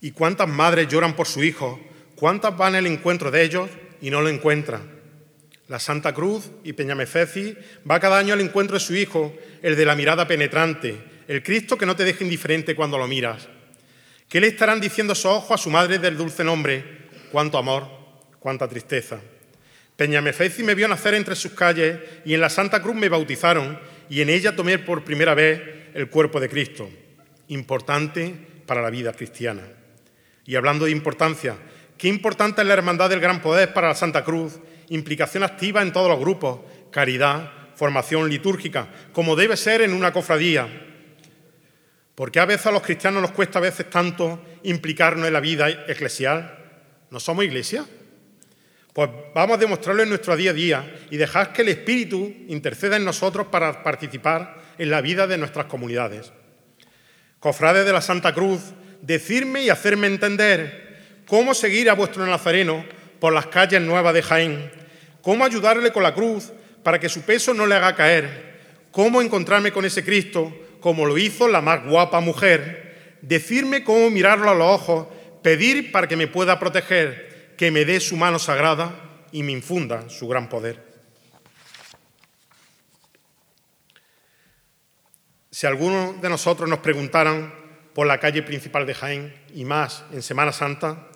¿Y 0.00 0.10
cuántas 0.10 0.48
madres 0.48 0.88
lloran 0.88 1.14
por 1.14 1.28
su 1.28 1.44
hijo? 1.44 1.78
¿Cuántas 2.22 2.56
van 2.56 2.76
al 2.76 2.86
encuentro 2.86 3.32
de 3.32 3.42
ellos 3.42 3.68
y 4.00 4.08
no 4.08 4.22
lo 4.22 4.28
encuentran? 4.28 4.80
La 5.66 5.80
Santa 5.80 6.14
Cruz 6.14 6.52
y 6.62 6.72
Peñamefeci 6.72 7.56
va 7.90 7.98
cada 7.98 8.16
año 8.16 8.32
al 8.32 8.40
encuentro 8.40 8.74
de 8.74 8.84
su 8.84 8.94
hijo, 8.94 9.36
el 9.60 9.74
de 9.74 9.84
la 9.84 9.96
mirada 9.96 10.28
penetrante, 10.28 10.94
el 11.26 11.42
Cristo 11.42 11.76
que 11.76 11.84
no 11.84 11.96
te 11.96 12.04
deja 12.04 12.22
indiferente 12.22 12.76
cuando 12.76 12.96
lo 12.96 13.08
miras. 13.08 13.48
¿Qué 14.28 14.40
le 14.40 14.46
estarán 14.46 14.80
diciendo 14.80 15.14
esos 15.14 15.32
ojos 15.32 15.50
a 15.50 15.60
su 15.60 15.68
madre 15.68 15.98
del 15.98 16.16
dulce 16.16 16.44
nombre? 16.44 16.84
Cuánto 17.32 17.58
amor, 17.58 17.88
cuánta 18.38 18.68
tristeza. 18.68 19.18
Peñamefeci 19.96 20.62
me 20.62 20.76
vio 20.76 20.86
nacer 20.86 21.14
entre 21.14 21.34
sus 21.34 21.50
calles 21.54 21.98
y 22.24 22.34
en 22.34 22.40
la 22.40 22.50
Santa 22.50 22.80
Cruz 22.80 22.94
me 22.94 23.08
bautizaron 23.08 23.80
y 24.08 24.20
en 24.20 24.28
ella 24.28 24.54
tomé 24.54 24.78
por 24.78 25.02
primera 25.02 25.34
vez 25.34 25.60
el 25.92 26.08
cuerpo 26.08 26.38
de 26.38 26.48
Cristo, 26.48 26.88
importante 27.48 28.32
para 28.64 28.80
la 28.80 28.90
vida 28.90 29.12
cristiana. 29.12 29.62
Y 30.46 30.54
hablando 30.54 30.84
de 30.84 30.92
importancia, 30.92 31.56
qué 32.02 32.08
importante 32.08 32.62
es 32.62 32.66
la 32.66 32.74
hermandad 32.74 33.10
del 33.10 33.20
gran 33.20 33.40
poder 33.40 33.72
para 33.72 33.86
la 33.86 33.94
Santa 33.94 34.24
Cruz, 34.24 34.58
implicación 34.88 35.44
activa 35.44 35.82
en 35.82 35.92
todos 35.92 36.08
los 36.08 36.18
grupos, 36.18 36.58
caridad, 36.90 37.48
formación 37.76 38.28
litúrgica, 38.28 38.88
como 39.12 39.36
debe 39.36 39.56
ser 39.56 39.82
en 39.82 39.92
una 39.92 40.12
cofradía, 40.12 40.66
porque 42.16 42.40
a 42.40 42.44
veces 42.44 42.66
a 42.66 42.72
los 42.72 42.82
cristianos 42.82 43.22
nos 43.22 43.30
cuesta 43.30 43.60
a 43.60 43.62
veces 43.62 43.88
tanto 43.88 44.42
implicarnos 44.64 45.28
en 45.28 45.32
la 45.32 45.38
vida 45.38 45.68
eclesial. 45.86 46.58
¿No 47.12 47.20
somos 47.20 47.44
iglesia? 47.44 47.86
Pues 48.92 49.08
vamos 49.32 49.58
a 49.58 49.60
demostrarlo 49.60 50.02
en 50.02 50.08
nuestro 50.08 50.34
día 50.36 50.50
a 50.50 50.54
día 50.54 50.96
y 51.08 51.16
dejar 51.16 51.52
que 51.52 51.62
el 51.62 51.68
Espíritu 51.68 52.34
interceda 52.48 52.96
en 52.96 53.04
nosotros 53.04 53.46
para 53.46 53.84
participar 53.84 54.60
en 54.76 54.90
la 54.90 55.02
vida 55.02 55.28
de 55.28 55.38
nuestras 55.38 55.66
comunidades. 55.66 56.32
Cofrades 57.38 57.86
de 57.86 57.92
la 57.92 58.00
Santa 58.00 58.34
Cruz, 58.34 58.60
decirme 59.02 59.62
y 59.62 59.70
hacerme 59.70 60.08
entender 60.08 60.91
cómo 61.32 61.54
seguir 61.54 61.88
a 61.88 61.94
vuestro 61.94 62.26
Nazareno 62.26 62.84
por 63.18 63.32
las 63.32 63.46
calles 63.46 63.80
nuevas 63.80 64.12
de 64.12 64.22
Jaén, 64.22 64.70
cómo 65.22 65.46
ayudarle 65.46 65.90
con 65.90 66.02
la 66.02 66.12
cruz 66.12 66.52
para 66.82 67.00
que 67.00 67.08
su 67.08 67.22
peso 67.22 67.54
no 67.54 67.64
le 67.64 67.74
haga 67.74 67.96
caer, 67.96 68.60
cómo 68.90 69.22
encontrarme 69.22 69.72
con 69.72 69.86
ese 69.86 70.04
Cristo 70.04 70.54
como 70.80 71.06
lo 71.06 71.16
hizo 71.16 71.48
la 71.48 71.62
más 71.62 71.86
guapa 71.86 72.20
mujer, 72.20 73.16
decirme 73.22 73.82
cómo 73.82 74.10
mirarlo 74.10 74.50
a 74.50 74.54
los 74.54 74.68
ojos, 74.68 75.06
pedir 75.42 75.90
para 75.90 76.06
que 76.06 76.18
me 76.18 76.26
pueda 76.26 76.58
proteger, 76.58 77.54
que 77.56 77.70
me 77.70 77.86
dé 77.86 77.98
su 78.00 78.18
mano 78.18 78.38
sagrada 78.38 78.94
y 79.32 79.42
me 79.42 79.52
infunda 79.52 80.10
su 80.10 80.28
gran 80.28 80.50
poder. 80.50 80.84
Si 85.50 85.66
alguno 85.66 86.12
de 86.20 86.28
nosotros 86.28 86.68
nos 86.68 86.80
preguntaran 86.80 87.54
por 87.94 88.06
la 88.06 88.20
calle 88.20 88.42
principal 88.42 88.84
de 88.84 88.92
Jaén 88.92 89.34
y 89.54 89.64
más 89.64 90.04
en 90.12 90.20
Semana 90.20 90.52
Santa, 90.52 91.08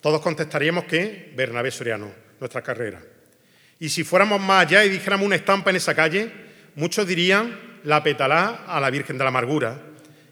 todos 0.00 0.20
contestaríamos 0.20 0.84
que 0.84 1.32
Bernabé 1.34 1.70
Soriano, 1.70 2.12
nuestra 2.38 2.62
carrera. 2.62 3.00
Y 3.80 3.88
si 3.88 4.04
fuéramos 4.04 4.40
más 4.40 4.66
allá 4.66 4.84
y 4.84 4.88
dijéramos 4.88 5.26
una 5.26 5.36
estampa 5.36 5.70
en 5.70 5.76
esa 5.76 5.94
calle, 5.94 6.30
muchos 6.74 7.06
dirían 7.06 7.80
la 7.84 8.02
petalá 8.02 8.64
a 8.66 8.80
la 8.80 8.90
Virgen 8.90 9.18
de 9.18 9.24
la 9.24 9.28
Amargura. 9.28 9.80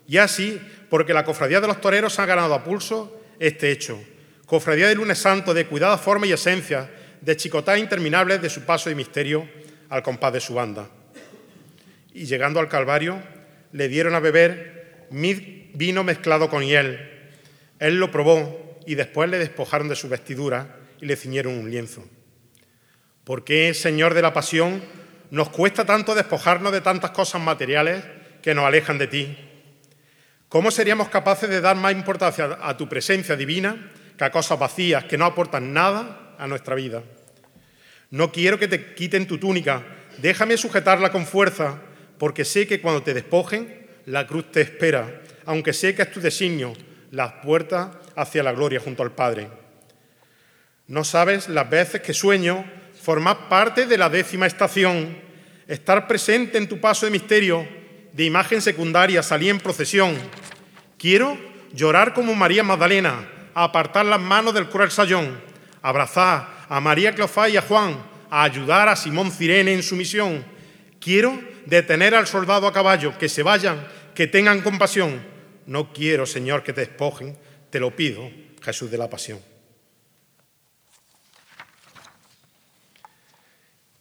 Y 0.08 0.18
así, 0.18 0.60
porque 0.88 1.14
la 1.14 1.24
Cofradía 1.24 1.60
de 1.60 1.66
los 1.66 1.80
Toreros 1.80 2.18
ha 2.18 2.26
ganado 2.26 2.54
a 2.54 2.64
pulso 2.64 3.20
este 3.38 3.70
hecho. 3.70 4.02
Cofradía 4.46 4.88
de 4.88 4.94
lunes 4.94 5.18
santo 5.18 5.54
de 5.54 5.66
cuidada 5.66 5.98
forma 5.98 6.26
y 6.26 6.32
esencia, 6.32 6.90
de 7.20 7.36
chicotá 7.36 7.78
interminables 7.78 8.40
de 8.40 8.50
su 8.50 8.62
paso 8.62 8.88
de 8.88 8.94
misterio 8.94 9.48
al 9.88 10.02
compás 10.02 10.32
de 10.32 10.40
su 10.40 10.54
banda. 10.54 10.88
Y 12.14 12.24
llegando 12.26 12.60
al 12.60 12.68
Calvario, 12.68 13.20
le 13.72 13.88
dieron 13.88 14.14
a 14.14 14.20
beber 14.20 15.06
vino 15.10 16.04
mezclado 16.04 16.48
con 16.48 16.62
hiel. 16.62 16.98
Él 17.78 17.98
lo 17.98 18.10
probó 18.10 18.65
y 18.86 18.94
después 18.94 19.28
le 19.28 19.38
despojaron 19.38 19.88
de 19.88 19.96
su 19.96 20.08
vestidura 20.08 20.76
y 21.00 21.06
le 21.06 21.16
ciñeron 21.16 21.58
un 21.58 21.70
lienzo. 21.70 22.04
¿Por 23.24 23.44
qué, 23.44 23.74
Señor 23.74 24.14
de 24.14 24.22
la 24.22 24.32
Pasión, 24.32 24.82
nos 25.30 25.48
cuesta 25.48 25.84
tanto 25.84 26.14
despojarnos 26.14 26.72
de 26.72 26.80
tantas 26.80 27.10
cosas 27.10 27.42
materiales 27.42 28.04
que 28.40 28.54
nos 28.54 28.64
alejan 28.64 28.98
de 28.98 29.08
ti? 29.08 29.36
¿Cómo 30.48 30.70
seríamos 30.70 31.08
capaces 31.08 31.50
de 31.50 31.60
dar 31.60 31.74
más 31.74 31.92
importancia 31.92 32.58
a 32.62 32.76
tu 32.76 32.88
presencia 32.88 33.34
divina 33.34 33.90
que 34.16 34.24
a 34.24 34.30
cosas 34.30 34.58
vacías 34.58 35.04
que 35.04 35.18
no 35.18 35.24
aportan 35.24 35.72
nada 35.72 36.36
a 36.38 36.46
nuestra 36.46 36.76
vida? 36.76 37.02
No 38.10 38.30
quiero 38.30 38.58
que 38.58 38.68
te 38.68 38.94
quiten 38.94 39.26
tu 39.26 39.38
túnica, 39.38 39.82
déjame 40.18 40.56
sujetarla 40.56 41.10
con 41.10 41.26
fuerza, 41.26 41.82
porque 42.18 42.44
sé 42.44 42.68
que 42.68 42.80
cuando 42.80 43.02
te 43.02 43.12
despojen, 43.12 43.88
la 44.06 44.28
cruz 44.28 44.52
te 44.52 44.60
espera, 44.60 45.22
aunque 45.44 45.72
sé 45.72 45.96
que 45.96 46.02
es 46.02 46.12
tu 46.12 46.20
designio, 46.20 46.72
la 47.10 47.40
puerta 47.40 48.00
hacia 48.16 48.42
la 48.42 48.52
gloria 48.52 48.80
junto 48.80 49.02
al 49.02 49.12
Padre. 49.12 49.48
No 50.88 51.04
sabes 51.04 51.48
las 51.48 51.68
veces 51.68 52.00
que 52.00 52.14
sueño 52.14 52.64
formar 53.00 53.48
parte 53.48 53.86
de 53.86 53.98
la 53.98 54.08
décima 54.08 54.46
estación, 54.46 55.16
estar 55.68 56.08
presente 56.08 56.58
en 56.58 56.68
tu 56.68 56.80
paso 56.80 57.06
de 57.06 57.12
misterio, 57.12 57.66
de 58.12 58.24
imagen 58.24 58.62
secundaria, 58.62 59.22
salir 59.22 59.50
en 59.50 59.60
procesión. 59.60 60.16
Quiero 60.98 61.38
llorar 61.72 62.14
como 62.14 62.34
María 62.34 62.62
Magdalena, 62.62 63.28
apartar 63.54 64.06
las 64.06 64.20
manos 64.20 64.54
del 64.54 64.68
cruel 64.68 64.90
sayón, 64.90 65.40
abrazar 65.82 66.48
a 66.68 66.80
María 66.80 67.14
Cleofás 67.14 67.50
y 67.50 67.56
a 67.56 67.62
Juan, 67.62 67.96
ayudar 68.30 68.88
a 68.88 68.96
Simón 68.96 69.30
Cirene 69.30 69.72
en 69.72 69.82
su 69.82 69.96
misión. 69.96 70.44
Quiero 71.00 71.38
detener 71.66 72.14
al 72.14 72.26
soldado 72.26 72.66
a 72.66 72.72
caballo, 72.72 73.16
que 73.18 73.28
se 73.28 73.42
vayan, 73.42 73.86
que 74.14 74.26
tengan 74.26 74.62
compasión. 74.62 75.22
No 75.66 75.92
quiero, 75.92 76.26
Señor, 76.26 76.62
que 76.62 76.72
te 76.72 76.82
despojen, 76.82 77.36
te 77.70 77.80
lo 77.80 77.94
pido, 77.94 78.30
Jesús 78.62 78.90
de 78.90 78.98
la 78.98 79.10
Pasión. 79.10 79.40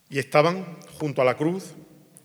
Y 0.09 0.19
estaban 0.19 0.79
junto 0.99 1.21
a 1.21 1.25
la 1.25 1.35
cruz 1.35 1.73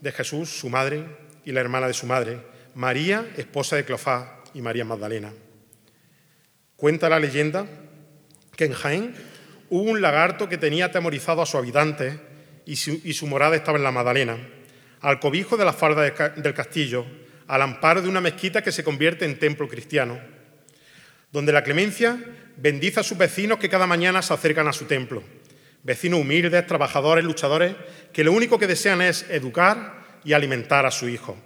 de 0.01 0.13
Jesús 0.13 0.51
su 0.51 0.69
madre 0.69 1.07
y 1.45 1.53
la 1.53 1.61
hermana 1.61 1.87
de 1.87 1.95
su 1.95 2.07
madre, 2.07 2.41
María, 2.75 3.29
esposa 3.37 3.77
de 3.77 3.85
Cleofás, 3.85 4.29
y 4.55 4.63
María 4.63 4.85
Magdalena. 4.85 5.33
Cuenta 6.77 7.09
la 7.09 7.21
leyenda 7.21 7.67
que 8.57 8.65
en 8.65 8.73
Jaén 8.73 9.15
hubo 9.69 9.91
un 9.91 10.01
lagarto 10.01 10.49
que 10.49 10.59
tenía 10.59 10.87
atemorizado 10.87 11.43
a 11.43 11.47
su 11.47 11.57
habitante 11.57 12.19
y 12.67 12.77
su, 12.77 13.27
morada 13.27 13.57
estaba 13.57 13.79
en 13.79 13.85
la 13.85 13.93
Magdalena, 13.93 14.39
al 15.01 15.19
cobijo 15.19 15.57
de 15.57 15.65
la 15.65 15.73
falda 15.73 16.03
del 16.03 16.55
castillo, 16.55 17.05
al 17.47 17.63
amparo 17.63 18.03
de 18.03 18.09
una 18.09 18.21
mezquita 18.21 18.63
que 18.63 18.73
se 18.73 18.85
convierte 18.85 19.25
en 19.25 19.39
templo 19.39 19.67
cristiano, 19.69 20.21
donde 21.33 21.53
la 21.53 21.63
clemencia 21.63 22.19
bendice 22.57 23.01
a 23.01 23.05
sus 23.05 23.19
vecinos 23.19 23.59
que 23.59 23.69
cada 23.69 23.87
mañana 23.87 24.23
se 24.23 24.35
acercan 24.35 24.69
a 24.69 24.73
su 24.73 24.85
templo 24.87 25.23
vecinos 25.83 26.21
humildes, 26.21 26.67
trabajadores, 26.67 27.25
luchadores, 27.25 27.75
que 28.13 28.25
lo 28.25 28.33
único 28.33 28.59
que 28.59 28.67
desean 28.67 29.03
es 29.03 29.27
educar 29.31 30.21
y 30.25 30.33
alimentar 30.33 30.87
a 30.87 30.91
su 30.91 31.09
hijo. 31.09 31.39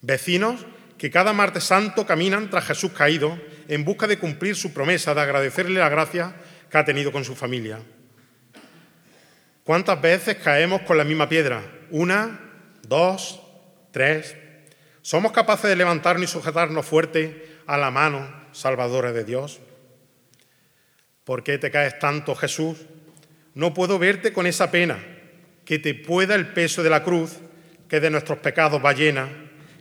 Vecinos 0.00 0.66
que 0.96 1.10
cada 1.10 1.32
martes 1.32 1.64
santo 1.64 2.06
caminan 2.06 2.50
tras 2.50 2.66
Jesús 2.66 2.92
caído 2.92 3.38
en 3.68 3.84
busca 3.84 4.06
de 4.06 4.18
cumplir 4.18 4.56
su 4.56 4.72
promesa 4.72 5.14
de 5.14 5.20
agradecerle 5.20 5.78
la 5.78 5.88
gracia 5.88 6.34
que 6.70 6.78
ha 6.78 6.84
tenido 6.84 7.12
con 7.12 7.24
su 7.24 7.34
familia. 7.34 7.80
¿Cuántas 9.64 10.00
veces 10.00 10.36
caemos 10.36 10.82
con 10.82 10.98
la 10.98 11.04
misma 11.04 11.28
piedra? 11.28 11.62
Una, 11.90 12.40
dos, 12.86 13.40
tres. 13.92 14.36
¿Somos 15.02 15.32
capaces 15.32 15.70
de 15.70 15.76
levantarnos 15.76 16.28
y 16.28 16.32
sujetarnos 16.32 16.84
fuerte 16.84 17.60
a 17.66 17.76
la 17.76 17.90
mano 17.90 18.39
salvadora 18.52 19.12
de 19.12 19.24
Dios? 19.24 19.60
¿Por 21.24 21.42
qué 21.42 21.58
te 21.58 21.70
caes 21.70 21.98
tanto, 21.98 22.34
Jesús? 22.34 22.78
No 23.54 23.74
puedo 23.74 23.98
verte 23.98 24.32
con 24.32 24.46
esa 24.46 24.70
pena, 24.70 24.98
que 25.64 25.78
te 25.78 25.94
pueda 25.94 26.34
el 26.34 26.48
peso 26.48 26.82
de 26.82 26.90
la 26.90 27.04
cruz, 27.04 27.38
que 27.88 28.00
de 28.00 28.10
nuestros 28.10 28.38
pecados 28.38 28.84
va 28.84 28.92
llena, 28.92 29.28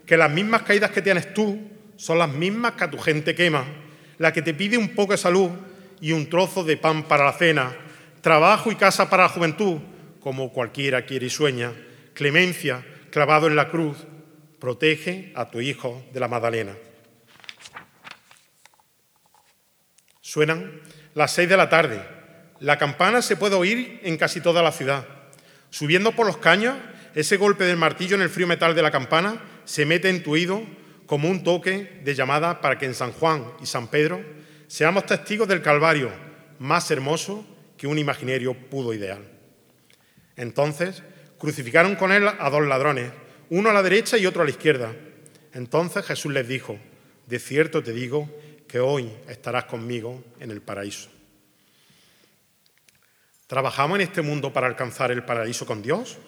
que 0.05 0.17
las 0.17 0.31
mismas 0.31 0.63
caídas 0.63 0.91
que 0.91 1.01
tienes 1.01 1.33
tú 1.33 1.59
son 1.95 2.17
las 2.17 2.29
mismas 2.29 2.73
que 2.73 2.83
a 2.83 2.91
tu 2.91 2.97
gente 2.97 3.35
quema, 3.35 3.65
la 4.17 4.33
que 4.33 4.41
te 4.41 4.53
pide 4.53 4.77
un 4.77 4.89
poco 4.89 5.13
de 5.13 5.17
salud 5.17 5.49
y 6.01 6.11
un 6.11 6.29
trozo 6.29 6.63
de 6.63 6.77
pan 6.77 7.03
para 7.03 7.25
la 7.25 7.33
cena, 7.33 7.75
trabajo 8.21 8.71
y 8.71 8.75
casa 8.75 9.09
para 9.09 9.23
la 9.23 9.29
juventud, 9.29 9.79
como 10.19 10.51
cualquiera 10.51 11.05
quiere 11.05 11.27
y 11.27 11.29
sueña, 11.29 11.73
clemencia 12.13 12.83
clavado 13.09 13.47
en 13.47 13.55
la 13.55 13.69
cruz, 13.69 13.97
protege 14.59 15.31
a 15.35 15.49
tu 15.49 15.61
hijo 15.61 16.05
de 16.13 16.19
la 16.19 16.27
Magdalena. 16.27 16.75
Suenan 20.30 20.81
las 21.15 21.31
seis 21.34 21.49
de 21.49 21.57
la 21.57 21.69
tarde 21.69 21.99
la 22.60 22.77
campana 22.77 23.23
se 23.23 23.35
puede 23.35 23.56
oír 23.56 23.99
en 24.03 24.15
casi 24.18 24.41
toda 24.41 24.61
la 24.61 24.72
ciudad. 24.72 25.07
Subiendo 25.72 26.11
por 26.11 26.27
los 26.27 26.38
caños, 26.38 26.76
ese 27.15 27.38
golpe 27.38 27.64
del 27.64 27.77
martillo 27.77 28.15
en 28.15 28.22
el 28.22 28.30
frío 28.30 28.45
metal 28.45 28.76
de 28.76 28.84
la 28.84 28.91
campana 28.91 29.41
se 29.65 29.88
mete 29.88 30.10
en 30.10 30.22
tu 30.22 30.34
oído 30.34 30.61
como 31.07 31.30
un 31.30 31.43
toque 31.43 32.01
de 32.03 32.14
llamada 32.14 32.61
para 32.61 32.77
que 32.77 32.85
en 32.85 32.93
San 32.93 33.11
Juan 33.11 33.45
y 33.60 33.65
San 33.65 33.88
Pedro 33.88 34.23
seamos 34.68 35.07
testigos 35.07 35.47
del 35.47 35.64
Calvario 35.64 36.11
más 36.60 36.91
hermoso 36.91 37.43
que 37.76 37.88
un 37.88 37.97
imaginario 37.97 38.53
pudo 38.53 38.93
ideal. 38.93 39.26
Entonces 40.35 41.01
crucificaron 41.39 41.95
con 41.95 42.11
él 42.11 42.27
a 42.27 42.49
dos 42.51 42.68
ladrones, 42.68 43.11
uno 43.49 43.72
a 43.72 43.73
la 43.73 43.81
derecha 43.81 44.18
y 44.19 44.27
otro 44.27 44.43
a 44.43 44.45
la 44.45 44.51
izquierda. 44.51 44.93
Entonces 45.53 46.06
Jesús 46.06 46.31
les 46.31 46.47
dijo, 46.47 46.77
de 47.26 47.39
cierto 47.39 47.81
te 47.81 47.93
digo 47.93 48.30
que 48.69 48.79
hoy 48.79 49.11
estarás 49.27 49.65
conmigo 49.65 50.23
en 50.39 50.51
el 50.51 50.61
paraíso. 50.61 51.09
¿Trabajamos 53.47 53.95
en 53.95 54.01
este 54.01 54.21
mundo 54.21 54.53
para 54.53 54.67
alcanzar 54.67 55.11
el 55.11 55.25
paraíso 55.25 55.65
con 55.65 55.81
Dios? 55.81 56.19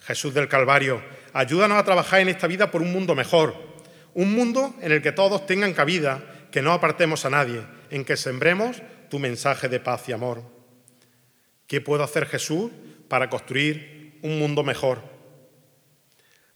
Jesús 0.00 0.32
del 0.32 0.48
Calvario, 0.48 1.02
ayúdanos 1.34 1.76
a 1.76 1.84
trabajar 1.84 2.20
en 2.20 2.30
esta 2.30 2.46
vida 2.46 2.70
por 2.70 2.80
un 2.80 2.90
mundo 2.90 3.14
mejor, 3.14 3.54
un 4.14 4.32
mundo 4.32 4.74
en 4.80 4.92
el 4.92 5.02
que 5.02 5.12
todos 5.12 5.46
tengan 5.46 5.74
cabida, 5.74 6.48
que 6.50 6.62
no 6.62 6.72
apartemos 6.72 7.26
a 7.26 7.30
nadie, 7.30 7.62
en 7.90 8.06
que 8.06 8.16
sembremos 8.16 8.80
tu 9.10 9.18
mensaje 9.18 9.68
de 9.68 9.78
paz 9.78 10.08
y 10.08 10.12
amor. 10.12 10.42
¿Qué 11.66 11.82
puedo 11.82 12.02
hacer 12.02 12.24
Jesús 12.24 12.70
para 13.08 13.28
construir 13.28 14.18
un 14.22 14.38
mundo 14.38 14.64
mejor? 14.64 15.02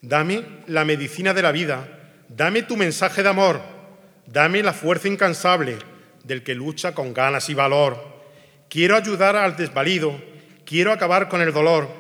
Dame 0.01 0.43
la 0.69 0.87
medicina 0.87 1.35
de 1.35 1.43
la 1.43 1.53
vida, 1.53 1.87
dame 2.31 2.63
tu 2.63 2.79
mensaje 2.79 3.23
de 3.23 3.29
amor, 3.29 3.82
dame 4.27 4.63
la 4.63 4.73
fuerza 4.73 5.09
incansable 5.09 5.79
del 6.25 6.43
que 6.43 6.55
lucha 6.55 6.95
con 6.95 7.13
ganas 7.13 7.49
y 7.49 7.55
valor 7.55 8.13
Quiero 8.73 8.97
ayudar 8.97 9.37
al 9.37 9.55
desvalido, 9.55 10.19
quiero 10.65 10.93
acabar 10.93 11.29
con 11.29 11.43
el 11.43 11.53
dolor, 11.53 11.91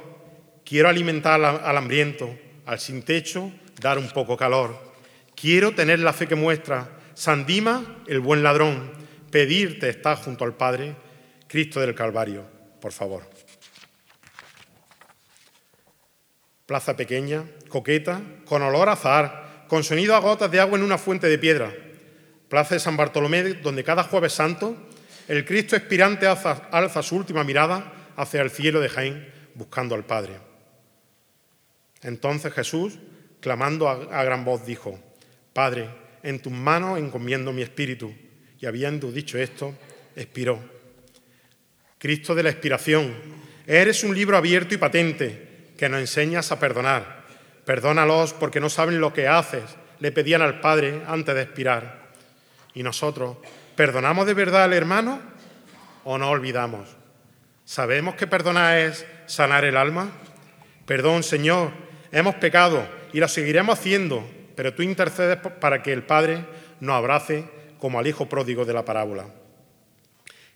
quiero 0.64 0.88
alimentar 0.88 1.44
al 1.44 1.76
hambriento, 1.76 2.34
al 2.64 2.80
sin 2.80 3.02
techo, 3.02 3.52
dar 3.78 3.98
un 3.98 4.08
poco 4.08 4.38
calor. 4.38 4.94
Quiero 5.34 5.74
tener 5.74 5.98
la 5.98 6.14
fe 6.14 6.26
que 6.26 6.34
muestra 6.34 6.88
Sandima, 7.12 8.02
el 8.06 8.20
buen 8.20 8.42
ladrón, 8.42 8.90
pedirte 9.30 9.90
estar 9.90 10.16
junto 10.16 10.44
al 10.44 10.54
Padre, 10.54 10.96
Cristo 11.46 11.78
del 11.78 11.94
Calvario, 11.94 12.46
por 12.80 12.92
favor. 12.92 13.28
Plaza 16.64 16.96
pequeña, 16.96 17.44
coqueta, 17.68 18.22
con 18.46 18.62
olor 18.62 18.88
a 18.88 18.92
azahar, 18.92 19.66
con 19.68 19.84
sonido 19.84 20.16
a 20.16 20.20
gotas 20.20 20.50
de 20.50 20.60
agua 20.60 20.78
en 20.78 20.84
una 20.84 20.96
fuente 20.96 21.26
de 21.26 21.36
piedra. 21.36 21.70
Plaza 22.52 22.74
de 22.74 22.80
San 22.80 22.98
Bartolomé, 22.98 23.54
donde 23.54 23.82
cada 23.82 24.02
jueves 24.02 24.34
santo 24.34 24.76
el 25.26 25.46
Cristo 25.46 25.74
expirante 25.74 26.26
alza, 26.26 27.02
su 27.02 27.16
última 27.16 27.44
mirada 27.44 28.10
hacia 28.14 28.42
el 28.42 28.50
cielo 28.50 28.78
de 28.78 28.90
Jaén, 28.90 29.32
buscando 29.54 29.94
al 29.94 30.04
Padre. 30.04 30.34
Entonces 32.02 32.52
Jesús, 32.52 32.98
clamando 33.40 33.88
a, 33.88 34.22
gran 34.24 34.44
voz, 34.44 34.66
dijo, 34.66 35.00
Padre, 35.54 35.88
en 36.22 36.42
tus 36.42 36.52
manos 36.52 36.98
encomiendo 36.98 37.54
mi 37.54 37.62
espíritu. 37.62 38.14
Y 38.60 38.66
habiendo 38.66 39.10
dicho 39.10 39.38
esto, 39.38 39.74
expiró. 40.14 40.62
Cristo 41.96 42.34
de 42.34 42.42
la 42.42 42.50
expiración, 42.50 43.14
eres 43.66 44.04
un 44.04 44.14
libro 44.14 44.36
abierto 44.36 44.74
y 44.74 44.76
patente 44.76 45.70
que 45.78 45.88
nos 45.88 46.00
enseñas 46.00 46.52
a 46.52 46.60
perdonar. 46.60 47.24
Perdónalos 47.64 48.34
porque 48.34 48.60
no 48.60 48.68
saben 48.68 49.00
lo 49.00 49.14
que 49.14 49.26
haces, 49.26 49.64
le 50.00 50.12
pedían 50.12 50.42
al 50.42 50.60
Padre 50.60 51.00
antes 51.06 51.34
de 51.34 51.40
expirar. 51.40 52.01
Y 52.74 52.82
nosotros, 52.82 53.36
¿Perdonamos 53.76 54.26
de 54.26 54.34
verdad 54.34 54.64
al 54.64 54.74
hermano 54.74 55.18
o 56.04 56.18
no 56.18 56.28
olvidamos? 56.28 56.88
¿Sabemos 57.64 58.16
que 58.16 58.26
perdonar 58.26 58.76
es 58.78 59.06
sanar 59.26 59.64
el 59.64 59.78
alma? 59.78 60.10
Perdón, 60.84 61.22
Señor, 61.22 61.70
hemos 62.10 62.34
pecado 62.34 62.86
y 63.14 63.20
lo 63.20 63.28
seguiremos 63.28 63.78
haciendo, 63.78 64.28
pero 64.56 64.74
tú 64.74 64.82
intercedes 64.82 65.38
para 65.38 65.82
que 65.82 65.92
el 65.92 66.02
Padre 66.02 66.44
nos 66.80 66.96
abrace 66.96 67.44
como 67.78 67.98
al 67.98 68.06
Hijo 68.06 68.28
pródigo 68.28 68.66
de 68.66 68.74
la 68.74 68.84
parábola. 68.84 69.26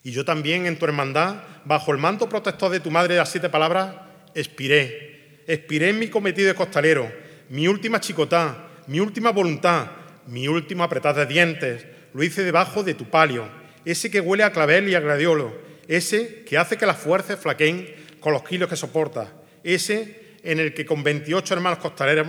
Y 0.02 0.12
yo 0.12 0.24
también 0.24 0.66
en 0.66 0.78
tu 0.78 0.84
hermandad, 0.84 1.36
bajo 1.64 1.90
el 1.92 1.98
manto 1.98 2.28
protector 2.28 2.70
de 2.70 2.80
tu 2.80 2.90
Madre 2.90 3.14
de 3.14 3.20
las 3.20 3.30
siete 3.30 3.48
palabras, 3.48 3.94
expiré. 4.34 5.42
Expiré 5.46 5.88
en 5.88 5.98
mi 5.98 6.08
cometido 6.08 6.48
de 6.48 6.54
costalero, 6.54 7.10
mi 7.48 7.66
última 7.66 7.98
chicotá, 8.00 8.68
mi 8.88 9.00
última 9.00 9.30
voluntad, 9.30 9.86
mi 10.26 10.48
última 10.48 10.84
apretada 10.84 11.24
de 11.24 11.32
dientes, 11.32 11.95
lo 12.16 12.24
hice 12.24 12.44
debajo 12.44 12.82
de 12.82 12.94
tu 12.94 13.10
palio, 13.10 13.46
ese 13.84 14.10
que 14.10 14.20
huele 14.20 14.42
a 14.42 14.50
clavel 14.50 14.88
y 14.88 14.94
a 14.94 15.00
gladiolo, 15.00 15.52
ese 15.86 16.44
que 16.44 16.56
hace 16.56 16.78
que 16.78 16.86
las 16.86 16.96
fuerzas 16.96 17.38
flaqueen 17.38 17.94
con 18.20 18.32
los 18.32 18.42
kilos 18.42 18.70
que 18.70 18.76
soporta, 18.76 19.34
ese 19.62 20.38
en 20.42 20.58
el 20.58 20.72
que 20.72 20.86
con 20.86 21.04
28 21.04 21.52
hermanos 21.52 21.78
costaleros 21.78 22.26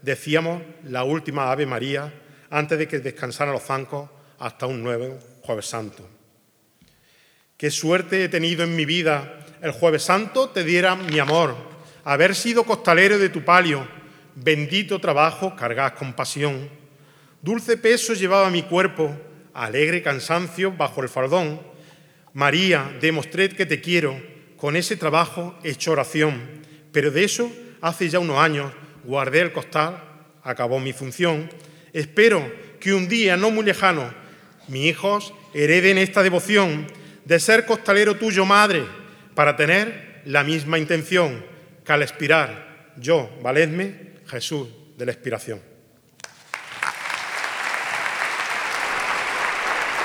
decíamos 0.00 0.62
la 0.84 1.04
última 1.04 1.52
Ave 1.52 1.66
María 1.66 2.10
antes 2.48 2.78
de 2.78 2.88
que 2.88 3.00
descansaran 3.00 3.52
los 3.52 3.62
zancos 3.62 4.08
hasta 4.38 4.64
un 4.64 4.82
nuevo 4.82 5.18
Jueves 5.42 5.66
Santo. 5.66 6.08
Qué 7.58 7.70
suerte 7.70 8.24
he 8.24 8.28
tenido 8.30 8.64
en 8.64 8.74
mi 8.74 8.86
vida 8.86 9.44
el 9.60 9.72
Jueves 9.72 10.04
Santo 10.04 10.48
te 10.48 10.64
diera 10.64 10.96
mi 10.96 11.18
amor, 11.18 11.54
haber 12.04 12.34
sido 12.34 12.64
costalero 12.64 13.18
de 13.18 13.28
tu 13.28 13.44
palio, 13.44 13.86
bendito 14.34 14.98
trabajo 14.98 15.54
cargas 15.54 15.92
con 15.92 16.14
pasión. 16.14 16.70
Dulce 17.42 17.76
peso 17.76 18.14
llevaba 18.14 18.48
mi 18.48 18.62
cuerpo, 18.62 19.14
alegre 19.64 20.02
cansancio 20.02 20.72
bajo 20.72 21.02
el 21.02 21.08
faldón. 21.08 21.60
María, 22.32 22.92
demostré 23.00 23.48
que 23.48 23.66
te 23.66 23.80
quiero, 23.80 24.20
con 24.56 24.76
ese 24.76 24.96
trabajo 24.96 25.58
hecho 25.64 25.92
oración, 25.92 26.42
pero 26.92 27.10
de 27.10 27.24
eso 27.24 27.50
hace 27.80 28.08
ya 28.08 28.18
unos 28.18 28.38
años 28.38 28.72
guardé 29.04 29.40
el 29.40 29.52
costal, 29.52 30.02
acabó 30.42 30.80
mi 30.80 30.92
función. 30.92 31.48
Espero 31.92 32.52
que 32.80 32.92
un 32.92 33.08
día 33.08 33.36
no 33.36 33.50
muy 33.50 33.64
lejano 33.64 34.12
mis 34.68 34.86
hijos 34.86 35.32
hereden 35.54 35.98
esta 35.98 36.22
devoción 36.22 36.86
de 37.24 37.40
ser 37.40 37.66
costalero 37.66 38.16
tuyo, 38.16 38.44
madre, 38.44 38.84
para 39.34 39.56
tener 39.56 40.22
la 40.24 40.44
misma 40.44 40.78
intención 40.78 41.44
que 41.84 41.92
al 41.92 42.02
expirar 42.02 42.94
yo, 42.96 43.30
valedme, 43.42 44.14
Jesús 44.26 44.68
de 44.96 45.06
la 45.06 45.12
expiración. 45.12 45.75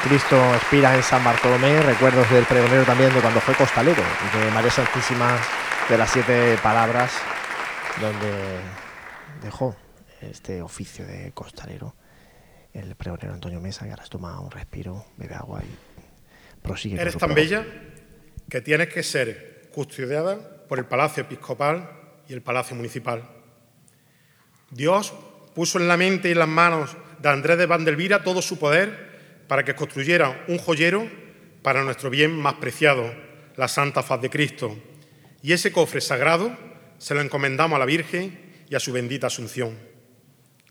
Cristo 0.03 0.55
expira 0.55 0.95
en 0.95 1.03
San 1.03 1.23
Bartolomé, 1.23 1.79
recuerdos 1.83 2.27
del 2.31 2.45
pregonero 2.45 2.83
también 2.83 3.13
de 3.13 3.21
cuando 3.21 3.39
fue 3.39 3.53
costalero, 3.53 4.01
de 4.01 4.51
María 4.51 4.71
Santísima 4.71 5.37
de 5.87 5.97
las 5.97 6.09
siete 6.09 6.57
palabras, 6.63 7.11
donde 7.99 8.59
dejó 9.43 9.75
este 10.21 10.61
oficio 10.61 11.05
de 11.05 11.31
costalero 11.33 11.95
el 12.73 12.95
pregonero 12.95 13.33
Antonio 13.33 13.61
Mesa, 13.61 13.85
que 13.85 13.91
ahora 13.91 14.05
toma 14.05 14.39
un 14.39 14.49
respiro, 14.49 15.05
bebe 15.17 15.35
agua 15.35 15.61
y 15.63 16.93
Eres 16.93 17.17
tan 17.17 17.33
bella 17.33 17.65
que 18.49 18.61
tienes 18.61 18.89
que 18.89 19.03
ser 19.03 19.69
custodiada 19.73 20.65
por 20.67 20.79
el 20.79 20.85
Palacio 20.85 21.23
Episcopal 21.23 21.89
y 22.27 22.33
el 22.33 22.41
Palacio 22.41 22.75
Municipal. 22.75 23.23
Dios 24.69 25.13
puso 25.53 25.79
en 25.79 25.87
la 25.87 25.97
mente 25.97 26.29
y 26.29 26.31
en 26.31 26.39
las 26.39 26.47
manos 26.47 26.95
de 27.19 27.29
Andrés 27.29 27.57
de 27.57 27.65
Vandelvira 27.65 28.23
todo 28.23 28.41
su 28.41 28.57
poder 28.57 29.10
para 29.51 29.65
que 29.65 29.75
construyera 29.75 30.45
un 30.47 30.59
joyero 30.59 31.09
para 31.61 31.83
nuestro 31.83 32.09
bien 32.09 32.31
más 32.31 32.53
preciado, 32.53 33.13
la 33.57 33.67
Santa 33.67 34.01
Faz 34.01 34.21
de 34.21 34.29
Cristo. 34.29 34.79
Y 35.43 35.51
ese 35.51 35.73
cofre 35.73 35.99
sagrado 35.99 36.57
se 36.99 37.13
lo 37.15 37.19
encomendamos 37.19 37.75
a 37.75 37.79
la 37.79 37.85
Virgen 37.85 38.63
y 38.69 38.75
a 38.75 38.79
su 38.79 38.93
bendita 38.93 39.27
Asunción. 39.27 39.77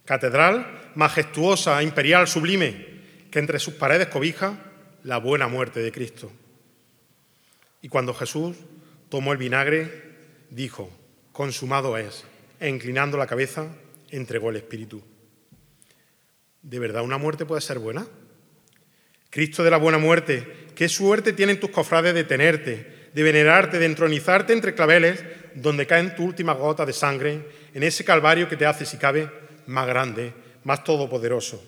Catedral 0.06 0.92
majestuosa, 0.94 1.82
imperial, 1.82 2.26
sublime, 2.26 2.86
que 3.30 3.38
entre 3.38 3.58
sus 3.58 3.74
paredes 3.74 4.08
cobija 4.08 4.58
la 5.04 5.18
buena 5.18 5.46
muerte 5.46 5.80
de 5.80 5.92
Cristo. 5.92 6.32
Y 7.82 7.90
cuando 7.90 8.14
Jesús 8.14 8.56
tomó 9.10 9.32
el 9.32 9.38
vinagre, 9.38 9.92
dijo, 10.48 10.90
consumado 11.32 11.98
es, 11.98 12.24
e 12.58 12.70
inclinando 12.70 13.18
la 13.18 13.26
cabeza, 13.26 13.76
entregó 14.08 14.48
el 14.48 14.56
Espíritu. 14.56 15.02
¿De 16.62 16.78
verdad 16.78 17.02
una 17.02 17.18
muerte 17.18 17.44
puede 17.44 17.60
ser 17.60 17.78
buena? 17.78 18.06
Cristo 19.30 19.62
de 19.62 19.70
la 19.70 19.76
buena 19.76 19.98
muerte, 19.98 20.44
qué 20.74 20.88
suerte 20.88 21.32
tienen 21.32 21.60
tus 21.60 21.70
cofrades 21.70 22.14
de 22.14 22.24
tenerte, 22.24 23.08
de 23.14 23.22
venerarte, 23.22 23.78
de 23.78 23.86
entronizarte 23.86 24.52
entre 24.52 24.74
claveles 24.74 25.24
donde 25.54 25.86
caen 25.86 26.16
tu 26.16 26.24
última 26.24 26.52
gota 26.52 26.84
de 26.84 26.92
sangre, 26.92 27.46
en 27.72 27.82
ese 27.84 28.04
calvario 28.04 28.48
que 28.48 28.56
te 28.56 28.66
hace, 28.66 28.84
si 28.84 28.96
cabe, 28.96 29.30
más 29.66 29.86
grande, 29.86 30.32
más 30.64 30.82
todopoderoso. 30.82 31.62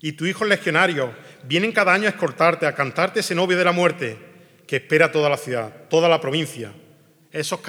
Y 0.00 0.12
tus 0.12 0.28
hijos 0.28 0.46
legionarios 0.46 1.10
vienen 1.42 1.72
cada 1.72 1.92
año 1.92 2.06
a 2.06 2.10
escortarte, 2.10 2.66
a 2.66 2.74
cantarte 2.74 3.20
ese 3.20 3.34
novio 3.34 3.58
de 3.58 3.64
la 3.64 3.72
muerte 3.72 4.16
que 4.66 4.76
espera 4.76 5.10
toda 5.10 5.28
la 5.28 5.36
ciudad, 5.36 5.88
toda 5.88 6.08
la 6.08 6.20
provincia. 6.20 6.72
Esos 7.32 7.60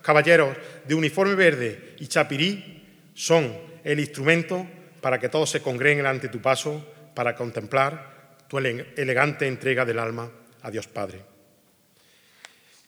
caballeros 0.00 0.56
de 0.86 0.94
uniforme 0.94 1.34
verde 1.34 1.96
y 1.98 2.06
chapirí 2.06 3.10
son 3.12 3.54
el 3.84 4.00
instrumento 4.00 4.66
para 5.02 5.18
que 5.18 5.28
todos 5.28 5.50
se 5.50 5.60
congreguen 5.60 6.06
ante 6.06 6.28
tu 6.28 6.40
paso 6.40 6.86
para 7.14 7.34
contemplar 7.34 8.13
tu 8.54 8.58
elegante 8.58 9.48
entrega 9.48 9.84
del 9.84 9.98
alma 9.98 10.30
a 10.62 10.70
Dios 10.70 10.86
Padre. 10.86 11.22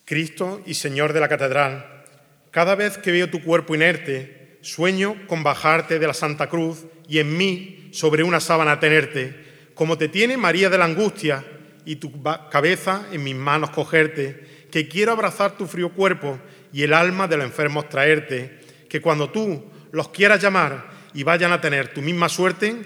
Cristo 0.04 0.62
y 0.64 0.74
Señor 0.74 1.12
de 1.12 1.18
la 1.18 1.28
Catedral, 1.28 2.04
cada 2.52 2.76
vez 2.76 2.98
que 2.98 3.10
veo 3.10 3.28
tu 3.30 3.42
cuerpo 3.42 3.74
inerte, 3.74 4.58
sueño 4.60 5.26
con 5.26 5.42
bajarte 5.42 5.98
de 5.98 6.06
la 6.06 6.14
Santa 6.14 6.48
Cruz 6.48 6.86
y 7.08 7.18
en 7.18 7.36
mí 7.36 7.88
sobre 7.90 8.22
una 8.22 8.38
sábana 8.38 8.78
tenerte, 8.78 9.72
como 9.74 9.98
te 9.98 10.06
tiene 10.08 10.36
María 10.36 10.70
de 10.70 10.78
la 10.78 10.84
angustia 10.84 11.44
y 11.84 11.96
tu 11.96 12.22
cabeza 12.48 13.04
en 13.10 13.24
mis 13.24 13.34
manos 13.34 13.70
cogerte, 13.70 14.68
que 14.70 14.86
quiero 14.86 15.10
abrazar 15.10 15.56
tu 15.56 15.66
frío 15.66 15.92
cuerpo 15.94 16.38
y 16.72 16.84
el 16.84 16.92
alma 16.92 17.26
de 17.26 17.38
los 17.38 17.46
enfermos 17.46 17.88
traerte, 17.88 18.60
que 18.88 19.00
cuando 19.00 19.30
tú 19.30 19.64
los 19.90 20.10
quieras 20.10 20.40
llamar 20.40 20.90
y 21.12 21.24
vayan 21.24 21.50
a 21.50 21.60
tener 21.60 21.92
tu 21.92 22.02
misma 22.02 22.28
suerte, 22.28 22.82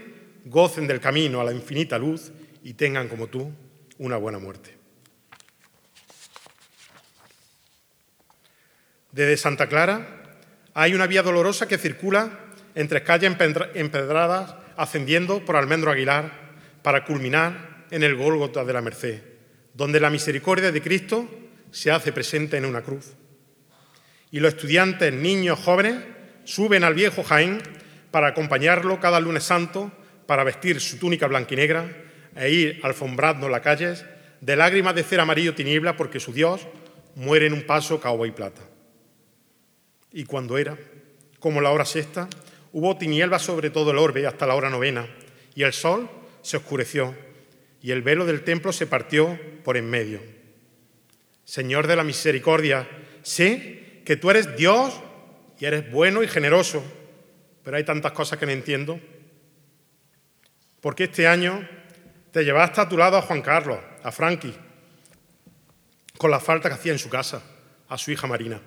gocen 0.46 0.86
del 0.86 0.98
camino 0.98 1.42
a 1.42 1.44
la 1.44 1.52
infinita 1.52 1.98
luz 1.98 2.32
y 2.62 2.74
tengan 2.74 3.08
como 3.08 3.26
tú 3.26 3.52
una 3.98 4.16
buena 4.16 4.38
muerte. 4.38 4.76
Desde 9.12 9.36
Santa 9.36 9.68
Clara 9.68 10.38
hay 10.74 10.94
una 10.94 11.06
vía 11.06 11.22
dolorosa 11.22 11.66
que 11.66 11.78
circula 11.78 12.38
entre 12.74 13.02
calles 13.02 13.32
empedradas 13.74 14.54
ascendiendo 14.76 15.44
por 15.44 15.56
Almendro 15.56 15.90
Aguilar 15.90 16.32
para 16.82 17.04
culminar 17.04 17.86
en 17.90 18.02
el 18.02 18.14
Gólgota 18.14 18.64
de 18.64 18.72
la 18.72 18.80
Merced, 18.80 19.20
donde 19.74 20.00
la 20.00 20.10
misericordia 20.10 20.70
de 20.70 20.80
Cristo 20.80 21.28
se 21.70 21.90
hace 21.90 22.12
presente 22.12 22.56
en 22.56 22.64
una 22.64 22.82
cruz. 22.82 23.12
Y 24.30 24.38
los 24.38 24.54
estudiantes, 24.54 25.12
niños, 25.12 25.58
jóvenes 25.58 25.96
suben 26.44 26.84
al 26.84 26.94
viejo 26.94 27.24
Jaén 27.24 27.60
para 28.10 28.28
acompañarlo 28.28 29.00
cada 29.00 29.20
lunes 29.20 29.42
santo, 29.42 29.90
para 30.26 30.44
vestir 30.44 30.80
su 30.80 30.98
túnica 30.98 31.26
blanquinegra 31.26 32.09
e 32.36 32.50
ir 32.50 32.80
alfombrando 32.82 33.48
las 33.48 33.60
calles 33.60 34.04
de 34.40 34.56
lágrimas 34.56 34.94
de 34.94 35.02
cera 35.02 35.22
amarillo 35.22 35.54
tiniebla 35.54 35.96
porque 35.96 36.20
su 36.20 36.32
Dios 36.32 36.66
muere 37.14 37.46
en 37.46 37.52
un 37.52 37.62
paso 37.62 38.00
caoba 38.00 38.26
y 38.26 38.30
plata. 38.30 38.62
Y 40.12 40.24
cuando 40.24 40.58
era, 40.58 40.76
como 41.38 41.60
la 41.60 41.70
hora 41.70 41.84
sexta, 41.84 42.28
Hubo 42.72 42.96
tinieblas 42.96 43.42
sobre 43.42 43.70
todo 43.70 43.90
el 43.90 43.98
orbe 43.98 44.26
hasta 44.26 44.46
la 44.46 44.54
hora 44.54 44.70
novena, 44.70 45.08
y 45.54 45.64
el 45.64 45.72
sol 45.72 46.08
se 46.42 46.56
oscureció, 46.56 47.16
y 47.82 47.90
el 47.90 48.02
velo 48.02 48.26
del 48.26 48.44
templo 48.44 48.72
se 48.72 48.86
partió 48.86 49.38
por 49.64 49.76
en 49.76 49.90
medio. 49.90 50.22
Señor 51.44 51.88
de 51.88 51.96
la 51.96 52.04
misericordia, 52.04 52.88
sé 53.22 54.02
que 54.04 54.16
tú 54.16 54.30
eres 54.30 54.56
Dios 54.56 55.00
y 55.58 55.64
eres 55.64 55.90
bueno 55.90 56.22
y 56.22 56.28
generoso, 56.28 56.84
pero 57.64 57.76
hay 57.76 57.84
tantas 57.84 58.12
cosas 58.12 58.38
que 58.38 58.46
no 58.46 58.52
entiendo. 58.52 59.00
Porque 60.80 61.04
este 61.04 61.26
año 61.26 61.68
te 62.32 62.44
llevaste 62.44 62.80
a 62.80 62.88
tu 62.88 62.96
lado 62.96 63.16
a 63.16 63.22
Juan 63.22 63.42
Carlos, 63.42 63.78
a 64.02 64.12
Frankie, 64.12 64.54
con 66.16 66.30
la 66.30 66.40
falta 66.40 66.68
que 66.68 66.74
hacía 66.74 66.92
en 66.92 66.98
su 66.98 67.08
casa, 67.08 67.42
a 67.88 67.98
su 67.98 68.10
hija 68.10 68.26
Marina. 68.26 68.60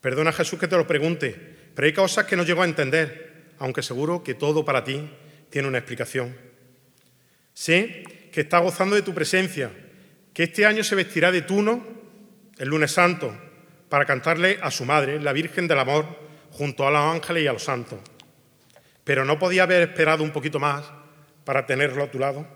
Perdona 0.00 0.32
Jesús 0.32 0.58
que 0.58 0.68
te 0.68 0.76
lo 0.76 0.86
pregunte, 0.86 1.34
pero 1.74 1.86
hay 1.86 1.92
cosas 1.92 2.26
que 2.26 2.36
no 2.36 2.42
llego 2.42 2.62
a 2.62 2.66
entender, 2.66 3.54
aunque 3.58 3.82
seguro 3.82 4.22
que 4.22 4.34
todo 4.34 4.64
para 4.64 4.84
ti 4.84 5.10
tiene 5.50 5.68
una 5.68 5.78
explicación. 5.78 6.36
Sé 7.54 8.04
que 8.32 8.42
está 8.42 8.58
gozando 8.58 8.94
de 8.94 9.02
tu 9.02 9.14
presencia, 9.14 9.70
que 10.34 10.44
este 10.44 10.66
año 10.66 10.84
se 10.84 10.94
vestirá 10.94 11.32
de 11.32 11.42
tuno 11.42 11.84
el 12.58 12.68
lunes 12.68 12.92
santo 12.92 13.34
para 13.88 14.04
cantarle 14.04 14.58
a 14.62 14.70
su 14.70 14.84
madre, 14.84 15.18
la 15.18 15.32
Virgen 15.32 15.66
del 15.66 15.78
Amor, 15.78 16.06
junto 16.50 16.86
a 16.86 16.90
los 16.90 17.00
ángeles 17.00 17.44
y 17.44 17.46
a 17.46 17.52
los 17.52 17.64
santos. 17.64 17.98
Pero 19.02 19.24
no 19.24 19.38
podía 19.38 19.62
haber 19.62 19.88
esperado 19.88 20.22
un 20.22 20.30
poquito 20.30 20.58
más 20.58 20.84
para 21.48 21.64
tenerlo 21.64 22.04
a 22.04 22.10
tu 22.10 22.18
lado. 22.18 22.46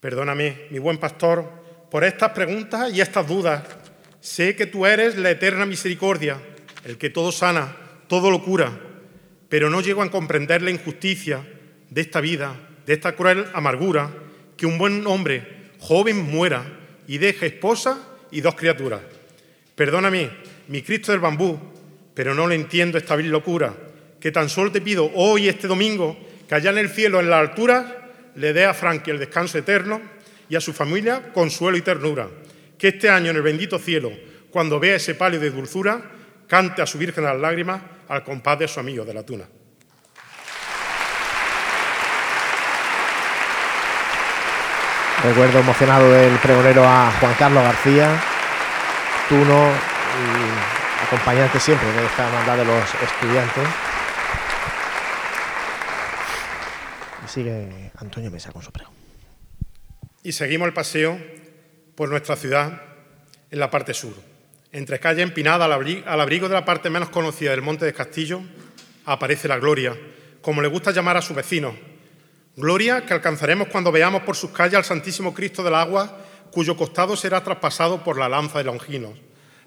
Perdóname, 0.00 0.66
mi 0.68 0.78
buen 0.78 0.98
pastor, 0.98 1.50
por 1.90 2.04
estas 2.04 2.32
preguntas 2.32 2.92
y 2.92 3.00
estas 3.00 3.26
dudas. 3.26 3.62
Sé 4.20 4.54
que 4.54 4.66
tú 4.66 4.84
eres 4.84 5.16
la 5.16 5.30
eterna 5.30 5.64
misericordia 5.64 6.36
el 6.84 6.98
que 6.98 7.08
todo 7.08 7.32
sana, 7.32 7.74
todo 8.06 8.30
lo 8.30 8.44
cura, 8.44 8.78
pero 9.48 9.70
no 9.70 9.80
llego 9.80 10.02
a 10.02 10.10
comprender 10.10 10.60
la 10.60 10.72
injusticia 10.72 11.40
de 11.88 12.02
esta 12.02 12.20
vida, 12.20 12.54
de 12.84 12.92
esta 12.92 13.16
cruel 13.16 13.46
amargura, 13.54 14.10
que 14.54 14.66
un 14.66 14.76
buen 14.76 15.06
hombre 15.06 15.70
joven 15.78 16.30
muera 16.30 16.66
y 17.08 17.16
deje 17.16 17.46
esposa 17.46 17.98
y 18.30 18.42
dos 18.42 18.56
criaturas. 18.56 19.00
Perdóname, 19.74 20.28
mi 20.68 20.82
Cristo 20.82 21.12
del 21.12 21.22
bambú, 21.22 21.58
pero 22.12 22.34
no 22.34 22.46
le 22.46 22.56
entiendo 22.56 22.98
esta 22.98 23.16
vil 23.16 23.30
locura, 23.30 23.74
que 24.20 24.30
tan 24.30 24.50
solo 24.50 24.70
te 24.70 24.82
pido 24.82 25.10
hoy, 25.14 25.48
este 25.48 25.66
domingo, 25.66 26.14
que 26.48 26.54
allá 26.54 26.70
en 26.70 26.78
el 26.78 26.90
cielo, 26.90 27.20
en 27.20 27.30
la 27.30 27.38
altura, 27.38 28.10
le 28.34 28.52
dé 28.52 28.64
a 28.64 28.74
Frankie 28.74 29.10
el 29.10 29.18
descanso 29.18 29.58
eterno 29.58 30.00
y 30.48 30.56
a 30.56 30.60
su 30.60 30.72
familia 30.72 31.32
consuelo 31.32 31.76
y 31.76 31.82
ternura. 31.82 32.28
Que 32.78 32.88
este 32.88 33.08
año 33.08 33.30
en 33.30 33.36
el 33.36 33.42
bendito 33.42 33.78
cielo, 33.78 34.10
cuando 34.50 34.78
vea 34.78 34.96
ese 34.96 35.14
palio 35.14 35.40
de 35.40 35.50
dulzura, 35.50 36.00
cante 36.46 36.82
a 36.82 36.86
su 36.86 36.98
Virgen 36.98 37.24
las 37.24 37.38
Lágrimas 37.38 37.80
al 38.08 38.22
compás 38.22 38.58
de 38.58 38.68
su 38.68 38.80
amigo 38.80 39.04
de 39.04 39.14
la 39.14 39.22
tuna. 39.22 39.44
Recuerdo 45.24 45.60
emocionado 45.60 46.12
del 46.12 46.36
pregonero 46.36 46.84
a 46.84 47.10
Juan 47.18 47.34
Carlos 47.38 47.62
García, 47.62 48.22
Tuno 49.26 49.70
y 49.70 51.06
acompañante 51.06 51.58
siempre 51.58 51.90
de 51.92 52.04
esta 52.04 52.26
hermandad 52.26 52.58
de 52.58 52.64
los 52.66 52.94
estudiantes. 53.02 53.64
Y 57.23 57.23
Antonio 57.96 58.30
Mesa 58.30 58.52
con 58.52 58.62
su. 58.62 58.70
Y 60.22 60.32
seguimos 60.32 60.66
el 60.66 60.74
paseo 60.74 61.18
por 61.94 62.08
nuestra 62.08 62.36
ciudad 62.36 62.82
en 63.50 63.58
la 63.58 63.70
parte 63.70 63.94
sur. 63.94 64.14
Entre 64.72 64.98
calle 64.98 65.22
empinada 65.22 65.64
al 65.66 66.20
abrigo 66.20 66.48
de 66.48 66.54
la 66.54 66.64
parte 66.64 66.90
menos 66.90 67.10
conocida 67.10 67.50
del 67.50 67.62
Monte 67.62 67.84
de 67.84 67.92
Castillo 67.92 68.42
aparece 69.04 69.48
la 69.48 69.58
gloria, 69.58 69.96
como 70.40 70.62
le 70.62 70.68
gusta 70.68 70.90
llamar 70.90 71.16
a 71.16 71.22
sus 71.22 71.36
vecinos, 71.36 71.74
Gloria 72.56 73.04
que 73.04 73.12
alcanzaremos 73.12 73.66
cuando 73.66 73.90
veamos 73.90 74.22
por 74.22 74.36
sus 74.36 74.50
calles 74.50 74.76
al 74.76 74.84
Santísimo 74.84 75.34
Cristo 75.34 75.64
del 75.64 75.74
agua, 75.74 76.20
cuyo 76.52 76.76
costado 76.76 77.16
será 77.16 77.42
traspasado 77.42 78.04
por 78.04 78.16
la 78.16 78.28
lanza 78.28 78.58
de 78.58 78.64
Longinos, 78.64 79.18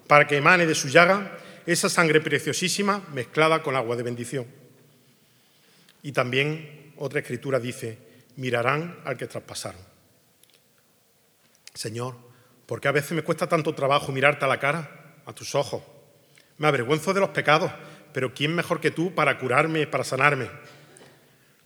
para 0.06 0.26
que 0.26 0.38
emane 0.38 0.64
de 0.64 0.74
su 0.74 0.88
llaga 0.88 1.36
esa 1.66 1.90
sangre 1.90 2.22
preciosísima 2.22 3.02
mezclada 3.12 3.62
con 3.62 3.76
agua 3.76 3.94
de 3.94 4.04
bendición. 4.04 4.46
Y 6.02 6.12
también 6.12 6.77
otra 6.98 7.20
escritura 7.20 7.58
dice, 7.58 7.98
mirarán 8.36 9.00
al 9.04 9.16
que 9.16 9.26
traspasaron. 9.26 9.80
Señor, 11.74 12.16
¿por 12.66 12.80
qué 12.80 12.88
a 12.88 12.92
veces 12.92 13.12
me 13.12 13.22
cuesta 13.22 13.48
tanto 13.48 13.74
trabajo 13.74 14.12
mirarte 14.12 14.44
a 14.44 14.48
la 14.48 14.58
cara, 14.58 15.14
a 15.24 15.32
tus 15.32 15.54
ojos? 15.54 15.82
Me 16.56 16.66
avergüenzo 16.68 17.14
de 17.14 17.20
los 17.20 17.30
pecados, 17.30 17.70
pero 18.12 18.34
¿quién 18.34 18.54
mejor 18.54 18.80
que 18.80 18.90
tú 18.90 19.14
para 19.14 19.38
curarme, 19.38 19.86
para 19.86 20.04
sanarme? 20.04 20.50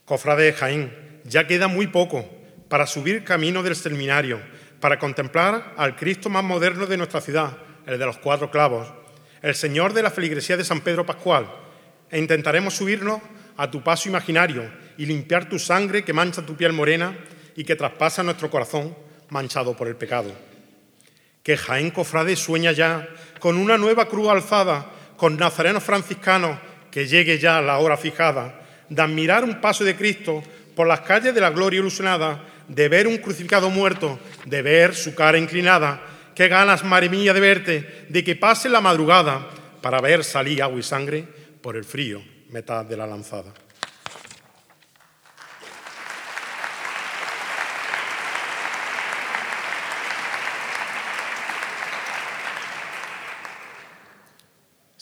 Cofrade 0.05 0.45
de 0.45 0.53
Jaén, 0.53 1.21
ya 1.25 1.47
queda 1.47 1.69
muy 1.69 1.87
poco 1.87 2.29
para 2.69 2.87
subir 2.87 3.25
camino 3.25 3.63
del 3.63 3.77
seminario, 3.77 4.41
para 4.81 4.99
contemplar 4.99 5.75
al 5.77 5.97
Cristo 5.97 6.29
más 6.29 6.45
moderno 6.45 6.87
de 6.87 6.97
nuestra 6.97 7.21
ciudad, 7.21 7.57
el 7.87 7.99
de 7.99 8.07
los 8.07 8.19
cuatro 8.19 8.51
clavos, 8.51 8.93
el 9.41 9.55
Señor 9.55 9.93
de 9.93 10.03
la 10.03 10.11
feligresía 10.11 10.57
de 10.57 10.65
San 10.65 10.81
Pedro 10.81 11.07
Pascual, 11.07 11.47
e 12.11 12.19
intentaremos 12.19 12.75
subirnos 12.75 13.21
a 13.57 13.71
tu 13.71 13.83
paso 13.83 14.09
imaginario 14.09 14.71
y 14.99 15.07
limpiar 15.07 15.49
tu 15.49 15.59
sangre 15.59 16.05
que 16.05 16.13
mancha 16.13 16.45
tu 16.45 16.57
piel 16.57 16.73
morena 16.73 17.17
y 17.57 17.65
que 17.65 17.77
traspasa 17.77 18.23
nuestro 18.23 18.51
corazón 18.51 18.95
manchado 19.29 19.77
por 19.77 19.89
el 19.89 19.97
pecado. 19.97 20.33
Que 21.43 21.57
Jaén 21.57 21.91
Cofrade 21.91 22.37
sueña 22.37 22.73
ya 22.73 23.09
con 23.41 23.57
una 23.57 23.79
nueva 23.79 24.09
cruz 24.09 24.29
alzada, 24.29 24.87
con 25.17 25.37
nazarenos 25.37 25.83
franciscanos, 25.83 26.59
que 26.91 27.07
llegue 27.07 27.39
ya 27.39 27.61
la 27.61 27.79
hora 27.79 27.97
fijada, 27.97 28.61
de 28.89 29.03
admirar 29.03 29.45
un 29.45 29.61
paso 29.61 29.85
de 29.85 29.97
Cristo 29.97 30.43
por 30.77 30.87
las 30.87 31.01
calles 31.01 31.35
de 31.35 31.41
la 31.41 31.51
gloria 31.51 31.81
ilusionada, 31.81 32.45
de 32.69 32.89
ver 32.89 33.07
un 33.07 33.19
crucificado 33.19 33.71
muerto, 33.71 34.19
de 34.45 34.63
ver 34.63 34.95
su 34.95 35.15
cara 35.15 35.39
inclinada. 35.39 36.01
Qué 36.35 36.49
ganas, 36.49 36.85
madre 36.85 37.09
mía, 37.09 37.35
de 37.35 37.41
verte, 37.41 38.07
de 38.09 38.25
que 38.25 38.37
pase 38.37 38.69
la 38.69 38.81
madrugada 38.81 39.49
para 39.81 40.01
ver 40.01 40.23
salir 40.25 40.63
agua 40.63 40.79
y 40.79 40.83
sangre 40.83 41.25
por 41.61 41.77
el 41.77 41.85
frío 41.85 42.23
metad 42.53 42.85
de 42.85 42.97
la 42.97 43.07
lanzada. 43.07 43.53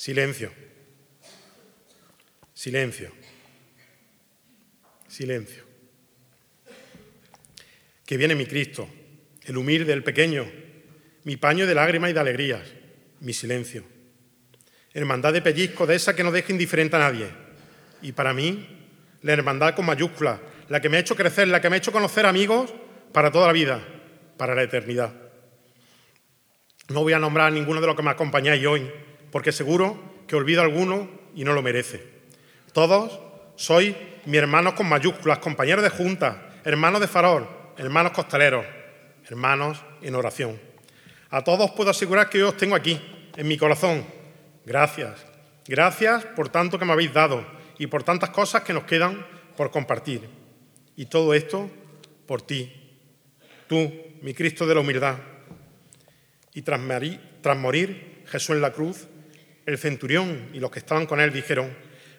Silencio. 0.01 0.51
Silencio 2.55 3.21
silencio. 5.11 5.65
Que 8.07 8.17
viene 8.17 8.35
mi 8.35 8.47
Cristo, 8.47 8.89
el 9.45 9.57
humilde, 9.59 9.93
el 9.93 10.03
pequeño, 10.03 10.51
mi 11.25 11.37
paño 11.37 11.67
de 11.67 11.75
lágrimas 11.75 12.11
y 12.11 12.13
de 12.15 12.21
alegrías, 12.21 12.63
mi 13.21 13.33
silencio. 13.33 13.85
Hermandad 14.95 15.33
de 15.33 15.43
pellizco, 15.43 15.87
de 15.87 15.97
esa 15.97 16.17
que 16.17 16.25
no 16.25 16.33
deja 16.33 16.53
indiferente 16.53 16.97
a 16.97 17.01
nadie. 17.01 17.29
Y 18.03 18.13
para 18.13 18.33
mí, 18.33 18.67
la 19.23 19.33
hermandad 19.33 19.75
con 19.75 19.85
mayúscula, 19.85 20.41
la 20.69 20.81
que 20.81 20.89
me 20.89 20.97
ha 20.97 21.01
hecho 21.01 21.17
crecer, 21.17 21.49
la 21.49 21.61
que 21.61 21.69
me 21.69 21.77
ha 21.77 21.79
hecho 21.79 21.93
conocer 21.93 22.25
amigos 22.25 22.73
para 23.13 23.31
toda 23.31 23.47
la 23.47 23.53
vida, 23.53 23.87
para 24.37 24.55
la 24.55 24.63
eternidad. 24.63 25.13
No 26.89 27.03
voy 27.03 27.13
a 27.13 27.19
nombrar 27.19 27.49
a 27.49 27.51
ninguno 27.51 27.81
de 27.81 27.87
los 27.87 27.97
que 27.97 28.03
me 28.03 28.11
acompañáis 28.11 28.65
hoy, 28.65 28.91
porque 29.31 29.53
seguro 29.53 29.99
que 30.27 30.37
olvido 30.37 30.63
alguno 30.63 31.09
y 31.35 31.45
no 31.45 31.53
lo 31.53 31.63
merece. 31.63 32.05
Todos 32.73 33.21
sois 33.57 33.95
mis 34.27 34.41
hermanos 34.41 34.75
con 34.75 34.89
mayúsculas, 34.89 35.39
compañeros 35.39 35.83
de 35.83 35.91
junta, 35.91 36.51
hermanos 36.65 37.01
de 37.01 37.09
farol, 37.09 37.49
hermanos 37.77 38.13
costaleros, 38.13 38.65
hermanos 39.29 39.83
en 40.03 40.15
oración. 40.15 40.61
A 41.31 41.43
todos 41.45 41.71
puedo 41.73 41.91
asegurar 41.91 42.29
que 42.29 42.39
yo 42.39 42.49
os 42.49 42.57
tengo 42.57 42.75
aquí, 42.75 43.01
en 43.37 43.49
mi 43.49 43.57
corazón. 43.57 44.05
Gracias. 44.65 45.27
Gracias 45.67 46.25
por 46.25 46.49
tanto 46.49 46.79
que 46.79 46.85
me 46.85 46.93
habéis 46.93 47.13
dado 47.13 47.47
y 47.79 47.87
por 47.87 48.03
tantas 48.03 48.31
cosas 48.31 48.63
que 48.63 48.73
nos 48.73 48.85
quedan 48.85 49.25
por 49.57 49.71
compartir. 49.71 50.29
Y 50.97 51.07
todo 51.07 51.33
esto 51.35 51.71
por 52.27 52.43
ti, 52.43 52.73
tú, 53.69 53.93
mi 54.23 54.35
Cristo 54.35 54.67
de 54.67 54.75
la 54.75 54.81
humildad. 54.81 55.17
Y 56.53 56.63
tras 56.63 57.57
morir 57.57 58.25
Jesús 58.27 58.57
en 58.57 58.63
la 58.63 58.73
cruz, 58.73 59.07
el 59.67 59.79
centurión 59.79 60.49
y 60.53 60.61
los 60.61 60.71
que 60.71 60.79
estaban 60.79 61.07
con 61.07 61.21
él 61.21 61.33
dijeron, 61.33 61.75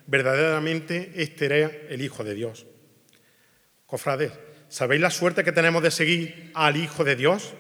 verdaderamente 0.08 1.12
este 1.16 1.46
era 1.46 1.72
el 1.90 2.02
Hijo 2.02 2.24
de 2.24 2.34
Dios. 2.34 2.66
Cofrades, 3.86 4.32
¿sabéis 4.70 5.02
la 5.02 5.10
suerte 5.10 5.44
que 5.44 5.52
tenemos 5.52 5.84
de 5.84 5.92
seguir 5.92 6.52
al 6.54 6.78
Hijo 6.78 7.04
de 7.04 7.16
Dios? 7.16 7.54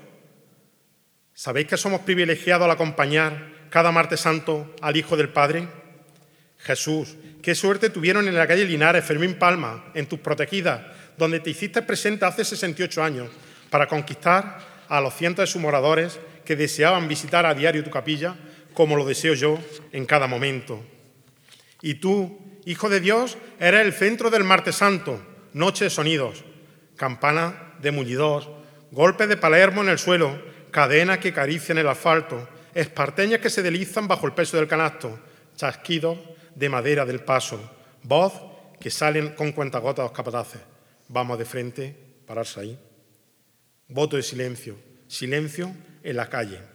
¿Sabéis 1.33 1.67
que 1.67 1.77
somos 1.77 2.01
privilegiados 2.01 2.65
al 2.65 2.71
acompañar 2.71 3.67
cada 3.69 3.91
martes 3.91 4.19
santo 4.19 4.75
al 4.81 4.97
Hijo 4.97 5.17
del 5.17 5.29
Padre? 5.29 5.67
Jesús, 6.57 7.15
qué 7.41 7.55
suerte 7.55 7.89
tuvieron 7.89 8.27
en 8.27 8.35
la 8.35 8.47
calle 8.47 8.65
Linares, 8.65 9.03
Fermín 9.03 9.35
Palma, 9.35 9.91
en 9.95 10.05
tus 10.05 10.19
protegidas, 10.19 10.81
donde 11.17 11.39
te 11.39 11.49
hiciste 11.49 11.81
presente 11.81 12.25
hace 12.25 12.45
68 12.45 13.03
años, 13.03 13.29
para 13.69 13.87
conquistar 13.87 14.59
a 14.87 15.01
los 15.01 15.15
cientos 15.15 15.43
de 15.43 15.51
sus 15.51 15.61
moradores 15.61 16.19
que 16.45 16.55
deseaban 16.55 17.07
visitar 17.07 17.45
a 17.45 17.53
diario 17.53 17.83
tu 17.83 17.89
capilla, 17.89 18.35
como 18.73 18.95
lo 18.95 19.06
deseo 19.06 19.34
yo 19.34 19.60
en 19.91 20.06
cada 20.06 20.27
momento. 20.27 20.84
Y 21.81 21.95
tú, 21.95 22.38
Hijo 22.65 22.89
de 22.89 22.99
Dios, 22.99 23.38
eres 23.60 23.81
el 23.81 23.93
centro 23.93 24.30
del 24.30 24.43
martes 24.43 24.76
santo, 24.76 25.19
noche 25.53 25.85
de 25.85 25.89
sonidos, 25.89 26.43
campana 26.95 27.73
de 27.81 27.89
mullidor, 27.89 28.43
golpe 28.91 29.26
de 29.26 29.35
Palermo 29.35 29.81
en 29.81 29.89
el 29.89 29.98
suelo, 29.98 30.39
cadena 30.69 31.19
que 31.19 31.34
en 31.35 31.77
el 31.77 31.88
asfalto, 31.88 32.48
esparteñas 32.76 33.39
que 33.39 33.49
se 33.49 33.64
deslizan 33.64 34.07
bajo 34.07 34.27
el 34.27 34.34
peso 34.34 34.57
del 34.57 34.68
canasto, 34.68 35.19
chasquidos 35.56 36.19
de 36.53 36.69
madera 36.69 37.06
del 37.06 37.22
paso, 37.22 37.60
voz 38.03 38.34
que 38.80 38.91
salen 38.91 39.30
con 39.30 39.52
cuentagotas 39.52 40.03
los 40.03 40.11
capataces. 40.11 40.61
Vamos 41.07 41.39
de 41.39 41.45
frente, 41.45 41.95
pararse 42.27 42.60
ahí. 42.60 42.80
Voto 43.88 44.18
de 44.18 44.23
silencio, 44.23 44.77
silencio 45.07 45.73
en 46.03 46.15
la 46.15 46.30
calle. 46.30 46.70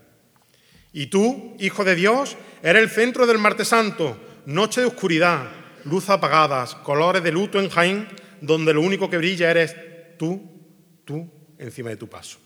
Y 0.97 1.09
tú, 1.09 1.55
Hijo 1.59 1.85
de 1.85 1.95
Dios, 1.95 2.39
eres 2.63 2.83
el 2.83 2.89
centro 2.89 3.27
del 3.27 3.37
martes 3.37 3.69
santo, 3.69 4.17
noche 4.47 4.81
de 4.81 4.87
oscuridad, 4.87 5.47
luz 5.85 6.09
apagadas, 6.09 6.75
colores 6.75 7.23
de 7.23 7.31
luto 7.31 7.61
en 7.61 7.69
Jaén, 7.69 8.09
donde 8.41 8.73
lo 8.73 8.81
único 8.81 9.11
que 9.11 9.19
brilla 9.19 9.51
eres 9.51 9.77
tú, 10.17 10.41
tú 11.05 11.31
encima 11.59 11.91
de 11.91 11.99
tu 11.99 12.09
paso. 12.09 12.39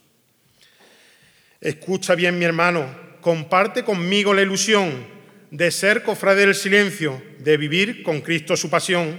Escucha 1.61 2.17
bien, 2.17 2.41
mi 2.41 2.45
hermano, 2.45 2.93
comparte 3.21 3.85
conmigo 3.85 4.35
la 4.35 4.43
ilusión 4.43 5.07
de 5.53 5.71
ser 5.71 6.03
cofrade 6.03 6.45
del 6.45 6.57
silencio, 6.57 7.23
de 7.39 7.57
vivir 7.57 8.03
con 8.03 8.21
Cristo 8.21 8.57
su 8.57 8.69
pasión. 8.69 9.15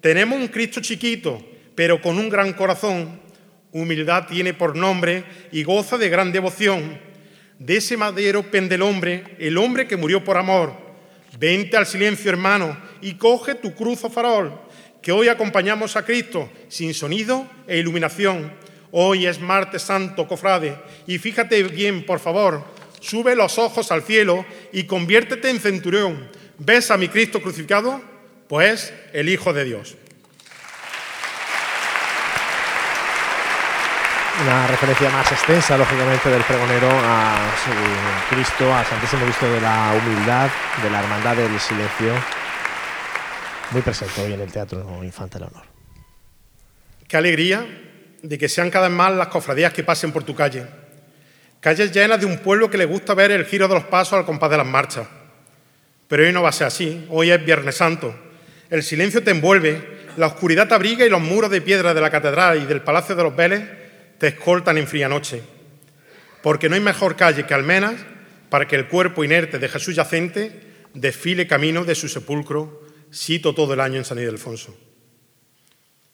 Tenemos 0.00 0.38
un 0.38 0.46
Cristo 0.46 0.80
chiquito, 0.80 1.44
pero 1.74 2.00
con 2.00 2.18
un 2.18 2.28
gran 2.28 2.52
corazón. 2.52 3.20
Humildad 3.72 4.28
tiene 4.28 4.54
por 4.54 4.76
nombre 4.76 5.24
y 5.50 5.64
goza 5.64 5.98
de 5.98 6.08
gran 6.08 6.30
devoción. 6.30 7.09
De 7.60 7.76
ese 7.76 7.96
madero 7.96 8.50
pende 8.50 8.74
el 8.74 8.82
hombre, 8.82 9.36
el 9.38 9.56
hombre 9.56 9.86
que 9.86 9.96
murió 9.96 10.24
por 10.24 10.36
amor 10.36 10.90
Vente 11.38 11.76
al 11.76 11.86
silencio, 11.86 12.30
hermano, 12.30 12.76
y 13.00 13.14
coge 13.14 13.54
tu 13.54 13.74
cruz 13.74 14.04
o 14.04 14.10
farol, 14.10 14.60
que 15.00 15.12
hoy 15.12 15.28
acompañamos 15.28 15.96
a 15.96 16.04
Cristo 16.04 16.50
sin 16.68 16.92
sonido 16.92 17.48
e 17.66 17.78
iluminación. 17.78 18.52
Hoy 18.90 19.26
es 19.26 19.40
martes 19.40 19.82
santo, 19.82 20.26
cofrade, 20.26 20.76
y 21.06 21.18
fíjate 21.18 21.62
bien, 21.62 22.04
por 22.04 22.18
favor, 22.18 22.64
sube 23.00 23.36
los 23.36 23.58
ojos 23.58 23.92
al 23.92 24.02
cielo 24.02 24.44
y 24.72 24.84
conviértete 24.84 25.48
en 25.48 25.60
centurión. 25.60 26.28
¿Ves 26.58 26.90
a 26.90 26.96
mi 26.96 27.08
Cristo 27.08 27.40
crucificado? 27.40 28.02
Pues 28.48 28.92
el 29.12 29.28
Hijo 29.28 29.52
de 29.52 29.64
Dios. 29.64 29.96
Una 34.42 34.66
referencia 34.66 35.10
más 35.10 35.30
extensa, 35.30 35.76
lógicamente, 35.76 36.30
del 36.30 36.42
pregonero 36.42 36.88
a 36.88 37.36
Cristo, 38.30 38.74
al 38.74 38.86
Santísimo 38.86 39.24
Cristo 39.24 39.50
de 39.52 39.60
la 39.60 39.92
Humildad, 39.92 40.48
de 40.82 40.90
la 40.90 41.00
Hermandad 41.00 41.36
del 41.36 41.60
Silencio, 41.60 42.14
muy 43.70 43.82
presente 43.82 44.22
hoy 44.22 44.32
en 44.32 44.40
el 44.40 44.50
Teatro 44.50 45.04
Infante 45.04 45.38
Leonor. 45.38 45.64
Qué 47.06 47.16
alegría 47.16 47.66
de 48.22 48.38
que 48.38 48.48
sean 48.48 48.70
cada 48.70 48.88
vez 48.88 48.96
más 48.96 49.12
las 49.12 49.28
cofradías 49.28 49.72
que 49.72 49.84
pasen 49.84 50.12
por 50.12 50.24
tu 50.24 50.34
calle. 50.34 50.64
Calles 51.60 51.92
llenas 51.92 52.20
de 52.20 52.26
un 52.26 52.38
pueblo 52.38 52.70
que 52.70 52.78
le 52.78 52.86
gusta 52.86 53.14
ver 53.14 53.32
el 53.32 53.44
giro 53.44 53.68
de 53.68 53.74
los 53.74 53.84
pasos 53.84 54.14
al 54.14 54.24
compás 54.24 54.50
de 54.50 54.56
las 54.56 54.66
marchas. 54.66 55.06
Pero 56.08 56.22
hoy 56.22 56.32
no 56.32 56.42
va 56.42 56.48
a 56.48 56.52
ser 56.52 56.66
así, 56.66 57.06
hoy 57.10 57.30
es 57.30 57.44
Viernes 57.44 57.76
Santo. 57.76 58.14
El 58.70 58.82
silencio 58.82 59.22
te 59.22 59.32
envuelve, 59.32 60.08
la 60.16 60.28
oscuridad 60.28 60.66
te 60.66 60.74
abriga 60.74 61.04
y 61.04 61.10
los 61.10 61.20
muros 61.20 61.50
de 61.50 61.60
piedra 61.60 61.92
de 61.92 62.00
la 62.00 62.10
catedral 62.10 62.62
y 62.62 62.66
del 62.66 62.80
Palacio 62.80 63.14
de 63.14 63.22
los 63.22 63.36
Vélez 63.36 63.79
te 64.20 64.28
escoltan 64.28 64.76
en 64.76 64.86
fría 64.86 65.08
noche. 65.08 65.42
Porque 66.42 66.68
no 66.68 66.74
hay 66.74 66.82
mejor 66.82 67.16
calle 67.16 67.46
que 67.46 67.54
Almenas 67.54 67.96
para 68.50 68.68
que 68.68 68.76
el 68.76 68.86
cuerpo 68.86 69.24
inerte 69.24 69.58
de 69.58 69.68
Jesús 69.68 69.96
yacente 69.96 70.84
desfile 70.92 71.46
camino 71.46 71.84
de 71.84 71.94
su 71.94 72.06
sepulcro, 72.06 72.82
sito 73.10 73.54
todo 73.54 73.72
el 73.72 73.80
año 73.80 73.96
en 73.96 74.04
San 74.04 74.18
Ildefonso. 74.18 74.76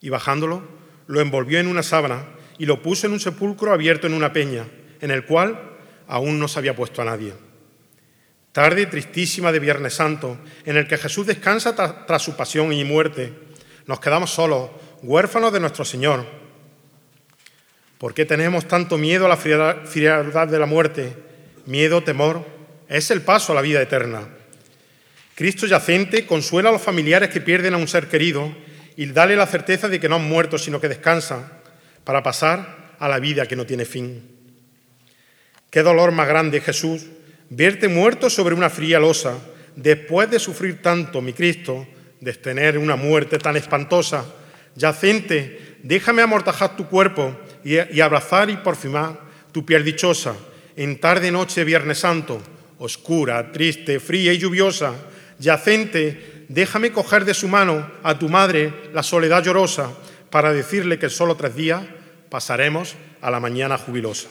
Y 0.01 0.09
bajándolo, 0.09 0.63
lo 1.09 1.21
envolvió 1.21 1.59
en 1.59 1.67
una 1.67 1.83
sábana 1.83 2.29
y 2.59 2.67
lo 2.67 2.81
puso 2.81 3.09
en 3.09 3.13
un 3.13 3.21
sepulcro 3.21 3.73
abierto 3.73 4.07
en 4.07 4.15
una 4.15 4.33
peña, 4.33 4.69
en 5.01 5.11
el 5.11 5.25
cual 5.25 5.77
aún 6.07 6.39
no 6.39 6.47
se 6.47 6.61
había 6.61 6.77
puesto 6.77 7.03
a 7.03 7.07
nadie. 7.07 7.35
Tarde 8.53 8.87
tristísima 8.87 9.51
de 9.51 9.59
Viernes 9.59 9.95
Santo, 9.95 10.39
en 10.65 10.77
el 10.77 10.87
que 10.87 10.97
Jesús 10.97 11.27
descansa 11.27 11.75
tras 12.07 12.23
su 12.23 12.37
pasión 12.37 12.73
y 12.73 12.85
muerte. 12.85 13.33
Nos 13.87 13.99
quedamos 13.99 14.31
solos, 14.31 14.71
huérfanos 15.03 15.53
de 15.53 15.61
nuestro 15.61 15.85
Señor. 15.85 16.46
¿Por 17.99 18.13
qué 18.13 18.27
tenemos 18.27 18.69
tanto 18.69 18.99
miedo 18.99 19.25
a 19.25 19.29
la 19.29 19.37
frialdad 19.37 20.49
de 20.49 20.59
la 20.59 20.67
muerte? 20.67 21.15
Miedo, 21.65 22.03
temor, 22.03 22.45
es 22.89 23.11
el 23.11 23.23
paso 23.23 23.53
a 23.53 23.55
la 23.55 23.63
vida 23.63 23.81
eterna. 23.81 24.29
Cristo 25.35 25.67
yacente 25.67 26.27
consuela 26.27 26.69
a 26.69 26.73
los 26.73 26.83
familiares 26.83 27.31
que 27.31 27.41
pierden 27.41 27.75
a 27.75 27.79
un 27.79 27.89
ser 27.89 28.09
querido 28.09 28.55
y 28.97 29.07
dale 29.07 29.35
la 29.35 29.47
certeza 29.47 29.89
de 29.89 29.99
que 29.99 30.09
no 30.09 30.17
han 30.17 30.29
muerto, 30.29 30.59
sino 30.59 30.81
que 30.81 30.89
descansan 30.89 31.51
para 32.05 32.23
pasar 32.23 32.95
a 32.99 33.09
la 33.09 33.19
vida 33.19 33.47
que 33.47 33.57
no 33.57 33.67
tiene 33.67 33.85
fin. 33.85 34.31
Qué 35.71 35.83
dolor 35.83 36.13
más 36.13 36.29
grande, 36.29 36.61
Jesús, 36.61 37.07
verte 37.51 37.89
muerto 37.89 38.31
sobre 38.31 38.55
una 38.55 38.71
fría 38.71 38.99
losa, 38.99 39.39
después 39.75 40.31
de 40.31 40.39
sufrir 40.39 40.81
tanto, 40.83 41.21
mi 41.21 41.33
Cristo, 41.33 41.87
de 42.21 42.33
tener 42.35 42.79
una 42.79 42.97
muerte 42.97 43.39
tan 43.39 43.57
espantosa. 43.57 44.25
Yacente, 44.75 45.79
déjame 45.83 46.23
amortajar 46.23 46.77
tu 46.77 46.87
cuerpo 46.89 47.37
y, 47.67 48.01
abrazar 48.01 48.49
y 48.49 48.57
porfimar 48.59 49.19
tu 49.51 49.67
piel 49.67 49.83
dichosa, 49.83 50.37
en 50.77 51.01
tarde 51.01 51.33
noche 51.33 51.65
Viernes 51.65 51.99
Santo, 51.99 52.41
oscura, 52.79 53.51
triste, 53.51 53.99
fría 53.99 54.33
y 54.33 54.39
lluviosa. 54.39 54.95
Yacente, 55.41 56.45
déjame 56.49 56.93
coger 56.93 57.25
de 57.25 57.35
su 57.35 57.49
mano 57.49 57.91
a 58.05 58.17
tu 58.17 58.29
madre 58.29 58.73
la 58.93 59.03
soledad 59.03 59.43
llorosa 59.43 59.91
para 60.31 60.53
decirle 60.53 60.99
que 61.01 61.11
solo 61.11 61.35
tres 61.35 61.57
días 61.57 61.83
pasaremos 62.31 62.95
a 63.21 63.33
la 63.33 63.41
mañana 63.41 63.79
jubilosa. 63.79 64.29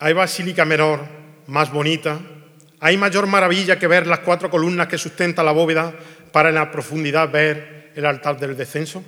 Hay 0.00 0.12
basílica 0.12 0.66
menor, 0.66 1.00
más 1.46 1.72
bonita, 1.72 2.20
hay 2.78 2.98
mayor 2.98 3.26
maravilla 3.26 3.78
que 3.78 3.86
ver 3.86 4.06
las 4.06 4.20
cuatro 4.20 4.50
columnas 4.50 4.86
que 4.86 4.98
sustenta 4.98 5.42
la 5.42 5.52
bóveda 5.52 5.94
para 6.30 6.50
en 6.50 6.56
la 6.56 6.70
profundidad 6.70 7.30
ver 7.30 7.77
el 7.98 8.06
altar 8.06 8.38
del 8.38 8.56
descenso. 8.56 9.02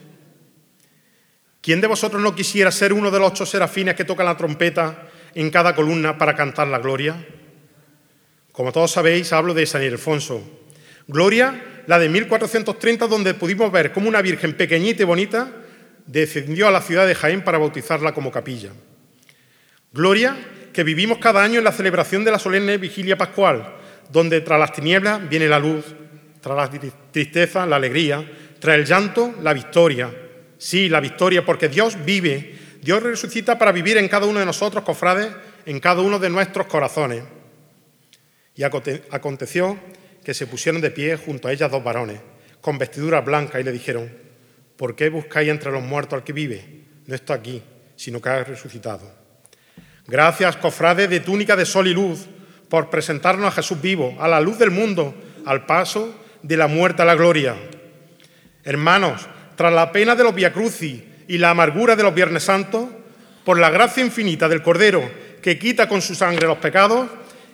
¿Quién 1.61 1.81
de 1.81 1.87
vosotros 1.87 2.21
no 2.21 2.35
quisiera 2.35 2.73
ser 2.73 2.93
uno 2.93 3.13
de 3.13 3.21
los 3.21 3.31
ocho 3.31 3.47
serafines 3.47 3.95
que 3.95 4.05
tocan 4.05 4.27
la 4.27 4.37
trompeta 4.37 5.07
en 5.33 5.49
cada 5.51 5.77
columna 5.77 6.19
para 6.19 6.35
cantar 6.35 6.67
la 6.67 6.81
gloria? 6.81 7.25
Como 8.51 8.73
todos 8.73 8.91
sabéis, 8.91 9.33
hablo 9.33 9.55
de 9.55 9.65
San 9.65 9.85
Ildefonso. 9.85 10.43
Gloria, 11.07 11.83
la 11.87 12.01
de 12.01 12.09
1430, 12.09 13.07
donde 13.07 13.35
pudimos 13.35 13.71
ver 13.71 13.93
cómo 13.93 14.09
una 14.09 14.23
virgen 14.23 14.57
pequeñita 14.57 15.05
y 15.05 15.07
bonita 15.07 15.53
descendió 16.07 16.67
a 16.67 16.73
la 16.73 16.83
ciudad 16.83 17.07
de 17.07 17.15
Jaén 17.15 17.45
para 17.45 17.59
bautizarla 17.59 18.13
como 18.13 18.33
capilla. 18.33 18.71
Gloria, 19.93 20.37
que 20.73 20.83
vivimos 20.83 21.19
cada 21.19 21.45
año 21.45 21.59
en 21.59 21.65
la 21.65 21.73
celebración 21.73 22.25
de 22.25 22.33
la 22.33 22.41
solemne 22.41 22.77
vigilia 22.77 23.17
pascual, 23.17 23.73
donde 24.11 24.41
tras 24.41 24.59
las 24.59 24.73
tinieblas 24.73 25.29
viene 25.29 25.47
la 25.47 25.61
luz, 25.61 25.85
tras 26.41 26.57
la 26.57 26.81
tristeza, 27.13 27.67
la 27.67 27.77
alegría, 27.77 28.27
tras 28.61 28.77
el 28.77 28.85
llanto, 28.85 29.35
la 29.43 29.53
victoria. 29.53 30.15
Sí, 30.59 30.89
la 30.89 31.01
victoria, 31.01 31.45
porque 31.45 31.69
Dios 31.69 31.97
vive, 32.05 32.55
Dios 32.83 33.03
resucita 33.03 33.59
para 33.59 33.73
vivir 33.73 33.97
en 33.97 34.09
cada 34.09 34.27
uno 34.27 34.39
de 34.39 34.47
nosotros, 34.47 34.85
cofrades, 34.85 35.29
en 35.67 35.81
cada 35.81 36.03
uno 36.03 36.19
de 36.19 36.31
nuestros 36.31 36.67
corazones. 36.67 37.25
Y 38.55 38.63
aconteció 38.63 39.79
que 40.23 40.35
se 40.35 40.47
pusieron 40.47 40.81
de 40.83 40.91
pie 40.91 41.17
junto 41.17 41.49
a 41.49 41.53
ellas 41.53 41.71
dos 41.71 41.83
varones, 41.83 42.21
con 42.61 42.77
vestiduras 42.77 43.25
blancas, 43.25 43.61
y 43.61 43.65
le 43.65 43.73
dijeron, 43.73 44.13
¿por 44.77 44.95
qué 44.95 45.09
buscáis 45.09 45.49
entre 45.49 45.73
los 45.73 45.83
muertos 45.83 46.19
al 46.19 46.25
que 46.25 46.35
vive? 46.35 46.85
No 47.07 47.15
está 47.15 47.35
aquí, 47.35 47.63
sino 47.97 48.21
que 48.21 48.29
ha 48.29 48.45
resucitado. 48.45 49.11
Gracias, 50.07 50.57
cofrades 50.57 51.09
de 51.09 51.21
túnica 51.21 51.57
de 51.57 51.65
sol 51.65 51.87
y 51.87 51.95
luz, 51.95 52.27
por 52.69 52.91
presentarnos 52.91 53.49
a 53.49 53.53
Jesús 53.53 53.81
vivo, 53.81 54.17
a 54.21 54.29
la 54.29 54.41
luz 54.41 54.59
del 54.59 54.71
mundo, 54.71 55.15
al 55.47 55.65
paso 55.65 56.15
de 56.43 56.57
la 56.57 56.67
muerte 56.67 57.03
a 57.03 57.05
la 57.07 57.15
gloria. 57.15 57.57
Hermanos, 58.65 59.27
tras 59.57 59.73
la 59.73 59.93
pena 59.93 60.15
de 60.15 60.25
los 60.25 60.35
Crucis 60.53 61.03
y 61.29 61.39
la 61.39 61.51
amargura 61.51 61.97
de 61.97 62.03
los 62.03 62.15
Viernes 62.15 62.45
Santos, 62.45 62.89
por 63.45 63.59
la 63.59 63.71
gracia 63.71 64.05
infinita 64.05 64.49
del 64.49 64.63
Cordero 64.63 65.03
que 65.41 65.59
quita 65.59 65.89
con 65.89 66.03
su 66.03 66.15
sangre 66.15 66.47
los 66.47 66.59
pecados, 66.59 67.09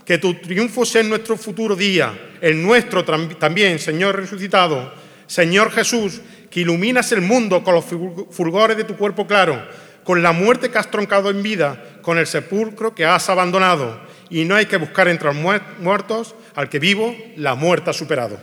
que 0.04 0.18
tu 0.18 0.34
triunfo 0.34 0.84
sea 0.84 1.00
en 1.00 1.08
nuestro 1.08 1.36
futuro 1.36 1.74
día, 1.74 2.12
el 2.40 2.62
nuestro 2.62 3.04
también, 3.04 3.78
Señor 3.78 4.16
resucitado. 4.16 4.92
Señor 5.26 5.72
Jesús, 5.72 6.20
que 6.50 6.60
iluminas 6.60 7.10
el 7.12 7.20
mundo 7.20 7.64
con 7.64 7.74
los 7.74 7.84
fulgores 7.84 8.76
de 8.76 8.84
tu 8.84 8.96
cuerpo 8.96 9.26
claro, 9.26 9.60
con 10.04 10.22
la 10.22 10.32
muerte 10.32 10.70
que 10.70 10.78
has 10.78 10.90
troncado 10.90 11.30
en 11.30 11.42
vida, 11.42 11.98
con 12.02 12.18
el 12.18 12.26
sepulcro 12.26 12.94
que 12.94 13.04
has 13.04 13.28
abandonado. 13.28 14.00
Y 14.30 14.44
no 14.44 14.54
hay 14.54 14.66
que 14.66 14.76
buscar 14.76 15.08
entre 15.08 15.32
los 15.32 15.60
muertos 15.80 16.34
al 16.54 16.68
que 16.68 16.78
vivo 16.78 17.16
la 17.36 17.54
muerte 17.54 17.90
ha 17.90 17.92
superado. 17.92 18.38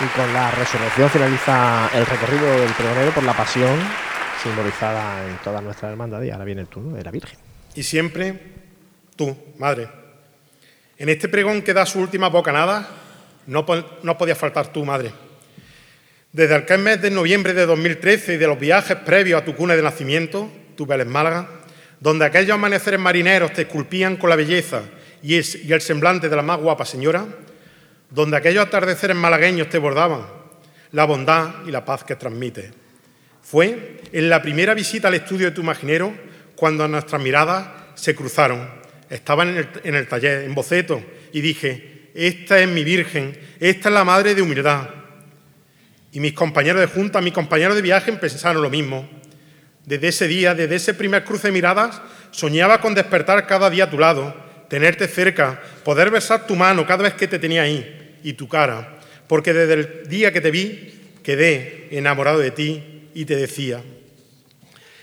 Y 0.00 0.06
con 0.16 0.32
la 0.32 0.50
resurrección 0.50 1.08
finaliza 1.08 1.88
el 1.94 2.04
recorrido 2.04 2.46
del 2.58 2.72
pregonero 2.72 3.12
por 3.12 3.22
la 3.22 3.32
pasión 3.32 3.78
simbolizada 4.42 5.24
en 5.24 5.38
toda 5.38 5.60
nuestra 5.60 5.88
hermandad 5.88 6.20
y 6.22 6.30
ahora 6.30 6.44
viene 6.44 6.62
el 6.62 6.66
turno 6.66 6.96
de 6.96 7.04
la 7.04 7.12
Virgen. 7.12 7.38
Y 7.76 7.84
siempre 7.84 8.40
tú, 9.14 9.36
Madre. 9.58 9.88
En 10.98 11.08
este 11.08 11.28
pregón 11.28 11.62
que 11.62 11.72
da 11.72 11.86
su 11.86 12.00
última 12.00 12.28
bocanada, 12.28 12.88
no, 13.46 13.64
no 14.02 14.18
podía 14.18 14.34
faltar 14.34 14.72
tú, 14.72 14.84
Madre. 14.84 15.12
Desde 16.32 16.56
aquel 16.56 16.80
mes 16.80 17.00
de 17.00 17.10
noviembre 17.10 17.54
de 17.54 17.64
2013 17.64 18.34
y 18.34 18.36
de 18.36 18.48
los 18.48 18.58
viajes 18.58 18.96
previos 18.96 19.40
a 19.40 19.44
tu 19.44 19.54
cuna 19.54 19.76
de 19.76 19.82
nacimiento, 19.82 20.50
tu 20.76 20.86
Vélez 20.86 21.06
Málaga, 21.06 21.48
donde 22.00 22.24
aquellos 22.24 22.54
amaneceres 22.54 22.98
marineros 22.98 23.52
te 23.52 23.62
esculpían 23.62 24.16
con 24.16 24.28
la 24.28 24.36
belleza 24.36 24.82
y 25.22 25.36
el 25.36 25.80
semblante 25.80 26.28
de 26.28 26.36
la 26.36 26.42
más 26.42 26.58
guapa 26.58 26.84
señora, 26.84 27.24
donde 28.14 28.36
aquellos 28.36 28.64
atardeceres 28.64 29.16
malagueños 29.16 29.68
te 29.68 29.78
bordaban 29.78 30.44
la 30.94 31.04
bondad 31.04 31.66
y 31.66 31.72
la 31.72 31.84
paz 31.84 32.04
que 32.04 32.14
transmite. 32.14 32.70
Fue 33.42 34.00
en 34.12 34.30
la 34.30 34.40
primera 34.40 34.72
visita 34.72 35.08
al 35.08 35.14
estudio 35.14 35.46
de 35.46 35.52
tu 35.52 35.60
imaginero 35.60 36.14
cuando 36.54 36.86
nuestras 36.86 37.20
miradas 37.20 37.66
se 37.96 38.14
cruzaron. 38.14 38.70
Estaba 39.10 39.42
en 39.42 39.94
el, 39.94 40.06
taller, 40.06 40.44
en 40.44 40.54
boceto, 40.54 41.02
y 41.32 41.40
dije, 41.40 42.10
esta 42.14 42.60
es 42.60 42.68
mi 42.68 42.84
Virgen, 42.84 43.36
esta 43.58 43.88
es 43.88 43.94
la 43.94 44.04
Madre 44.04 44.36
de 44.36 44.42
Humildad. 44.42 44.88
Y 46.12 46.20
mis 46.20 46.32
compañeros 46.32 46.80
de 46.80 46.86
junta, 46.86 47.20
mis 47.20 47.32
compañeros 47.32 47.74
de 47.74 47.82
viaje 47.82 48.12
pensaron 48.12 48.62
lo 48.62 48.70
mismo. 48.70 49.08
Desde 49.84 50.08
ese 50.08 50.28
día, 50.28 50.54
desde 50.54 50.76
ese 50.76 50.94
primer 50.94 51.24
cruce 51.24 51.48
de 51.48 51.52
miradas, 51.52 52.00
soñaba 52.30 52.80
con 52.80 52.94
despertar 52.94 53.46
cada 53.48 53.68
día 53.68 53.84
a 53.84 53.90
tu 53.90 53.98
lado, 53.98 54.32
tenerte 54.68 55.08
cerca, 55.08 55.60
poder 55.84 56.10
besar 56.10 56.46
tu 56.46 56.54
mano 56.54 56.86
cada 56.86 57.02
vez 57.02 57.14
que 57.14 57.26
te 57.26 57.40
tenía 57.40 57.62
ahí 57.62 58.02
y 58.24 58.32
tu 58.32 58.48
cara, 58.48 58.98
porque 59.28 59.52
desde 59.52 59.74
el 59.74 60.08
día 60.08 60.32
que 60.32 60.40
te 60.40 60.50
vi 60.50 60.94
quedé 61.22 61.88
enamorado 61.92 62.40
de 62.40 62.50
ti 62.50 62.82
y 63.14 63.24
te 63.24 63.36
decía, 63.36 63.82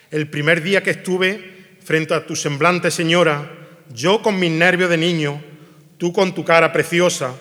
el 0.09 0.29
primer 0.29 0.61
día 0.61 0.83
que 0.83 0.89
estuve 0.89 1.77
frente 1.81 2.13
a 2.13 2.25
tu 2.25 2.35
semblante, 2.35 2.91
señora, 2.91 3.49
yo 3.93 4.21
con 4.21 4.37
mis 4.39 4.51
nervios 4.51 4.89
de 4.89 4.97
niño, 4.97 5.41
tú 5.97 6.11
con 6.11 6.35
tu 6.35 6.43
cara 6.43 6.73
preciosa, 6.73 7.33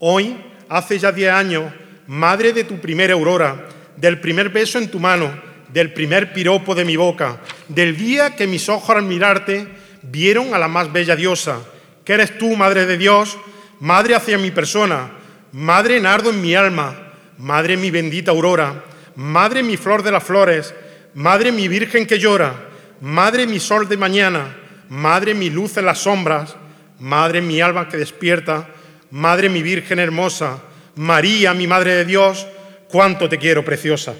hoy, 0.00 0.36
hace 0.68 0.98
ya 0.98 1.12
diez 1.12 1.32
años, 1.32 1.72
madre 2.06 2.52
de 2.52 2.64
tu 2.64 2.78
primera 2.78 3.14
aurora, 3.14 3.68
del 3.96 4.20
primer 4.20 4.50
beso 4.50 4.78
en 4.78 4.90
tu 4.90 5.00
mano, 5.00 5.32
del 5.72 5.92
primer 5.92 6.32
piropo 6.32 6.74
de 6.74 6.84
mi 6.84 6.96
boca, 6.96 7.40
del 7.68 7.96
día 7.96 8.36
que 8.36 8.46
mis 8.46 8.68
ojos 8.68 8.96
al 8.96 9.04
mirarte 9.04 9.66
vieron 10.02 10.54
a 10.54 10.58
la 10.58 10.68
más 10.68 10.92
bella 10.92 11.16
diosa, 11.16 11.60
que 12.04 12.14
eres 12.14 12.38
tú, 12.38 12.56
Madre 12.56 12.86
de 12.86 12.98
Dios, 12.98 13.38
Madre 13.80 14.14
hacia 14.14 14.38
mi 14.38 14.50
persona, 14.50 15.19
Madre 15.52 16.00
nardo 16.00 16.30
en 16.30 16.40
mi 16.40 16.54
alma, 16.54 17.12
Madre 17.38 17.76
mi 17.76 17.90
bendita 17.90 18.30
aurora, 18.30 18.84
Madre 19.16 19.62
mi 19.62 19.76
flor 19.76 20.02
de 20.02 20.12
las 20.12 20.22
flores, 20.22 20.74
Madre 21.14 21.50
mi 21.50 21.66
virgen 21.66 22.06
que 22.06 22.18
llora, 22.18 22.54
Madre 23.00 23.46
mi 23.46 23.58
sol 23.58 23.88
de 23.88 23.96
mañana, 23.96 24.56
Madre 24.88 25.34
mi 25.34 25.50
luz 25.50 25.76
en 25.76 25.86
las 25.86 25.98
sombras, 25.98 26.54
Madre 27.00 27.40
mi 27.40 27.60
alma 27.60 27.88
que 27.88 27.96
despierta, 27.96 28.68
Madre 29.10 29.48
mi 29.48 29.62
virgen 29.62 29.98
hermosa, 29.98 30.62
María 30.94 31.52
mi 31.52 31.66
Madre 31.66 31.96
de 31.96 32.04
Dios, 32.04 32.46
cuánto 32.88 33.28
te 33.28 33.38
quiero, 33.38 33.64
preciosa. 33.64 34.14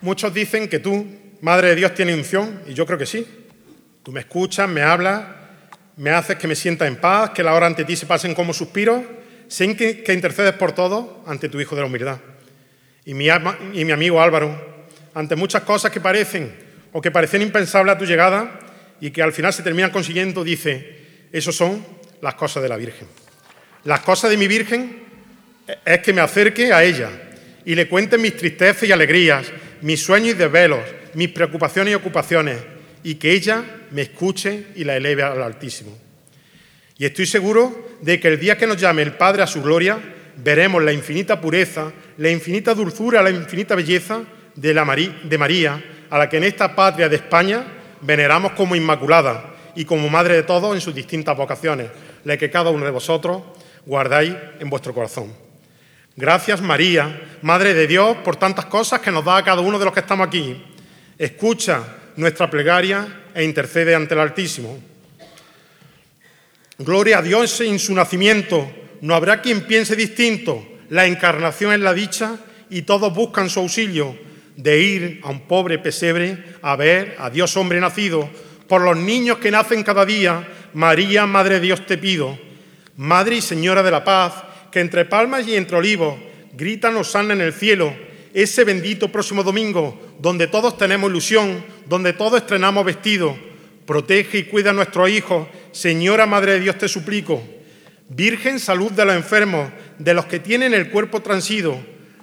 Muchos 0.00 0.32
dicen 0.32 0.68
que 0.68 0.78
tú, 0.78 1.06
Madre 1.42 1.68
de 1.68 1.76
Dios, 1.76 1.94
tienes 1.94 2.16
unción, 2.16 2.62
y 2.66 2.74
yo 2.74 2.86
creo 2.86 2.98
que 2.98 3.06
sí. 3.06 3.26
Tú 4.02 4.12
me 4.12 4.20
escuchas, 4.20 4.68
me 4.68 4.82
hablas, 4.82 5.24
me 5.96 6.10
haces 6.10 6.36
que 6.36 6.48
me 6.48 6.54
sienta 6.54 6.86
en 6.86 6.96
paz, 6.96 7.30
que 7.30 7.42
la 7.42 7.54
hora 7.54 7.66
ante 7.66 7.84
ti 7.84 7.96
se 7.96 8.06
pasen 8.06 8.34
como 8.34 8.52
suspiros, 8.52 9.02
sé 9.48 9.76
que, 9.76 10.02
que 10.02 10.12
intercedes 10.14 10.54
por 10.54 10.72
todo 10.72 11.22
ante 11.26 11.48
tu 11.48 11.60
Hijo 11.60 11.74
de 11.74 11.82
la 11.82 11.86
humildad. 11.86 12.18
Y 13.04 13.14
mi, 13.14 13.28
y 13.74 13.84
mi 13.84 13.92
amigo 13.92 14.22
Álvaro, 14.22 14.88
ante 15.14 15.36
muchas 15.36 15.62
cosas 15.62 15.90
que 15.90 16.00
parecen 16.00 16.54
o 16.92 17.00
que 17.00 17.10
parecen 17.10 17.42
impensables 17.42 17.94
a 17.94 17.98
tu 17.98 18.04
llegada 18.04 18.58
y 19.00 19.10
que 19.10 19.22
al 19.22 19.32
final 19.32 19.52
se 19.52 19.62
terminan 19.62 19.90
consiguiendo, 19.90 20.44
dice, 20.44 21.26
eso 21.32 21.52
son 21.52 21.84
las 22.20 22.34
cosas 22.34 22.62
de 22.62 22.68
la 22.68 22.76
Virgen. 22.76 23.08
Las 23.84 24.00
cosas 24.00 24.30
de 24.30 24.36
mi 24.36 24.46
Virgen 24.46 25.02
es 25.84 26.00
que 26.00 26.12
me 26.12 26.20
acerque 26.20 26.72
a 26.72 26.82
ella 26.84 27.10
y 27.64 27.74
le 27.74 27.88
cuente 27.88 28.18
mis 28.18 28.36
tristezas 28.36 28.88
y 28.88 28.92
alegrías, 28.92 29.46
mis 29.82 30.02
sueños 30.02 30.30
y 30.30 30.38
desvelos, 30.38 30.80
mis 31.14 31.28
preocupaciones 31.30 31.92
y 31.92 31.94
ocupaciones, 31.94 32.58
y 33.02 33.14
que 33.14 33.32
ella 33.32 33.64
me 33.90 34.02
escuche 34.02 34.66
y 34.76 34.84
la 34.84 34.96
eleve 34.96 35.22
al 35.22 35.42
Altísimo. 35.42 35.96
Y 36.98 37.06
estoy 37.06 37.26
seguro 37.26 37.96
de 38.02 38.20
que 38.20 38.28
el 38.28 38.38
día 38.38 38.58
que 38.58 38.66
nos 38.66 38.76
llame 38.76 39.02
el 39.02 39.14
Padre 39.14 39.42
a 39.42 39.46
su 39.46 39.62
gloria, 39.62 39.98
veremos 40.36 40.82
la 40.82 40.92
infinita 40.92 41.40
pureza, 41.40 41.92
la 42.18 42.30
infinita 42.30 42.74
dulzura, 42.74 43.22
la 43.22 43.30
infinita 43.30 43.74
belleza 43.74 44.20
de, 44.54 44.74
la 44.74 44.84
de 44.84 45.38
María, 45.38 45.82
a 46.10 46.18
la 46.18 46.28
que 46.28 46.36
en 46.36 46.44
esta 46.44 46.74
patria 46.74 47.08
de 47.08 47.16
España 47.16 47.64
veneramos 48.02 48.52
como 48.52 48.76
Inmaculada 48.76 49.54
y 49.74 49.84
como 49.84 50.08
Madre 50.08 50.34
de 50.34 50.42
todos 50.42 50.74
en 50.74 50.80
sus 50.80 50.94
distintas 50.94 51.36
vocaciones, 51.36 51.88
la 52.24 52.36
que 52.36 52.50
cada 52.50 52.70
uno 52.70 52.84
de 52.84 52.90
vosotros 52.90 53.42
guardáis 53.86 54.34
en 54.58 54.68
vuestro 54.68 54.92
corazón. 54.92 55.49
Gracias 56.20 56.60
María, 56.60 57.38
Madre 57.40 57.72
de 57.72 57.86
Dios, 57.86 58.18
por 58.18 58.36
tantas 58.36 58.66
cosas 58.66 59.00
que 59.00 59.10
nos 59.10 59.24
da 59.24 59.38
a 59.38 59.42
cada 59.42 59.62
uno 59.62 59.78
de 59.78 59.86
los 59.86 59.94
que 59.94 60.00
estamos 60.00 60.28
aquí. 60.28 60.54
Escucha 61.16 61.82
nuestra 62.16 62.50
plegaria 62.50 63.22
e 63.34 63.42
intercede 63.42 63.94
ante 63.94 64.12
el 64.12 64.20
Altísimo. 64.20 64.78
Gloria 66.76 67.20
a 67.20 67.22
Dios 67.22 67.62
en 67.62 67.78
su 67.78 67.94
nacimiento. 67.94 68.70
No 69.00 69.14
habrá 69.14 69.40
quien 69.40 69.62
piense 69.62 69.96
distinto. 69.96 70.62
La 70.90 71.06
encarnación 71.06 71.72
es 71.72 71.80
la 71.80 71.94
dicha 71.94 72.36
y 72.68 72.82
todos 72.82 73.14
buscan 73.14 73.48
su 73.48 73.60
auxilio 73.60 74.14
de 74.56 74.78
ir 74.78 75.20
a 75.24 75.30
un 75.30 75.46
pobre 75.48 75.78
pesebre 75.78 76.56
a 76.60 76.76
ver 76.76 77.16
a 77.18 77.30
Dios 77.30 77.56
hombre 77.56 77.80
nacido. 77.80 78.28
Por 78.68 78.82
los 78.82 78.98
niños 78.98 79.38
que 79.38 79.50
nacen 79.50 79.82
cada 79.82 80.04
día, 80.04 80.46
María, 80.74 81.24
Madre 81.24 81.54
de 81.54 81.60
Dios, 81.60 81.86
te 81.86 81.96
pido. 81.96 82.38
Madre 82.98 83.36
y 83.36 83.40
Señora 83.40 83.82
de 83.82 83.90
la 83.90 84.04
Paz, 84.04 84.49
que 84.70 84.80
entre 84.80 85.04
palmas 85.04 85.46
y 85.46 85.56
entre 85.56 85.76
olivos 85.76 86.14
gritan 86.52 86.96
Osana 86.96 87.34
en 87.34 87.40
el 87.40 87.52
cielo, 87.52 87.94
ese 88.34 88.64
bendito 88.64 89.10
próximo 89.10 89.42
domingo, 89.42 90.14
donde 90.20 90.46
todos 90.46 90.78
tenemos 90.78 91.10
ilusión, 91.10 91.64
donde 91.86 92.12
todos 92.12 92.42
estrenamos 92.42 92.84
vestido. 92.84 93.36
Protege 93.86 94.38
y 94.38 94.44
cuida 94.44 94.70
a 94.70 94.74
nuestros 94.74 95.10
hijos, 95.10 95.48
Señora 95.72 96.26
Madre 96.26 96.52
de 96.52 96.60
Dios, 96.60 96.78
te 96.78 96.88
suplico. 96.88 97.42
Virgen, 98.08 98.60
salud 98.60 98.92
de 98.92 99.04
los 99.04 99.14
enfermos, 99.14 99.70
de 99.98 100.14
los 100.14 100.26
que 100.26 100.38
tienen 100.38 100.74
el 100.74 100.90
cuerpo 100.90 101.20
transido. 101.20 101.78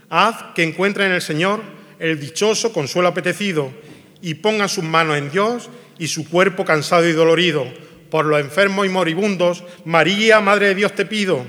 Haz 0.09 0.53
que 0.55 0.63
encuentren 0.63 1.07
en 1.07 1.13
el 1.13 1.21
Señor 1.21 1.61
el 1.99 2.19
dichoso 2.19 2.71
consuelo 2.71 3.09
apetecido 3.09 3.71
y 4.21 4.35
pongan 4.35 4.69
sus 4.69 4.83
manos 4.83 5.17
en 5.17 5.31
Dios 5.31 5.69
y 5.97 6.07
su 6.07 6.29
cuerpo 6.29 6.63
cansado 6.63 7.07
y 7.07 7.13
dolorido. 7.13 7.65
Por 8.09 8.25
los 8.25 8.39
enfermos 8.39 8.85
y 8.85 8.89
moribundos, 8.89 9.63
María, 9.83 10.39
Madre 10.39 10.67
de 10.67 10.75
Dios, 10.75 10.93
te 10.93 11.05
pido 11.05 11.45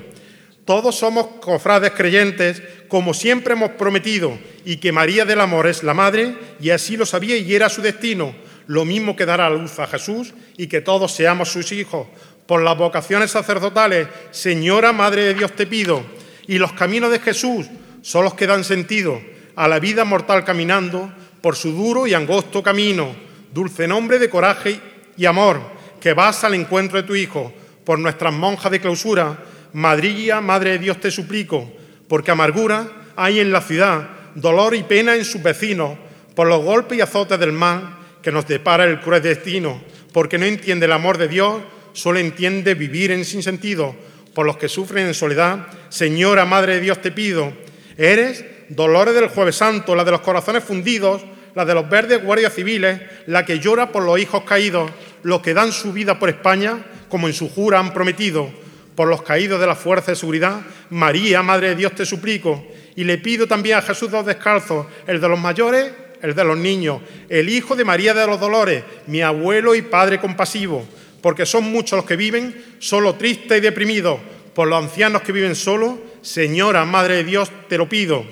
todos 0.68 0.96
somos 0.96 1.28
cofrades 1.40 1.92
creyentes, 1.92 2.62
como 2.88 3.14
siempre 3.14 3.54
hemos 3.54 3.70
prometido, 3.70 4.38
y 4.66 4.76
que 4.76 4.92
María 4.92 5.24
del 5.24 5.40
Amor 5.40 5.66
es 5.66 5.82
la 5.82 5.94
madre, 5.94 6.36
y 6.60 6.68
así 6.68 6.94
lo 6.94 7.06
sabía 7.06 7.38
y 7.38 7.54
era 7.54 7.70
su 7.70 7.80
destino, 7.80 8.34
lo 8.66 8.84
mismo 8.84 9.16
que 9.16 9.24
dar 9.24 9.40
a 9.40 9.48
luz 9.48 9.78
a 9.78 9.86
Jesús 9.86 10.34
y 10.58 10.66
que 10.66 10.82
todos 10.82 11.12
seamos 11.12 11.48
sus 11.48 11.72
hijos. 11.72 12.06
Por 12.44 12.60
las 12.60 12.76
vocaciones 12.76 13.30
sacerdotales, 13.30 14.08
Señora 14.30 14.92
Madre 14.92 15.22
de 15.22 15.32
Dios 15.32 15.52
te 15.52 15.66
pido, 15.66 16.02
y 16.46 16.58
los 16.58 16.74
caminos 16.74 17.12
de 17.12 17.20
Jesús 17.20 17.64
son 18.02 18.24
los 18.24 18.34
que 18.34 18.46
dan 18.46 18.62
sentido 18.62 19.18
a 19.56 19.68
la 19.68 19.78
vida 19.78 20.04
mortal 20.04 20.44
caminando 20.44 21.10
por 21.40 21.56
su 21.56 21.72
duro 21.72 22.06
y 22.06 22.12
angosto 22.12 22.62
camino. 22.62 23.16
Dulce 23.54 23.88
nombre 23.88 24.18
de 24.18 24.28
coraje 24.28 24.78
y 25.16 25.24
amor, 25.24 25.62
que 25.98 26.12
vas 26.12 26.44
al 26.44 26.52
encuentro 26.52 27.00
de 27.00 27.08
tu 27.08 27.14
Hijo, 27.14 27.54
por 27.86 27.98
nuestras 27.98 28.34
monjas 28.34 28.70
de 28.70 28.82
clausura, 28.82 29.38
Madrilla, 29.78 30.40
Madre 30.40 30.72
de 30.72 30.78
Dios, 30.80 30.98
te 30.98 31.08
suplico, 31.08 31.72
porque 32.08 32.32
amargura 32.32 33.12
hay 33.14 33.38
en 33.38 33.52
la 33.52 33.60
ciudad, 33.60 34.08
dolor 34.34 34.74
y 34.74 34.82
pena 34.82 35.14
en 35.14 35.24
sus 35.24 35.40
vecinos, 35.40 35.96
por 36.34 36.48
los 36.48 36.64
golpes 36.64 36.98
y 36.98 37.00
azotes 37.00 37.38
del 37.38 37.52
mal 37.52 37.96
que 38.20 38.32
nos 38.32 38.48
depara 38.48 38.82
el 38.82 38.98
cruel 38.98 39.22
destino, 39.22 39.80
porque 40.12 40.36
no 40.36 40.46
entiende 40.46 40.86
el 40.86 40.92
amor 40.92 41.16
de 41.16 41.28
Dios, 41.28 41.62
solo 41.92 42.18
entiende 42.18 42.74
vivir 42.74 43.12
en 43.12 43.24
sin 43.24 43.40
sentido, 43.40 43.94
por 44.34 44.46
los 44.46 44.56
que 44.56 44.68
sufren 44.68 45.06
en 45.06 45.14
soledad. 45.14 45.68
Señora, 45.90 46.44
Madre 46.44 46.74
de 46.74 46.80
Dios, 46.80 47.00
te 47.00 47.12
pido, 47.12 47.52
eres 47.96 48.44
dolores 48.70 49.14
del 49.14 49.28
jueves 49.28 49.54
santo, 49.54 49.94
la 49.94 50.02
de 50.02 50.10
los 50.10 50.22
corazones 50.22 50.64
fundidos, 50.64 51.22
la 51.54 51.64
de 51.64 51.74
los 51.74 51.88
verdes 51.88 52.24
guardias 52.24 52.52
civiles, 52.52 53.00
la 53.26 53.46
que 53.46 53.60
llora 53.60 53.92
por 53.92 54.02
los 54.02 54.18
hijos 54.18 54.42
caídos, 54.42 54.90
los 55.22 55.40
que 55.40 55.54
dan 55.54 55.70
su 55.70 55.92
vida 55.92 56.18
por 56.18 56.30
España, 56.30 56.84
como 57.08 57.28
en 57.28 57.32
su 57.32 57.48
jura 57.48 57.78
han 57.78 57.94
prometido 57.94 58.66
por 58.98 59.06
los 59.06 59.22
caídos 59.22 59.60
de 59.60 59.66
la 59.68 59.76
fuerza 59.76 60.10
de 60.10 60.16
seguridad, 60.16 60.60
María, 60.90 61.40
Madre 61.40 61.68
de 61.68 61.76
Dios, 61.76 61.94
te 61.94 62.04
suplico. 62.04 62.66
Y 62.96 63.04
le 63.04 63.18
pido 63.18 63.46
también 63.46 63.78
a 63.78 63.82
Jesús 63.82 64.10
dos 64.10 64.26
descalzos, 64.26 64.88
el 65.06 65.20
de 65.20 65.28
los 65.28 65.38
mayores, 65.38 65.92
el 66.20 66.34
de 66.34 66.42
los 66.42 66.58
niños, 66.58 67.00
el 67.28 67.48
Hijo 67.48 67.76
de 67.76 67.84
María 67.84 68.12
de 68.12 68.26
los 68.26 68.40
Dolores, 68.40 68.82
mi 69.06 69.22
abuelo 69.22 69.76
y 69.76 69.82
Padre 69.82 70.18
compasivo, 70.18 70.84
porque 71.22 71.46
son 71.46 71.62
muchos 71.70 71.96
los 71.96 72.06
que 72.06 72.16
viven 72.16 72.76
solo 72.80 73.14
tristes 73.14 73.58
y 73.58 73.60
deprimidos, 73.60 74.18
por 74.52 74.66
los 74.66 74.82
ancianos 74.82 75.22
que 75.22 75.30
viven 75.30 75.54
solos, 75.54 75.94
Señora, 76.20 76.84
Madre 76.84 77.18
de 77.18 77.24
Dios, 77.24 77.52
te 77.68 77.78
lo 77.78 77.88
pido. 77.88 78.26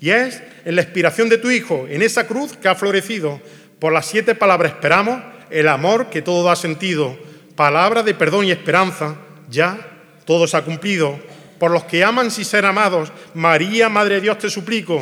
Y 0.00 0.10
es 0.10 0.42
en 0.64 0.74
la 0.74 0.82
inspiración 0.82 1.28
de 1.28 1.38
tu 1.38 1.48
Hijo, 1.48 1.86
en 1.88 2.02
esa 2.02 2.26
cruz 2.26 2.56
que 2.56 2.66
ha 2.66 2.74
florecido, 2.74 3.40
por 3.78 3.92
las 3.92 4.06
siete 4.06 4.34
palabras 4.34 4.72
esperamos 4.72 5.22
el 5.50 5.68
amor 5.68 6.10
que 6.10 6.22
todo 6.22 6.42
da 6.42 6.56
sentido, 6.56 7.16
palabra 7.54 8.02
de 8.02 8.14
perdón 8.14 8.46
y 8.46 8.50
esperanza, 8.50 9.14
ya 9.48 9.94
todo 10.28 10.46
se 10.46 10.58
ha 10.58 10.62
cumplido. 10.62 11.18
Por 11.58 11.70
los 11.70 11.84
que 11.84 12.04
aman 12.04 12.30
sin 12.30 12.44
ser 12.44 12.66
amados, 12.66 13.10
María, 13.32 13.88
Madre 13.88 14.16
de 14.16 14.20
Dios, 14.20 14.36
te 14.36 14.50
suplico. 14.50 15.00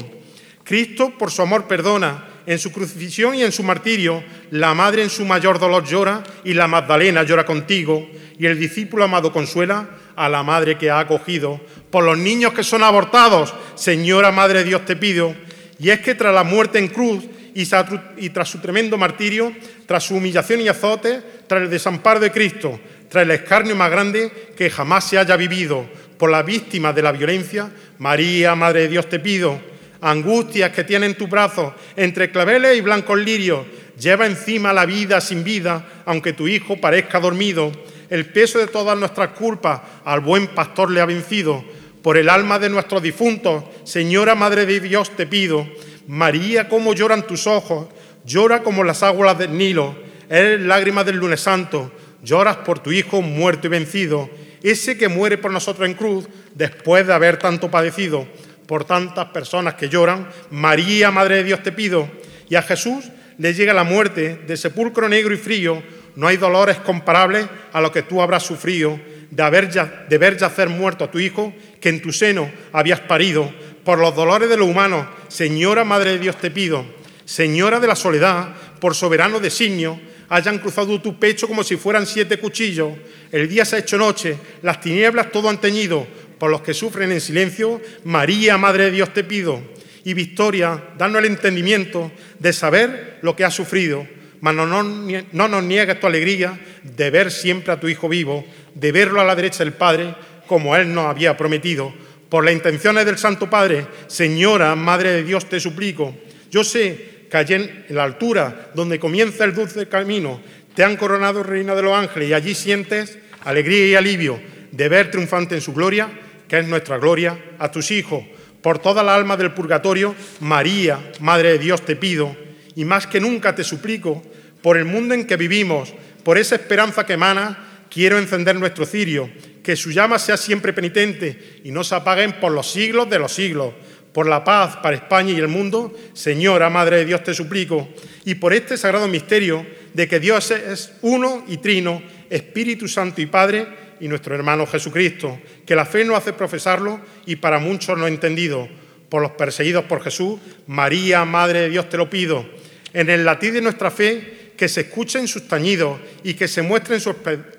Cristo, 0.63 1.13
por 1.19 1.33
su 1.33 1.43
amor, 1.43 1.67
perdona. 1.67 2.29
En 2.47 2.61
su 2.61 2.71
crucifixión 2.71 3.35
y 3.35 3.43
en 3.43 3.51
su 3.51 3.65
martirio, 3.65 4.23
la 4.53 4.73
Madre 4.73 5.03
en 5.03 5.11
su 5.11 5.25
mayor 5.25 5.59
dolor 5.59 5.85
llora 5.85 6.23
y 6.45 6.55
la 6.55 6.69
Magdalena 6.69 7.25
llora 7.25 7.45
contigo. 7.45 8.09
Y 8.39 8.47
el 8.47 8.57
discípulo 8.57 9.03
amado 9.03 9.33
consuela 9.33 9.89
a 10.15 10.29
la 10.29 10.45
Madre 10.45 10.79
que 10.79 10.91
ha 10.91 11.01
acogido. 11.01 11.61
Por 11.91 12.05
los 12.05 12.17
niños 12.17 12.53
que 12.53 12.63
son 12.63 12.85
abortados, 12.85 13.53
Señora 13.75 14.31
Madre 14.31 14.61
de 14.61 14.67
Dios, 14.67 14.85
te 14.85 14.95
pido. 14.95 15.35
Y 15.81 15.91
es 15.91 15.99
que 16.03 16.15
tras 16.15 16.33
la 16.33 16.45
muerte 16.45 16.79
en 16.79 16.87
cruz 16.87 17.25
y 17.53 18.29
tras 18.31 18.49
su 18.49 18.61
tremendo 18.61 18.97
martirio, 18.97 19.53
tras 19.87 20.05
su 20.05 20.15
humillación 20.15 20.61
y 20.61 20.69
azote, 20.69 21.21
tras 21.49 21.63
el 21.63 21.71
desamparo 21.71 22.21
de 22.21 22.31
Cristo, 22.31 22.79
el 23.23 23.31
escarnio 23.31 23.77
más 23.77 23.91
grande 23.91 24.31
que 24.57 24.71
jamás 24.71 25.09
se 25.09 25.19
haya 25.19 25.37
vivido 25.37 25.87
por 26.19 26.31
la 26.31 26.43
víctima 26.43 26.93
de 26.93 27.03
la 27.03 27.13
violencia, 27.13 27.71
María, 27.99 28.55
Madre 28.55 28.83
de 28.83 28.89
Dios, 28.89 29.09
te 29.09 29.21
pido, 29.21 29.61
angustias 30.01 30.71
que 30.73 30.85
tiene 30.85 31.07
en 31.07 31.17
tu 31.17 31.27
brazo, 31.27 31.75
entre 31.97 32.31
claveles 32.31 32.77
y 32.77 32.81
blancos 32.81 33.19
lirios, 33.19 33.67
lleva 33.99 34.27
encima 34.27 34.73
la 34.73 34.87
vida 34.87 35.21
sin 35.21 35.45
vida, 35.45 35.87
aunque 36.05 36.33
tu 36.33 36.49
hijo 36.49 36.81
parezca 36.81 37.21
dormido. 37.21 37.73
El 38.09 38.27
peso 38.27 38.59
de 38.59 38.69
todas 38.69 38.97
nuestras 38.97 39.31
culpas 39.31 39.81
al 40.05 40.21
buen 40.21 40.49
pastor 40.49 40.91
le 40.91 41.01
ha 41.01 41.07
vencido. 41.07 41.65
Por 42.03 42.17
el 42.17 42.29
alma 42.29 42.59
de 42.59 42.71
nuestros 42.71 43.03
difuntos, 43.03 43.65
Señora 43.85 44.35
Madre 44.35 44.65
de 44.65 44.81
Dios, 44.81 45.11
te 45.17 45.27
pido, 45.27 45.67
María, 46.07 46.69
cómo 46.69 46.95
lloran 46.95 47.27
tus 47.27 47.49
ojos, 47.49 47.89
llora 48.25 48.63
como 48.63 48.85
las 48.85 49.03
aguas 49.03 49.37
del 49.39 49.57
Nilo, 49.57 49.97
eres 50.29 50.61
lágrima 50.61 51.03
del 51.03 51.17
lunes 51.17 51.41
santo, 51.41 51.91
lloras 52.23 52.57
por 52.59 52.79
tu 52.79 52.93
Hijo 52.93 53.23
muerto 53.23 53.67
y 53.67 53.71
vencido, 53.71 54.31
ese 54.63 54.97
que 54.99 55.09
muere 55.09 55.39
por 55.39 55.53
nosotros 55.53 55.89
en 55.89 55.95
cruz 55.95 56.27
después 56.55 57.07
de 57.07 57.13
haber 57.13 57.39
tanto 57.39 57.71
padecido. 57.71 58.27
por 58.67 58.85
tantas 58.85 59.27
personas 59.27 59.75
que 59.75 59.89
lloran, 59.89 60.29
María, 60.51 61.13
Madre 61.13 61.37
de 61.37 61.45
Dios, 61.45 61.63
te 61.63 61.71
pido. 61.71 62.11
Y 62.49 62.57
a 62.57 62.63
Jesús 62.63 63.05
le 63.39 63.55
llega 63.55 63.73
la 63.73 63.85
muerte 63.85 64.41
de 64.45 64.57
sepulcro 64.57 65.09
negro 65.09 65.33
y 65.33 65.37
frío, 65.37 65.81
no 66.17 66.27
hay 66.27 66.37
dolores 66.37 66.79
comparables 66.79 67.47
a 67.73 67.81
lo 67.81 67.93
que 67.93 68.03
tú 68.03 68.21
habrás 68.21 68.43
sufrido 68.43 68.99
de, 69.31 69.43
haber 69.43 69.71
de 69.71 70.19
ver 70.19 70.37
yacer 70.37 70.69
muerto 70.69 71.05
a 71.05 71.11
tu 71.11 71.19
hijo, 71.19 71.55
que 71.81 71.91
en 71.91 72.01
tu 72.01 72.13
seno 72.13 72.51
habías 72.73 73.01
parido, 73.01 73.53
por 73.85 73.99
los 73.99 74.17
dolores 74.17 74.49
de 74.49 74.57
lo 74.57 74.67
humano, 74.67 75.09
Señora 75.29 75.85
Madre 75.85 76.13
de 76.13 76.19
Dios 76.19 76.37
te 76.37 76.51
pido, 76.51 76.85
Señora 77.25 77.79
de 77.79 77.87
la 77.87 77.97
soledad, 77.97 78.55
por 78.81 78.95
soberano 78.95 79.41
designio, 79.41 80.01
hayan 80.29 80.59
cruzado 80.59 81.01
tu 81.01 81.19
pecho 81.19 81.47
como 81.47 81.63
si 81.63 81.77
fueran 81.77 82.07
siete 82.07 82.39
cuchillos. 82.39 82.93
El 83.33 83.49
día 83.49 83.65
se 83.65 83.77
ha 83.77 83.79
hecho 83.81 83.99
noche, 83.99 84.37
las 84.63 84.81
tinieblas 84.81 85.31
todo 85.31 85.49
han 85.49 85.61
teñido, 85.61 86.07
por 86.39 86.51
los 86.51 86.63
que 86.63 86.75
sufren 86.75 87.13
en 87.13 87.21
silencio, 87.21 87.81
María, 88.05 88.59
Madre 88.59 88.85
de 88.85 88.91
Dios 88.91 89.13
te 89.13 89.25
pido. 89.25 89.61
Y 90.05 90.15
Victoria, 90.15 90.83
danos 90.97 91.19
el 91.19 91.27
entendimiento 91.27 92.13
de 92.39 92.53
saber 92.53 93.19
lo 93.23 93.35
que 93.35 93.45
has 93.45 93.55
sufrido, 93.55 94.07
mas 94.41 94.55
no, 94.55 94.67
no 94.67 95.49
nos 95.49 95.65
niegues 95.65 95.99
tu 95.99 96.07
alegría 96.07 96.59
de 96.83 97.11
ver 97.11 97.33
siempre 97.33 97.73
a 97.73 97.81
tu 97.81 97.89
Hijo 97.89 98.09
vivo, 98.09 98.45
de 98.75 98.93
verlo 98.93 99.21
a 99.21 99.25
la 99.25 99.35
derecha 99.35 99.65
del 99.65 99.73
Padre, 99.73 100.15
como 100.47 100.77
Él 100.77 100.95
nos 100.95 101.07
había 101.07 101.37
prometido. 101.37 101.93
Por 102.29 102.45
las 102.45 102.55
intenciones 102.55 103.07
del 103.07 103.19
Santo 103.19 103.49
Padre, 103.49 103.87
Señora, 104.07 104.75
Madre 104.77 105.13
de 105.13 105.25
Dios, 105.25 105.49
te 105.49 105.59
suplico. 105.59 106.15
Yo 106.51 106.63
sé 106.65 107.16
que 107.31 107.37
allí 107.37 107.55
en 107.55 107.85
la 107.91 108.05
altura 108.05 108.71
donde 108.75 108.99
comienza 108.99 109.45
el 109.45 109.55
dulce 109.55 109.89
camino, 109.89 110.41
te 110.75 110.85
han 110.85 110.97
coronado 110.97 111.43
Reina 111.43 111.75
de 111.75 111.83
los 111.83 111.95
Ángeles 111.95 112.29
y 112.29 112.35
allí 112.35 112.55
sientes 112.55 113.19
alegría 113.45 113.87
y 113.87 113.95
alivio 113.95 114.41
de 114.73 114.89
ver 114.89 115.11
triunfante 115.11 115.55
en 115.55 115.61
su 115.61 115.73
gloria, 115.73 116.09
que 116.49 116.59
es 116.59 116.69
nuestra 116.69 116.99
gloria, 116.99 117.39
a 117.59 117.71
tus 117.71 117.91
hijos. 117.91 118.25
Por 118.63 118.79
toda 118.79 119.03
la 119.03 119.15
alma 119.15 119.37
del 119.37 119.55
purgatorio, 119.55 120.15
María, 120.41 121.13
Madre 121.21 121.53
de 121.53 121.59
Dios, 121.59 121.83
te 121.83 121.97
pido, 121.97 122.37
y 122.75 122.85
más 122.85 123.07
que 123.07 123.21
nunca 123.21 123.55
te 123.55 123.65
suplico, 123.65 124.23
por 124.63 124.77
el 124.77 124.85
mundo 124.85 125.15
en 125.15 125.27
que 125.27 125.37
vivimos, 125.37 125.95
por 126.25 126.39
esa 126.39 126.57
esperanza 126.57 127.07
que 127.07 127.15
emana, 127.15 127.87
quiero 127.89 128.19
encender 128.19 128.57
nuestro 128.57 128.85
cirio, 128.85 129.31
que 129.63 129.77
su 129.77 129.91
llama 129.91 130.19
sea 130.19 130.37
siempre 130.37 130.73
penitente 130.73 131.61
y 131.65 131.71
no 131.71 131.85
se 131.85 131.95
apaguen 131.95 132.35
por 132.41 132.53
los 132.53 132.71
siglos 132.71 133.09
de 133.09 133.19
los 133.19 133.33
siglos. 133.33 133.75
Por 134.17 134.27
la 134.27 134.43
paz 134.43 134.79
para 134.79 134.97
España 134.97 135.33
y 135.33 135.37
el 135.37 135.47
mundo, 135.47 135.95
Señora, 136.15 136.71
Madre 136.71 136.97
de 136.97 137.05
Dios, 137.05 137.23
te 137.23 137.35
suplico. 137.35 137.87
Y 138.25 138.37
por 138.37 138.55
este 138.55 138.79
sagrado 138.79 139.07
misterio 139.09 139.67
de 139.93 140.09
que 140.09 140.19
Dios 140.19 140.51
es 140.53 140.95
uno 141.03 141.45
y 141.47 141.59
trino, 141.59 142.03
Espíritu 142.31 142.89
Santo 142.89 143.21
y 143.21 143.27
Padre, 143.27 143.67
y 144.01 144.09
nuestro 144.09 144.35
hermano 144.35 144.67
Jesucristo, 144.67 145.39
que 145.67 145.77
la 145.77 145.85
fe 145.85 146.03
no 146.03 146.17
hace 146.17 146.33
profesarlo 146.33 146.99
y 147.27 147.37
para 147.37 147.59
muchos 147.59 147.99
no 147.99 148.07
entendido. 148.07 148.67
Por 149.11 149.21
los 149.21 149.33
perseguidos 149.33 149.85
por 149.85 150.03
Jesús, 150.03 150.41
María, 150.67 151.27
Madre 151.27 151.61
de 151.61 151.69
Dios, 151.69 151.91
te 151.91 151.99
lo 151.99 152.09
pido. 152.09 152.47
En 152.95 153.11
el 153.11 153.23
latir 153.23 153.53
de 153.53 153.61
nuestra 153.61 153.91
fe, 153.91 154.53
que 154.57 154.71
se 154.71 154.81
escuche 154.81 155.19
en 155.19 155.29
sus 155.29 155.47
tañidos 155.47 156.01
y 156.25 156.33
que 156.33 156.49
se 156.49 156.63
muestre 156.63 156.95
en 156.95 157.03
su 157.03 157.15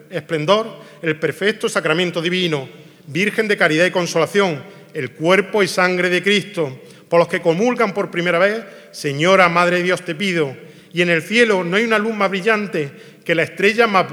esplendor 0.10 0.80
el 1.04 1.20
perfecto 1.20 1.70
sacramento 1.70 2.20
divino, 2.20 2.68
Virgen 3.10 3.48
de 3.48 3.56
caridad 3.56 3.86
y 3.86 3.92
consolación, 3.92 4.62
el 4.94 5.12
cuerpo 5.12 5.64
y 5.64 5.68
sangre 5.68 6.10
de 6.10 6.24
Cristo, 6.24 6.80
por 7.10 7.20
los 7.20 7.28
que 7.28 7.42
comulgan 7.42 7.94
por 7.94 8.12
primera 8.12 8.40
vez, 8.40 8.64
Señora 8.92 9.50
Madre 9.50 9.84
Dios 9.84 10.04
te 10.04 10.16
pido, 10.16 10.56
y 10.94 11.02
en 11.02 11.10
el 11.10 11.22
cielo 11.22 11.64
no 11.64 11.78
hay 11.78 11.84
una 11.84 12.00
luz 12.00 12.16
más 12.16 12.30
brillante 12.30 12.92
que 13.24 13.36
la 13.36 13.44
estrella 13.44 13.88
más, 13.88 14.12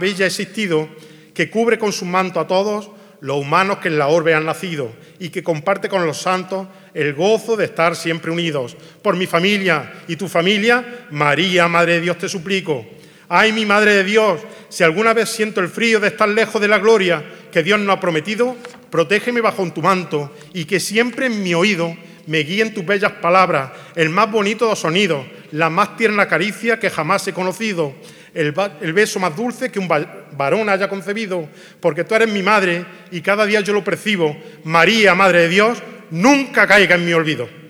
bella 0.00 0.26
existido, 0.26 0.88
que 1.34 1.50
cubre 1.50 1.78
con 1.78 1.92
su 1.92 2.04
manto 2.04 2.40
a 2.40 2.46
todos 2.46 2.90
los 3.20 3.38
humanos 3.38 3.78
que 3.78 3.88
en 3.88 3.98
la 3.98 4.08
orbe 4.08 4.34
han 4.34 4.44
nacido 4.44 4.92
y 5.18 5.30
que 5.30 5.42
comparte 5.42 5.88
con 5.88 6.04
los 6.04 6.18
santos 6.18 6.66
el 6.92 7.14
gozo 7.14 7.56
de 7.56 7.66
estar 7.66 7.96
siempre 7.96 8.30
unidos. 8.30 8.76
Por 9.02 9.16
mi 9.16 9.26
familia 9.26 9.92
y 10.08 10.16
tu 10.16 10.28
familia, 10.28 11.06
María, 11.10 11.68
Madre 11.68 12.00
Dios, 12.00 12.18
te 12.18 12.28
suplico. 12.28 12.86
Ay, 13.36 13.52
mi 13.52 13.66
Madre 13.66 13.94
de 13.94 14.04
Dios, 14.04 14.40
si 14.68 14.84
alguna 14.84 15.12
vez 15.12 15.28
siento 15.28 15.60
el 15.60 15.66
frío 15.66 15.98
de 15.98 16.06
estar 16.06 16.28
lejos 16.28 16.62
de 16.62 16.68
la 16.68 16.78
gloria 16.78 17.24
que 17.50 17.64
Dios 17.64 17.80
nos 17.80 17.96
ha 17.96 17.98
prometido, 17.98 18.54
protégeme 18.90 19.40
bajo 19.40 19.68
tu 19.72 19.82
manto 19.82 20.32
y 20.52 20.66
que 20.66 20.78
siempre 20.78 21.26
en 21.26 21.42
mi 21.42 21.52
oído 21.52 21.96
me 22.28 22.38
guíen 22.44 22.72
tus 22.72 22.86
bellas 22.86 23.10
palabras, 23.14 23.72
el 23.96 24.08
más 24.08 24.30
bonito 24.30 24.66
de 24.66 24.70
los 24.70 24.78
sonidos, 24.78 25.26
la 25.50 25.68
más 25.68 25.96
tierna 25.96 26.28
caricia 26.28 26.78
que 26.78 26.90
jamás 26.90 27.26
he 27.26 27.32
conocido, 27.32 27.92
el, 28.34 28.52
beso 28.92 29.18
más 29.18 29.34
dulce 29.34 29.68
que 29.68 29.80
un 29.80 29.88
varón 29.88 30.68
haya 30.68 30.88
concebido, 30.88 31.48
porque 31.80 32.04
tú 32.04 32.14
eres 32.14 32.28
mi 32.28 32.44
madre 32.44 32.86
y 33.10 33.20
cada 33.20 33.46
día 33.46 33.62
yo 33.62 33.72
lo 33.72 33.82
percibo. 33.82 34.36
María, 34.62 35.16
Madre 35.16 35.40
de 35.40 35.48
Dios, 35.48 35.82
nunca 36.12 36.68
caiga 36.68 36.94
en 36.94 37.04
mi 37.04 37.12
olvido. 37.12 37.63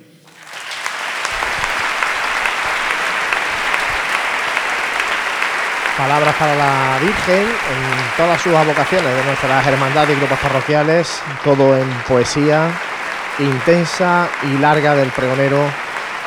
Palabras 6.05 6.35
para 6.39 6.55
la 6.55 6.99
Virgen 7.01 7.41
en 7.41 8.17
todas 8.19 8.39
sus 8.43 8.53
avocaciones 8.53 9.17
de 9.17 9.25
nuestras 9.25 9.67
hermandades 9.67 10.15
y 10.15 10.21
grupos 10.21 10.39
parroquiales, 10.39 11.23
todo 11.43 11.79
en 11.79 11.89
poesía 12.07 12.71
intensa 13.39 14.29
y 14.43 14.59
larga 14.59 14.95
del 14.95 15.09
pregonero 15.13 15.67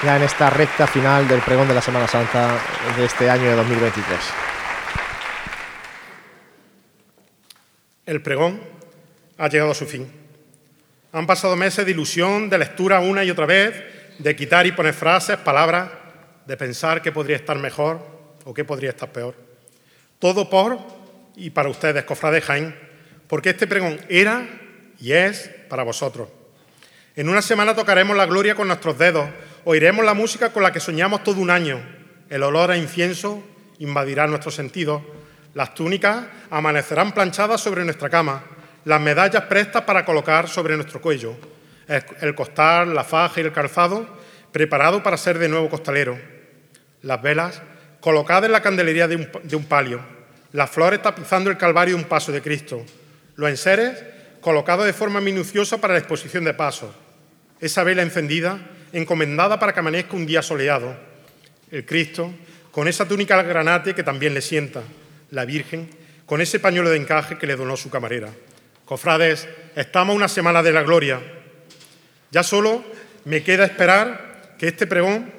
ya 0.02 0.18
en 0.18 0.24
esta 0.24 0.50
recta 0.50 0.88
final 0.88 1.28
del 1.28 1.42
pregón 1.42 1.68
de 1.68 1.76
la 1.76 1.82
Semana 1.84 2.08
Santa 2.08 2.58
de 2.98 3.06
este 3.06 3.30
año 3.30 3.44
de 3.44 3.56
2023. 3.56 4.20
El 8.08 8.24
pregón 8.24 8.60
ha 9.38 9.48
llegado 9.48 9.70
a 9.70 9.76
su 9.76 9.86
fin. 9.86 10.12
Han 11.12 11.28
pasado 11.28 11.56
meses 11.56 11.86
de 11.86 11.92
ilusión, 11.92 12.50
de 12.50 12.58
lectura 12.58 13.00
una 13.00 13.24
y 13.24 13.30
otra 13.30 13.46
vez, 13.46 13.84
de 14.18 14.36
quitar 14.36 14.66
y 14.66 14.72
poner 14.72 14.96
frases, 14.96 15.38
palabras, 15.38 15.92
de 16.48 16.58
pensar 16.58 17.04
qué 17.04 17.12
podría 17.12 17.36
estar 17.36 17.60
mejor 17.60 18.02
o 18.44 18.56
qué 18.56 18.66
podría 18.66 18.90
estar 18.90 19.12
peor. 19.12 19.47
Todo 20.20 20.50
por 20.50 20.80
y 21.36 21.50
para 21.50 21.70
ustedes, 21.70 22.04
cofrades 22.04 22.44
Jaén, 22.46 22.76
porque 23.28 23.52
este 23.52 23.68
pregón 23.68 24.00
era 24.10 24.48
y 25.00 25.12
es 25.12 25.50
para 25.70 25.84
vosotros. 25.84 26.30
En 27.16 27.30
una 27.30 27.42
semana 27.42 27.76
tocaremos 27.76 28.16
la 28.16 28.26
gloria 28.26 28.56
con 28.56 28.68
nuestros 28.68 28.98
dedos, 28.98 29.28
Oiremos 29.70 30.06
la 30.06 30.14
música 30.14 30.54
con 30.54 30.64
la 30.64 30.72
que 30.72 30.80
soñamos 30.80 31.26
todo 31.26 31.42
un 31.42 31.50
año. 31.50 31.84
El 32.30 32.44
olor 32.44 32.72
a 32.72 32.78
incienso 32.78 33.44
invadirá 33.80 34.26
nuestros 34.26 34.56
sentidos. 34.56 35.02
Las 35.56 35.74
túnicas 35.74 36.24
amanecerán 36.50 37.12
planchadas 37.12 37.60
sobre 37.60 37.84
nuestra 37.84 38.10
cama. 38.10 38.46
Las 38.86 39.02
medallas 39.02 39.44
prestas 39.44 39.82
para 39.82 40.06
colocar 40.06 40.48
sobre 40.48 40.78
nuestro 40.78 41.02
cuello. 41.02 41.36
El 42.22 42.34
costal, 42.34 42.96
la 42.96 43.04
faja 43.04 43.42
y 43.42 43.44
el 43.44 43.52
calzado 43.52 44.08
preparado 44.54 45.04
para 45.04 45.18
ser 45.18 45.38
de 45.38 45.50
nuevo 45.50 45.70
costalero. 45.70 46.18
Las 47.02 47.22
velas 47.22 47.62
colocadas 48.08 48.46
en 48.46 48.54
la 48.54 48.62
candelería 48.62 49.06
de 49.06 49.18
un, 49.18 49.30
de 49.44 49.56
un 49.58 49.66
palio. 49.66 50.00
Las 50.54 50.70
flores 50.70 51.02
tapizando 51.02 51.50
el 51.50 51.58
calvario 51.58 51.94
de 51.94 52.02
un 52.02 52.08
paso 52.08 52.32
de 52.32 52.42
Cristo. 52.42 52.82
Los 53.36 53.50
enseres 53.50 54.02
colocados 54.40 54.86
de 54.86 54.94
forma 54.94 55.20
minuciosa 55.20 55.82
para 55.82 55.92
la 55.92 56.00
exposición 56.00 56.46
de 56.46 56.54
pasos. 56.54 56.90
Esa 57.60 57.84
vela 57.84 58.04
encendida 58.04 58.60
encomendada 58.94 59.60
para 59.60 59.74
que 59.74 59.82
amanezca 59.82 60.16
un 60.16 60.26
día 60.26 60.42
soleado. 60.42 60.96
El 61.70 61.86
Cristo, 61.86 62.34
con 62.72 62.88
esa 62.88 63.06
túnica 63.06 63.44
granate 63.44 63.94
que 63.94 64.04
también 64.04 64.34
le 64.34 64.40
sienta. 64.42 64.84
La 65.32 65.44
Virgen, 65.44 65.90
con 66.26 66.40
ese 66.40 66.62
pañuelo 66.62 66.90
de 66.90 66.96
encaje 66.96 67.38
que 67.38 67.46
le 67.46 67.58
donó 67.58 67.76
su 67.76 67.90
camarera. 67.90 68.30
Cofrades, 68.86 69.50
estamos 69.76 70.16
una 70.16 70.30
semana 70.30 70.64
de 70.64 70.72
la 70.72 70.84
gloria. 70.84 71.20
Ya 72.32 72.44
solo 72.44 72.86
me 73.26 73.44
queda 73.44 73.66
esperar 73.66 74.56
que 74.58 74.70
este 74.70 74.88
pregón 74.88 75.30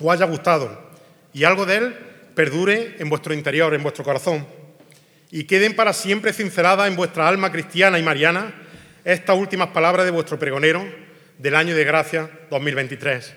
os 0.00 0.12
haya 0.12 0.26
gustado 0.26 0.81
y 1.32 1.44
algo 1.44 1.66
de 1.66 1.76
él 1.76 1.96
perdure 2.34 2.96
en 2.98 3.08
vuestro 3.08 3.34
interior, 3.34 3.74
en 3.74 3.82
vuestro 3.82 4.04
corazón, 4.04 4.46
y 5.30 5.44
queden 5.44 5.74
para 5.74 5.92
siempre 5.92 6.32
cinceladas 6.32 6.88
en 6.88 6.96
vuestra 6.96 7.26
alma 7.28 7.50
cristiana 7.50 7.98
y 7.98 8.02
mariana 8.02 8.52
estas 9.04 9.36
últimas 9.36 9.68
palabras 9.68 10.04
de 10.04 10.10
vuestro 10.12 10.38
pregonero, 10.38 10.84
del 11.38 11.56
año 11.56 11.74
de 11.74 11.84
gracia 11.84 12.30
2023. 12.50 13.34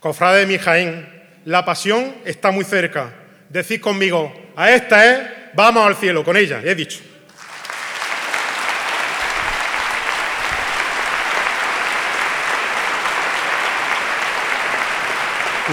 Cofrade 0.00 0.40
de 0.40 0.46
mi 0.46 0.58
Jaén, 0.58 1.08
la 1.44 1.64
pasión 1.64 2.14
está 2.24 2.50
muy 2.50 2.64
cerca. 2.64 3.12
Decid 3.48 3.80
conmigo, 3.80 4.34
a 4.56 4.72
esta 4.72 5.12
es, 5.12 5.20
vamos 5.54 5.86
al 5.86 5.96
cielo, 5.96 6.24
con 6.24 6.36
ella, 6.36 6.60
he 6.64 6.74
dicho. 6.74 7.00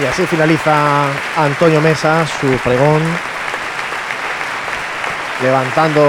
Y 0.00 0.06
así 0.06 0.26
finaliza 0.26 1.04
Antonio 1.36 1.80
Mesa 1.80 2.26
su 2.26 2.46
pregón, 2.58 3.02
levantando 5.42 6.02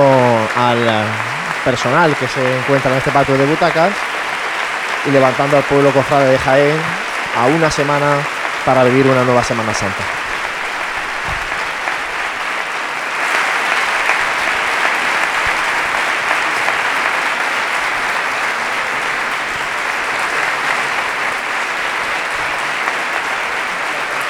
al 0.56 1.06
personal 1.66 2.16
que 2.16 2.28
se 2.28 2.60
encuentra 2.60 2.92
en 2.92 2.98
este 2.98 3.12
patio 3.12 3.38
de 3.38 3.46
butacas 3.46 3.92
y 5.06 5.12
levantando 5.12 5.58
al 5.58 5.64
pueblo 5.64 5.92
cofrade 5.92 6.32
de 6.32 6.40
Jaén 6.40 6.78
a 7.38 7.46
una 7.48 7.70
semana 7.70 8.20
para 8.66 8.84
vivir 8.84 9.06
una 9.06 9.24
nueva 9.24 9.44
Semana 9.44 9.74
Santa. 9.74 10.23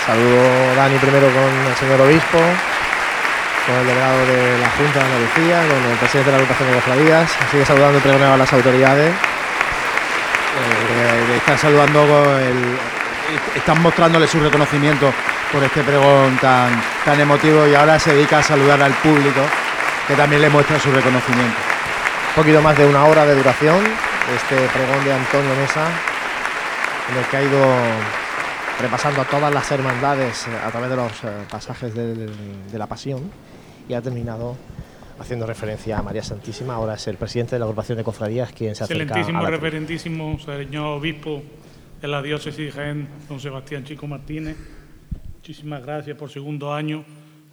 Saludo, 0.05 0.75
Dani, 0.75 0.97
primero 0.97 1.27
con 1.27 1.65
el 1.65 1.75
señor 1.77 2.01
obispo, 2.01 2.37
con 3.65 3.75
el 3.75 3.87
delegado 3.87 4.25
de 4.25 4.57
la 4.59 4.69
Junta 4.71 4.99
de 4.99 5.05
Andalucía, 5.05 5.63
con 5.69 5.91
el 5.91 5.97
presidente 5.97 6.29
de 6.29 6.37
la 6.37 6.43
agrupación 6.43 6.69
de 6.69 6.75
cofradías. 6.75 7.31
Sigue 7.49 7.65
saludando 7.65 7.97
el 7.97 8.03
pregonero 8.03 8.33
a 8.33 8.37
las 8.37 8.51
autoridades. 8.51 9.13
Eh, 10.59 11.37
están 11.37 11.57
saludando 11.57 12.37
el, 12.37 12.77
están 13.55 13.81
mostrándole 13.81 14.27
su 14.27 14.41
reconocimiento 14.41 15.13
por 15.53 15.63
este 15.63 15.81
pregón 15.83 16.37
tan, 16.37 16.83
tan 17.05 17.19
emotivo 17.21 17.65
y 17.65 17.73
ahora 17.73 17.97
se 17.97 18.13
dedica 18.13 18.39
a 18.39 18.43
saludar 18.43 18.83
al 18.83 18.91
público 18.95 19.39
que 20.05 20.15
también 20.15 20.41
le 20.41 20.49
muestra 20.49 20.77
su 20.81 20.91
reconocimiento. 20.91 21.55
Un 22.35 22.43
poquito 22.43 22.61
más 22.61 22.77
de 22.77 22.85
una 22.85 23.05
hora 23.05 23.25
de 23.25 23.35
duración 23.35 23.79
este 24.35 24.55
pregón 24.67 25.03
de 25.05 25.13
Antonio 25.13 25.55
Mesa, 25.55 25.87
en 27.09 27.17
el 27.17 27.25
que 27.25 27.37
ha 27.37 27.41
ido 27.41 27.59
repasando 28.79 29.21
a 29.21 29.25
todas 29.25 29.53
las 29.53 29.71
hermandades 29.71 30.47
a 30.47 30.71
través 30.71 30.89
de 30.89 30.95
los 30.95 31.23
eh, 31.23 31.45
pasajes 31.49 31.93
de, 31.93 32.27
de 32.27 32.77
la 32.77 32.87
Pasión 32.87 33.29
y 33.87 33.93
ha 33.93 34.01
terminado 34.01 34.57
haciendo 35.19 35.45
referencia 35.45 35.99
a 35.99 36.03
María 36.03 36.23
Santísima. 36.23 36.75
Ahora 36.75 36.95
es 36.95 37.07
el 37.07 37.17
presidente 37.17 37.55
de 37.55 37.59
la 37.59 37.65
agrupación 37.65 37.97
de 37.97 38.03
cofradías 38.03 38.51
quien 38.51 38.75
se 38.75 38.83
acerca 38.83 39.03
Excelentísimo, 39.03 39.39
a 39.39 39.43
la 39.43 39.49
reverentísimo 39.49 40.39
señor 40.39 40.97
obispo 40.97 41.43
de 42.01 42.07
la 42.07 42.21
diócesis 42.21 42.65
de 42.65 42.71
Jaén, 42.71 43.07
don 43.29 43.39
Sebastián 43.39 43.83
Chico 43.83 44.07
Martínez. 44.07 44.57
Muchísimas 45.35 45.83
gracias 45.83 46.17
por 46.17 46.29
segundo 46.29 46.73
año, 46.73 47.03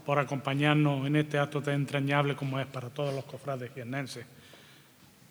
por 0.04 0.18
acompañarnos 0.18 1.06
en 1.06 1.16
este 1.16 1.38
acto 1.38 1.60
tan 1.62 1.74
entrañable 1.74 2.34
como 2.34 2.58
es 2.58 2.66
para 2.66 2.88
todos 2.88 3.14
los 3.14 3.24
cofrades 3.24 3.70
jiennenses, 3.72 4.24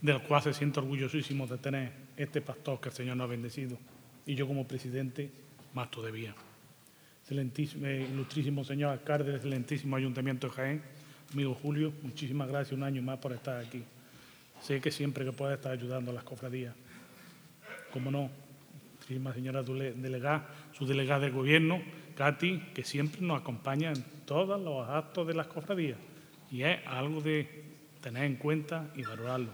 del 0.01 0.21
cual 0.21 0.41
se 0.41 0.53
siento 0.53 0.81
orgullosísimo 0.81 1.47
de 1.47 1.57
tener 1.57 1.91
este 2.15 2.41
pastor 2.41 2.79
que 2.79 2.89
el 2.89 2.95
Señor 2.95 3.17
nos 3.17 3.25
ha 3.25 3.29
bendecido. 3.29 3.77
Y 4.25 4.35
yo 4.35 4.47
como 4.47 4.67
presidente, 4.67 5.31
más 5.73 5.89
todavía. 5.91 6.33
Excelentísimo, 7.21 7.85
eh, 7.85 8.07
ilustrísimo 8.11 8.63
señor 8.63 8.91
alcalde 8.91 9.35
excelentísimo 9.35 9.95
Ayuntamiento 9.95 10.47
de 10.47 10.53
Jaén, 10.53 10.81
amigo 11.33 11.53
Julio, 11.53 11.93
muchísimas 12.01 12.47
gracias 12.47 12.73
un 12.73 12.83
año 12.83 13.01
más 13.01 13.19
por 13.19 13.33
estar 13.33 13.63
aquí. 13.63 13.83
Sé 14.61 14.81
que 14.81 14.91
siempre 14.91 15.23
que 15.23 15.31
pueda 15.31 15.53
estar 15.53 15.71
ayudando 15.71 16.11
a 16.11 16.13
las 16.13 16.23
cofradías. 16.23 16.73
Como 17.93 18.11
no, 18.11 18.29
muchísimas 18.99 19.35
señora 19.35 19.63
dele- 19.63 19.93
delegada, 19.93 20.47
su 20.73 20.85
delegada 20.85 21.21
de 21.25 21.29
gobierno, 21.31 21.81
Katy, 22.15 22.59
que 22.73 22.83
siempre 22.83 23.21
nos 23.21 23.39
acompaña 23.39 23.91
en 23.91 24.03
todos 24.25 24.59
los 24.59 24.89
actos 24.89 25.27
de 25.27 25.33
las 25.33 25.47
cofradías. 25.47 25.97
Y 26.51 26.63
es 26.63 26.85
algo 26.87 27.21
de 27.21 27.47
tener 28.01 28.23
en 28.25 28.35
cuenta 28.35 28.91
y 28.95 29.03
valorarlo. 29.03 29.51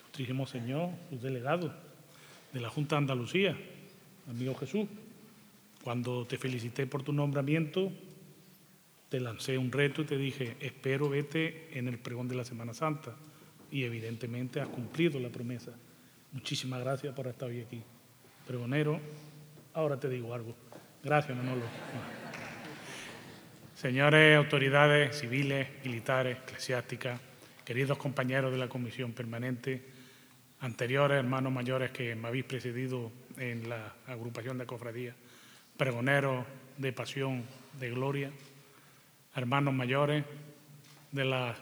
Ilustrísimo 0.00 0.46
señor, 0.46 0.90
su 1.08 1.18
delegado 1.20 1.72
de 2.52 2.60
la 2.60 2.68
Junta 2.68 2.96
de 2.96 2.98
Andalucía, 2.98 3.56
amigo 4.28 4.54
Jesús, 4.54 4.86
cuando 5.82 6.26
te 6.26 6.38
felicité 6.38 6.86
por 6.86 7.02
tu 7.02 7.12
nombramiento, 7.12 7.92
te 9.08 9.20
lancé 9.20 9.58
un 9.58 9.70
reto 9.70 10.02
y 10.02 10.04
te 10.04 10.16
dije, 10.16 10.56
espero 10.60 11.08
vete 11.08 11.68
en 11.78 11.88
el 11.88 11.98
pregón 11.98 12.28
de 12.28 12.36
la 12.36 12.44
Semana 12.44 12.72
Santa. 12.72 13.14
Y 13.70 13.84
evidentemente 13.84 14.60
has 14.60 14.68
cumplido 14.68 15.18
la 15.18 15.28
promesa. 15.28 15.72
Muchísimas 16.32 16.80
gracias 16.80 17.14
por 17.14 17.26
estar 17.26 17.48
hoy 17.48 17.60
aquí. 17.60 17.82
Pregonero, 18.46 19.00
ahora 19.74 19.98
te 19.98 20.08
digo 20.08 20.32
algo. 20.34 20.54
Gracias, 21.02 21.36
Manolo. 21.36 21.62
Señores 23.74 24.36
autoridades 24.36 25.18
civiles, 25.18 25.68
militares, 25.84 26.38
eclesiásticas, 26.44 27.20
queridos 27.64 27.98
compañeros 27.98 28.52
de 28.52 28.58
la 28.58 28.68
Comisión 28.68 29.12
Permanente, 29.12 29.82
anteriores 30.60 31.18
hermanos 31.18 31.52
mayores 31.52 31.90
que 31.90 32.14
me 32.14 32.28
habéis 32.28 32.44
precedido 32.44 33.10
en 33.50 33.68
la 33.68 33.94
agrupación 34.06 34.58
de 34.58 34.66
cofradías, 34.66 35.16
pregoneros 35.76 36.46
de 36.78 36.92
pasión, 36.92 37.44
de 37.78 37.90
gloria, 37.90 38.30
hermanos 39.34 39.74
mayores 39.74 40.24
de 41.10 41.24
las 41.24 41.56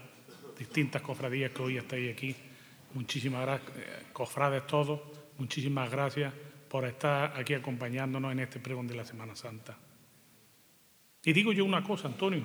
distintas 0.59 1.01
cofradías 1.01 1.53
que 1.53 1.63
hoy 1.63 1.77
estáis 1.79 2.13
aquí. 2.13 2.37
Muchísimas 2.95 3.43
gracias, 3.43 3.73
cofrades 4.13 4.67
todos, 4.67 5.01
muchísimas 5.39 5.91
gracias 5.91 6.33
por 6.69 6.85
estar 6.85 7.33
aquí 7.39 7.55
acompañándonos 7.55 8.33
en 8.33 8.41
este 8.41 8.61
pregón 8.61 8.87
de 8.87 8.95
la 8.95 9.05
Semana 9.05 9.35
Santa. 9.35 9.77
Y 11.25 11.33
digo 11.33 11.53
yo 11.53 11.65
una 11.65 11.83
cosa, 11.83 12.09
Antonio, 12.09 12.43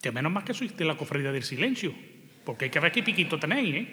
que 0.00 0.12
menos 0.12 0.32
más 0.32 0.44
que 0.44 0.54
sois 0.54 0.76
de 0.76 0.84
la 0.84 0.96
cofradía 0.96 1.32
del 1.32 1.44
silencio, 1.44 1.94
porque 2.44 2.66
hay 2.66 2.70
que 2.70 2.80
ver 2.80 2.92
qué 2.92 3.02
piquito 3.02 3.38
tenéis, 3.38 3.74
¿eh? 3.74 3.88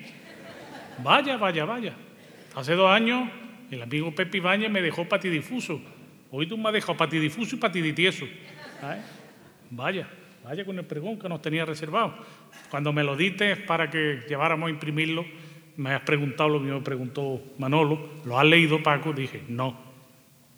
Vaya, 1.03 1.37
vaya, 1.37 1.65
vaya. 1.65 2.08
Hace 2.55 2.73
dos 2.73 2.89
años 2.89 3.29
el 3.71 3.81
amigo 3.81 4.13
Pepe 4.13 4.37
Ibañez 4.37 4.71
me 4.71 4.81
dejó 4.81 5.07
patidifuso. 5.07 5.79
Hoy 6.31 6.47
tú 6.47 6.57
me 6.57 6.69
has 6.69 6.73
dejado 6.73 6.97
patidifuso 6.97 7.55
y 7.55 7.59
patiditieso. 7.59 8.25
Vaya, 9.71 10.09
vaya 10.43 10.65
con 10.65 10.77
el 10.77 10.85
pregón 10.85 11.19
que 11.19 11.29
nos 11.29 11.41
tenía 11.41 11.65
reservado. 11.65 12.15
Cuando 12.69 12.91
me 12.93 13.03
lo 13.03 13.15
diste 13.15 13.55
para 13.55 13.89
que 13.89 14.21
lleváramos 14.27 14.67
a 14.67 14.71
imprimirlo, 14.71 15.25
me 15.77 15.91
has 15.93 16.01
preguntado 16.01 16.49
lo 16.49 16.59
mismo 16.59 16.79
me 16.79 16.83
preguntó 16.83 17.41
Manolo. 17.57 18.09
¿Lo 18.25 18.39
has 18.39 18.45
leído, 18.45 18.81
Paco? 18.81 19.13
Dije, 19.13 19.43
no, 19.47 19.77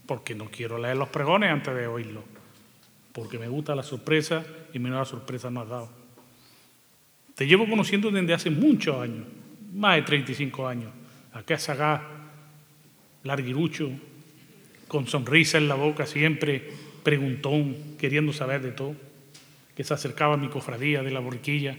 porque 0.05 0.33
no 0.33 0.45
quiero 0.45 0.77
leer 0.77 0.97
los 0.97 1.09
pregones 1.09 1.51
antes 1.51 1.75
de 1.75 1.87
oírlo. 1.87 2.23
Porque 3.11 3.37
me 3.37 3.47
gusta 3.47 3.75
la 3.75 3.83
sorpresa 3.83 4.45
y 4.73 4.79
menos 4.79 4.99
la 4.99 5.05
sorpresa 5.05 5.51
nos 5.51 5.63
has 5.63 5.69
dado. 5.69 5.89
Te 7.35 7.45
llevo 7.45 7.67
conociendo 7.67 8.09
desde 8.11 8.33
hace 8.33 8.49
muchos 8.49 8.95
años, 8.97 9.25
más 9.73 9.95
de 9.97 10.01
35 10.03 10.67
años. 10.67 11.00
Acá 11.33 11.57
sagaz, 11.57 12.01
larguirucho, 13.23 13.91
con 14.87 15.07
sonrisa 15.07 15.57
en 15.57 15.67
la 15.67 15.75
boca, 15.75 16.05
siempre 16.05 16.69
preguntón, 17.03 17.95
queriendo 17.97 18.33
saber 18.33 18.61
de 18.61 18.71
todo, 18.71 18.95
que 19.75 19.83
se 19.83 19.93
acercaba 19.93 20.33
a 20.33 20.37
mi 20.37 20.49
cofradía 20.49 21.01
de 21.01 21.11
la 21.11 21.19
borriquilla 21.19 21.77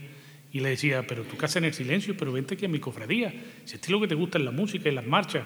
y 0.52 0.60
le 0.60 0.70
decía, 0.70 1.06
pero 1.06 1.22
tú 1.22 1.36
haces 1.42 1.56
en 1.56 1.64
el 1.64 1.74
silencio, 1.74 2.16
pero 2.16 2.32
vente 2.32 2.54
aquí 2.54 2.64
a 2.64 2.68
mi 2.68 2.78
cofradía, 2.78 3.32
si 3.64 3.76
a 3.76 3.80
ti 3.80 3.92
lo 3.92 4.00
que 4.00 4.08
te 4.08 4.14
gusta 4.14 4.38
es 4.38 4.44
la 4.44 4.50
música 4.50 4.88
y 4.88 4.92
las 4.92 5.06
marchas. 5.06 5.44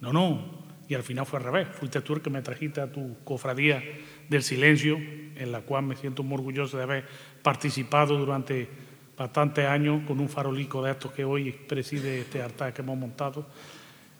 No, 0.00 0.12
no. 0.12 0.64
Y 0.88 0.94
al 0.94 1.02
final 1.02 1.24
fue 1.24 1.38
al 1.38 1.44
revés, 1.44 1.68
fuiste 1.72 2.00
tú 2.02 2.14
el 2.14 2.20
que 2.20 2.30
me 2.30 2.42
trajiste 2.42 2.80
a 2.80 2.92
tu 2.92 3.16
cofradía 3.24 3.82
del 4.28 4.42
silencio, 4.42 4.96
en 4.96 5.50
la 5.50 5.62
cual 5.62 5.84
me 5.84 5.96
siento 5.96 6.22
muy 6.22 6.36
orgulloso 6.36 6.76
de 6.76 6.82
haber 6.82 7.04
participado 7.42 8.18
durante 8.18 8.68
bastantes 9.16 9.66
años 9.66 10.02
con 10.06 10.20
un 10.20 10.28
farolico 10.28 10.82
de 10.82 10.92
estos 10.92 11.12
que 11.12 11.24
hoy 11.24 11.52
preside 11.52 12.20
este 12.20 12.42
altar 12.42 12.72
que 12.72 12.82
hemos 12.82 12.98
montado 12.98 13.46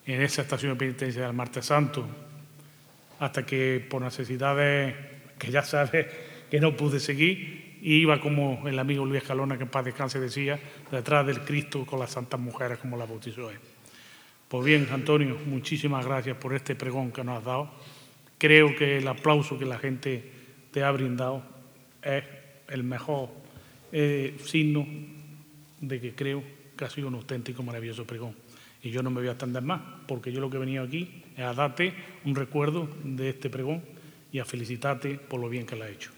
en 0.07 0.23
esa 0.23 0.43
estación 0.43 0.73
de 0.73 0.79
penitencia 0.79 1.23
del 1.23 1.33
Martes 1.33 1.67
Santo, 1.67 2.05
hasta 3.19 3.45
que 3.45 3.85
por 3.89 4.03
necesidades 4.03 4.95
que 5.39 5.51
ya 5.51 5.63
sabes 5.63 6.07
que 6.51 6.61
no 6.61 6.77
pude 6.77 7.01
seguir, 7.01 7.79
iba 7.83 8.21
como 8.21 8.67
el 8.67 8.79
amigo 8.79 9.05
Luis 9.05 9.23
Calona, 9.25 9.57
que 9.57 9.65
en 9.65 9.69
paz 9.69 9.85
descanse 9.85 10.21
decía, 10.21 10.59
detrás 10.91 11.27
del 11.27 11.41
Cristo 11.41 11.85
con 11.85 11.99
las 11.99 12.11
santas 12.11 12.39
mujeres 12.39 12.79
como 12.79 12.97
la 12.97 13.07
bautizó 13.07 13.51
él. 13.51 13.59
Pues 14.49 14.65
bien, 14.65 14.89
Antonio, 14.93 15.39
muchísimas 15.47 16.05
gracias 16.07 16.37
por 16.37 16.55
este 16.55 16.75
pregón 16.75 17.11
que 17.11 17.25
nos 17.25 17.39
has 17.39 17.45
dado. 17.45 17.71
Creo 18.39 18.77
que 18.77 18.99
el 18.99 19.09
aplauso 19.09 19.59
que 19.59 19.65
la 19.65 19.79
gente 19.79 20.31
te 20.71 20.85
ha 20.85 20.91
brindado 20.91 21.43
es 22.03 22.25
el 22.69 22.85
mejor 22.85 23.44
eh, 23.97 24.35
signo 24.43 24.85
de 25.81 26.01
que 26.01 26.17
creo 26.17 26.43
que 26.77 26.85
ha 26.85 26.91
sido 26.91 27.07
un 27.07 27.15
auténtico 27.15 27.63
maravilloso 27.63 28.05
pregón. 28.05 28.35
Y 28.83 28.91
yo 28.91 29.05
no 29.05 29.11
me 29.11 29.21
voy 29.21 29.29
a 29.29 29.33
extender 29.33 29.63
más, 29.63 29.81
porque 30.09 30.33
yo 30.33 30.41
lo 30.41 30.51
que 30.51 30.57
he 30.57 30.61
venido 30.61 30.83
aquí 30.83 31.23
es 31.37 31.45
a 31.45 31.55
darte 31.55 31.95
un 32.25 32.35
recuerdo 32.35 32.89
de 33.05 33.29
este 33.29 33.51
pregón 33.51 33.83
y 34.33 34.41
a 34.41 34.45
felicitarte 34.45 35.15
por 35.15 35.39
lo 35.39 35.49
bien 35.49 35.65
que 35.65 35.77
lo 35.77 35.85
has 35.85 35.91
hecho. 35.91 36.11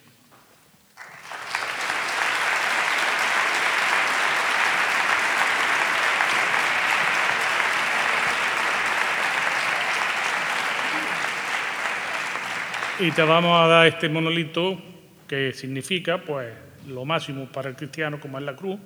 Y 13.01 13.11
te 13.11 13.21
vamos 13.21 13.53
a 13.63 13.67
dar 13.67 13.87
este 13.87 14.09
monolito 14.09 14.81
que 15.29 15.53
significa, 15.53 16.23
pues, 16.23 16.66
lo 16.87 17.05
máximo 17.05 17.47
para 17.47 17.69
el 17.69 17.77
cristiano, 17.77 18.21
como 18.21 18.39
es 18.39 18.45
la 18.45 18.57
cruz, 18.57 18.79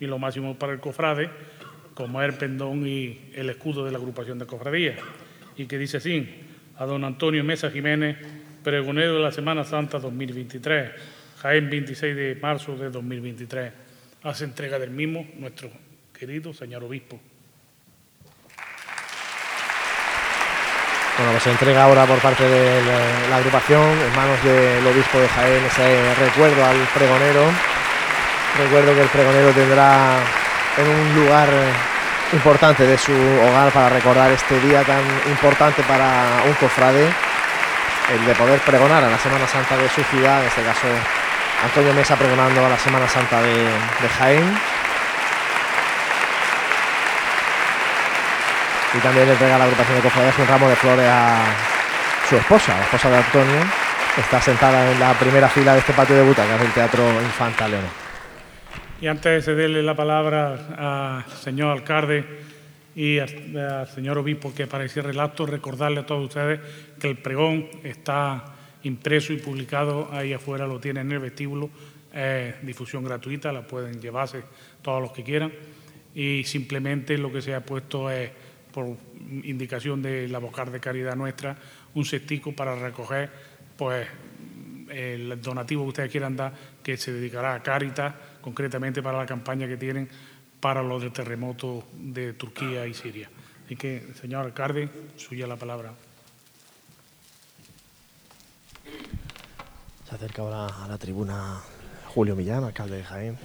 y 0.00 0.06
lo 0.06 0.18
máximo 0.18 0.58
para 0.58 0.72
el 0.72 0.80
cofrade, 0.80 1.30
como 1.94 2.22
es 2.22 2.28
el 2.28 2.38
pendón 2.38 2.86
y 2.86 3.30
el 3.34 3.50
escudo 3.50 3.84
de 3.84 3.92
la 3.92 3.98
agrupación 3.98 4.38
de 4.38 4.46
cofradías. 4.46 4.98
Y 5.56 5.66
que 5.66 5.78
dice 5.78 5.98
así, 5.98 6.28
a 6.76 6.86
don 6.86 7.04
Antonio 7.04 7.44
Mesa 7.44 7.70
Jiménez, 7.70 8.16
pregonero 8.64 9.14
de 9.14 9.20
la 9.20 9.32
Semana 9.32 9.64
Santa 9.64 9.98
2023, 9.98 10.90
Jaén 11.38 11.68
26 11.68 12.16
de 12.16 12.38
marzo 12.40 12.76
de 12.76 12.90
2023. 12.90 13.72
Hace 14.22 14.44
entrega 14.44 14.78
del 14.78 14.90
mismo 14.90 15.26
nuestro 15.36 15.70
querido 16.12 16.54
señor 16.54 16.84
obispo. 16.84 17.20
Bueno, 21.18 21.32
pues 21.32 21.46
entrega 21.46 21.84
ahora 21.84 22.06
por 22.06 22.18
parte 22.20 22.48
de 22.48 22.80
la, 23.28 23.36
agrupación, 23.36 23.82
en 23.82 24.16
manos 24.16 24.42
del 24.42 24.86
obispo 24.86 25.18
de 25.18 25.28
Jaén, 25.28 25.62
ese 25.64 26.14
recuerdo 26.14 26.64
al 26.64 26.76
pregonero. 26.94 27.44
Recuerdo 28.58 28.94
que 28.94 29.02
el 29.02 29.08
pregonero 29.08 29.50
tendrá 29.50 30.16
en 30.78 30.88
un 30.88 31.14
lugar 31.14 31.48
importante 32.32 32.86
de 32.86 32.96
su 32.96 33.12
hogar 33.12 33.70
para 33.72 33.90
recordar 33.90 34.32
este 34.32 34.58
día 34.60 34.82
tan 34.84 35.02
importante 35.28 35.82
para 35.82 36.42
un 36.46 36.54
cofrade. 36.54 37.12
el 38.12 38.26
de 38.26 38.34
poder 38.34 38.60
pregonar 38.60 39.04
a 39.04 39.10
la 39.10 39.18
Semana 39.18 39.46
Santa 39.46 39.76
de 39.76 39.88
su 39.90 40.02
ciudad, 40.04 40.40
en 40.40 40.48
este 40.48 40.62
caso 40.62 40.86
Antonio 41.62 41.92
Mesa 41.92 42.16
pregonando 42.16 42.64
a 42.64 42.70
la 42.70 42.78
Semana 42.78 43.06
Santa 43.06 43.42
de, 43.42 43.54
de 43.54 44.08
Jaén. 44.18 44.58
Y 48.94 48.98
también 48.98 49.26
le 49.26 49.32
entrega 49.32 49.58
la 49.58 49.64
agrupación 49.64 49.96
de 49.96 50.02
cofradías 50.02 50.38
un 50.38 50.46
ramo 50.46 50.68
de 50.68 50.76
flores 50.76 51.06
a 51.08 51.44
su 52.28 52.36
esposa, 52.36 52.76
la 52.76 52.84
esposa 52.84 53.10
de 53.10 53.16
Antonio, 53.16 53.60
que 54.14 54.20
está 54.20 54.40
sentada 54.40 54.92
en 54.92 55.00
la 55.00 55.14
primera 55.18 55.48
fila 55.48 55.72
de 55.72 55.78
este 55.78 55.92
patio 55.92 56.14
de 56.16 56.22
butacas 56.22 56.60
del 56.60 56.72
Teatro 56.72 57.02
Infanta 57.22 57.68
León. 57.68 57.84
Y 59.00 59.06
antes 59.06 59.32
de 59.32 59.42
cederle 59.42 59.82
la 59.82 59.96
palabra 59.96 61.24
al 61.24 61.32
señor 61.32 61.70
alcalde 61.72 62.24
y 62.94 63.18
al, 63.18 63.88
señor 63.88 64.18
obispo 64.18 64.54
que 64.54 64.66
para 64.66 64.84
el 64.84 65.20
acto, 65.20 65.46
recordarle 65.46 66.00
a 66.00 66.06
todos 66.06 66.24
ustedes 66.26 66.60
que 67.00 67.08
el 67.08 67.16
pregón 67.16 67.68
está 67.82 68.44
impreso 68.82 69.32
y 69.32 69.38
publicado 69.38 70.08
ahí 70.12 70.32
afuera, 70.32 70.66
lo 70.66 70.78
tienen 70.78 71.06
en 71.06 71.12
el 71.12 71.18
vestíbulo, 71.20 71.70
es 72.12 72.54
difusión 72.64 73.04
gratuita, 73.04 73.50
la 73.52 73.66
pueden 73.66 74.00
llevarse 74.00 74.42
todos 74.82 75.00
los 75.00 75.12
que 75.12 75.24
quieran. 75.24 75.52
Y 76.14 76.44
simplemente 76.44 77.16
lo 77.16 77.32
que 77.32 77.40
se 77.40 77.54
ha 77.54 77.60
puesto 77.60 78.10
es, 78.10 78.30
por 78.72 78.96
indicación 79.44 80.02
de 80.02 80.28
la 80.28 80.38
Bocar 80.38 80.70
de 80.70 80.80
Caridad 80.80 81.16
Nuestra, 81.16 81.56
un 81.94 82.04
cestico 82.04 82.54
para 82.54 82.74
recoger 82.74 83.30
pues 83.76 84.06
el 84.90 85.40
donativo 85.40 85.84
que 85.84 85.88
ustedes 85.88 86.10
quieran 86.10 86.36
dar, 86.36 86.52
que 86.82 86.96
se 86.96 87.12
dedicará 87.12 87.54
a 87.54 87.62
Cáritas, 87.62 88.14
concretamente 88.40 89.02
para 89.02 89.18
la 89.18 89.26
campaña 89.26 89.66
que 89.66 89.76
tienen 89.76 90.08
para 90.60 90.82
los 90.82 91.02
del 91.02 91.12
terremoto 91.12 91.88
de 91.92 92.34
Turquía 92.34 92.86
y 92.86 92.94
Siria. 92.94 93.28
Así 93.64 93.76
que, 93.76 94.12
señor 94.20 94.46
alcalde, 94.46 94.88
suya 95.16 95.46
la 95.46 95.56
palabra. 95.56 95.92
Se 100.08 100.14
acerca 100.14 100.42
ahora 100.42 100.84
a 100.84 100.88
la 100.88 100.98
tribuna 100.98 101.60
Julio 102.08 102.36
Millán, 102.36 102.64
alcalde 102.64 102.98
de 102.98 103.04
Jaén, 103.04 103.38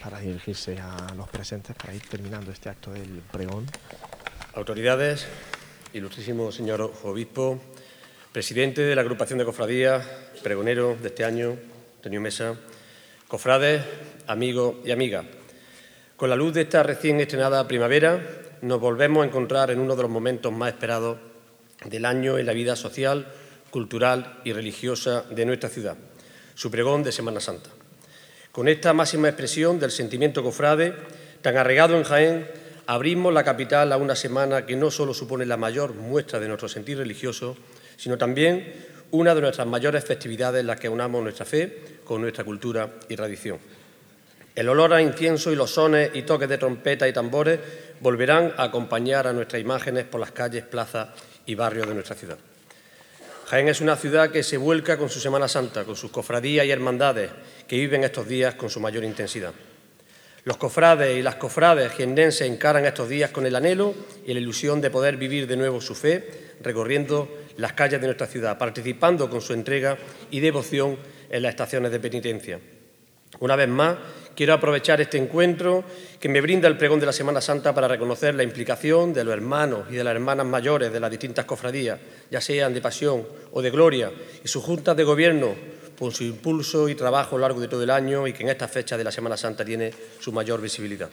para 0.00 0.20
dirigirse 0.20 0.78
a 0.78 1.12
los 1.16 1.28
presentes 1.28 1.76
para 1.76 1.94
ir 1.94 2.02
terminando 2.02 2.52
este 2.52 2.68
acto 2.68 2.92
del 2.92 3.20
pregón. 3.30 3.66
Autoridades, 4.52 5.28
ilustrísimo 5.92 6.50
señor 6.50 6.82
obispo, 7.04 7.62
presidente 8.32 8.82
de 8.82 8.96
la 8.96 9.02
agrupación 9.02 9.38
de 9.38 9.44
cofradías, 9.44 10.04
pregonero 10.42 10.96
de 11.00 11.06
este 11.06 11.24
año, 11.24 11.56
Antonio 11.98 12.20
Mesa, 12.20 12.56
cofrades, 13.28 13.84
amigos 14.26 14.74
y 14.84 14.90
amigas. 14.90 15.24
Con 16.16 16.30
la 16.30 16.34
luz 16.34 16.52
de 16.52 16.62
esta 16.62 16.82
recién 16.82 17.20
estrenada 17.20 17.68
primavera, 17.68 18.20
nos 18.62 18.80
volvemos 18.80 19.22
a 19.22 19.28
encontrar 19.28 19.70
en 19.70 19.78
uno 19.78 19.94
de 19.94 20.02
los 20.02 20.10
momentos 20.10 20.52
más 20.52 20.72
esperados 20.72 21.18
del 21.84 22.04
año 22.04 22.36
en 22.36 22.46
la 22.46 22.52
vida 22.52 22.74
social, 22.74 23.28
cultural 23.70 24.40
y 24.42 24.52
religiosa 24.52 25.22
de 25.30 25.46
nuestra 25.46 25.68
ciudad, 25.68 25.96
su 26.56 26.72
pregón 26.72 27.04
de 27.04 27.12
Semana 27.12 27.38
Santa. 27.38 27.70
Con 28.50 28.66
esta 28.66 28.92
máxima 28.94 29.28
expresión 29.28 29.78
del 29.78 29.92
sentimiento 29.92 30.42
cofrade, 30.42 30.94
tan 31.40 31.56
arraigado 31.56 31.96
en 31.96 32.02
Jaén, 32.02 32.59
abrimos 32.90 33.32
la 33.32 33.44
capital 33.44 33.92
a 33.92 33.96
una 33.96 34.16
semana 34.16 34.66
que 34.66 34.74
no 34.74 34.90
solo 34.90 35.14
supone 35.14 35.46
la 35.46 35.56
mayor 35.56 35.94
muestra 35.94 36.40
de 36.40 36.48
nuestro 36.48 36.68
sentir 36.68 36.98
religioso, 36.98 37.56
sino 37.96 38.18
también 38.18 38.74
una 39.12 39.32
de 39.32 39.40
nuestras 39.40 39.68
mayores 39.68 40.04
festividades 40.04 40.62
en 40.62 40.66
las 40.66 40.80
que 40.80 40.88
unamos 40.88 41.22
nuestra 41.22 41.46
fe 41.46 42.00
con 42.02 42.20
nuestra 42.20 42.42
cultura 42.42 42.90
y 43.08 43.14
tradición. 43.14 43.58
El 44.56 44.68
olor 44.68 44.92
a 44.92 45.00
incienso 45.00 45.52
y 45.52 45.54
los 45.54 45.70
sones 45.70 46.10
y 46.14 46.22
toques 46.22 46.48
de 46.48 46.58
trompeta 46.58 47.06
y 47.06 47.12
tambores 47.12 47.60
volverán 48.00 48.54
a 48.56 48.64
acompañar 48.64 49.28
a 49.28 49.32
nuestras 49.32 49.62
imágenes 49.62 50.04
por 50.06 50.20
las 50.20 50.32
calles, 50.32 50.64
plazas 50.64 51.10
y 51.46 51.54
barrios 51.54 51.86
de 51.86 51.94
nuestra 51.94 52.16
ciudad. 52.16 52.38
Jaén 53.46 53.68
es 53.68 53.80
una 53.80 53.94
ciudad 53.94 54.32
que 54.32 54.42
se 54.42 54.56
vuelca 54.56 54.98
con 54.98 55.10
su 55.10 55.20
Semana 55.20 55.46
Santa, 55.46 55.84
con 55.84 55.94
sus 55.94 56.10
cofradías 56.10 56.66
y 56.66 56.72
hermandades 56.72 57.30
que 57.68 57.76
viven 57.76 58.02
estos 58.02 58.26
días 58.26 58.56
con 58.56 58.68
su 58.68 58.80
mayor 58.80 59.04
intensidad. 59.04 59.52
Los 60.44 60.56
cofrades 60.56 61.18
y 61.18 61.22
las 61.22 61.36
cofrades 61.36 61.92
jiennenses 61.92 62.48
encaran 62.48 62.86
estos 62.86 63.08
días 63.08 63.30
con 63.30 63.44
el 63.46 63.56
anhelo 63.56 63.94
y 64.26 64.32
la 64.32 64.40
ilusión 64.40 64.80
de 64.80 64.90
poder 64.90 65.16
vivir 65.16 65.46
de 65.46 65.56
nuevo 65.56 65.80
su 65.80 65.94
fe, 65.94 66.54
recorriendo 66.62 67.28
las 67.58 67.74
calles 67.74 68.00
de 68.00 68.06
nuestra 68.06 68.26
ciudad, 68.26 68.56
participando 68.56 69.28
con 69.28 69.42
su 69.42 69.52
entrega 69.52 69.98
y 70.30 70.40
devoción 70.40 70.96
en 71.28 71.42
las 71.42 71.50
estaciones 71.50 71.92
de 71.92 72.00
penitencia. 72.00 72.58
Una 73.38 73.54
vez 73.54 73.68
más, 73.68 73.96
quiero 74.34 74.54
aprovechar 74.54 75.00
este 75.00 75.18
encuentro 75.18 75.84
que 76.18 76.28
me 76.28 76.40
brinda 76.40 76.68
el 76.68 76.76
pregón 76.76 77.00
de 77.00 77.06
la 77.06 77.12
Semana 77.12 77.40
Santa 77.40 77.74
para 77.74 77.86
reconocer 77.86 78.34
la 78.34 78.42
implicación 78.42 79.12
de 79.12 79.24
los 79.24 79.34
hermanos 79.34 79.86
y 79.90 79.94
de 79.94 80.04
las 80.04 80.14
hermanas 80.14 80.46
mayores 80.46 80.92
de 80.92 81.00
las 81.00 81.10
distintas 81.10 81.44
cofradías, 81.44 82.00
ya 82.30 82.40
sean 82.40 82.74
de 82.74 82.80
pasión 82.80 83.26
o 83.52 83.60
de 83.60 83.70
gloria, 83.70 84.10
y 84.42 84.48
sus 84.48 84.64
juntas 84.64 84.96
de 84.96 85.04
gobierno 85.04 85.54
por 86.00 86.14
su 86.14 86.24
impulso 86.24 86.88
y 86.88 86.94
trabajo 86.94 87.36
a 87.36 87.38
lo 87.38 87.42
largo 87.42 87.60
de 87.60 87.68
todo 87.68 87.82
el 87.82 87.90
año 87.90 88.26
y 88.26 88.32
que 88.32 88.42
en 88.42 88.48
esta 88.48 88.66
fecha 88.66 88.96
de 88.96 89.04
la 89.04 89.12
Semana 89.12 89.36
Santa 89.36 89.66
tiene 89.66 89.92
su 90.18 90.32
mayor 90.32 90.58
visibilidad. 90.58 91.10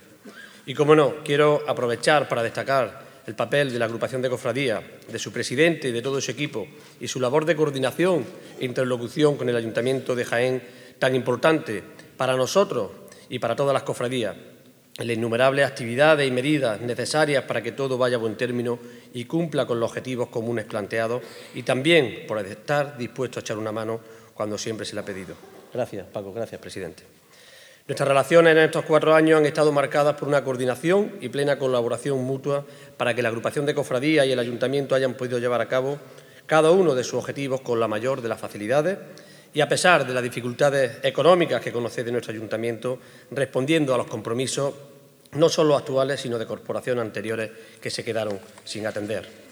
Y 0.66 0.74
como 0.74 0.96
no, 0.96 1.16
quiero 1.26 1.62
aprovechar 1.68 2.30
para 2.30 2.42
destacar 2.42 3.06
el 3.28 3.36
papel 3.36 3.70
de 3.74 3.80
la 3.80 3.84
agrupación 3.84 4.22
de 4.22 4.30
cofradías, 4.30 4.82
de 5.12 5.20
su 5.20 5.34
presidente 5.34 5.90
y 5.90 5.92
de 5.92 6.02
todo 6.02 6.22
su 6.22 6.32
equipo, 6.32 6.66
y 7.02 7.10
su 7.10 7.20
labor 7.20 7.44
de 7.44 7.58
coordinación 7.58 8.24
e 8.58 8.64
interlocución 8.64 9.36
con 9.36 9.50
el 9.50 9.58
Ayuntamiento 9.58 10.16
de 10.16 10.24
Jaén, 10.24 10.64
tan 10.98 11.14
importante 11.16 11.84
para 12.16 12.38
nosotros 12.38 12.92
y 13.28 13.40
para 13.40 13.58
todas 13.58 13.74
las 13.74 13.84
cofradías, 13.84 14.38
en 14.98 15.08
las 15.08 15.18
innumerables 15.18 15.66
actividades 15.66 16.26
y 16.26 16.32
medidas 16.32 16.80
necesarias 16.80 17.44
para 17.44 17.62
que 17.62 17.74
todo 17.74 17.98
vaya 17.98 18.16
a 18.16 18.20
buen 18.20 18.38
término 18.38 18.80
y 19.14 19.26
cumpla 19.26 19.66
con 19.66 19.82
los 19.82 19.90
objetivos 19.90 20.30
comunes 20.30 20.64
planteados 20.64 21.22
y 21.54 21.64
también 21.64 22.24
por 22.26 22.40
estar 22.40 22.98
dispuesto 22.98 23.40
a 23.40 23.42
echar 23.42 23.58
una 23.58 23.74
mano 23.74 24.00
cuando 24.38 24.58
siempre 24.58 24.86
se 24.86 24.94
le 24.94 25.02
ha 25.02 25.06
pedido. 25.06 25.36
Gracias, 25.74 26.06
Paco. 26.06 26.32
Gracias, 26.32 26.62
presidente. 26.62 27.04
Nuestras 27.88 28.08
relaciones 28.08 28.52
en 28.52 28.60
estos 28.60 28.86
cuatro 28.86 29.16
años 29.16 29.40
han 29.40 29.46
estado 29.46 29.72
marcadas 29.72 30.16
por 30.16 30.28
una 30.28 30.44
coordinación 30.44 31.14
y 31.22 31.30
plena 31.30 31.58
colaboración 31.58 32.24
mutua 32.24 32.66
para 32.98 33.16
que 33.16 33.22
la 33.22 33.30
agrupación 33.30 33.66
de 33.66 33.74
cofradías 33.74 34.28
y 34.28 34.32
el 34.32 34.40
ayuntamiento 34.40 34.94
hayan 34.94 35.16
podido 35.16 35.40
llevar 35.40 35.62
a 35.62 35.68
cabo 35.68 35.98
cada 36.46 36.72
uno 36.72 36.94
de 36.96 37.04
sus 37.04 37.16
objetivos 37.16 37.62
con 37.62 37.80
la 37.80 37.88
mayor 37.88 38.22
de 38.22 38.30
las 38.30 38.40
facilidades 38.40 38.98
y 39.54 39.62
a 39.62 39.70
pesar 39.70 40.06
de 40.06 40.14
las 40.14 40.22
dificultades 40.22 40.98
económicas 41.02 41.62
que 41.62 41.72
conoce 41.72 42.04
de 42.04 42.12
nuestro 42.12 42.34
ayuntamiento, 42.34 43.00
respondiendo 43.32 43.96
a 43.96 43.98
los 43.98 44.08
compromisos 44.08 44.74
no 45.32 45.50
solo 45.50 45.76
actuales, 45.76 46.22
sino 46.22 46.38
de 46.38 46.46
corporaciones 46.46 47.02
anteriores 47.02 47.52
que 47.82 47.90
se 47.90 48.04
quedaron 48.04 48.40
sin 48.66 48.86
atender. 48.86 49.47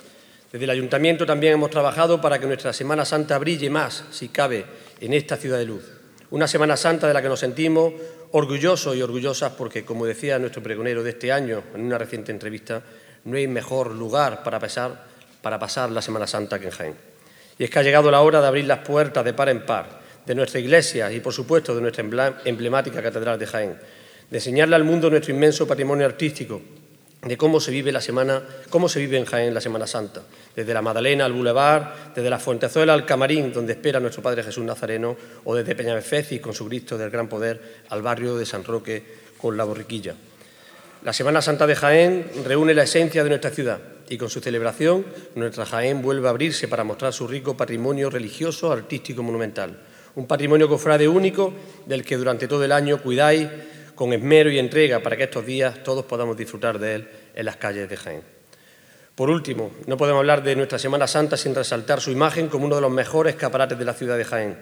Desde 0.55 0.63
el 0.63 0.71
ayuntamiento 0.71 1.25
también 1.25 1.51
hemos 1.51 1.69
trabajado 1.69 2.21
para 2.21 2.39
que 2.39 2.45
nuestra 2.45 2.71
Semana 2.71 3.03
Santa 3.03 3.37
brille 3.37 3.69
más, 3.69 4.05
si 4.11 4.29
cabe, 4.29 4.65
en 5.01 5.11
esta 5.11 5.35
ciudad 5.35 5.57
de 5.57 5.65
luz. 5.65 5.83
Una 6.29 6.47
Semana 6.47 6.77
Santa 6.77 7.09
de 7.09 7.13
la 7.13 7.21
que 7.21 7.27
nos 7.27 7.41
sentimos 7.41 7.91
orgullosos 8.31 8.95
y 8.95 9.01
orgullosas 9.01 9.51
porque, 9.51 9.83
como 9.83 10.05
decía 10.05 10.39
nuestro 10.39 10.63
pregonero 10.63 11.03
de 11.03 11.09
este 11.09 11.33
año 11.33 11.61
en 11.73 11.81
una 11.81 11.97
reciente 11.97 12.31
entrevista, 12.31 12.81
no 13.25 13.35
hay 13.35 13.49
mejor 13.49 13.91
lugar 13.91 14.43
para 14.43 14.57
pasar, 14.57 15.03
para 15.41 15.59
pasar 15.59 15.91
la 15.91 16.01
Semana 16.01 16.25
Santa 16.25 16.57
que 16.57 16.67
en 16.67 16.71
Jaén. 16.71 16.95
Y 17.59 17.65
es 17.65 17.69
que 17.69 17.79
ha 17.79 17.83
llegado 17.83 18.09
la 18.09 18.21
hora 18.21 18.39
de 18.39 18.47
abrir 18.47 18.63
las 18.63 18.79
puertas 18.79 19.25
de 19.25 19.33
par 19.33 19.49
en 19.49 19.65
par 19.65 19.99
de 20.25 20.35
nuestra 20.35 20.61
iglesia 20.61 21.11
y, 21.11 21.19
por 21.19 21.33
supuesto, 21.33 21.75
de 21.75 21.81
nuestra 21.81 22.01
emblemática 22.45 23.03
Catedral 23.03 23.37
de 23.37 23.45
Jaén, 23.45 23.77
de 24.29 24.37
enseñarle 24.37 24.77
al 24.77 24.85
mundo 24.85 25.09
nuestro 25.09 25.33
inmenso 25.33 25.67
patrimonio 25.67 26.05
artístico, 26.05 26.61
de 27.25 27.37
cómo 27.37 27.59
se 27.59 27.71
vive 27.71 27.91
la 27.91 28.01
semana, 28.01 28.43
cómo 28.69 28.87
se 28.87 28.99
vive 28.99 29.17
en 29.17 29.25
Jaén 29.25 29.53
la 29.53 29.59
Semana 29.59 29.87
Santa, 29.87 30.21
desde 30.55 30.73
la 30.73 30.83
Madalena 30.83 31.25
al 31.25 31.33
Boulevard, 31.33 32.13
desde 32.15 32.29
la 32.29 32.37
Fuentezuela 32.37 32.93
al 32.93 33.05
Camarín, 33.05 33.51
donde 33.51 33.73
espera 33.73 33.99
nuestro 33.99 34.21
Padre 34.21 34.43
Jesús 34.43 34.63
Nazareno, 34.63 35.17
o 35.43 35.55
desde 35.55 35.75
Peñamefeci 35.75 36.39
con 36.39 36.53
su 36.53 36.67
Cristo 36.67 36.97
del 36.97 37.09
Gran 37.09 37.27
Poder 37.27 37.81
al 37.89 38.03
barrio 38.03 38.37
de 38.37 38.45
San 38.45 38.63
Roque 38.63 39.03
con 39.37 39.57
la 39.57 39.63
Borriquilla. 39.63 40.13
La 41.03 41.13
Semana 41.13 41.41
Santa 41.41 41.65
de 41.65 41.75
Jaén 41.75 42.25
reúne 42.45 42.75
la 42.75 42.83
esencia 42.83 43.23
de 43.23 43.29
nuestra 43.29 43.49
ciudad 43.49 43.79
y 44.07 44.17
con 44.17 44.29
su 44.29 44.39
celebración 44.39 45.05
nuestra 45.33 45.65
Jaén 45.65 46.03
vuelve 46.03 46.27
a 46.27 46.31
abrirse 46.31 46.67
para 46.67 46.83
mostrar 46.83 47.11
su 47.11 47.27
rico 47.27 47.57
patrimonio 47.57 48.11
religioso, 48.11 48.71
artístico 48.71 49.21
y 49.21 49.25
monumental. 49.25 49.79
Un 50.15 50.27
patrimonio 50.27 50.69
cofrade 50.69 51.07
único 51.07 51.53
del 51.87 52.05
que 52.05 52.17
durante 52.17 52.47
todo 52.47 52.63
el 52.63 52.71
año 52.71 53.01
cuidáis 53.01 53.49
con 53.95 54.13
esmero 54.13 54.51
y 54.51 54.59
entrega 54.59 54.99
para 54.99 55.17
que 55.17 55.23
estos 55.23 55.45
días 55.45 55.83
todos 55.83 56.05
podamos 56.05 56.37
disfrutar 56.37 56.77
de 56.79 56.95
él 56.95 57.07
en 57.33 57.45
las 57.45 57.55
calles 57.55 57.89
de 57.89 57.97
Jaén. 57.97 58.21
Por 59.15 59.29
último, 59.29 59.71
no 59.87 59.95
podemos 59.95 60.19
hablar 60.19 60.43
de 60.43 60.55
nuestra 60.57 60.77
Semana 60.77 61.07
Santa 61.07 61.37
sin 61.37 61.55
resaltar 61.55 62.01
su 62.01 62.11
imagen 62.11 62.49
como 62.49 62.65
uno 62.65 62.75
de 62.75 62.81
los 62.81 62.91
mejores 62.91 63.35
escaparates 63.35 63.79
de 63.79 63.85
la 63.85 63.93
ciudad 63.93 64.17
de 64.17 64.25
Jaén, 64.25 64.57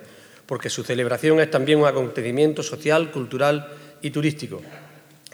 porque 0.46 0.70
su 0.70 0.84
celebración 0.84 1.40
es 1.40 1.50
también 1.50 1.80
un 1.80 1.88
acontecimiento 1.88 2.62
social, 2.62 3.10
cultural 3.10 3.68
y 4.02 4.12
turístico. 4.12 4.62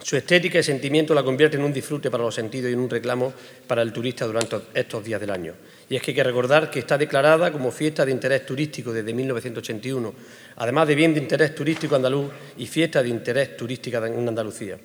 Su 0.01 0.15
estética 0.15 0.59
y 0.59 0.63
sentimiento 0.63 1.13
la 1.13 1.23
convierte 1.23 1.57
en 1.57 1.63
un 1.63 1.73
disfrute 1.73 2.09
para 2.09 2.23
los 2.23 2.33
sentidos 2.33 2.69
y 2.69 2.73
en 2.73 2.79
un 2.79 2.89
reclamo 2.89 3.33
para 3.67 3.81
el 3.81 3.91
turista 3.91 4.25
durante 4.25 4.57
estos 4.73 5.03
días 5.03 5.19
del 5.19 5.31
año. 5.31 5.53
Y 5.89 5.95
es 5.95 6.01
que 6.01 6.11
hay 6.11 6.15
que 6.15 6.23
recordar 6.23 6.69
que 6.69 6.79
está 6.79 6.97
declarada 6.97 7.51
como 7.51 7.71
fiesta 7.71 8.05
de 8.05 8.11
interés 8.11 8.45
turístico 8.45 8.93
desde 8.93 9.11
1981, 9.11 10.13
además 10.57 10.87
de 10.87 10.95
bien 10.95 11.13
de 11.13 11.19
interés 11.19 11.55
turístico 11.55 11.95
andaluz 11.95 12.31
y 12.57 12.67
fiesta 12.67 13.01
de 13.01 13.09
interés 13.09 13.57
turístico 13.57 13.97
en 14.05 14.27
Andalucía. 14.27 14.77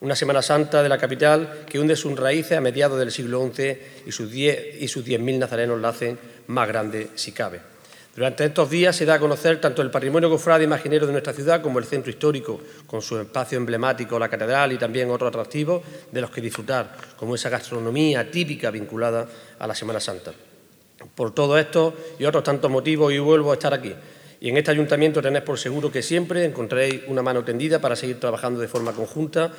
Una 0.00 0.16
Semana 0.16 0.42
Santa 0.42 0.82
de 0.82 0.88
la 0.88 0.98
capital 0.98 1.64
que 1.66 1.78
hunde 1.78 1.96
sus 1.96 2.18
raíces 2.18 2.58
a 2.58 2.60
mediados 2.60 2.98
del 2.98 3.12
siglo 3.12 3.50
XI 3.54 3.78
y 4.04 4.12
sus 4.12 4.30
10.000 4.30 5.38
nazarenos 5.38 5.80
la 5.80 5.88
hacen 5.88 6.18
más 6.48 6.68
grande 6.68 7.08
si 7.14 7.32
cabe. 7.32 7.76
Durante 8.16 8.46
estos 8.46 8.70
días 8.70 8.96
se 8.96 9.04
da 9.04 9.14
a 9.14 9.18
conocer 9.20 9.60
tanto 9.60 9.82
el 9.82 9.90
patrimonio 9.90 10.30
cofrade 10.30 10.64
imaginero 10.64 11.06
de 11.06 11.12
nuestra 11.12 11.34
ciudad 11.34 11.60
como 11.60 11.78
el 11.78 11.84
centro 11.84 12.10
histórico, 12.10 12.58
con 12.86 13.02
su 13.02 13.18
espacio 13.20 13.58
emblemático, 13.58 14.18
la 14.18 14.30
catedral 14.30 14.72
y 14.72 14.78
también 14.78 15.10
otros 15.10 15.28
atractivos 15.28 15.82
de 16.10 16.22
los 16.22 16.30
que 16.30 16.40
disfrutar, 16.40 16.96
como 17.18 17.34
esa 17.34 17.50
gastronomía 17.50 18.30
típica 18.30 18.70
vinculada 18.70 19.28
a 19.58 19.66
la 19.66 19.74
Semana 19.74 20.00
Santa. 20.00 20.32
Por 21.14 21.34
todo 21.34 21.58
esto 21.58 21.94
y 22.18 22.24
otros 22.24 22.44
tantos 22.44 22.70
motivos, 22.70 23.08
hoy 23.08 23.18
vuelvo 23.18 23.50
a 23.50 23.54
estar 23.54 23.72
aquí. 23.74 23.94
Y 24.40 24.50
en 24.50 24.56
este 24.56 24.70
ayuntamiento 24.70 25.22
tenéis 25.22 25.44
por 25.44 25.58
seguro 25.58 25.90
que 25.90 26.02
siempre 26.02 26.44
encontraréis 26.44 27.02
una 27.08 27.22
mano 27.22 27.44
tendida 27.44 27.80
para 27.80 27.96
seguir 27.96 28.20
trabajando 28.20 28.60
de 28.60 28.68
forma 28.68 28.92
conjunta, 28.92 29.52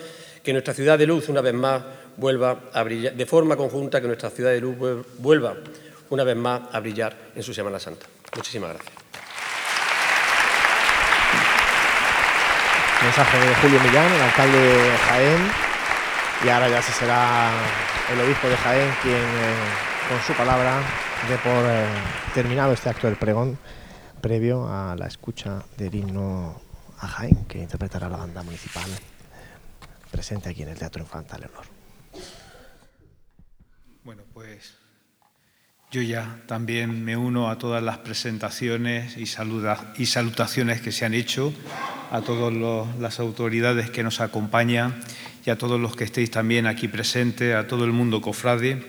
que 0.44 0.54
nuestra 0.54 0.74
ciudad 0.74 0.98
de 0.98 1.08
luz 1.08 1.30
una 1.30 1.42
vez 1.42 1.54
más 1.54 1.82
vuelva 2.16 2.70
a 2.74 2.84
brillar, 2.84 3.14
de 3.14 3.26
forma 3.26 3.58
conjunta 3.58 4.02
que 4.02 4.08
nuestra 4.08 4.30
ciudad 4.30 4.52
de 4.52 4.62
luz 4.62 4.78
vuelva 5.18 5.56
una 6.10 6.24
vez 6.24 6.36
más 6.36 6.62
a 6.72 6.80
brillar 6.80 7.16
en 7.36 7.44
su 7.44 7.54
Semana 7.54 7.80
Santa. 7.80 8.06
Muchísimas 8.36 8.74
gracias. 8.74 8.94
Mensaje 13.04 13.38
de 13.40 13.56
Julio 13.56 13.80
Millán, 13.80 14.12
el 14.12 14.22
alcalde 14.22 14.58
de 14.58 14.98
Jaén. 14.98 15.67
Y 16.46 16.50
ahora 16.50 16.70
ya 16.70 16.82
se 16.82 16.92
será 16.92 17.52
el 18.14 18.22
obispo 18.22 18.48
de 18.48 18.56
Jaén 18.58 18.94
quien, 19.02 19.16
eh, 19.16 19.56
con 20.08 20.22
su 20.22 20.34
palabra, 20.34 20.82
dé 21.28 21.36
por 21.38 21.66
eh, 21.66 21.88
terminado 22.34 22.74
este 22.74 22.90
acto 22.90 23.08
del 23.08 23.16
pregón 23.16 23.58
previo 24.22 24.68
a 24.68 24.96
la 24.96 25.08
escucha 25.08 25.64
del 25.78 25.96
himno 25.96 26.62
a 27.00 27.08
Jaén 27.08 27.46
que 27.46 27.60
interpretará 27.60 28.08
la 28.08 28.18
banda 28.18 28.44
municipal 28.44 28.86
presente 30.12 30.50
aquí 30.50 30.62
en 30.62 30.70
el 30.70 30.78
Teatro 30.78 31.02
Infanta 31.02 31.38
Leonor. 31.38 31.66
Bueno, 34.04 34.24
pues 34.34 34.76
yo 35.90 36.02
ya 36.02 36.42
también 36.46 37.04
me 37.04 37.18
uno 37.18 37.50
a 37.50 37.58
todas 37.58 37.82
las 37.82 37.98
presentaciones 37.98 39.18
y, 39.18 39.24
y 39.24 40.06
salutaciones 40.06 40.82
que 40.82 40.92
se 40.92 41.06
han 41.06 41.14
hecho, 41.14 41.52
a 42.12 42.22
todas 42.22 42.54
las 43.00 43.20
autoridades 43.20 43.90
que 43.90 44.04
nos 44.04 44.22
acompañan 44.22 45.02
y 45.48 45.50
a 45.50 45.58
todos 45.58 45.80
los 45.80 45.96
que 45.96 46.04
estéis 46.04 46.30
también 46.30 46.68
aquí 46.68 46.88
presentes, 46.90 47.56
a 47.56 47.66
todo 47.66 47.86
el 47.86 47.94
mundo 47.94 48.22
cofrade. 48.22 48.84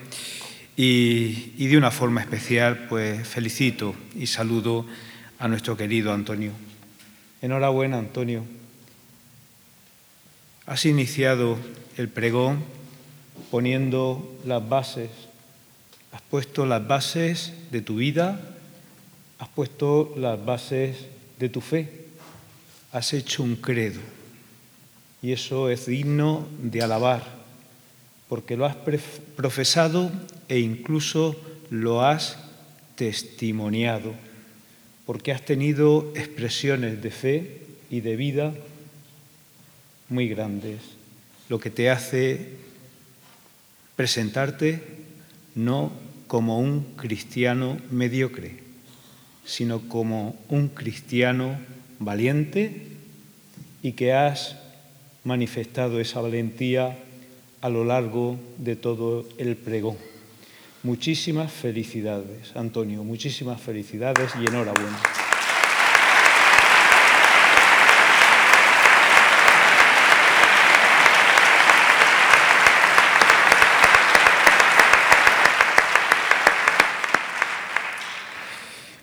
Y, 0.76 1.52
y 1.56 1.68
de 1.68 1.78
una 1.78 1.90
forma 1.90 2.20
especial, 2.20 2.86
pues 2.88 3.26
felicito 3.26 3.94
y 4.14 4.26
saludo 4.26 4.84
a 5.38 5.48
nuestro 5.48 5.76
querido 5.76 6.12
Antonio. 6.12 6.50
Enhorabuena, 7.40 7.98
Antonio. 7.98 8.44
Has 10.66 10.84
iniciado 10.84 11.56
el 11.96 12.08
pregón 12.08 12.64
poniendo 13.50 14.36
las 14.44 14.68
bases 14.68 15.10
Has 16.12 16.22
puesto 16.22 16.66
las 16.66 16.86
bases 16.86 17.52
de 17.70 17.82
tu 17.82 17.96
vida, 17.96 18.40
has 19.38 19.48
puesto 19.48 20.14
las 20.16 20.42
bases 20.44 20.96
de 21.38 21.48
tu 21.48 21.60
fe, 21.60 22.06
has 22.92 23.12
hecho 23.12 23.42
un 23.42 23.56
credo. 23.56 24.00
Y 25.22 25.32
eso 25.32 25.70
es 25.70 25.86
digno 25.86 26.46
de 26.62 26.82
alabar, 26.82 27.24
porque 28.28 28.56
lo 28.56 28.66
has 28.66 28.76
profesado 29.36 30.12
e 30.48 30.60
incluso 30.60 31.36
lo 31.70 32.04
has 32.04 32.38
testimoniado, 32.94 34.14
porque 35.06 35.32
has 35.32 35.44
tenido 35.44 36.12
expresiones 36.14 37.02
de 37.02 37.10
fe 37.10 37.62
y 37.90 38.00
de 38.00 38.16
vida 38.16 38.54
muy 40.08 40.28
grandes, 40.28 40.80
lo 41.48 41.58
que 41.58 41.70
te 41.70 41.90
hace 41.90 42.48
presentarte 43.96 44.82
no 45.54 45.90
como 46.28 46.60
un 46.60 46.94
cristiano 46.96 47.78
mediocre, 47.90 48.58
sino 49.44 49.88
como 49.88 50.36
un 50.48 50.68
cristiano 50.68 51.58
valiente 51.98 52.82
y 53.82 53.92
que 53.92 54.12
has 54.12 54.56
manifestado 55.24 56.00
esa 56.00 56.20
valentía 56.20 56.98
a 57.60 57.68
lo 57.68 57.84
largo 57.84 58.38
de 58.58 58.76
todo 58.76 59.26
el 59.38 59.56
pregón. 59.56 59.96
Muchísimas 60.82 61.52
felicidades, 61.52 62.54
Antonio, 62.54 63.02
muchísimas 63.02 63.60
felicidades 63.60 64.32
y 64.40 64.46
enhorabuena. 64.46 64.98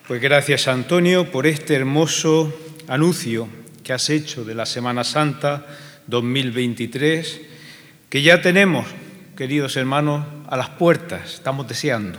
Pues 0.06 0.20
gracias 0.20 0.68
Antonio 0.68 1.32
por 1.32 1.48
este 1.48 1.74
hermoso 1.74 2.54
anuncio 2.86 3.48
que 3.82 3.92
has 3.92 4.08
hecho 4.08 4.44
de 4.44 4.54
la 4.54 4.64
Semana 4.64 5.02
Santa 5.02 5.66
2023, 6.06 7.40
que 8.08 8.22
ya 8.22 8.42
tenemos, 8.42 8.86
queridos 9.36 9.76
hermanos, 9.76 10.26
a 10.48 10.56
las 10.56 10.70
puertas, 10.70 11.34
estamos 11.34 11.68
deseando. 11.68 12.18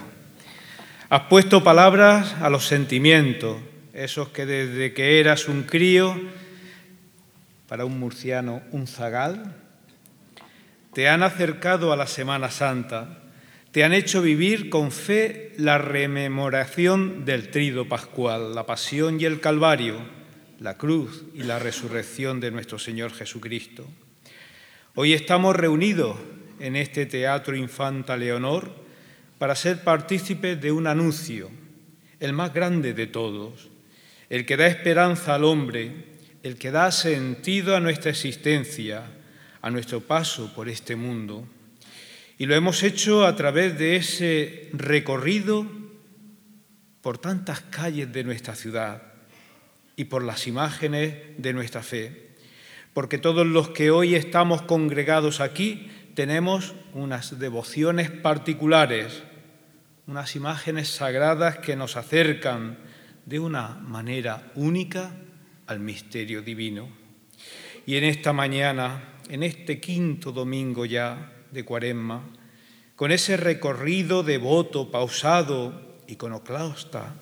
Has 1.10 1.22
puesto 1.24 1.64
palabras 1.64 2.36
a 2.42 2.50
los 2.50 2.66
sentimientos, 2.66 3.58
esos 3.94 4.30
que 4.30 4.46
desde 4.46 4.94
que 4.94 5.20
eras 5.20 5.48
un 5.48 5.64
crío, 5.64 6.20
para 7.68 7.86
un 7.86 8.00
murciano 8.00 8.62
un 8.72 8.88
zagal, 8.88 9.56
te 10.94 11.10
han 11.10 11.24
acercado 11.24 11.94
a 11.94 11.96
la 11.96 12.08
Semana 12.08 12.50
Santa 12.50 13.24
te 13.78 13.84
han 13.84 13.94
hecho 13.94 14.24
vivir 14.24 14.72
con 14.72 14.92
fe 14.92 15.54
la 15.58 15.78
rememoración 15.78 17.26
del 17.26 17.52
trido 17.52 17.88
pascual, 17.88 18.56
la 18.56 18.66
pasión 18.66 19.22
y 19.22 19.26
el 19.26 19.40
calvario, 19.40 19.98
la 20.60 20.78
cruz 20.78 21.24
y 21.34 21.44
la 21.44 21.60
resurrección 21.60 22.40
de 22.40 22.52
nuestro 22.52 22.80
Señor 22.80 23.14
Jesucristo. 23.14 23.86
Hoy 24.96 25.14
estamos 25.14 25.56
reunidos 25.56 26.18
en 26.60 26.76
este 26.76 27.06
Teatro 27.06 27.56
Infanta 27.56 28.18
Leonor 28.18 28.74
para 29.38 29.56
ser 29.56 29.84
partícipes 29.84 30.60
de 30.60 30.72
un 30.72 30.88
anuncio, 30.88 31.52
el 32.20 32.34
más 32.34 32.54
grande 32.54 32.94
de 32.96 33.06
todos, 33.06 33.70
el 34.30 34.46
que 34.46 34.58
da 34.58 34.66
esperanza 34.66 35.36
al 35.36 35.44
hombre, 35.44 35.92
el 36.42 36.58
que 36.58 36.72
da 36.72 36.92
sentido 36.92 37.76
a 37.76 37.80
nuestra 37.80 38.10
existencia, 38.10 39.04
a 39.62 39.70
nuestro 39.70 40.02
paso 40.02 40.54
por 40.56 40.70
este 40.70 40.96
mundo. 40.96 41.48
Y 42.40 42.48
lo 42.48 42.56
hemos 42.56 42.82
hecho 42.82 43.26
a 43.26 43.36
través 43.36 43.78
de 43.78 43.96
ese 43.96 44.70
recorrido 44.74 45.68
por 47.02 47.20
tantas 47.20 47.62
calles 47.62 48.12
de 48.12 48.24
nuestra 48.24 48.56
ciudad 48.56 49.17
y 49.98 50.06
por 50.06 50.24
las 50.24 50.48
imágenes 50.48 51.16
de 51.38 51.52
nuestra 51.52 51.84
fe. 51.84 52.30
Porque 52.94 53.18
todos 53.18 53.46
los 53.46 53.70
que 53.70 53.92
hoy 53.92 54.16
estamos 54.16 54.62
congregados 54.62 55.42
aquí 55.42 55.92
tenemos 56.14 56.76
unas 56.94 57.38
devociones 57.40 58.10
particulares, 58.10 59.24
unas 60.06 60.36
imágenes 60.36 60.88
sagradas 60.88 61.58
que 61.58 61.76
nos 61.76 61.98
acercan 61.98 62.78
de 63.26 63.40
una 63.40 63.70
manera 63.70 64.52
única 64.56 65.12
al 65.66 65.80
misterio 65.80 66.42
divino. 66.42 66.88
Y 67.86 67.96
en 67.96 68.04
esta 68.04 68.34
mañana, 68.34 69.16
en 69.30 69.44
este 69.44 69.80
quinto 69.82 70.32
domingo 70.32 70.86
ya, 70.86 71.34
de 71.52 71.66
Cuaresma, 71.66 72.24
con 72.96 73.12
ese 73.12 73.38
recorrido 73.38 74.24
devoto, 74.24 74.92
pausado, 74.92 75.98
iconoclasta, 76.08 77.16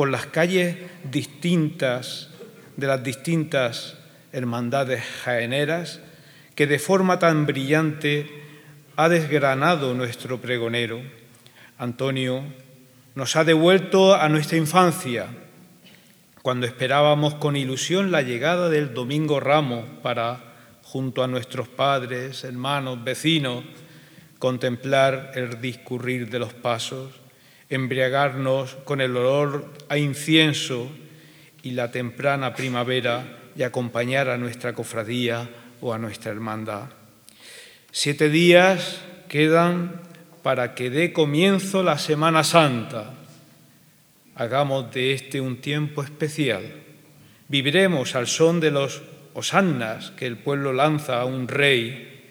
por 0.00 0.08
las 0.08 0.24
calles 0.24 0.78
distintas 1.12 2.30
de 2.78 2.86
las 2.86 3.02
distintas 3.02 3.98
hermandades 4.32 5.04
jaeneras, 5.04 6.00
que 6.54 6.66
de 6.66 6.78
forma 6.78 7.18
tan 7.18 7.44
brillante 7.44 8.26
ha 8.96 9.10
desgranado 9.10 9.92
nuestro 9.92 10.40
pregonero. 10.40 11.02
Antonio 11.76 12.42
nos 13.14 13.36
ha 13.36 13.44
devuelto 13.44 14.14
a 14.14 14.30
nuestra 14.30 14.56
infancia, 14.56 15.26
cuando 16.40 16.64
esperábamos 16.64 17.34
con 17.34 17.54
ilusión 17.54 18.10
la 18.10 18.22
llegada 18.22 18.70
del 18.70 18.94
Domingo 18.94 19.38
Ramos 19.38 19.84
para 20.02 20.54
junto 20.82 21.22
a 21.22 21.28
nuestros 21.28 21.68
padres, 21.68 22.42
hermanos, 22.44 23.04
vecinos, 23.04 23.64
contemplar 24.38 25.32
el 25.34 25.60
discurrir 25.60 26.30
de 26.30 26.38
los 26.38 26.54
pasos, 26.54 27.20
embriagarnos 27.70 28.74
con 28.84 29.00
el 29.00 29.16
olor 29.16 29.72
a 29.88 29.96
incienso 29.96 30.90
y 31.62 31.70
la 31.70 31.90
temprana 31.90 32.54
primavera 32.54 33.38
y 33.56 33.62
acompañar 33.62 34.28
a 34.28 34.36
nuestra 34.36 34.74
cofradía 34.74 35.48
o 35.80 35.94
a 35.94 35.98
nuestra 35.98 36.32
hermandad. 36.32 36.90
Siete 37.92 38.28
días 38.28 39.00
quedan 39.28 40.02
para 40.42 40.74
que 40.74 40.90
dé 40.90 41.12
comienzo 41.12 41.82
la 41.82 41.98
Semana 41.98 42.44
Santa. 42.44 43.14
Hagamos 44.34 44.92
de 44.92 45.12
este 45.12 45.40
un 45.40 45.60
tiempo 45.60 46.02
especial. 46.02 46.62
Viviremos 47.48 48.14
al 48.14 48.26
son 48.26 48.58
de 48.58 48.70
los 48.70 49.02
osannas 49.34 50.10
que 50.12 50.26
el 50.26 50.38
pueblo 50.38 50.72
lanza 50.72 51.20
a 51.20 51.24
un 51.24 51.46
rey 51.46 52.24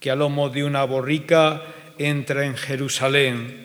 que 0.00 0.10
a 0.10 0.16
lomo 0.16 0.50
de 0.50 0.64
una 0.64 0.82
borrica 0.84 1.62
entra 1.98 2.44
en 2.44 2.56
Jerusalén 2.56 3.61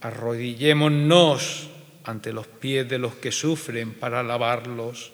Arrodillémonos 0.00 1.68
ante 2.04 2.32
los 2.32 2.46
pies 2.46 2.88
de 2.88 2.98
los 2.98 3.14
que 3.16 3.32
sufren 3.32 3.92
para 3.92 4.20
alabarlos. 4.20 5.12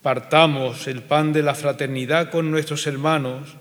Partamos 0.00 0.86
el 0.88 1.02
pan 1.02 1.32
de 1.32 1.42
la 1.42 1.54
fraternidad 1.54 2.30
con 2.30 2.50
nuestros 2.50 2.86
hermanos. 2.86 3.54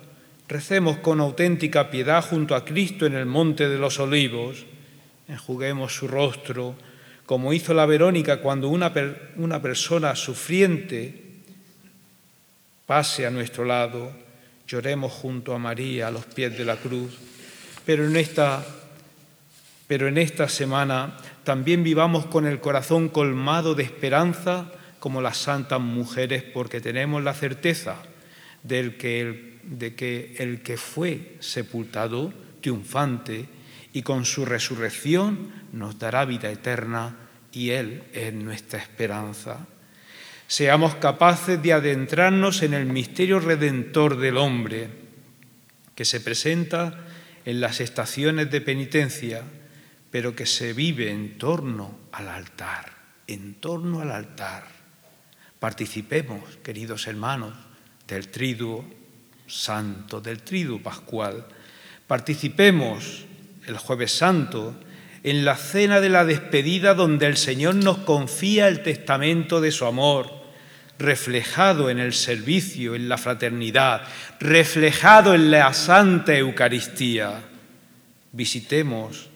Recemos 0.47 0.97
con 0.97 1.19
auténtica 1.19 1.89
piedad 1.89 2.23
junto 2.23 2.55
a 2.55 2.65
Cristo 2.65 3.05
en 3.05 3.15
el 3.15 3.25
monte 3.25 3.67
de 3.67 3.77
los 3.77 3.99
olivos. 3.99 4.65
Enjuguemos 5.27 5.95
su 5.95 6.07
rostro, 6.07 6.75
como 7.25 7.53
hizo 7.53 7.73
la 7.73 7.85
Verónica 7.85 8.41
cuando 8.41 8.69
una, 8.69 8.91
una 9.37 9.61
persona 9.61 10.15
sufriente 10.15 11.21
pase 12.85 13.25
a 13.25 13.31
nuestro 13.31 13.65
lado. 13.65 14.11
Lloremos 14.67 15.11
junto 15.11 15.53
a 15.53 15.59
María 15.59 16.07
a 16.07 16.11
los 16.11 16.25
pies 16.25 16.57
de 16.57 16.65
la 16.65 16.77
cruz. 16.77 17.17
Pero 17.85 18.05
en 18.05 18.15
esta 18.15 18.65
pero 19.91 20.07
en 20.07 20.17
esta 20.17 20.47
semana 20.47 21.17
también 21.43 21.83
vivamos 21.83 22.25
con 22.27 22.47
el 22.47 22.61
corazón 22.61 23.09
colmado 23.09 23.75
de 23.75 23.83
esperanza 23.83 24.71
como 24.99 25.21
las 25.21 25.35
santas 25.35 25.81
mujeres, 25.81 26.43
porque 26.43 26.79
tenemos 26.79 27.21
la 27.21 27.33
certeza 27.33 27.97
de 28.63 28.95
que 28.95 30.35
el 30.37 30.61
que 30.61 30.77
fue 30.77 31.35
sepultado 31.41 32.33
triunfante 32.61 33.49
y 33.91 34.01
con 34.01 34.23
su 34.23 34.45
resurrección 34.45 35.51
nos 35.73 35.99
dará 35.99 36.23
vida 36.23 36.49
eterna 36.49 37.17
y 37.51 37.71
Él 37.71 38.03
es 38.13 38.33
nuestra 38.33 38.79
esperanza. 38.79 39.67
Seamos 40.47 40.95
capaces 40.95 41.61
de 41.61 41.73
adentrarnos 41.73 42.63
en 42.63 42.75
el 42.75 42.85
misterio 42.85 43.41
redentor 43.41 44.15
del 44.15 44.37
hombre 44.37 44.87
que 45.95 46.05
se 46.05 46.21
presenta 46.21 47.07
en 47.43 47.59
las 47.59 47.81
estaciones 47.81 48.49
de 48.49 48.61
penitencia 48.61 49.43
pero 50.11 50.35
que 50.35 50.45
se 50.45 50.73
vive 50.73 51.09
en 51.09 51.37
torno 51.37 51.97
al 52.11 52.27
altar, 52.27 52.91
en 53.27 53.55
torno 53.55 54.01
al 54.01 54.11
altar. 54.11 54.65
Participemos, 55.57 56.57
queridos 56.61 57.07
hermanos, 57.07 57.53
del 58.07 58.27
triduo 58.27 58.85
santo, 59.47 60.19
del 60.19 60.43
triduo 60.43 60.81
pascual. 60.83 61.45
Participemos 62.07 63.25
el 63.67 63.77
jueves 63.77 64.11
santo 64.11 64.75
en 65.23 65.45
la 65.45 65.55
cena 65.55 66.01
de 66.01 66.09
la 66.09 66.25
despedida 66.25 66.93
donde 66.93 67.27
el 67.27 67.37
Señor 67.37 67.75
nos 67.75 67.99
confía 67.99 68.67
el 68.67 68.83
testamento 68.83 69.61
de 69.61 69.71
su 69.71 69.85
amor, 69.85 70.41
reflejado 70.99 71.89
en 71.89 71.99
el 71.99 72.13
servicio, 72.13 72.95
en 72.95 73.07
la 73.07 73.17
fraternidad, 73.17 74.01
reflejado 74.39 75.33
en 75.33 75.51
la 75.51 75.73
Santa 75.73 76.35
Eucaristía. 76.35 77.43
Visitemos 78.33 79.30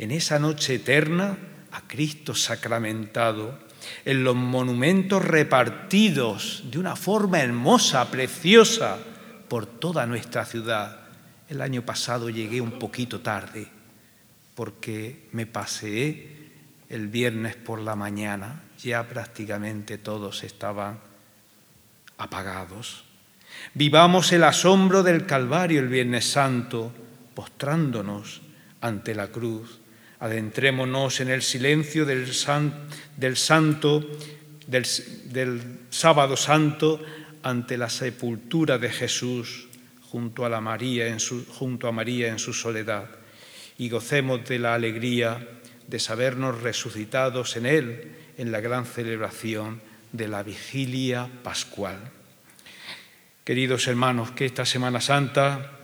en 0.00 0.12
esa 0.12 0.38
noche 0.38 0.76
eterna 0.76 1.36
a 1.72 1.82
Cristo 1.86 2.34
sacramentado, 2.34 3.58
en 4.06 4.24
los 4.24 4.34
monumentos 4.34 5.22
repartidos 5.22 6.62
de 6.70 6.78
una 6.78 6.96
forma 6.96 7.40
hermosa, 7.40 8.10
preciosa, 8.10 8.96
por 9.46 9.66
toda 9.66 10.06
nuestra 10.06 10.46
ciudad. 10.46 11.00
El 11.50 11.60
año 11.60 11.82
pasado 11.82 12.30
llegué 12.30 12.62
un 12.62 12.78
poquito 12.78 13.20
tarde 13.20 13.68
porque 14.54 15.28
me 15.32 15.44
paseé 15.44 16.48
el 16.88 17.08
viernes 17.08 17.56
por 17.56 17.78
la 17.78 17.94
mañana, 17.94 18.62
ya 18.82 19.06
prácticamente 19.06 19.98
todos 19.98 20.44
estaban 20.44 20.98
apagados. 22.16 23.04
Vivamos 23.74 24.32
el 24.32 24.44
asombro 24.44 25.02
del 25.02 25.26
Calvario 25.26 25.78
el 25.78 25.88
Viernes 25.88 26.24
Santo, 26.24 26.90
postrándonos 27.34 28.40
ante 28.80 29.14
la 29.14 29.28
cruz 29.28 29.79
Adentrémonos 30.20 31.20
en 31.20 31.30
el 31.30 31.42
silencio 31.42 32.04
del, 32.04 32.26
santo, 32.32 34.06
del, 34.66 35.62
sábado 35.88 36.36
santo 36.36 37.00
ante 37.42 37.78
la 37.78 37.88
sepultura 37.88 38.76
de 38.76 38.90
Jesús 38.90 39.68
junto 40.10 40.44
a, 40.44 40.60
María 40.60 41.06
en 41.06 41.20
su, 41.20 41.46
junto 41.46 41.88
a 41.88 41.92
María 41.92 42.28
en 42.28 42.38
su 42.38 42.52
soledad 42.52 43.08
y 43.78 43.88
gocemos 43.88 44.46
de 44.46 44.58
la 44.58 44.74
alegría 44.74 45.48
de 45.86 45.98
sabernos 45.98 46.60
resucitados 46.60 47.56
en 47.56 47.64
Él 47.64 48.12
en 48.36 48.52
la 48.52 48.60
gran 48.60 48.84
celebración 48.84 49.80
de 50.12 50.28
la 50.28 50.42
vigilia 50.42 51.30
pascual. 51.42 51.98
Queridos 53.44 53.86
hermanos, 53.86 54.32
que 54.32 54.44
esta 54.44 54.66
Semana 54.66 55.00
Santa 55.00 55.79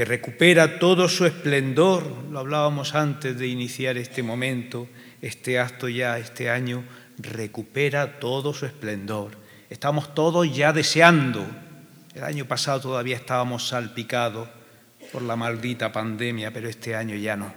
que 0.00 0.06
recupera 0.06 0.78
todo 0.78 1.10
su 1.10 1.26
esplendor, 1.26 2.24
lo 2.30 2.38
hablábamos 2.38 2.94
antes 2.94 3.38
de 3.38 3.48
iniciar 3.48 3.98
este 3.98 4.22
momento, 4.22 4.88
este 5.20 5.60
acto 5.60 5.90
ya, 5.90 6.16
este 6.16 6.48
año, 6.48 6.84
recupera 7.18 8.18
todo 8.18 8.54
su 8.54 8.64
esplendor. 8.64 9.32
Estamos 9.68 10.14
todos 10.14 10.56
ya 10.56 10.72
deseando. 10.72 11.46
El 12.14 12.24
año 12.24 12.46
pasado 12.46 12.80
todavía 12.80 13.14
estábamos 13.14 13.68
salpicados 13.68 14.48
por 15.12 15.20
la 15.20 15.36
maldita 15.36 15.92
pandemia, 15.92 16.50
pero 16.50 16.70
este 16.70 16.96
año 16.96 17.14
ya 17.16 17.36
no. 17.36 17.52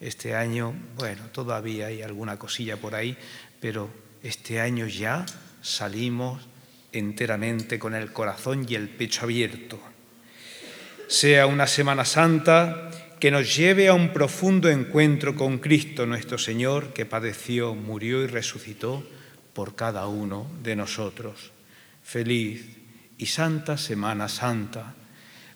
Este 0.00 0.34
año, 0.34 0.74
bueno, 0.96 1.22
todavía 1.30 1.86
hay 1.86 2.02
alguna 2.02 2.36
cosilla 2.36 2.78
por 2.78 2.96
ahí, 2.96 3.16
pero 3.60 3.88
este 4.24 4.60
año 4.60 4.88
ya 4.88 5.24
salimos 5.62 6.42
enteramente 6.90 7.78
con 7.78 7.94
el 7.94 8.12
corazón 8.12 8.66
y 8.68 8.74
el 8.74 8.88
pecho 8.88 9.22
abierto 9.22 9.80
sea 11.10 11.46
una 11.46 11.66
Semana 11.66 12.04
Santa 12.04 12.88
que 13.18 13.32
nos 13.32 13.56
lleve 13.56 13.88
a 13.88 13.94
un 13.94 14.12
profundo 14.12 14.70
encuentro 14.70 15.34
con 15.34 15.58
Cristo 15.58 16.06
nuestro 16.06 16.38
Señor, 16.38 16.92
que 16.92 17.04
padeció, 17.04 17.74
murió 17.74 18.22
y 18.22 18.28
resucitó 18.28 19.04
por 19.52 19.74
cada 19.74 20.06
uno 20.06 20.48
de 20.62 20.76
nosotros. 20.76 21.50
Feliz 22.04 22.64
y 23.18 23.26
santa 23.26 23.76
Semana 23.76 24.28
Santa. 24.28 24.94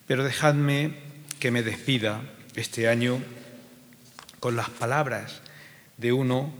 Pero 0.09 0.25
dejadme 0.25 0.97
que 1.39 1.53
me 1.53 1.63
despida 1.63 2.21
este 2.57 2.89
año 2.89 3.23
con 4.41 4.57
las 4.57 4.71
palabras 4.71 5.41
de 5.99 6.13
uno 6.13 6.53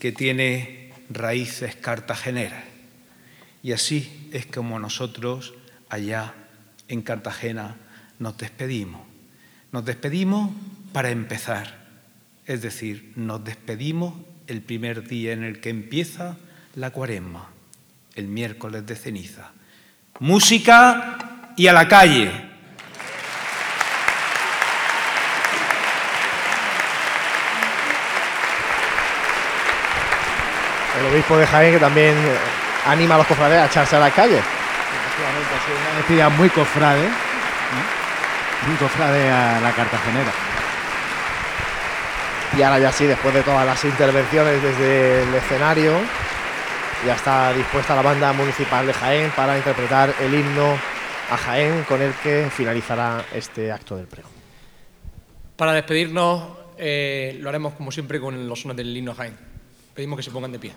que 0.00 0.10
tiene 0.10 0.92
raíces 1.10 1.76
cartageneras. 1.76 2.64
Y 3.62 3.70
así 3.70 4.28
es 4.32 4.46
como 4.46 4.80
nosotros 4.80 5.54
allá 5.88 6.34
en 6.88 7.02
Cartagena 7.02 7.76
nos 8.22 8.38
despedimos. 8.38 9.00
Nos 9.72 9.84
despedimos 9.84 10.50
para 10.92 11.10
empezar, 11.10 11.76
es 12.46 12.62
decir, 12.62 13.12
nos 13.16 13.42
despedimos 13.42 14.14
el 14.46 14.62
primer 14.62 15.08
día 15.08 15.32
en 15.32 15.42
el 15.42 15.60
que 15.60 15.70
empieza 15.70 16.36
la 16.76 16.90
cuaresma, 16.90 17.48
el 18.14 18.28
miércoles 18.28 18.86
de 18.86 18.94
ceniza. 18.94 19.50
Música 20.20 21.52
y 21.56 21.66
a 21.66 21.72
la 21.72 21.88
calle. 21.88 22.30
El 31.00 31.06
obispo 31.12 31.36
de 31.38 31.46
Jaén 31.46 31.72
que 31.74 31.80
también 31.80 32.14
anima 32.86 33.16
a 33.16 33.18
los 33.18 33.26
cofrades 33.26 33.58
a 33.58 33.66
echarse 33.66 33.96
a 33.96 34.00
la 34.00 34.10
calle. 34.12 34.38
Efectivamente, 34.38 36.14
una 36.14 36.28
muy 36.28 36.50
cofrade 36.50 37.08
un 38.68 38.76
cofrade 38.76 39.30
a 39.30 39.60
la 39.60 39.72
cartagenera. 39.72 40.32
Y 42.56 42.62
ahora 42.62 42.78
ya 42.78 42.92
sí, 42.92 43.06
después 43.06 43.32
de 43.34 43.42
todas 43.42 43.64
las 43.64 43.82
intervenciones 43.84 44.62
desde 44.62 45.22
el 45.22 45.34
escenario, 45.34 45.92
ya 47.06 47.14
está 47.14 47.52
dispuesta 47.52 47.96
la 47.96 48.02
banda 48.02 48.32
municipal 48.32 48.86
de 48.86 48.92
Jaén 48.92 49.30
para 49.34 49.56
interpretar 49.56 50.14
el 50.20 50.34
himno 50.34 50.76
a 51.30 51.36
Jaén 51.36 51.84
con 51.84 52.02
el 52.02 52.12
que 52.14 52.48
finalizará 52.50 53.24
este 53.32 53.72
acto 53.72 53.96
del 53.96 54.06
pregón. 54.06 54.30
Para 55.56 55.72
despedirnos 55.72 56.48
eh, 56.76 57.38
lo 57.40 57.48
haremos 57.48 57.74
como 57.74 57.90
siempre 57.90 58.20
con 58.20 58.48
los 58.48 58.60
sones 58.60 58.76
del 58.76 58.96
himno 58.96 59.12
a 59.12 59.14
Jaén. 59.14 59.36
Pedimos 59.94 60.16
que 60.16 60.22
se 60.22 60.30
pongan 60.30 60.52
de 60.52 60.58
pie. 60.58 60.72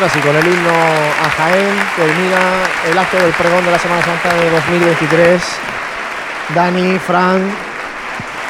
Ahora 0.00 0.14
sí, 0.14 0.20
con 0.20 0.34
el 0.34 0.46
himno 0.46 0.70
a 0.70 1.30
Jaén 1.36 1.76
termina 1.94 2.38
el 2.90 2.98
acto 2.98 3.18
del 3.18 3.32
pregón 3.32 3.62
de 3.66 3.70
la 3.70 3.78
Semana 3.78 4.02
Santa 4.02 4.34
de 4.34 4.50
2023. 4.50 5.42
Dani, 6.54 6.98
Fran, 6.98 7.50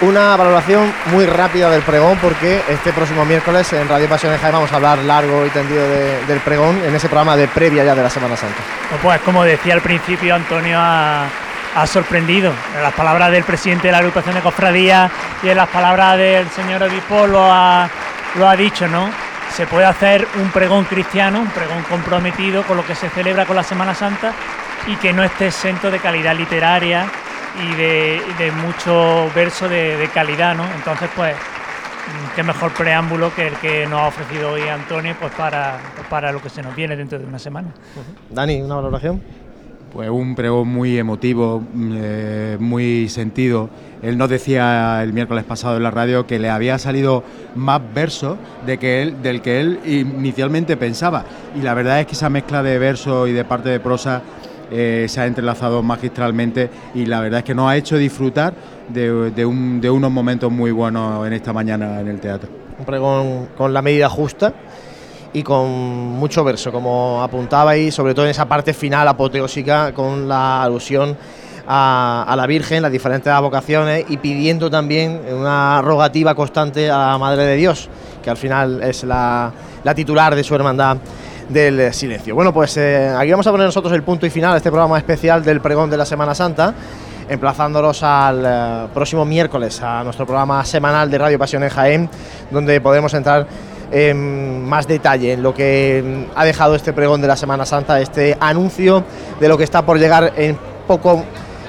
una 0.03 0.37
valoración 0.37 0.93
muy 1.07 1.27
rápida 1.27 1.69
del 1.71 1.83
pregón 1.83 2.19
porque 2.19 2.63
este 2.69 2.93
próximo 2.93 3.25
miércoles 3.25 3.73
en 3.73 3.89
Radio 3.89 4.09
Pasión 4.09 4.31
de 4.33 4.39
Jaén 4.39 4.53
vamos 4.53 4.71
a 4.73 4.77
hablar 4.77 4.99
largo 4.99 5.45
y 5.45 5.51
tendido 5.51 5.89
del 5.89 6.39
pregón 6.39 6.81
en 6.85 6.95
ese 6.95 7.09
programa 7.09 7.37
de 7.37 7.49
previa 7.49 7.83
ya 7.83 7.97
de 7.97 8.03
la 8.05 8.11
Semana 8.11 8.37
Santa. 8.37 8.59
Pues 9.03 9.21
como 9.23 9.43
decía 9.43 9.75
al 9.75 9.83
principio, 9.83 10.37
Antonio 10.37 10.79
ha, 10.79 11.27
sorprendido. 11.87 12.53
En 12.77 12.83
las 12.83 12.93
palabras 12.93 13.33
del 13.33 13.43
presidente 13.43 13.89
de 13.89 13.93
la 13.93 13.99
agrupación 13.99 14.37
de 14.37 14.41
cofradías 14.41 15.11
y 15.43 15.49
en 15.49 15.57
las 15.57 15.69
palabras 15.69 16.17
del 16.17 16.49
señor 16.51 16.85
obispo 16.85 17.27
lo 17.27 17.51
ha 17.51 18.57
dicho, 18.57 18.87
¿no? 18.87 19.30
Se 19.61 19.67
puede 19.67 19.85
hacer 19.85 20.27
un 20.41 20.51
pregón 20.51 20.85
cristiano, 20.85 21.39
un 21.39 21.51
pregón 21.51 21.83
comprometido 21.83 22.63
con 22.63 22.79
lo 22.79 22.87
que 22.87 22.95
se 22.95 23.11
celebra 23.11 23.45
con 23.45 23.57
la 23.57 23.63
Semana 23.63 23.95
Santa 23.95 24.33
y 24.87 24.97
que 24.97 25.13
no 25.13 25.23
esté 25.23 25.49
exento 25.49 25.91
de 25.91 25.99
calidad 25.99 26.35
literaria 26.35 27.05
y 27.63 27.75
de, 27.75 28.53
mucho 28.53 29.31
verso 29.35 29.69
de, 29.69 30.09
calidad, 30.15 30.57
¿no? 30.57 30.65
Entonces, 30.75 31.11
pues, 31.15 31.37
qué 32.35 32.43
mejor 32.43 32.73
preámbulo 32.73 33.35
que 33.35 33.49
el 33.49 33.55
que 33.57 33.87
nos 33.87 34.01
ha 34.01 34.07
ofrecido 34.07 34.53
hoy 34.53 34.67
Antonio, 34.67 35.15
pues 35.21 35.31
para, 35.35 35.79
para 36.09 36.33
lo 36.33 36.41
que 36.41 36.49
se 36.49 36.63
nos 36.63 36.75
viene 36.75 36.97
dentro 36.97 37.19
de 37.19 37.27
una 37.27 37.39
semana. 37.39 37.69
Dani, 38.31 38.63
una 38.63 38.77
valoración. 38.77 39.23
Pues 39.93 40.09
un 40.09 40.37
pregón 40.37 40.69
muy 40.69 40.97
emotivo, 40.99 41.65
eh, 41.77 42.57
muy 42.61 43.09
sentido. 43.09 43.69
Él 44.03 44.17
nos 44.17 44.31
decía 44.31 45.03
el 45.03 45.13
miércoles 45.13 45.43
pasado 45.43 45.79
en 45.79 45.83
la 45.83 45.91
radio 45.91 46.29
que 46.29 46.39
le 46.39 46.49
había 46.49 46.79
salido 46.79 47.25
más 47.57 47.81
verso 47.93 48.39
de 48.67 48.79
que 48.79 49.13
del 49.21 49.43
que 49.43 49.61
él 49.61 49.81
inicialmente 49.85 50.77
pensaba. 50.77 51.25
Y 51.57 51.63
la 51.63 51.75
verdad 51.75 52.01
es 52.01 52.07
que 52.07 52.13
esa 52.13 52.31
mezcla 52.31 52.63
de 52.63 52.79
verso 52.79 53.27
y 53.27 53.33
de 53.33 53.45
parte 53.45 53.69
de 53.69 53.81
prosa 53.81 54.23
eh, 54.71 55.07
se 55.09 55.21
ha 55.21 55.27
entrelazado 55.27 55.83
magistralmente 55.83 56.71
y 56.95 57.07
la 57.07 57.21
verdad 57.21 57.41
es 57.41 57.45
que 57.45 57.55
nos 57.57 57.69
ha 57.69 57.77
hecho 57.77 57.99
disfrutar 57.99 58.55
de, 58.89 59.33
de 59.33 59.91
unos 59.91 60.13
momentos 60.13 60.53
muy 60.53 60.71
buenos 60.71 61.27
en 61.27 61.33
esta 61.33 61.53
mañana 61.53 62.01
en 62.01 62.07
el 62.07 62.21
teatro. 62.21 62.49
Un 62.79 62.85
pregón 62.85 63.49
con 63.57 63.75
la 63.75 63.83
medida 63.83 64.09
justa 64.09 64.55
y 65.33 65.43
con 65.43 65.69
mucho 65.69 66.43
verso, 66.45 66.73
como 66.73 67.23
apuntabais, 67.23 67.95
sobre 67.95 68.15
todo 68.15 68.25
en 68.25 68.33
esa 68.33 68.47
parte 68.47 68.75
final 68.75 69.07
apoteósica 69.09 69.93
con 69.93 70.29
la 70.29 70.63
alusión 70.63 71.17
a, 71.73 72.35
la 72.37 72.47
Virgen, 72.47 72.83
las 72.83 72.91
diferentes 72.91 73.33
vocaciones 73.41 74.05
y 74.09 74.17
pidiendo 74.17 74.71
también 74.71 75.21
una 75.33 75.81
rogativa 75.83 76.35
constante 76.35 76.91
a 76.91 77.11
la 77.11 77.19
Madre 77.19 77.45
de 77.45 77.57
Dios, 77.57 77.89
que 78.23 78.31
al 78.31 78.37
final 78.37 78.83
es 78.83 79.05
la, 79.05 79.53
titular 79.95 80.35
de 80.35 80.43
su 80.43 80.55
hermandad 80.55 80.97
del 81.49 81.93
silencio. 81.95 82.35
Bueno, 82.35 82.53
pues 82.53 82.77
eh, 82.77 83.13
aquí 83.17 83.31
vamos 83.31 83.47
a 83.47 83.51
poner 83.51 83.67
nosotros 83.67 83.93
el 83.93 84.03
punto 84.03 84.27
y 84.27 84.31
final 84.31 84.55
a 84.55 84.57
este 84.57 84.71
programa 84.71 84.99
especial 84.99 85.45
del 85.45 85.61
pregón 85.61 85.91
de 85.91 85.97
la 85.97 86.07
Semana 86.07 86.35
Santa, 86.35 86.75
emplazándolos 87.29 88.03
al 88.03 88.45
eh, 88.45 88.89
próximo 88.93 89.25
miércoles 89.25 89.81
a 89.83 90.03
nuestro 90.03 90.27
programa 90.27 90.65
semanal 90.65 91.09
de 91.09 91.19
Radio 91.19 91.39
Pasión 91.39 91.63
en 91.63 91.71
Jaén, 91.71 92.11
donde 92.51 92.81
podemos 92.81 93.15
entrar 93.15 93.47
en 93.91 94.69
más 94.69 94.87
detalle 94.87 95.33
en 95.33 95.43
lo 95.43 95.55
que 95.55 96.27
ha 96.35 96.45
dejado 96.45 96.75
este 96.75 96.93
pregón 96.93 97.21
de 97.21 97.29
la 97.29 97.37
Semana 97.37 97.67
Santa, 97.67 98.01
este 98.01 98.37
anuncio 98.41 99.05
de 99.41 99.49
lo 99.49 99.59
que 99.59 99.65
está 99.65 99.85
por 99.85 99.99
llegar 99.99 100.33
en 100.37 100.57
poco, 100.87 101.25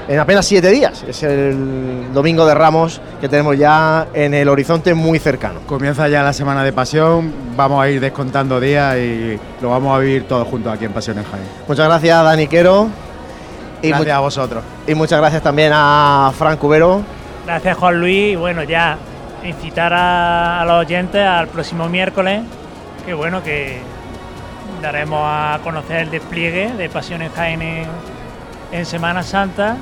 en 0.07 0.19
apenas 0.19 0.45
siete 0.45 0.69
días. 0.69 1.03
Es 1.07 1.23
el 1.23 2.13
Domingo 2.13 2.45
de 2.45 2.53
Ramos 2.53 3.01
que 3.19 3.29
tenemos 3.29 3.57
ya 3.57 4.07
en 4.13 4.33
el 4.33 4.49
horizonte 4.49 4.93
muy 4.93 5.19
cercano. 5.19 5.61
Comienza 5.65 6.07
ya 6.09 6.23
la 6.23 6.33
Semana 6.33 6.63
de 6.63 6.73
Pasión, 6.73 7.33
vamos 7.55 7.83
a 7.83 7.89
ir 7.89 7.99
descontando 7.99 8.59
días 8.59 8.97
y 8.97 9.39
lo 9.61 9.69
vamos 9.69 9.95
a 9.95 9.99
vivir 9.99 10.27
todos 10.27 10.47
juntos 10.47 10.73
aquí 10.73 10.85
en 10.85 10.93
Pasión 10.93 11.17
en 11.17 11.23
Jaén. 11.23 11.43
Muchas 11.67 11.87
gracias, 11.87 12.23
Dani 12.23 12.47
Quero. 12.47 12.89
Y 13.81 13.89
gracias 13.89 14.15
a 14.15 14.19
vosotros. 14.19 14.63
Y 14.85 14.93
muchas 14.93 15.19
gracias 15.19 15.41
también 15.41 15.71
a 15.73 16.31
Fran 16.37 16.57
Cubero. 16.57 17.01
Gracias, 17.45 17.75
Juan 17.77 17.99
Luis. 17.99 18.37
Bueno, 18.37 18.63
ya 18.63 18.97
incitar 19.43 19.93
a, 19.93 20.63
los 20.65 20.85
oyentes 20.85 21.25
al 21.25 21.47
próximo 21.47 21.89
miércoles, 21.89 22.41
que 23.05 23.13
bueno, 23.13 23.43
que 23.43 23.79
daremos 24.81 25.21
a 25.23 25.59
conocer 25.63 26.01
el 26.01 26.11
despliegue 26.11 26.73
de 26.73 26.89
Pasiones 26.89 27.31
Jaén 27.35 27.61
en, 28.71 28.85
Semana 28.85 29.21
Santa 29.21 29.77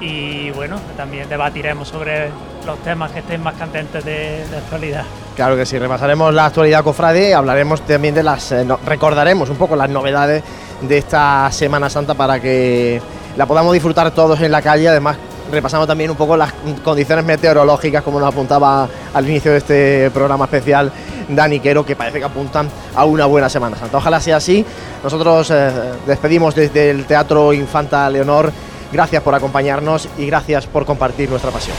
y 0.00 0.50
bueno, 0.50 0.80
también 0.96 1.28
debatiremos 1.28 1.88
sobre 1.88 2.28
los 2.66 2.78
temas 2.80 3.12
que 3.12 3.20
estén 3.20 3.42
más 3.42 3.54
candentes 3.54 4.04
de, 4.04 4.44
actualidad. 4.56 5.04
Claro 5.36 5.56
que 5.56 5.64
sí, 5.64 5.78
repasaremos 5.78 6.34
la 6.34 6.46
actualidad 6.46 6.82
cofrade 6.82 7.30
y 7.30 7.32
hablaremos 7.32 7.82
también 7.82 8.14
de 8.14 8.22
las, 8.22 8.52
eh, 8.52 8.66
recordaremos 8.84 9.48
un 9.48 9.56
poco 9.56 9.76
las 9.76 9.88
novedades 9.88 10.42
de 10.80 10.98
esta 10.98 11.50
Semana 11.52 11.88
Santa 11.88 12.14
para 12.14 12.40
que 12.40 13.00
la 13.36 13.46
podamos 13.46 13.72
disfrutar 13.72 14.10
todos 14.10 14.40
en 14.40 14.52
la 14.52 14.60
calle, 14.60 14.88
además 14.88 15.16
repasamos 15.52 15.86
también 15.86 16.10
un 16.10 16.16
poco 16.16 16.36
las 16.36 16.52
condiciones 16.82 17.24
meteorológicas, 17.24 18.02
como 18.02 18.18
nos 18.18 18.32
apuntaba 18.32 18.88
al 19.12 19.28
inicio 19.28 19.52
de 19.52 19.58
este 19.58 20.10
programa 20.10 20.46
especial 20.46 20.90
Dani 21.28 21.60
Quero, 21.60 21.84
que 21.84 21.94
parece 21.94 22.18
que 22.18 22.24
apuntan 22.24 22.68
a 22.96 23.04
una 23.04 23.26
buena 23.26 23.48
Semana 23.48 23.76
Santa. 23.76 23.98
Ojalá 23.98 24.18
sea 24.18 24.36
así. 24.36 24.64
Nosotros 25.04 25.50
eh, 25.50 25.70
despedimos 26.06 26.54
desde 26.54 26.90
el 26.90 27.04
Teatro 27.04 27.52
Infanta 27.52 28.08
Leonor. 28.08 28.50
Gracias 28.90 29.22
por 29.22 29.34
acompañarnos 29.34 30.08
y 30.18 30.26
gracias 30.26 30.66
por 30.66 30.84
compartir 30.84 31.30
nuestra 31.30 31.50
pasión. 31.50 31.76